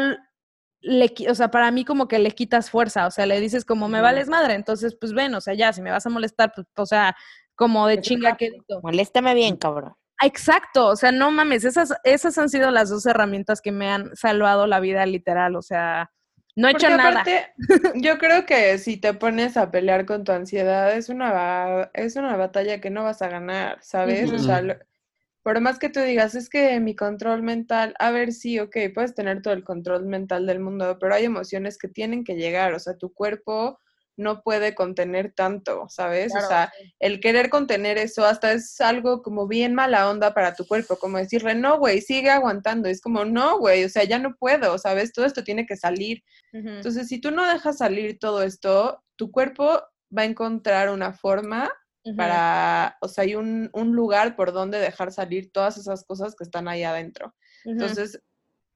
le, 0.81 1.13
qui- 1.13 1.29
o 1.29 1.35
sea, 1.35 1.51
para 1.51 1.71
mí 1.71 1.85
como 1.85 2.07
que 2.07 2.19
le 2.19 2.31
quitas 2.31 2.69
fuerza, 2.69 3.07
o 3.07 3.11
sea, 3.11 3.25
le 3.25 3.39
dices 3.39 3.65
como 3.65 3.87
me 3.89 4.01
vales 4.01 4.29
madre, 4.29 4.53
entonces 4.53 4.95
pues 4.99 5.13
ven, 5.13 5.33
o 5.35 5.41
sea, 5.41 5.53
ya, 5.53 5.73
si 5.73 5.81
me 5.81 5.91
vas 5.91 6.05
a 6.05 6.09
molestar, 6.09 6.51
pues, 6.55 6.67
o 6.75 6.85
sea, 6.85 7.15
como 7.55 7.87
de 7.87 7.99
chinga 8.01 8.37
que 8.37 8.51
Moléstame 8.81 9.33
bien, 9.33 9.57
cabrón. 9.57 9.93
Exacto, 10.21 10.87
o 10.87 10.95
sea, 10.95 11.11
no 11.11 11.31
mames, 11.31 11.63
esas, 11.65 11.93
esas 12.03 12.37
han 12.37 12.49
sido 12.49 12.71
las 12.71 12.89
dos 12.89 13.05
herramientas 13.05 13.61
que 13.61 13.71
me 13.71 13.89
han 13.89 14.15
salvado 14.15 14.67
la 14.67 14.79
vida 14.79 15.05
literal, 15.05 15.55
o 15.55 15.61
sea, 15.61 16.11
no 16.55 16.67
he 16.67 16.71
hecho 16.71 16.87
Porque 16.89 16.97
nada. 16.97 17.09
aparte, 17.21 17.53
yo 17.95 18.17
creo 18.17 18.45
que 18.45 18.77
si 18.79 18.97
te 18.97 19.13
pones 19.13 19.55
a 19.55 19.71
pelear 19.71 20.05
con 20.05 20.23
tu 20.25 20.31
ansiedad, 20.33 20.91
es 20.93 21.07
una, 21.09 21.89
es 21.93 22.15
una 22.17 22.35
batalla 22.35 22.81
que 22.81 22.89
no 22.89 23.03
vas 23.03 23.21
a 23.21 23.29
ganar, 23.29 23.77
¿sabes? 23.81 24.31
O 24.31 24.39
sea, 24.39 24.61
lo- 24.61 24.75
por 25.49 25.61
más 25.61 25.79
que 25.79 25.89
tú 25.89 25.99
digas, 26.01 26.35
es 26.35 26.47
que 26.47 26.79
mi 26.79 26.95
control 26.95 27.41
mental, 27.41 27.95
a 27.97 28.11
ver, 28.11 28.33
sí, 28.33 28.59
ok, 28.59 28.77
puedes 28.93 29.15
tener 29.15 29.41
todo 29.41 29.51
el 29.55 29.63
control 29.63 30.05
mental 30.05 30.45
del 30.45 30.59
mundo, 30.59 30.99
pero 30.99 31.15
hay 31.15 31.25
emociones 31.25 31.79
que 31.79 31.87
tienen 31.87 32.23
que 32.23 32.35
llegar, 32.35 32.75
o 32.75 32.79
sea, 32.79 32.97
tu 32.97 33.11
cuerpo 33.11 33.79
no 34.15 34.43
puede 34.43 34.75
contener 34.75 35.33
tanto, 35.33 35.87
¿sabes? 35.89 36.35
O 36.35 36.47
sea, 36.47 36.71
el 36.99 37.19
querer 37.19 37.49
contener 37.49 37.97
eso 37.97 38.25
hasta 38.25 38.51
es 38.51 38.79
algo 38.79 39.23
como 39.23 39.47
bien 39.47 39.73
mala 39.73 40.07
onda 40.11 40.35
para 40.35 40.53
tu 40.53 40.67
cuerpo, 40.67 40.97
como 40.97 41.17
decirle, 41.17 41.55
no, 41.55 41.79
güey, 41.79 42.01
sigue 42.01 42.29
aguantando. 42.29 42.87
Es 42.87 43.01
como, 43.01 43.25
no, 43.25 43.57
güey, 43.57 43.85
o 43.85 43.89
sea, 43.89 44.03
ya 44.03 44.19
no 44.19 44.35
puedo, 44.35 44.77
¿sabes? 44.77 45.11
Todo 45.13 45.25
esto 45.25 45.43
tiene 45.43 45.65
que 45.65 45.77
salir. 45.77 46.21
Entonces, 46.53 47.07
si 47.07 47.19
tú 47.19 47.31
no 47.31 47.51
dejas 47.51 47.79
salir 47.79 48.19
todo 48.19 48.43
esto, 48.43 49.03
tu 49.15 49.31
cuerpo 49.31 49.81
va 50.15 50.21
a 50.21 50.25
encontrar 50.25 50.91
una 50.91 51.11
forma 51.11 51.71
Para, 52.15 52.97
o 53.01 53.07
sea, 53.07 53.23
hay 53.23 53.35
un, 53.35 53.69
un 53.73 53.95
lugar 53.95 54.35
por 54.35 54.53
donde 54.53 54.79
dejar 54.79 55.11
salir 55.11 55.51
todas 55.51 55.77
esas 55.77 56.03
cosas 56.05 56.35
que 56.35 56.43
están 56.43 56.67
ahí 56.67 56.83
adentro. 56.83 57.35
Entonces, 57.65 58.21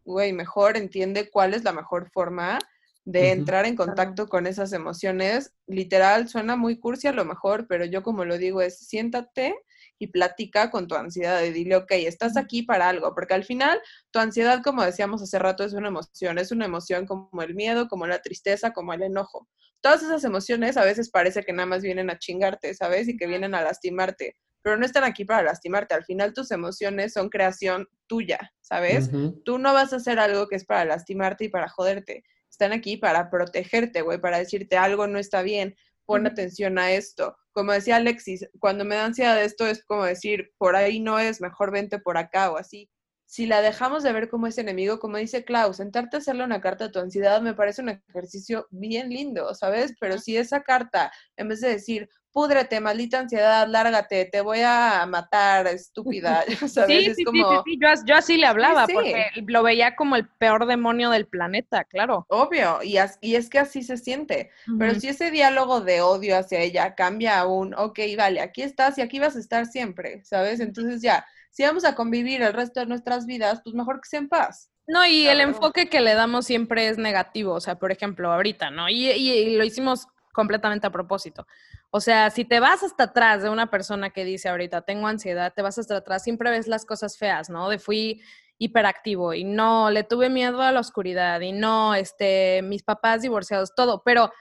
güey, 0.04 0.34
mejor 0.34 0.78
entiende 0.78 1.30
cuál 1.30 1.54
es 1.54 1.64
la 1.64 1.72
mejor 1.72 2.10
forma 2.12 2.60
de 3.06 3.32
entrar 3.32 3.66
en 3.66 3.76
contacto 3.76 4.28
con 4.28 4.48
esas 4.48 4.74
emociones. 4.74 5.54
Literal, 5.68 6.30
suena 6.30 6.56
muy 6.56 6.80
cursi 6.80 7.08
a 7.08 7.14
lo 7.14 7.26
mejor, 7.26 7.68
pero 7.68 7.86
yo 7.86 8.04
como 8.04 8.26
lo 8.26 8.38
digo 8.38 8.62
es 8.62 8.80
siéntate 8.80 9.56
y 10.04 10.08
platica 10.08 10.70
con 10.70 10.88
tu 10.88 10.96
ansiedad 10.96 11.42
y 11.44 11.52
dile, 11.52 11.78
ok, 11.78 11.92
estás 11.92 12.36
aquí 12.36 12.64
para 12.64 12.90
algo, 12.90 13.16
porque 13.16 13.34
al 13.34 13.46
final 13.46 13.80
tu 14.12 14.20
ansiedad, 14.20 14.62
como 14.62 14.84
decíamos 14.84 15.22
hace 15.22 15.40
rato, 15.40 15.64
es 15.64 15.74
una 15.74 15.88
emoción, 15.88 16.38
es 16.38 16.52
una 16.52 16.66
emoción 16.66 17.06
como 17.06 17.42
el 17.42 17.56
miedo, 17.56 17.88
como 17.88 18.06
la 18.06 18.22
tristeza, 18.22 18.72
como 18.72 18.94
el 18.94 19.02
enojo. 19.02 19.48
Todas 19.82 20.04
esas 20.04 20.24
emociones 20.26 20.76
a 20.76 20.84
veces 20.84 21.10
parece 21.10 21.44
que 21.44 21.54
nada 21.54 21.66
más 21.66 21.82
vienen 21.82 22.10
a 22.10 22.20
chingarte, 22.20 22.74
¿sabes? 22.74 23.08
Y 23.08 23.16
que 23.16 23.28
vienen 23.28 23.56
a 23.56 23.62
lastimarte, 23.62 24.36
pero 24.62 24.76
no 24.78 24.86
están 24.86 25.06
aquí 25.06 25.24
para 25.24 25.44
lastimarte. 25.44 25.96
Al 25.96 26.04
final 26.04 26.34
tus 26.34 26.52
emociones 26.52 27.14
son 27.14 27.30
creación 27.30 27.88
tuya, 28.08 28.54
¿sabes? 28.62 29.10
Tú 29.46 29.58
no 29.58 29.74
vas 29.74 29.94
a 29.94 29.98
hacer 29.98 30.20
algo 30.20 30.48
que 30.48 30.58
es 30.58 30.66
para 30.66 30.84
lastimarte 30.84 31.46
y 31.46 31.50
para 31.50 31.70
joderte. 31.70 32.24
Están 32.50 32.74
aquí 32.74 32.98
para 32.98 33.30
protegerte, 33.30 34.02
güey, 34.02 34.20
para 34.20 34.38
decirte 34.38 34.78
algo 34.78 35.08
no 35.08 35.18
está 35.18 35.42
bien, 35.42 35.76
pon 36.06 36.28
atención 36.28 36.78
a 36.78 36.92
esto. 36.92 37.36
Como 37.52 37.72
decía 37.72 37.98
Alexis, 37.98 38.48
cuando 38.60 38.86
me 38.86 38.96
da 38.96 39.06
ansiedad 39.06 39.42
esto 39.42 39.68
es 39.68 39.84
como 39.86 40.04
decir, 40.06 40.52
por 40.58 40.76
ahí 40.76 41.00
no 41.00 41.20
es, 41.20 41.42
mejor 41.42 41.72
vente 41.72 42.00
por 42.00 42.18
acá 42.18 42.52
o 42.52 42.58
así. 42.58 42.90
Si 43.34 43.48
la 43.48 43.62
dejamos 43.62 44.04
de 44.04 44.14
ver 44.14 44.30
como 44.30 44.46
ese 44.46 44.62
enemigo, 44.62 45.00
como 45.00 45.18
dice 45.18 45.44
Klaus, 45.44 45.78
sentarte 45.78 46.18
a 46.18 46.20
hacerle 46.20 46.44
una 46.44 46.62
carta 46.62 46.86
a 46.86 46.92
tu 46.92 47.00
ansiedad 47.00 47.42
me 47.42 47.56
parece 47.56 47.82
un 47.82 47.90
ejercicio 47.90 48.68
bien 48.70 49.10
lindo, 49.10 49.56
¿sabes? 49.56 49.96
Pero 50.00 50.20
si 50.20 50.38
esa 50.38 50.62
carta, 50.62 51.12
en 51.36 51.48
vez 51.48 51.60
de 51.62 51.70
decir, 51.70 52.10
púdrete, 52.32 52.80
maldita 52.80 53.20
ansiedad, 53.20 53.68
lárgate, 53.68 54.26
te 54.26 54.42
voy 54.42 54.60
a 54.64 55.06
matar, 55.08 55.66
estúpida, 55.68 56.44
¿sabes? 56.68 57.08
Sí, 57.08 57.08
es 57.08 57.18
sí, 57.18 57.24
como... 57.24 57.40
sí, 57.44 57.46
sí, 57.46 57.62
sí, 57.64 57.80
Yo, 57.82 57.90
as- 57.90 58.04
yo 58.06 58.16
así 58.16 58.38
le 58.38 58.46
hablaba, 58.48 58.88
sí. 58.88 58.94
porque 58.94 59.26
lo 59.48 59.64
veía 59.64 59.96
como 59.96 60.16
el 60.16 60.28
peor 60.28 60.66
demonio 60.66 61.10
del 61.10 61.28
planeta, 61.28 61.84
claro. 61.86 62.28
Obvio, 62.28 62.82
y, 62.84 62.98
as- 62.98 63.18
y 63.22 63.36
es 63.36 63.50
que 63.50 63.60
así 63.60 63.84
se 63.84 63.98
siente. 63.98 64.50
Pero 64.78 64.96
si 64.96 65.08
ese 65.10 65.30
diálogo 65.30 65.82
de 65.82 66.02
odio 66.02 66.38
hacia 66.38 66.60
ella 66.62 66.96
cambia 66.96 67.40
a 67.40 67.48
un, 67.48 67.74
ok, 67.76 68.00
vale, 68.18 68.42
aquí 68.42 68.64
estás 68.64 68.98
y 68.98 69.02
aquí 69.02 69.20
vas 69.20 69.36
a 69.36 69.40
estar 69.40 69.66
siempre, 69.68 70.24
¿sabes? 70.26 70.60
Entonces 70.60 71.02
ya, 71.02 71.26
si 71.54 71.64
vamos 71.64 71.86
a 71.86 71.94
convivir 71.94 72.42
el 72.42 72.52
resto 72.52 72.80
de 72.80 72.88
nuestras 72.88 73.26
vidas, 73.28 73.62
pues 73.64 73.76
mejor 73.76 74.02
que 74.02 74.10
sea 74.10 74.20
en 74.20 74.28
paz. 74.28 74.72
No, 74.88 75.06
y 75.06 75.28
el 75.28 75.40
enfoque 75.40 75.88
que 75.88 76.02
le 76.02 76.16
damos 76.16 76.46
siempre 76.48 76.88
es 76.90 76.98
negativo, 76.98 77.54
o 77.54 77.62
sea, 77.62 77.76
por 77.76 77.92
ejemplo, 77.92 78.34
ahorita, 78.34 78.72
¿no? 78.72 78.90
Y, 78.90 79.10
y- 79.12 79.32
y 79.32 79.56
lo 79.56 79.64
hicimos 79.64 80.08
completamente 80.34 80.88
a 80.88 80.92
propósito. 80.92 81.46
O 81.92 82.02
sea, 82.02 82.32
si 82.32 82.44
te 82.44 82.60
vas 82.60 82.82
hasta 82.82 83.04
atrás 83.04 83.44
de 83.44 83.50
una 83.52 83.70
persona 83.70 84.10
que 84.10 84.26
dice 84.26 84.50
ahorita, 84.50 84.82
tengo 84.82 85.06
ansiedad, 85.08 85.54
te 85.56 85.62
vas 85.62 85.78
hasta 85.78 85.98
atrás, 85.98 86.24
siempre 86.24 86.50
ves 86.50 86.68
las 86.68 86.86
cosas 86.86 87.18
feas, 87.20 87.52
¿no? 87.52 87.70
De 87.70 87.78
fui 87.78 88.22
hiperactivo 88.58 89.34
y 89.36 89.44
no, 89.44 89.92
le 89.92 90.04
tuve 90.04 90.30
miedo 90.30 90.62
a 90.64 90.72
la 90.72 90.80
oscuridad 90.80 91.40
y 91.42 91.52
no, 91.52 91.94
este, 91.94 92.62
mis 92.64 92.82
papás 92.82 93.22
divorciados, 93.22 93.76
todo, 93.76 94.02
pero, 94.04 94.32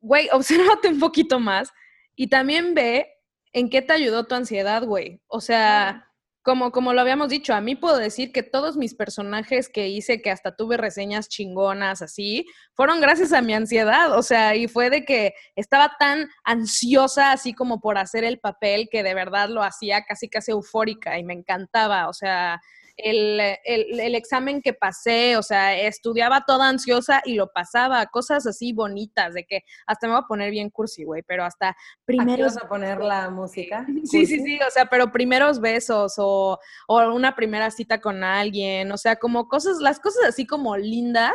güey, 0.00 0.28
obsérvate 0.32 0.88
un 0.88 0.98
poquito 0.98 1.38
más 1.38 1.70
y 2.16 2.28
también 2.28 2.74
ve 2.74 3.12
en 3.56 3.70
qué 3.70 3.80
te 3.80 3.94
ayudó 3.94 4.26
tu 4.26 4.34
ansiedad, 4.34 4.84
güey. 4.84 5.22
O 5.28 5.40
sea, 5.40 6.12
como, 6.42 6.72
como 6.72 6.92
lo 6.92 7.00
habíamos 7.00 7.30
dicho, 7.30 7.54
a 7.54 7.62
mí 7.62 7.74
puedo 7.74 7.96
decir 7.96 8.30
que 8.30 8.42
todos 8.42 8.76
mis 8.76 8.94
personajes 8.94 9.70
que 9.70 9.88
hice, 9.88 10.20
que 10.20 10.30
hasta 10.30 10.54
tuve 10.54 10.76
reseñas 10.76 11.30
chingonas 11.30 12.02
así, 12.02 12.44
fueron 12.74 13.00
gracias 13.00 13.32
a 13.32 13.40
mi 13.40 13.54
ansiedad. 13.54 14.14
O 14.14 14.22
sea, 14.22 14.54
y 14.54 14.68
fue 14.68 14.90
de 14.90 15.06
que 15.06 15.32
estaba 15.54 15.92
tan 15.98 16.28
ansiosa 16.44 17.32
así 17.32 17.54
como 17.54 17.80
por 17.80 17.96
hacer 17.96 18.24
el 18.24 18.40
papel 18.40 18.90
que 18.92 19.02
de 19.02 19.14
verdad 19.14 19.48
lo 19.48 19.62
hacía 19.62 20.04
casi 20.04 20.28
casi 20.28 20.50
eufórica 20.50 21.18
y 21.18 21.24
me 21.24 21.32
encantaba. 21.32 22.10
O 22.10 22.12
sea, 22.12 22.60
el, 22.96 23.40
el, 23.64 24.00
el 24.00 24.14
examen 24.14 24.62
que 24.62 24.72
pasé, 24.72 25.36
o 25.36 25.42
sea, 25.42 25.78
estudiaba 25.78 26.44
toda 26.46 26.68
ansiosa 26.68 27.20
y 27.24 27.34
lo 27.34 27.52
pasaba, 27.52 28.06
cosas 28.06 28.46
así 28.46 28.72
bonitas, 28.72 29.34
de 29.34 29.44
que 29.44 29.62
hasta 29.86 30.06
me 30.06 30.14
voy 30.14 30.22
a 30.22 30.26
poner 30.26 30.50
bien 30.50 30.70
cursi, 30.70 31.04
güey, 31.04 31.22
pero 31.22 31.44
hasta 31.44 31.70
¿Aquí 31.70 31.76
primeros 32.04 32.54
vas 32.54 32.64
a 32.64 32.68
poner 32.68 32.98
la 33.00 33.30
música? 33.30 33.86
Sí, 34.04 34.26
sí, 34.26 34.40
sí, 34.40 34.58
o 34.66 34.70
sea, 34.70 34.86
pero 34.86 35.12
primeros 35.12 35.60
besos 35.60 36.14
o, 36.18 36.58
o 36.88 37.14
una 37.14 37.34
primera 37.34 37.70
cita 37.70 38.00
con 38.00 38.24
alguien, 38.24 38.90
o 38.92 38.96
sea, 38.96 39.16
como 39.16 39.48
cosas, 39.48 39.78
las 39.78 40.00
cosas 40.00 40.24
así 40.26 40.46
como 40.46 40.76
lindas 40.76 41.34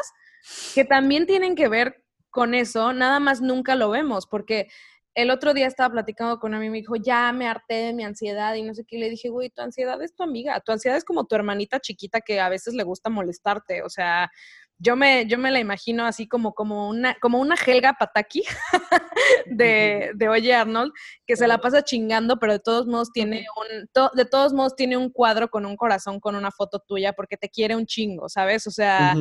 que 0.73 0.85
también 0.85 1.27
tienen 1.27 1.55
que 1.55 1.67
ver 1.67 2.03
con 2.31 2.53
eso, 2.53 2.93
nada 2.93 3.19
más 3.19 3.41
nunca 3.41 3.75
lo 3.75 3.89
vemos, 3.89 4.25
porque 4.25 4.69
el 5.13 5.29
otro 5.29 5.53
día 5.53 5.67
estaba 5.67 5.91
platicando 5.93 6.39
con 6.39 6.53
a 6.53 6.59
mí 6.59 6.67
y 6.67 6.69
me 6.69 6.77
dijo, 6.77 6.95
ya 6.95 7.31
me 7.33 7.47
harté 7.47 7.75
de 7.75 7.93
mi 7.93 8.03
ansiedad 8.03 8.55
y 8.55 8.63
no 8.63 8.73
sé 8.73 8.85
qué, 8.85 8.97
y 8.97 8.99
le 8.99 9.09
dije, 9.09 9.29
güey, 9.29 9.49
tu 9.49 9.61
ansiedad 9.61 10.01
es 10.01 10.15
tu 10.15 10.23
amiga, 10.23 10.59
tu 10.61 10.71
ansiedad 10.71 10.97
es 10.97 11.03
como 11.03 11.25
tu 11.25 11.35
hermanita 11.35 11.79
chiquita 11.79 12.21
que 12.21 12.39
a 12.39 12.49
veces 12.49 12.73
le 12.73 12.83
gusta 12.83 13.09
molestarte, 13.09 13.83
o 13.83 13.89
sea, 13.89 14.31
yo 14.83 14.95
me, 14.95 15.27
yo 15.27 15.37
me 15.37 15.51
la 15.51 15.59
imagino 15.59 16.05
así 16.05 16.27
como, 16.27 16.53
como, 16.55 16.89
una, 16.89 17.15
como 17.21 17.39
una 17.39 17.55
Helga 17.55 17.93
Pataki 17.93 18.43
de, 19.45 20.11
de 20.15 20.29
Oye 20.29 20.55
Arnold, 20.55 20.91
que 21.27 21.35
se 21.35 21.47
la 21.47 21.59
pasa 21.59 21.83
chingando, 21.83 22.39
pero 22.39 22.53
de 22.53 22.59
todos 22.59 22.87
modos 22.87 23.11
tiene 23.11 23.45
un, 23.57 23.89
de 24.15 24.25
todos 24.25 24.53
modos 24.53 24.75
tiene 24.75 24.97
un 24.97 25.11
cuadro 25.11 25.49
con 25.49 25.67
un 25.67 25.77
corazón 25.77 26.19
con 26.19 26.35
una 26.35 26.49
foto 26.49 26.79
tuya 26.79 27.13
porque 27.13 27.37
te 27.37 27.49
quiere 27.49 27.75
un 27.75 27.85
chingo, 27.85 28.27
¿sabes? 28.27 28.65
O 28.65 28.71
sea, 28.71 29.13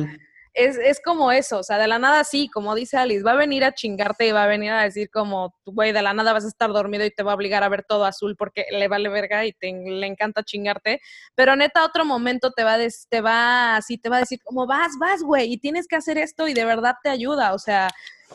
es, 0.53 0.77
es, 0.77 0.99
como 1.01 1.31
eso, 1.31 1.59
o 1.59 1.63
sea, 1.63 1.77
de 1.77 1.87
la 1.87 1.97
nada 1.97 2.23
sí, 2.23 2.49
como 2.49 2.75
dice 2.75 2.97
Alice, 2.97 3.23
va 3.23 3.31
a 3.31 3.35
venir 3.35 3.63
a 3.63 3.73
chingarte 3.73 4.27
y 4.27 4.31
va 4.31 4.43
a 4.43 4.47
venir 4.47 4.71
a 4.71 4.83
decir 4.83 5.09
como, 5.09 5.55
güey, 5.65 5.93
de 5.93 6.01
la 6.01 6.13
nada 6.13 6.33
vas 6.33 6.43
a 6.43 6.49
estar 6.49 6.71
dormido 6.71 7.05
y 7.05 7.11
te 7.11 7.23
va 7.23 7.31
a 7.31 7.35
obligar 7.35 7.63
a 7.63 7.69
ver 7.69 7.83
todo 7.83 8.03
azul 8.05 8.35
porque 8.35 8.65
le 8.71 8.87
vale 8.89 9.09
verga 9.09 9.45
y 9.45 9.53
te, 9.53 9.71
le 9.71 10.07
encanta 10.07 10.43
chingarte, 10.43 10.99
pero 11.35 11.55
neta 11.55 11.85
otro 11.85 12.03
momento 12.03 12.51
te 12.51 12.63
va, 12.63 12.73
a 12.75 12.79
te 13.09 13.21
va 13.21 13.77
así, 13.77 13.97
te 13.97 14.09
va 14.09 14.17
a 14.17 14.21
decir 14.21 14.39
como, 14.43 14.67
vas, 14.67 14.91
vas, 14.99 15.23
güey, 15.23 15.53
y 15.53 15.57
tienes 15.57 15.87
que 15.87 15.95
hacer 15.95 16.17
esto 16.17 16.47
y 16.47 16.53
de 16.53 16.65
verdad 16.65 16.95
te 17.01 17.09
ayuda, 17.09 17.53
o 17.53 17.59
sea, 17.59 17.89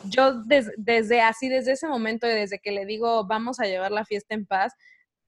yo 0.05 0.41
desde 0.43 1.21
así, 1.21 1.49
desde 1.49 1.73
ese 1.73 1.87
momento 1.87 2.27
y 2.27 2.31
desde 2.31 2.59
que 2.59 2.71
le 2.71 2.85
digo, 2.85 3.25
vamos 3.25 3.59
a 3.59 3.65
llevar 3.65 3.91
la 3.91 4.05
fiesta 4.05 4.33
en 4.33 4.45
paz, 4.45 4.73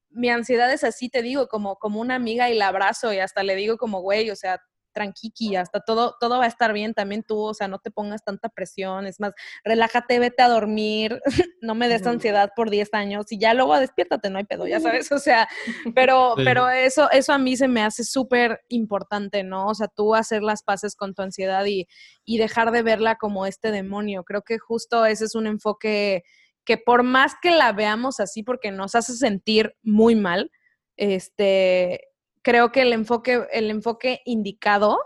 mi 0.10 0.30
ansiedad 0.30 0.72
es 0.74 0.84
así, 0.84 1.10
te 1.10 1.22
digo, 1.22 1.48
como, 1.48 1.76
como 1.78 2.02
una 2.02 2.16
amiga 2.16 2.50
y 2.50 2.56
la 2.56 2.68
abrazo 2.68 3.14
y 3.14 3.20
hasta 3.20 3.44
le 3.44 3.56
digo 3.56 3.78
como, 3.78 4.02
güey, 4.02 4.32
o 4.32 4.36
sea, 4.36 4.60
tranquiqui, 4.92 5.56
hasta 5.56 5.80
todo, 5.80 6.16
todo 6.20 6.40
va 6.40 6.46
a 6.46 6.48
estar 6.48 6.74
bien, 6.74 6.94
también 6.94 7.24
tú, 7.24 7.40
o 7.40 7.54
sea, 7.54 7.68
no 7.68 7.80
te 7.80 7.92
pongas 7.92 8.24
tanta 8.24 8.50
presión, 8.50 9.06
es 9.08 9.20
más, 9.20 9.34
relájate, 9.64 10.20
vete 10.20 10.44
a 10.44 10.50
dormir, 10.50 11.22
no 11.62 11.76
me 11.76 11.88
des 11.88 12.06
ansiedad 12.06 12.52
por 12.56 12.70
10 12.70 12.94
años 12.94 13.26
y 13.32 13.40
ya 13.40 13.54
luego 13.54 13.78
despiértate, 13.80 14.30
no 14.30 14.38
hay 14.38 14.46
pedo, 14.46 14.68
ya 14.68 14.80
sabes, 14.80 15.12
o 15.12 15.20
sea, 15.20 15.48
pero, 15.96 16.34
pero 16.36 16.70
eso, 16.70 17.10
eso 17.12 17.34
a 17.34 17.38
mí 17.38 17.56
se 17.58 17.68
me 17.68 17.84
hace 17.84 18.04
súper 18.04 18.62
importante, 18.70 19.44
¿no? 19.44 19.68
O 19.68 19.76
sea, 19.76 19.88
tú 19.88 20.16
hacer 20.16 20.44
las 20.44 20.64
paces 20.64 20.96
con 20.96 21.14
tu 21.14 21.22
ansiedad 21.22 21.66
y, 21.66 21.88
y 22.26 22.38
dejar 22.38 22.72
de 22.72 22.84
verla 22.84 23.16
como 23.16 23.46
este 23.46 23.72
demonio, 23.72 24.24
creo 24.24 24.42
que 24.42 24.60
justo 24.60 25.06
ese 25.06 25.26
es 25.26 25.36
un 25.36 25.48
enfoque 25.48 26.24
que 26.66 26.78
por 26.78 27.02
más 27.02 27.34
que 27.42 27.50
la 27.52 27.72
veamos 27.72 28.20
así, 28.20 28.44
porque 28.44 28.72
nos 28.72 28.94
hace 28.94 29.14
sentir 29.14 29.76
muy 29.82 30.16
mal, 30.16 30.52
este, 30.98 32.09
creo 32.42 32.72
que 32.72 32.82
el 32.82 32.94
enfoque, 32.94 33.48
el 33.52 33.70
enfoque 33.70 34.22
indicado 34.26 35.00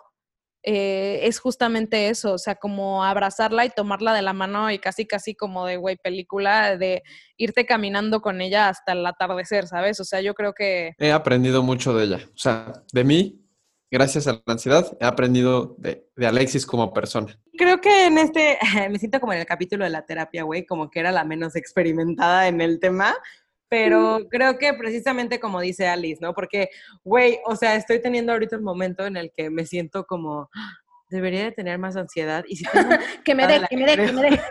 eh, 0.65 1.19
es 1.23 1.39
justamente 1.39 2.07
eso, 2.07 2.33
o 2.33 2.37
sea, 2.37 2.55
como 2.55 3.03
abrazarla 3.03 3.65
y 3.65 3.69
tomarla 3.69 4.13
de 4.13 4.21
la 4.21 4.31
mano 4.31 4.71
y 4.71 4.79
casi, 4.79 5.05
casi 5.05 5.35
como 5.35 5.65
de, 5.65 5.75
güey, 5.75 5.97
película, 5.97 6.77
de 6.77 7.03
irte 7.35 7.65
caminando 7.65 8.21
con 8.21 8.39
ella 8.39 8.69
hasta 8.69 8.93
el 8.93 9.05
atardecer, 9.05 9.67
¿sabes? 9.67 9.99
O 9.99 10.05
sea, 10.05 10.21
yo 10.21 10.33
creo 10.33 10.53
que... 10.53 10.93
He 10.99 11.11
aprendido 11.11 11.63
mucho 11.63 11.93
de 11.93 12.05
ella, 12.05 12.19
o 12.33 12.37
sea, 12.37 12.71
de 12.93 13.03
mí, 13.03 13.45
gracias 13.91 14.25
a 14.27 14.33
la 14.33 14.41
ansiedad, 14.47 14.97
he 15.01 15.05
aprendido 15.05 15.75
de, 15.79 16.07
de 16.15 16.27
Alexis 16.27 16.65
como 16.65 16.93
persona. 16.93 17.37
Creo 17.57 17.81
que 17.81 18.05
en 18.05 18.17
este, 18.17 18.57
me 18.89 18.99
siento 18.99 19.19
como 19.19 19.33
en 19.33 19.39
el 19.39 19.45
capítulo 19.45 19.83
de 19.83 19.89
la 19.89 20.05
terapia, 20.05 20.43
güey, 20.43 20.65
como 20.65 20.89
que 20.89 21.01
era 21.01 21.11
la 21.11 21.25
menos 21.25 21.57
experimentada 21.57 22.47
en 22.47 22.61
el 22.61 22.79
tema, 22.79 23.13
pero 23.73 24.19
creo 24.29 24.59
que 24.59 24.71
precisamente 24.75 25.39
como 25.39 25.59
dice 25.59 25.87
Alice, 25.87 26.19
¿no? 26.21 26.35
Porque, 26.35 26.69
güey, 27.03 27.39
o 27.43 27.55
sea, 27.55 27.75
estoy 27.75 27.99
teniendo 27.99 28.31
ahorita 28.31 28.57
un 28.57 28.63
momento 28.63 29.03
en 29.07 29.17
el 29.17 29.31
que 29.35 29.49
me 29.49 29.65
siento 29.65 30.05
como, 30.05 30.47
debería 31.09 31.45
de 31.45 31.53
tener 31.53 31.79
más 31.79 31.95
ansiedad. 31.95 32.45
Y 32.47 32.57
si 32.57 32.65
que 33.25 33.33
me 33.33 33.47
dé, 33.47 33.61
que 33.67 33.75
me 33.75 33.85
dé, 33.85 33.95
que 33.95 34.11
me 34.11 34.21
dé. 34.29 34.41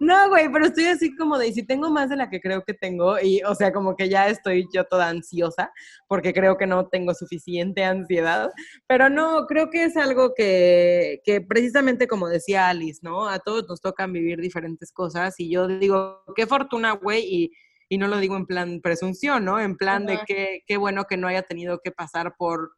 no, 0.00 0.28
güey, 0.28 0.52
pero 0.52 0.66
estoy 0.66 0.84
así 0.84 1.16
como 1.16 1.38
de, 1.38 1.50
si 1.54 1.62
tengo 1.62 1.90
más 1.90 2.10
de 2.10 2.16
la 2.16 2.28
que 2.28 2.42
creo 2.42 2.62
que 2.62 2.74
tengo, 2.74 3.18
y, 3.18 3.42
o 3.42 3.54
sea, 3.54 3.72
como 3.72 3.96
que 3.96 4.10
ya 4.10 4.28
estoy 4.28 4.66
yo 4.70 4.84
toda 4.84 5.08
ansiosa, 5.08 5.72
porque 6.06 6.34
creo 6.34 6.58
que 6.58 6.66
no 6.66 6.88
tengo 6.88 7.14
suficiente 7.14 7.84
ansiedad, 7.84 8.50
pero 8.86 9.08
no, 9.08 9.46
creo 9.46 9.70
que 9.70 9.84
es 9.84 9.96
algo 9.96 10.34
que, 10.34 11.22
que 11.24 11.40
precisamente 11.40 12.06
como 12.06 12.28
decía 12.28 12.68
Alice, 12.68 13.00
¿no? 13.02 13.26
A 13.26 13.38
todos 13.38 13.66
nos 13.66 13.80
tocan 13.80 14.12
vivir 14.12 14.42
diferentes 14.42 14.92
cosas, 14.92 15.34
y 15.38 15.50
yo 15.50 15.68
digo, 15.68 16.22
qué 16.36 16.46
fortuna, 16.46 16.92
güey, 16.92 17.22
y 17.24 17.52
y 17.88 17.98
no 17.98 18.08
lo 18.08 18.18
digo 18.18 18.36
en 18.36 18.46
plan 18.46 18.80
presunción, 18.82 19.44
¿no? 19.44 19.60
En 19.60 19.76
plan 19.76 20.06
de 20.06 20.20
que 20.26 20.62
qué 20.66 20.76
bueno 20.76 21.04
que 21.04 21.16
no 21.16 21.28
haya 21.28 21.42
tenido 21.42 21.80
que 21.82 21.90
pasar 21.90 22.34
por, 22.36 22.72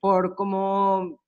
por 0.00 0.34
como, 0.34 1.20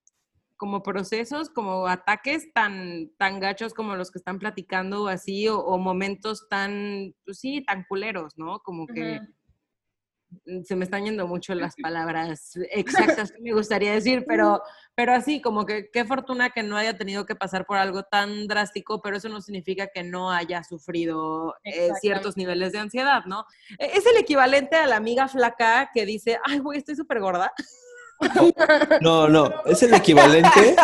como 0.57 0.83
procesos, 0.83 1.51
como 1.51 1.87
ataques 1.87 2.53
tan, 2.53 3.11
tan 3.19 3.41
gachos 3.41 3.75
como 3.75 3.97
los 3.97 4.11
que 4.11 4.19
están 4.19 4.39
platicando 4.39 5.09
así, 5.09 5.49
o, 5.49 5.79
momentos 5.79 6.49
tan, 6.49 7.15
pues 7.25 7.39
sí, 7.41 7.65
tan 7.65 7.85
culeros, 7.89 8.35
¿no? 8.37 8.61
Como 8.61 8.87
que... 8.87 9.21
se 10.65 10.77
me 10.77 10.85
están 10.85 11.05
yendo 11.05 11.27
mucho 11.27 11.55
las 11.55 11.75
palabras 11.77 12.53
exactas 12.71 13.33
que 13.33 13.41
me 13.41 13.53
gustaría 13.53 13.93
decir, 13.93 14.25
pero, 14.27 14.63
pero 14.95 15.13
así, 15.13 15.41
como 15.41 15.67
que 15.67 15.91
qué 15.91 16.05
fortuna 16.05 16.51
que 16.51 16.63
no 16.63 16.77
haya 16.77 16.97
tenido 16.97 17.27
que 17.27 17.35
pasar 17.35 17.67
por 17.67 17.79
algo 17.79 18.03
tan 18.05 18.47
drástico, 18.47 19.01
pero 19.03 19.17
eso 19.17 19.29
no 19.29 19.41
significa 19.41 19.89
que 19.89 20.03
no 20.03 20.31
haya 20.31 20.65
sufrido 20.65 21.55
eh, 21.65 21.91
ciertos 22.01 22.37
niveles 22.37 22.73
de 22.73 22.79
ansiedad, 22.79 23.25
¿no? 23.27 23.45
E, 23.79 23.97
es 23.97 24.07
el 24.07 24.17
equivalente 24.17 24.77
a 24.77 24.87
la 24.87 24.97
amiga 24.97 25.29
flaca 25.29 25.91
que 25.93 26.07
dice, 26.07 26.39
ay, 26.45 26.59
güey, 26.59 26.79
estoy 26.79 26.97
súper 26.97 27.21
gorda. 27.21 27.53
No, 29.01 29.29
no, 29.29 29.53
es 29.67 29.83
el 29.83 29.95
equivalente. 29.95 30.77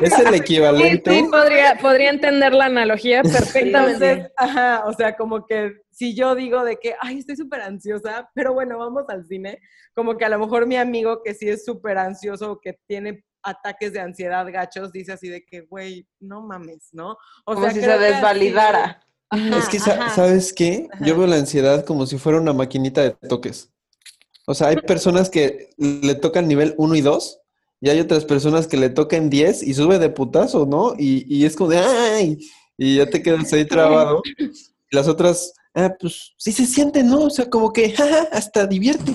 Es 0.00 0.18
el 0.18 0.34
equivalente. 0.34 1.10
Sí, 1.10 1.26
podría, 1.30 1.76
podría 1.76 2.10
entender 2.10 2.54
la 2.54 2.66
analogía 2.66 3.22
perfectamente. 3.22 4.32
ajá, 4.36 4.84
o 4.86 4.92
sea, 4.92 5.16
como 5.16 5.46
que 5.46 5.74
si 5.90 6.14
yo 6.14 6.34
digo 6.34 6.64
de 6.64 6.78
que, 6.78 6.94
ay, 7.00 7.18
estoy 7.18 7.36
súper 7.36 7.60
ansiosa, 7.60 8.30
pero 8.34 8.54
bueno, 8.54 8.78
vamos 8.78 9.04
al 9.08 9.26
cine, 9.26 9.60
como 9.94 10.16
que 10.16 10.24
a 10.24 10.30
lo 10.30 10.38
mejor 10.38 10.66
mi 10.66 10.76
amigo 10.76 11.22
que 11.22 11.34
sí 11.34 11.48
es 11.48 11.64
súper 11.64 11.98
ansioso 11.98 12.52
o 12.52 12.60
que 12.60 12.78
tiene 12.86 13.24
ataques 13.42 13.92
de 13.92 14.00
ansiedad 14.00 14.46
gachos, 14.50 14.92
dice 14.92 15.12
así 15.12 15.28
de 15.28 15.44
que, 15.44 15.62
güey, 15.62 16.06
no 16.20 16.42
mames, 16.42 16.88
¿no? 16.92 17.16
O 17.44 17.54
como 17.54 17.70
si 17.70 17.80
se 17.80 17.98
desvalidara. 17.98 19.00
es 19.30 19.68
que, 19.68 19.78
¿sabes 19.78 20.52
qué? 20.52 20.88
Yo 21.00 21.16
veo 21.16 21.26
la 21.26 21.36
ansiedad 21.36 21.84
como 21.84 22.06
si 22.06 22.18
fuera 22.18 22.40
una 22.40 22.52
maquinita 22.52 23.02
de 23.02 23.10
toques. 23.10 23.70
O 24.50 24.54
sea, 24.54 24.66
hay 24.66 24.78
personas 24.78 25.30
que 25.30 25.70
le 25.76 26.16
tocan 26.16 26.48
nivel 26.48 26.74
1 26.76 26.96
y 26.96 27.00
2 27.02 27.40
y 27.82 27.88
hay 27.88 28.00
otras 28.00 28.24
personas 28.24 28.66
que 28.66 28.76
le 28.76 28.90
tocan 28.90 29.30
10 29.30 29.62
y 29.62 29.74
sube 29.74 30.00
de 30.00 30.10
putazo, 30.10 30.66
¿no? 30.66 30.94
Y, 30.98 31.24
y 31.32 31.44
es 31.44 31.54
como 31.54 31.70
de 31.70 31.78
¡ay! 31.78 32.36
Y 32.76 32.96
ya 32.96 33.08
te 33.08 33.22
quedas 33.22 33.52
ahí 33.52 33.64
trabado. 33.64 34.22
Y 34.36 34.96
las 34.96 35.06
otras, 35.06 35.54
ah, 35.72 35.94
pues 36.00 36.34
sí 36.36 36.50
se 36.50 36.66
siente, 36.66 37.04
¿no? 37.04 37.26
O 37.26 37.30
sea, 37.30 37.48
como 37.48 37.72
que 37.72 37.94
hasta 38.32 38.66
divierte. 38.66 39.12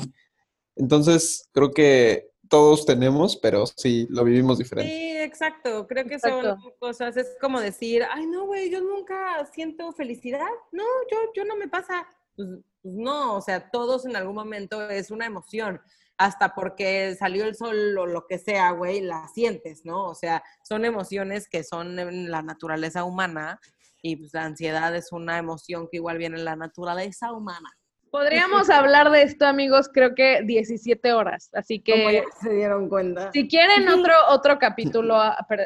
Entonces, 0.78 1.50
creo 1.52 1.72
que 1.72 2.30
todos 2.48 2.86
tenemos, 2.86 3.36
pero 3.36 3.66
sí 3.66 4.08
lo 4.10 4.24
vivimos 4.24 4.58
diferente. 4.58 4.90
Sí, 4.90 5.18
exacto. 5.18 5.86
Creo 5.86 6.06
que 6.06 6.18
son 6.18 6.56
cosas, 6.80 7.18
es 7.18 7.36
como 7.42 7.60
decir, 7.60 8.04
ay, 8.10 8.26
no, 8.26 8.46
güey, 8.46 8.70
yo 8.70 8.80
nunca 8.80 9.46
siento 9.54 9.92
felicidad. 9.92 10.48
No, 10.72 10.86
yo, 11.12 11.18
yo 11.36 11.44
no 11.44 11.58
me 11.58 11.68
pasa. 11.68 12.08
Pues, 12.38 12.48
pues, 12.86 12.94
no, 12.96 13.36
o 13.36 13.42
sea, 13.42 13.72
todos 13.72 14.06
en 14.06 14.16
algún 14.16 14.36
momento 14.36 14.88
es 14.92 15.10
una 15.10 15.26
emoción, 15.26 15.82
hasta 16.20 16.54
porque 16.54 17.16
salió 17.18 17.46
el 17.46 17.56
sol 17.56 17.98
o 17.98 18.06
lo 18.06 18.28
que 18.28 18.38
sea, 18.38 18.70
güey, 18.72 19.02
la 19.02 19.28
sientes, 19.34 19.86
¿no? 19.86 20.06
O 20.06 20.14
sea, 20.14 20.44
son 20.64 20.86
emociones 20.86 21.50
que 21.50 21.64
son 21.64 21.98
en 21.98 22.30
la 22.30 22.44
naturaleza 22.44 23.04
humana 23.04 23.60
y 24.04 24.18
pues 24.18 24.36
la 24.36 24.44
ansiedad 24.44 24.96
es 24.96 25.12
una 25.12 25.40
emoción 25.40 25.88
que 25.92 25.98
igual 25.98 26.20
viene 26.20 26.38
en 26.38 26.46
la 26.46 26.56
naturaleza 26.56 27.34
humana. 27.34 27.72
Podríamos 28.16 28.70
hablar 28.70 29.12
de 29.12 29.24
esto, 29.24 29.46
amigos, 29.46 29.90
creo 29.94 30.16
que 30.16 30.42
17 30.42 31.12
horas, 31.12 31.50
así 31.52 31.82
que... 31.82 32.24
se 32.42 32.54
dieron 32.54 32.88
cuenta. 32.88 33.30
Si 33.34 33.46
quieren 33.50 33.90
otro, 33.90 34.14
otro 34.30 34.58
capítulo 34.58 35.18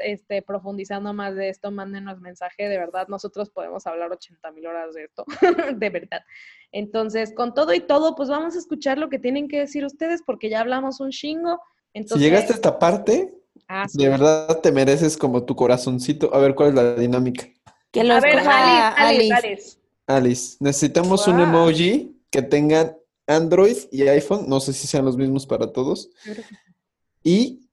este, 0.03 0.41
profundizando 0.41 1.13
más 1.13 1.35
de 1.35 1.49
esto, 1.49 1.69
mándenos 1.69 2.19
mensaje, 2.21 2.67
de 2.67 2.80
verdad, 2.80 3.07
nosotros 3.07 3.51
podemos 3.51 3.85
hablar 3.85 4.11
80 4.11 4.51
mil 4.53 4.65
horas 4.65 4.95
de 4.95 5.03
esto, 5.03 5.26
de 5.76 5.89
verdad. 5.91 6.23
Entonces, 6.71 7.35
con 7.35 7.53
todo 7.53 7.71
y 7.71 7.81
todo, 7.81 8.15
pues 8.15 8.30
vamos 8.30 8.55
a 8.55 8.57
escuchar 8.57 8.97
lo 8.97 9.09
que 9.09 9.19
tienen 9.19 9.47
que 9.47 9.59
decir 9.59 9.85
ustedes, 9.85 10.23
porque 10.26 10.49
ya 10.49 10.61
hablamos 10.61 10.99
un 11.01 11.11
chingo. 11.11 11.61
Entonces... 11.93 12.17
Si 12.17 12.23
llegaste 12.23 12.53
a 12.53 12.55
esta 12.55 12.80
parte, 12.80 13.31
ah, 13.67 13.85
de 13.93 14.09
verdad 14.09 14.59
te 14.59 14.71
mereces 14.71 15.15
como 15.15 15.45
tu 15.45 15.55
corazoncito. 15.55 16.34
A 16.34 16.39
ver, 16.39 16.55
¿cuál 16.55 16.69
es 16.69 16.73
la 16.73 16.95
dinámica? 16.95 17.45
Que 17.91 18.01
a 18.01 18.19
ver, 18.19 18.39
Alice, 18.39 19.34
Alice, 19.35 19.77
Alice. 20.07 20.57
necesitamos 20.59 21.27
un 21.27 21.41
emoji 21.41 22.18
que 22.31 22.41
tengan 22.41 22.97
Android 23.27 23.77
y 23.91 24.07
iPhone, 24.07 24.47
no 24.47 24.60
sé 24.60 24.73
si 24.73 24.88
sean 24.88 25.06
los 25.06 25.18
mismos 25.18 25.45
para 25.45 25.72
todos. 25.72 26.10
Y... 27.23 27.69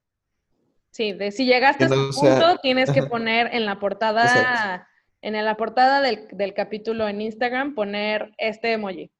Sí, 0.91 1.13
de 1.13 1.31
si 1.31 1.45
llegaste 1.45 1.85
a 1.85 1.87
este 1.89 1.97
punto, 1.97 2.59
tienes 2.63 2.91
que 2.91 3.03
poner 3.03 3.55
en 3.55 3.67
la 3.67 3.79
portada, 3.79 4.89
en 5.21 5.45
la 5.45 5.57
portada 5.57 6.01
del, 6.01 6.29
del 6.33 6.55
capítulo 6.55 7.07
en 7.09 7.21
Instagram, 7.21 7.75
poner 7.75 8.33
este 8.39 8.73
emoji. 8.73 9.11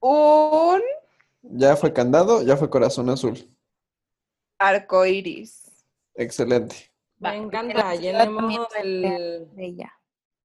Un... 0.00 0.82
Ya 1.42 1.76
fue 1.76 1.92
candado, 1.92 2.42
ya 2.42 2.56
fue 2.56 2.70
corazón 2.70 3.10
azul. 3.10 3.38
Arco 4.58 5.04
iris. 5.06 5.84
Excelente. 6.14 6.94
Me 7.18 7.36
encanta, 7.36 7.94
llenemos 7.94 8.68
el, 8.82 9.48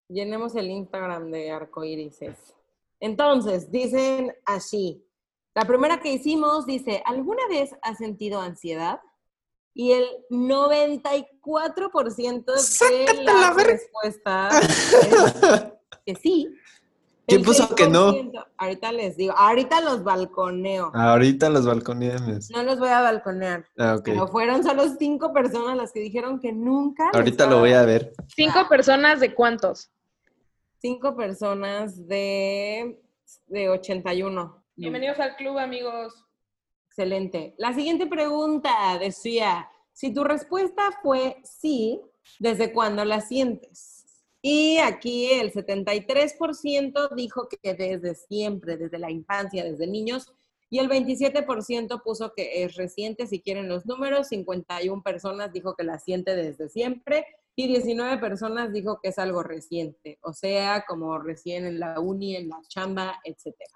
llenemos 0.07 0.55
el 0.55 0.69
Instagram 0.71 1.31
de 1.31 1.51
arcoírises. 1.51 2.55
Entonces, 2.99 3.71
dicen 3.71 4.33
así. 4.45 5.03
La 5.55 5.65
primera 5.65 5.99
que 5.99 6.13
hicimos 6.13 6.65
dice, 6.65 7.01
¿alguna 7.05 7.47
vez 7.47 7.75
has 7.81 7.97
sentido 7.97 8.39
ansiedad? 8.39 8.99
y 9.79 9.93
el 9.93 10.05
94% 10.29 12.45
de 12.45 13.23
las 13.23 13.55
respuestas 13.55 14.53
es 14.63 15.35
que 16.05 16.15
sí. 16.15 16.53
¿Quién 17.25 17.43
puso 17.43 17.73
que 17.75 17.87
no? 17.87 18.13
Ahorita 18.57 18.91
les 18.91 19.15
digo, 19.15 19.33
ahorita 19.37 19.79
los 19.79 20.03
balconeo. 20.03 20.91
Ahorita 20.93 21.49
los 21.49 21.65
balconeamos. 21.65 22.49
No 22.49 22.61
los 22.63 22.77
voy 22.79 22.89
a 22.89 22.99
balconear. 22.99 23.65
Ah. 23.77 23.95
Pero 24.03 24.27
fueron 24.27 24.65
solo 24.65 24.83
cinco 24.97 25.31
personas 25.31 25.77
las 25.77 25.93
que 25.93 26.01
dijeron 26.01 26.41
que 26.41 26.51
nunca. 26.51 27.09
Ahorita 27.13 27.45
lo 27.45 27.59
voy 27.59 27.71
a 27.71 27.85
ver. 27.85 28.11
¿Cinco 28.35 28.67
personas 28.67 29.21
de 29.21 29.33
cuántos? 29.33 29.89
Cinco 30.81 31.13
personas 31.13 32.07
de, 32.07 33.01
de 33.47 33.67
81. 33.67 34.63
Bienvenidos 34.77 35.19
al 35.19 35.35
club, 35.35 35.57
amigos. 35.57 36.25
Excelente. 36.87 37.53
La 37.57 37.73
siguiente 37.73 38.07
pregunta 38.07 38.97
decía, 38.97 39.69
si 39.91 40.13
tu 40.13 40.23
respuesta 40.23 40.83
fue 41.03 41.35
sí, 41.43 41.99
¿desde 42.39 42.71
cuándo 42.71 43.03
la 43.03 43.19
sientes? 43.19 44.05
Y 44.41 44.77
aquí 44.77 45.29
el 45.33 45.51
73% 45.51 47.13
dijo 47.13 47.49
que 47.49 47.73
desde 47.73 48.15
siempre, 48.15 48.77
desde 48.77 48.99
la 48.99 49.11
infancia, 49.11 49.65
desde 49.65 49.85
niños, 49.85 50.31
y 50.69 50.79
el 50.79 50.87
27% 50.87 52.01
puso 52.01 52.31
que 52.33 52.63
es 52.63 52.75
reciente, 52.77 53.27
si 53.27 53.41
quieren 53.41 53.67
los 53.67 53.85
números, 53.85 54.29
51 54.29 55.03
personas 55.03 55.51
dijo 55.51 55.75
que 55.75 55.83
la 55.83 55.99
siente 55.99 56.37
desde 56.37 56.69
siempre 56.69 57.25
y 57.59 57.67
19 57.67 58.19
personas 58.19 58.71
dijo 58.71 59.01
que 59.03 59.09
es 59.09 59.19
algo 59.19 59.43
reciente, 59.43 60.17
o 60.21 60.31
sea, 60.31 60.85
como 60.87 61.19
recién 61.19 61.65
en 61.65 61.77
la 61.77 61.99
uni, 61.99 62.37
en 62.37 62.47
la 62.47 62.61
chamba, 62.69 63.19
etcétera. 63.25 63.69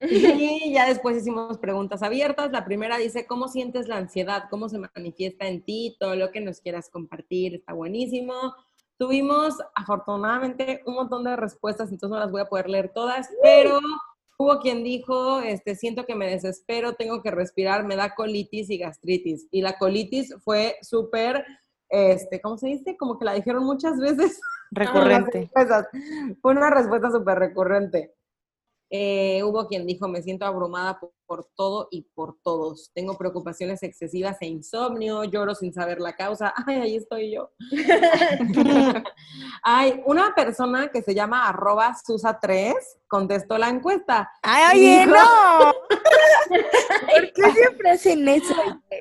Y 0.00 0.72
ya 0.72 0.88
después 0.88 1.18
hicimos 1.18 1.56
preguntas 1.58 2.02
abiertas. 2.02 2.50
La 2.50 2.64
primera 2.64 2.98
dice, 2.98 3.26
¿cómo 3.28 3.46
sientes 3.46 3.86
la 3.86 3.96
ansiedad? 3.96 4.46
¿Cómo 4.50 4.68
se 4.68 4.80
manifiesta 4.80 5.46
en 5.46 5.62
ti? 5.62 5.96
Todo 6.00 6.16
lo 6.16 6.32
que 6.32 6.40
nos 6.40 6.60
quieras 6.60 6.90
compartir 6.90 7.54
está 7.54 7.74
buenísimo. 7.74 8.34
Tuvimos 8.96 9.54
afortunadamente 9.72 10.82
un 10.84 10.94
montón 10.94 11.22
de 11.22 11.36
respuestas, 11.36 11.92
entonces 11.92 12.10
no 12.10 12.18
las 12.18 12.32
voy 12.32 12.40
a 12.40 12.48
poder 12.48 12.68
leer 12.68 12.92
todas, 12.92 13.28
pero 13.40 13.78
hubo 14.36 14.58
quien 14.58 14.82
dijo, 14.82 15.42
este, 15.42 15.76
siento 15.76 16.06
que 16.06 16.16
me 16.16 16.28
desespero, 16.28 16.94
tengo 16.94 17.22
que 17.22 17.30
respirar, 17.30 17.84
me 17.84 17.94
da 17.94 18.16
colitis 18.16 18.68
y 18.68 18.78
gastritis. 18.78 19.46
Y 19.52 19.62
la 19.62 19.78
colitis 19.78 20.34
fue 20.42 20.74
súper, 20.82 21.44
este, 21.88 22.40
¿cómo 22.40 22.58
se 22.58 22.68
dice? 22.68 22.96
Como 22.96 23.18
que 23.18 23.24
la 23.24 23.34
dijeron 23.34 23.64
muchas 23.64 23.98
veces. 23.98 24.40
Recurrente. 24.70 25.50
Fue 26.42 26.52
una 26.52 26.70
respuesta 26.70 27.10
súper 27.10 27.38
recurrente. 27.38 28.14
Eh, 28.90 29.42
hubo 29.42 29.66
quien 29.66 29.86
dijo, 29.86 30.08
me 30.08 30.22
siento 30.22 30.44
abrumada 30.44 30.98
por, 30.98 31.12
por 31.28 31.46
todo 31.54 31.88
y 31.90 32.08
por 32.14 32.36
todos. 32.42 32.90
Tengo 32.94 33.16
preocupaciones 33.18 33.82
excesivas 33.82 34.38
e 34.40 34.46
insomnio, 34.46 35.24
lloro 35.24 35.54
sin 35.54 35.72
saber 35.74 36.00
la 36.00 36.16
causa. 36.16 36.54
Ay, 36.66 36.76
ahí 36.76 36.96
estoy 36.96 37.32
yo. 37.32 37.50
Hay 39.62 40.02
una 40.06 40.34
persona 40.34 40.88
que 40.88 41.02
se 41.02 41.14
llama 41.14 41.46
arroba 41.46 41.94
Susa3 41.94 42.74
contestó 43.06 43.58
la 43.58 43.68
encuesta. 43.68 44.30
¡Ay, 44.42 44.64
oye, 44.74 45.04
Dijo- 45.06 45.16
no! 45.16 45.72
¿Por 46.48 47.32
qué 47.32 47.50
siempre 47.52 47.90
hacen 47.90 48.28
eso? 48.28 48.54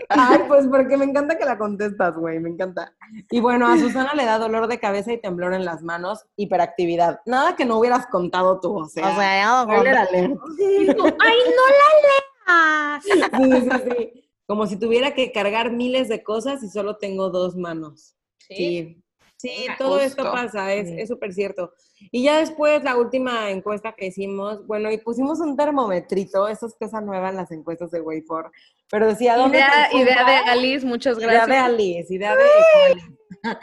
Ay, 0.10 0.40
pues 0.48 0.66
porque 0.68 0.98
me 0.98 1.06
encanta 1.06 1.38
que 1.38 1.46
la 1.46 1.58
contestas, 1.58 2.16
güey, 2.16 2.40
me 2.40 2.50
encanta. 2.50 2.94
Y 3.30 3.40
bueno, 3.40 3.68
a 3.68 3.78
Susana 3.78 4.14
le 4.14 4.26
da 4.26 4.38
dolor 4.40 4.68
de 4.68 4.80
cabeza 4.80 5.12
y 5.14 5.22
temblor 5.22 5.54
en 5.54 5.66
las 5.66 5.82
manos, 5.84 6.26
hiperactividad. 6.36 7.20
Nada 7.26 7.56
que 7.56 7.66
no 7.66 7.78
hubieras 7.80 8.08
contado 8.08 8.60
tú, 8.60 8.78
o 8.78 8.86
sea. 8.86 9.10
O 9.10 9.16
sea, 9.16 9.42
ya 9.42 9.48
no 9.48 9.64
spoiler 9.64 9.98
alert. 9.98 10.34
¡Ay, 10.60 10.96
no 10.98 11.04
la 11.04 12.17
Sí, 13.04 13.12
sí, 13.12 13.70
sí. 13.70 14.30
Como 14.46 14.66
si 14.68 14.80
tuviera 14.80 15.14
que 15.14 15.32
cargar 15.32 15.72
miles 15.72 16.08
de 16.08 16.24
cosas 16.24 16.64
y 16.64 16.70
solo 16.70 16.98
tengo 16.98 17.30
dos 17.30 17.56
manos. 17.56 18.16
Sí. 18.40 19.04
Sí, 19.40 19.68
todo 19.78 20.00
esto 20.00 20.24
pasa, 20.24 20.74
es 20.74 21.08
súper 21.08 21.32
cierto. 21.32 21.72
Y 22.12 22.24
ya 22.24 22.40
después, 22.40 22.84
la 22.84 22.98
última 22.98 23.52
encuesta 23.52 23.94
que 23.94 24.08
hicimos, 24.08 24.66
bueno, 24.66 24.92
y 24.92 24.98
pusimos 24.98 25.40
un 25.40 25.56
termometrito, 25.56 26.48
eso 26.48 26.66
es 26.66 26.74
cosa 26.74 27.02
nueva 27.02 27.30
en 27.30 27.36
las 27.36 27.52
encuestas 27.52 27.92
de 27.92 28.02
Wayfor, 28.02 28.52
pero 28.90 29.06
decía, 29.08 29.38
¿dónde 29.38 29.60
Idea, 29.60 29.90
te 29.92 29.98
idea 29.98 30.24
de? 30.24 30.50
Alice, 30.50 30.84
muchas 30.88 31.18
Idea 31.20 31.28
gracias. 31.28 31.50
de 31.50 31.58
Alice, 31.58 32.14
idea 32.16 32.36
de 32.36 32.44
Alice. 32.88 33.17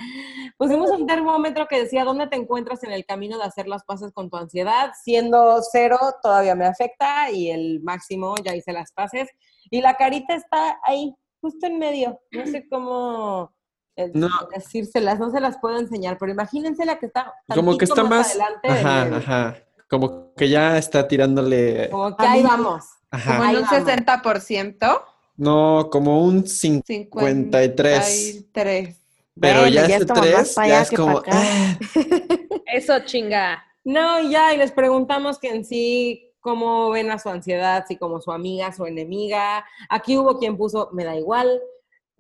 Pusimos 0.59 0.91
un 0.91 1.07
termómetro 1.07 1.67
que 1.69 1.81
decía 1.83 2.05
dónde 2.05 2.27
te 2.27 2.37
encuentras 2.37 2.83
en 2.85 2.93
el 2.93 3.05
camino 3.05 3.39
de 3.39 3.45
hacer 3.45 3.67
las 3.69 3.85
paces 3.85 4.13
con 4.13 4.31
tu 4.31 4.37
ansiedad, 4.37 4.93
siendo 5.03 5.61
cero 5.73 5.99
todavía 6.23 6.55
me 6.55 6.67
afecta 6.67 7.31
y 7.31 7.51
el 7.51 7.81
máximo 7.83 8.35
ya 8.45 8.55
hice 8.55 8.73
las 8.73 8.93
paces. 8.93 9.29
Y 9.71 9.81
la 9.81 9.97
carita 9.97 10.35
está 10.35 10.79
ahí, 10.85 11.15
justo 11.41 11.67
en 11.67 11.79
medio. 11.79 12.21
No 12.31 12.47
sé 12.47 12.67
cómo 12.71 13.53
eh, 13.97 14.11
No. 14.15 14.29
decírselas, 14.55 15.19
no 15.19 15.31
se 15.31 15.41
las 15.41 15.59
puedo 15.59 15.79
enseñar, 15.79 16.19
pero 16.19 16.33
imagínense 16.33 16.85
la 16.85 16.99
que 16.99 17.07
está 17.07 17.33
Como 17.53 17.77
que 17.79 17.85
está 17.87 18.05
más. 18.05 18.31
adelante 18.31 18.69
del 18.73 18.87
Ajá, 18.87 19.17
ajá. 19.17 19.57
Como 19.89 20.35
que 20.35 20.49
ya 20.49 20.77
está 20.79 21.07
tirándole. 21.07 21.89
Como 21.91 22.17
que 22.17 22.27
ahí 22.27 22.43
vamos. 22.43 22.85
Ajá. 23.11 23.37
Como 23.39 23.45
en 23.51 23.57
un 23.59 23.65
Ahí 23.65 23.65
vamos. 23.71 23.89
60%. 23.89 25.03
No, 25.37 25.89
como 25.91 26.25
un 26.25 26.47
53. 26.47 28.05
53. 28.05 29.01
Pero 29.41 29.61
Bueno, 29.61 29.69
ya 29.69 29.87
ya 29.87 29.97
ese 29.97 30.05
estamos 30.05 30.31
más 30.31 30.55
3 30.55 30.55
para 30.55 30.69
ya 30.69 30.79
allá 30.79 30.83
es 30.83 30.91
que 30.91 30.97
como. 30.97 31.23
para 31.23 31.23
acá. 31.23 31.33
ah, 31.33 31.79
Eso 32.67 33.01
chinga. 33.05 33.65
No, 33.85 34.23
ya, 34.31 34.55
y 34.55 34.57
les 34.57 34.73
preguntamos 34.73 35.39
que 35.39 35.49
en 35.51 35.65
sí, 35.65 36.33
cómo 36.41 36.91
ven 36.91 37.11
a 37.11 37.19
su 37.19 37.29
ansiedad, 37.29 37.85
si 37.89 37.97
como 37.97 38.21
su 38.21 38.33
amiga, 38.33 38.73
su 38.73 38.87
enemiga. 38.87 39.65
Aquí 39.91 40.17
hubo 40.17 40.39
quien 40.39 40.57
puso, 40.57 40.91
me 40.93 41.05
da 41.05 41.17
igual. 41.17 41.61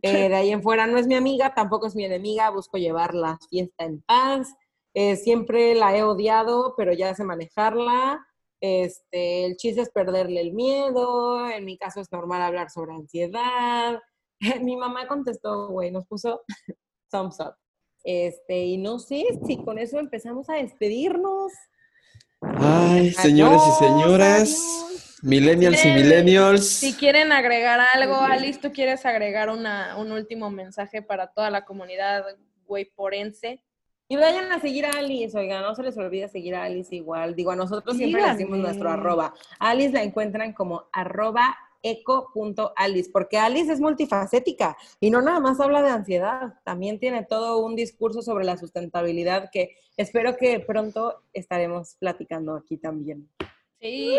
Eh, 0.06 0.28
de 0.28 0.34
ahí 0.34 0.50
en 0.50 0.62
fuera, 0.62 0.86
no 0.86 0.98
es 0.98 1.06
mi 1.06 1.14
amiga, 1.14 1.54
tampoco 1.54 1.86
es 1.86 1.96
mi 1.96 2.04
enemiga, 2.04 2.50
busco 2.50 2.76
llevar 2.76 3.14
la 3.14 3.38
fiesta 3.48 3.84
en 3.86 4.02
paz. 4.02 4.54
Eh, 4.92 5.16
siempre 5.16 5.74
la 5.74 5.96
he 5.96 6.02
odiado, 6.02 6.74
pero 6.76 6.92
ya 6.92 7.14
sé 7.14 7.24
manejarla. 7.24 8.22
Este, 8.60 9.46
el 9.46 9.56
chiste 9.56 9.80
es 9.80 9.88
perderle 9.88 10.42
el 10.42 10.52
miedo. 10.52 11.48
En 11.48 11.64
mi 11.64 11.78
caso 11.78 12.02
es 12.02 12.12
normal 12.12 12.42
hablar 12.42 12.68
sobre 12.70 12.92
ansiedad. 12.92 13.98
mi 14.60 14.76
mamá 14.76 15.06
contestó, 15.08 15.68
güey, 15.68 15.90
nos 15.90 16.04
puso 16.06 16.42
thumbs 17.14 17.38
up. 17.38 17.54
Este, 18.02 18.64
y 18.66 18.76
no 18.76 18.98
sé 18.98 19.24
si 19.46 19.56
con 19.56 19.78
eso 19.78 19.98
empezamos 19.98 20.50
a 20.50 20.54
despedirnos. 20.54 21.52
Ay, 22.40 23.12
señores 23.12 23.62
y 23.66 23.84
señoras, 23.84 25.20
millennials 25.22 25.82
y 25.84 25.88
millennials. 25.88 26.68
Si 26.68 26.92
quieren 26.92 27.32
agregar 27.32 27.80
algo, 27.94 28.16
Alice, 28.16 28.58
¿tú 28.60 28.72
quieres 28.72 29.06
agregar 29.06 29.48
una, 29.48 29.96
un 29.96 30.12
último 30.12 30.50
mensaje 30.50 31.00
para 31.00 31.28
toda 31.28 31.50
la 31.50 31.64
comunidad 31.64 32.24
güeyporense? 32.66 33.62
Y 34.06 34.16
vayan 34.16 34.52
a 34.52 34.60
seguir 34.60 34.84
a 34.84 34.90
Alice, 34.90 35.36
oigan, 35.36 35.62
no 35.62 35.74
se 35.74 35.82
les 35.82 35.96
olvide 35.96 36.28
seguir 36.28 36.54
a 36.54 36.64
Alice 36.64 36.94
igual. 36.94 37.34
Digo, 37.34 37.52
a 37.52 37.56
nosotros 37.56 37.96
siempre 37.96 38.20
le 38.20 38.28
decimos 38.28 38.58
Díganme. 38.58 38.62
nuestro 38.64 38.90
arroba. 38.90 39.32
Alice 39.58 39.92
la 39.94 40.02
encuentran 40.02 40.52
como 40.52 40.84
arroba 40.92 41.56
eco.alice, 41.84 43.10
porque 43.12 43.38
Alice 43.38 43.72
es 43.72 43.80
multifacética 43.80 44.76
y 44.98 45.10
no 45.10 45.22
nada 45.22 45.38
más 45.38 45.60
habla 45.60 45.82
de 45.82 45.90
ansiedad, 45.90 46.54
también 46.64 46.98
tiene 46.98 47.24
todo 47.24 47.58
un 47.58 47.76
discurso 47.76 48.22
sobre 48.22 48.44
la 48.44 48.56
sustentabilidad 48.56 49.50
que 49.52 49.76
espero 49.96 50.36
que 50.36 50.58
pronto 50.60 51.22
estaremos 51.32 51.94
platicando 52.00 52.56
aquí 52.56 52.78
también. 52.78 53.28
Sí, 53.80 54.18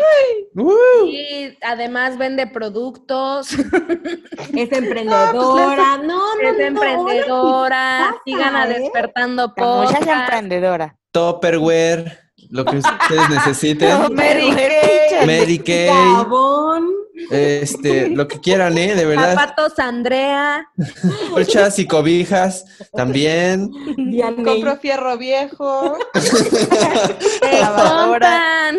¡Uh! 0.54 1.06
y 1.06 1.58
además 1.60 2.16
vende 2.18 2.46
productos, 2.46 3.50
Es 4.54 4.70
emprendedora, 4.70 5.96
no, 5.98 6.36
no, 6.36 6.40
es 6.40 6.56
no, 6.56 6.64
emprendedora, 6.64 8.10
pasa, 8.10 8.22
sigan 8.24 8.54
a 8.54 8.70
¿eh? 8.70 8.78
Despertando 8.80 9.48
Muchas 9.56 9.96
Podcast. 9.96 10.20
emprendedora. 10.20 10.96
Tupperware, 11.10 12.16
lo 12.50 12.64
que 12.64 12.76
ustedes 12.76 13.28
necesiten. 13.28 14.14
Mary 14.14 15.58
Kay, 15.58 15.88
Jabón. 15.88 17.05
Este, 17.30 18.10
lo 18.10 18.28
que 18.28 18.40
quieran, 18.40 18.76
¿eh? 18.76 18.94
De 18.94 19.06
verdad. 19.06 19.34
Zapatos 19.34 19.78
Andrea, 19.78 20.68
Colchas 21.30 21.78
y 21.78 21.86
cobijas 21.86 22.64
también. 22.92 23.70
Diane. 23.96 24.42
Compro 24.42 24.76
fierro 24.76 25.16
viejo. 25.16 25.98
Lavadora. 27.42 28.72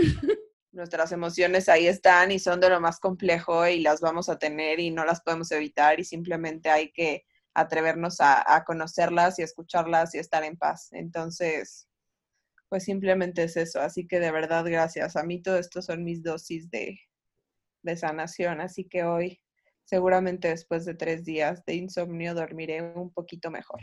Nuestras 0.72 1.11
emociones 1.11 1.68
ahí 1.69 1.88
están 1.88 2.31
y 2.31 2.38
son 2.38 2.59
de 2.59 2.69
lo 2.69 2.80
más 2.80 2.99
complejo 2.99 3.68
y 3.68 3.80
las 3.80 3.99
vamos 3.99 4.30
a 4.30 4.38
tener 4.38 4.80
y 4.80 4.91
no 4.91 5.03
las 5.05 5.22
podemos 5.22 5.51
evitar 5.51 5.99
y 5.99 6.03
simplemente 6.03 6.69
hay 6.69 6.91
que 6.91 7.26
atrevernos 7.55 8.22
a, 8.22 8.55
a 8.55 8.64
conocerlas 8.64 9.39
y 9.39 9.41
escucharlas 9.41 10.14
y 10.14 10.19
estar 10.19 10.43
en 10.43 10.55
paz. 10.57 10.89
Entonces, 10.91 11.88
pues 12.69 12.84
simplemente 12.84 13.43
es 13.43 13.57
eso. 13.57 13.81
Así 13.81 14.05
que 14.05 14.19
de 14.19 14.31
verdad, 14.31 14.65
gracias. 14.65 15.15
A 15.15 15.23
mí 15.23 15.41
todo 15.41 15.57
esto 15.57 15.81
son 15.81 16.03
mis 16.03 16.22
dosis 16.22 16.69
de, 16.69 16.99
de 17.88 17.97
sanación. 17.97 18.61
Así 18.61 18.85
que 18.88 19.03
hoy, 19.03 19.41
seguramente 19.84 20.49
después 20.49 20.85
de 20.85 20.93
tres 20.93 21.26
días 21.26 21.65
de 21.65 21.73
insomnio, 21.73 22.35
dormiré 22.35 22.81
un 22.93 23.11
poquito 23.11 23.49
mejor. 23.49 23.80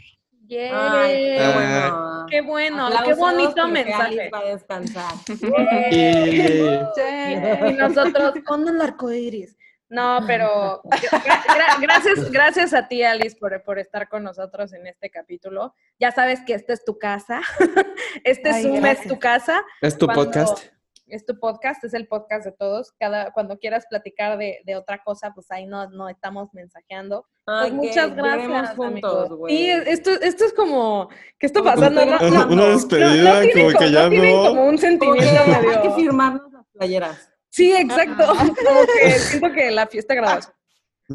Ay, 0.51 1.37
qué 1.39 1.51
bueno. 1.55 2.27
Qué 2.31 2.41
bueno, 2.43 2.89
qué 2.91 2.97
Aplausos 3.13 3.19
bonito 3.19 3.67
mensaje. 3.69 4.03
Alice 4.05 4.31
va 4.31 4.39
a 4.41 4.45
descansar. 4.45 5.13
Y 5.91 7.71
Y 7.71 7.73
nosotros, 7.75 8.35
¿cuándo 8.47 8.71
el 8.71 8.81
arco 8.81 9.11
iris? 9.11 9.57
No, 9.89 10.21
pero 10.27 10.83
gra- 10.85 11.23
gra- 11.45 11.81
gracias, 11.81 12.31
gracias 12.31 12.75
a 12.75 12.89
ti, 12.89 13.03
Alice, 13.05 13.37
por, 13.39 13.63
por 13.63 13.79
estar 13.79 14.09
con 14.09 14.25
nosotros 14.25 14.73
en 14.73 14.87
este 14.87 15.09
capítulo. 15.11 15.75
Ya 16.01 16.11
sabes 16.11 16.41
que 16.47 16.55
esta 16.55 16.73
es 16.73 16.85
tu 16.85 16.99
casa. 16.99 17.41
Este 18.25 18.49
Ay, 18.51 18.63
Zoom 18.63 18.77
es 18.77 18.83
gracias. 18.83 19.09
tu 19.09 19.19
casa. 19.19 19.63
Es 19.83 19.99
tu 19.99 20.07
Cuando- 20.07 20.25
podcast. 20.27 20.67
Es 21.07 21.27
tu 21.27 21.39
podcast, 21.39 21.85
es 21.85 21.93
el 21.95 22.09
podcast 22.09 22.45
de 22.47 22.53
todos. 22.53 22.93
Cada, 22.99 23.33
cuando 23.33 23.59
quieras 23.59 23.85
platicar 23.89 24.39
de, 24.39 24.61
de 24.65 24.77
otra 24.77 25.03
cosa, 25.05 25.33
pues 25.35 25.51
ahí 25.51 25.67
no, 25.67 25.89
no 25.91 26.09
estamos 26.09 26.49
mensajeando. 26.55 27.27
Ay, 27.47 27.71
Pues 27.73 27.89
muchas 27.89 28.17
gracias. 28.17 28.75
juntos. 28.77 29.31
Sí, 29.49 29.69
esto, 29.69 30.11
esto 30.23 30.45
es 30.47 30.55
como, 30.55 31.09
¿qué 31.39 31.47
está 31.47 31.63
pasando? 31.63 32.05
No, 32.07 32.19
no, 32.19 32.47
Una 32.47 32.47
no, 32.47 32.69
despedida, 32.71 33.43
como 33.53 33.79
que 33.79 33.91
ya 33.91 34.09
no. 34.09 34.49
como 34.49 34.67
un 34.67 34.79
sentimiento 34.79 35.41
hay 35.71 35.83
que 35.83 35.91
firmarnos 35.91 36.51
las 36.53 36.67
playeras. 36.73 37.31
Sí, 37.51 37.73
exacto. 37.73 38.27
Como 38.35 38.53
que 38.53 39.11
siento 39.13 39.53
que 39.53 39.71
la 39.71 39.87
fiesta 39.87 40.13
de 40.15 40.21
graduación. 40.21 40.55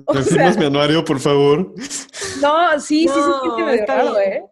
O 0.05 0.13
¿Me 0.13 0.23
sea, 0.23 0.31
firmas 0.33 0.57
mi 0.57 0.65
anuario, 0.67 1.03
por 1.03 1.19
favor? 1.19 1.73
no, 2.41 2.79
sí, 2.79 3.07
sí, 3.07 3.09
sí, 3.09 3.13
sí, 3.57 3.85
raro, 3.85 4.11
bien. 4.13 4.33
¿eh? 4.33 4.43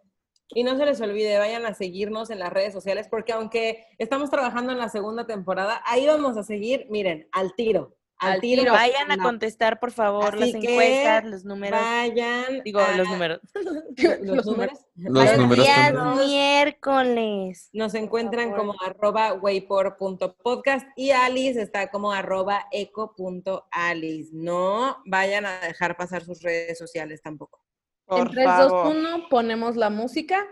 Y 0.50 0.64
no 0.64 0.76
se 0.78 0.86
les 0.86 1.00
olvide, 1.00 1.38
vayan 1.38 1.66
a 1.66 1.74
seguirnos 1.74 2.30
en 2.30 2.38
las 2.38 2.52
redes 2.52 2.72
sociales, 2.72 3.06
porque 3.10 3.32
aunque 3.32 3.84
estamos 3.98 4.30
trabajando 4.30 4.72
en 4.72 4.78
la 4.78 4.88
segunda 4.88 5.26
temporada, 5.26 5.82
ahí 5.86 6.06
vamos 6.06 6.36
a 6.38 6.42
seguir, 6.42 6.86
miren, 6.90 7.28
al 7.32 7.54
tiro. 7.54 7.94
Al, 8.20 8.32
Al 8.32 8.40
tiro. 8.40 8.62
tiro. 8.62 8.72
Vayan 8.72 9.12
a 9.12 9.18
contestar, 9.18 9.78
por 9.78 9.92
favor, 9.92 10.34
Así 10.34 10.52
las 10.54 10.60
que 10.60 10.72
encuestas, 10.72 11.24
los 11.24 11.44
números. 11.44 11.80
Vayan. 11.80 12.62
Digo, 12.64 12.80
a- 12.80 12.96
los 12.96 13.06
números. 13.08 13.38
Los, 13.96 14.18
Los 14.36 14.46
números. 14.46 14.78
Los 14.96 15.12
Vayan 15.14 15.38
números 15.40 15.64
Días 15.64 15.92
también. 15.92 16.26
miércoles. 16.28 17.68
Nos 17.72 17.94
encuentran 17.94 18.52
como 18.52 18.74
arroba 18.84 19.34
waypor.podcast 19.34 20.88
y 20.96 21.10
Alice 21.12 21.60
está 21.62 21.90
como 21.92 22.10
arroba 22.10 22.66
eco.alice. 22.72 24.30
No 24.32 24.96
vayan 25.06 25.46
a 25.46 25.60
dejar 25.60 25.96
pasar 25.96 26.24
sus 26.24 26.42
redes 26.42 26.76
sociales 26.76 27.22
tampoco. 27.22 27.60
Por 28.08 28.20
en 28.20 28.30
3, 28.30 28.46
2, 28.46 28.56
favor. 28.70 28.86
1, 28.96 29.28
ponemos 29.28 29.76
la 29.76 29.90
música. 29.90 30.46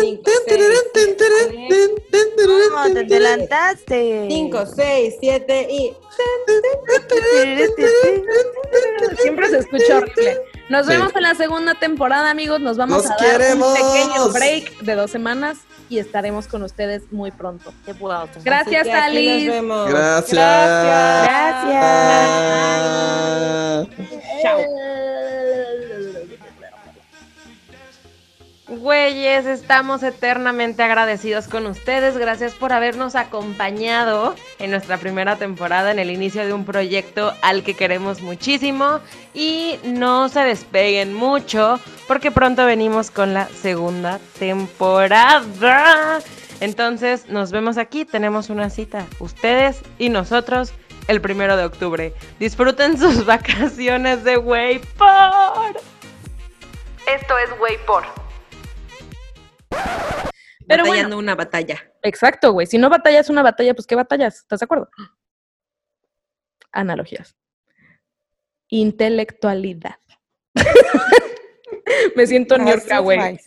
Cinco, 0.00 0.30
seis, 0.46 0.70
siete, 0.88 2.46
No, 2.70 2.92
te 2.92 3.00
adelantaste. 3.00 4.26
5, 4.30 4.66
6, 4.66 5.14
7 5.20 5.68
y... 5.70 5.96
Siempre 9.20 9.48
se 9.50 9.58
escucha 9.58 9.98
horrible. 9.98 10.40
Nos 10.70 10.86
Sí. 10.86 10.92
vemos 10.92 11.14
en 11.14 11.22
la 11.22 11.34
segunda 11.34 11.74
temporada, 11.74 12.30
amigos. 12.30 12.60
Nos 12.60 12.76
vamos 12.78 13.02
¡Los 13.02 13.06
a 13.10 13.16
dar 13.16 13.38
queremos! 13.38 13.68
un 13.68 13.74
pequeño 13.74 14.28
break 14.30 14.78
de 14.80 14.94
dos 14.94 15.10
semanas 15.10 15.58
y 15.88 15.98
estaremos 15.98 16.46
con 16.48 16.62
ustedes 16.62 17.02
muy 17.12 17.30
pronto. 17.30 17.72
Gracias. 18.44 18.86
Nos 19.46 19.54
vemos. 19.54 19.90
Gracias. 19.90 20.32
Gracias. 21.24 21.92
Chao. 24.42 24.60
Güeyes, 28.66 29.44
estamos 29.44 30.02
eternamente 30.02 30.82
agradecidos 30.82 31.48
con 31.48 31.66
ustedes. 31.66 32.16
Gracias 32.16 32.54
por 32.54 32.72
habernos 32.72 33.14
acompañado 33.14 34.34
en 34.58 34.70
nuestra 34.70 34.96
primera 34.96 35.36
temporada, 35.36 35.90
en 35.90 35.98
el 35.98 36.10
inicio 36.10 36.46
de 36.46 36.54
un 36.54 36.64
proyecto 36.64 37.34
al 37.42 37.62
que 37.62 37.74
queremos 37.74 38.22
muchísimo. 38.22 39.00
Y 39.34 39.78
no 39.84 40.30
se 40.30 40.40
despeguen 40.40 41.12
mucho, 41.12 41.78
porque 42.08 42.30
pronto 42.30 42.64
venimos 42.64 43.10
con 43.10 43.34
la 43.34 43.48
segunda 43.48 44.18
temporada. 44.38 46.20
Entonces, 46.60 47.28
nos 47.28 47.50
vemos 47.50 47.76
aquí. 47.76 48.06
Tenemos 48.06 48.48
una 48.48 48.70
cita, 48.70 49.04
ustedes 49.18 49.82
y 49.98 50.08
nosotros, 50.08 50.72
el 51.06 51.20
primero 51.20 51.58
de 51.58 51.66
octubre. 51.66 52.14
Disfruten 52.38 52.96
sus 52.98 53.26
vacaciones 53.26 54.24
de 54.24 54.38
Waypor. 54.38 55.76
Esto 57.06 57.36
es 57.36 57.50
Waypor. 57.60 58.23
Pero 60.66 60.84
Batallando 60.84 61.18
una 61.18 61.34
batalla. 61.34 61.92
Exacto, 62.02 62.52
güey. 62.52 62.66
Si 62.66 62.78
no 62.78 62.88
batallas 62.88 63.28
una 63.28 63.42
batalla, 63.42 63.74
pues 63.74 63.86
¿qué 63.86 63.94
batallas? 63.94 64.36
¿Estás 64.40 64.60
de 64.60 64.64
acuerdo? 64.64 64.88
Analogías. 66.72 67.36
Intelectualidad. 68.68 69.98
Me 72.16 72.26
siento 72.26 72.56
Niorca, 72.58 72.98
güey. 72.98 73.38